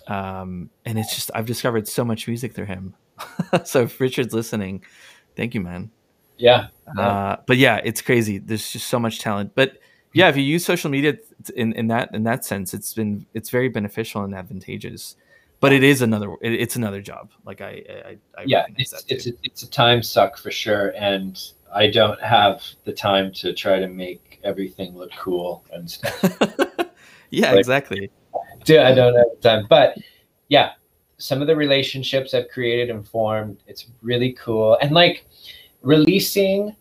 um, 0.08 0.70
and 0.84 0.98
it's 0.98 1.14
just 1.14 1.30
I've 1.34 1.46
discovered 1.46 1.88
so 1.88 2.04
much 2.04 2.28
music 2.28 2.54
through 2.54 2.66
him. 2.66 2.94
so 3.64 3.82
if 3.82 4.00
Richard's 4.00 4.34
listening, 4.34 4.84
thank 5.36 5.54
you, 5.54 5.60
man. 5.60 5.90
Yeah. 6.38 6.68
Uh, 6.98 7.36
but 7.46 7.56
yeah, 7.56 7.80
it's 7.84 8.02
crazy. 8.02 8.38
There's 8.38 8.70
just 8.70 8.88
so 8.88 8.98
much 8.98 9.20
talent. 9.20 9.52
But 9.54 9.78
yeah, 10.12 10.28
if 10.28 10.36
you 10.36 10.42
use 10.42 10.64
social 10.64 10.90
media 10.90 11.16
in, 11.54 11.72
in 11.74 11.86
that 11.88 12.14
in 12.14 12.24
that 12.24 12.44
sense, 12.44 12.74
it's 12.74 12.92
been 12.94 13.26
it's 13.32 13.50
very 13.50 13.68
beneficial 13.68 14.22
and 14.22 14.34
advantageous. 14.34 15.16
But 15.62 15.72
it 15.72 15.84
is 15.84 16.02
another 16.02 16.32
it, 16.40 16.54
it's 16.54 16.74
another 16.74 17.00
job. 17.00 17.30
Like 17.44 17.60
I, 17.60 17.84
I, 18.04 18.18
I 18.36 18.44
yeah, 18.44 18.66
it's 18.76 18.92
it's 19.06 19.28
a, 19.28 19.32
it's 19.44 19.62
a 19.62 19.70
time 19.70 20.02
suck 20.02 20.36
for 20.36 20.50
sure, 20.50 20.88
and 20.96 21.40
I 21.72 21.88
don't 21.88 22.20
have 22.20 22.64
the 22.82 22.92
time 22.92 23.30
to 23.34 23.54
try 23.54 23.78
to 23.78 23.86
make 23.86 24.40
everything 24.42 24.96
look 24.96 25.12
cool 25.16 25.64
and 25.72 25.88
stuff. 25.88 26.20
yeah, 27.30 27.50
like, 27.50 27.60
exactly. 27.60 28.10
Dude, 28.64 28.80
I 28.80 28.92
don't 28.92 29.14
have 29.14 29.40
time, 29.40 29.66
but 29.70 29.96
yeah, 30.48 30.72
some 31.18 31.40
of 31.40 31.46
the 31.46 31.54
relationships 31.54 32.34
I've 32.34 32.48
created 32.48 32.90
and 32.90 33.06
formed, 33.06 33.62
it's 33.68 33.86
really 34.02 34.32
cool, 34.32 34.76
and 34.82 34.90
like 34.90 35.26
releasing 35.82 36.74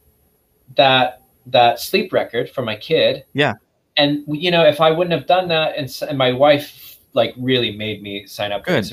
that 0.76 1.22
that 1.46 1.80
sleep 1.80 2.12
record 2.12 2.50
for 2.50 2.64
my 2.64 2.78
kid. 2.78 3.26
Yeah. 3.34 3.54
And 3.98 4.24
you 4.28 4.50
know, 4.50 4.66
if 4.66 4.82
I 4.82 4.90
wouldn't 4.90 5.14
have 5.14 5.28
done 5.28 5.50
that, 5.50 5.78
and, 5.78 5.96
and 6.10 6.18
my 6.18 6.32
wife 6.32 6.91
like 7.14 7.34
really 7.38 7.76
made 7.76 8.02
me 8.02 8.26
sign 8.26 8.52
up. 8.52 8.66
Good. 8.66 8.92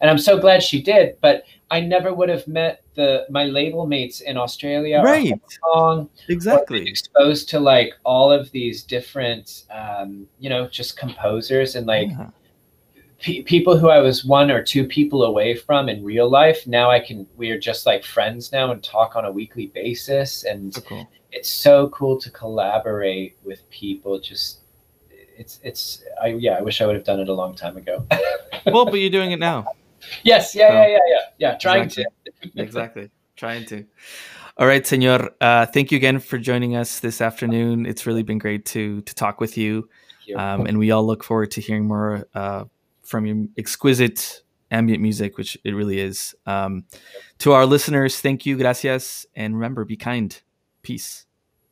And 0.00 0.08
I'm 0.08 0.18
so 0.18 0.38
glad 0.38 0.62
she 0.62 0.80
did. 0.80 1.16
But 1.20 1.44
I 1.70 1.80
never 1.80 2.14
would 2.14 2.28
have 2.28 2.46
met 2.46 2.82
the 2.94 3.26
my 3.28 3.44
label 3.44 3.86
mates 3.86 4.20
in 4.20 4.36
Australia. 4.36 5.02
Right. 5.04 5.40
Hong 5.62 6.08
exactly. 6.28 6.88
Exposed 6.88 7.48
to 7.50 7.60
like 7.60 7.94
all 8.04 8.32
of 8.32 8.50
these 8.52 8.82
different, 8.82 9.64
um, 9.70 10.26
you 10.38 10.48
know, 10.48 10.68
just 10.68 10.96
composers 10.96 11.76
and 11.76 11.86
like. 11.86 12.08
Yeah 12.10 12.30
people 13.20 13.76
who 13.76 13.88
I 13.88 13.98
was 13.98 14.24
one 14.24 14.48
or 14.48 14.62
two 14.62 14.86
people 14.86 15.24
away 15.24 15.56
from 15.56 15.88
in 15.88 16.04
real 16.04 16.30
life, 16.30 16.66
now 16.68 16.88
I 16.88 17.00
can, 17.00 17.26
we 17.36 17.50
are 17.50 17.58
just 17.58 17.84
like 17.84 18.04
friends 18.04 18.52
now 18.52 18.70
and 18.70 18.82
talk 18.82 19.16
on 19.16 19.24
a 19.24 19.32
weekly 19.32 19.66
basis. 19.74 20.44
And 20.44 20.72
so 20.72 20.80
cool. 20.82 21.08
it's 21.32 21.50
so 21.50 21.88
cool 21.88 22.18
to 22.20 22.30
collaborate 22.30 23.36
with 23.42 23.68
people. 23.70 24.20
Just, 24.20 24.60
it's, 25.38 25.60
it's, 25.62 26.04
I, 26.22 26.28
yeah, 26.28 26.52
I 26.58 26.62
wish 26.62 26.80
I 26.80 26.86
would 26.86 26.96
have 26.96 27.04
done 27.04 27.20
it 27.20 27.28
a 27.28 27.32
long 27.32 27.54
time 27.54 27.76
ago. 27.76 28.04
well, 28.66 28.84
but 28.84 28.94
you're 28.94 29.10
doing 29.10 29.32
it 29.32 29.38
now. 29.38 29.66
Yes. 30.22 30.54
Yeah. 30.54 30.68
So, 30.68 30.74
yeah. 30.74 30.86
Yeah. 30.86 30.98
Yeah. 31.08 31.20
Yeah. 31.38 31.58
Trying 31.58 31.84
exactly. 31.84 32.50
to. 32.54 32.62
exactly. 32.62 33.10
Trying 33.36 33.64
to. 33.66 33.84
All 34.56 34.66
right, 34.66 34.84
Senor. 34.84 35.30
Uh, 35.40 35.66
thank 35.66 35.92
you 35.92 35.96
again 35.96 36.18
for 36.18 36.36
joining 36.36 36.74
us 36.74 36.98
this 36.98 37.20
afternoon. 37.20 37.86
It's 37.86 38.06
really 38.06 38.24
been 38.24 38.38
great 38.38 38.64
to 38.66 39.02
to 39.02 39.14
talk 39.14 39.40
with 39.40 39.56
you, 39.56 39.88
you. 40.26 40.36
Um, 40.36 40.66
and 40.66 40.78
we 40.78 40.90
all 40.90 41.06
look 41.06 41.22
forward 41.22 41.52
to 41.52 41.60
hearing 41.60 41.86
more 41.86 42.26
uh, 42.34 42.64
from 43.02 43.24
your 43.24 43.46
exquisite 43.56 44.42
ambient 44.72 45.00
music, 45.00 45.38
which 45.38 45.56
it 45.62 45.72
really 45.74 46.00
is. 46.00 46.34
Um, 46.44 46.86
to 47.38 47.52
our 47.52 47.66
listeners, 47.66 48.20
thank 48.20 48.44
you, 48.46 48.56
gracias, 48.56 49.26
and 49.36 49.54
remember, 49.54 49.84
be 49.84 49.96
kind. 49.96 50.40
Peace. 50.82 51.26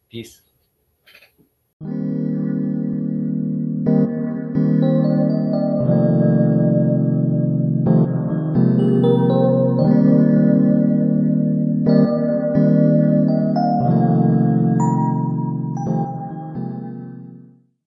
Peace. 0.09 0.43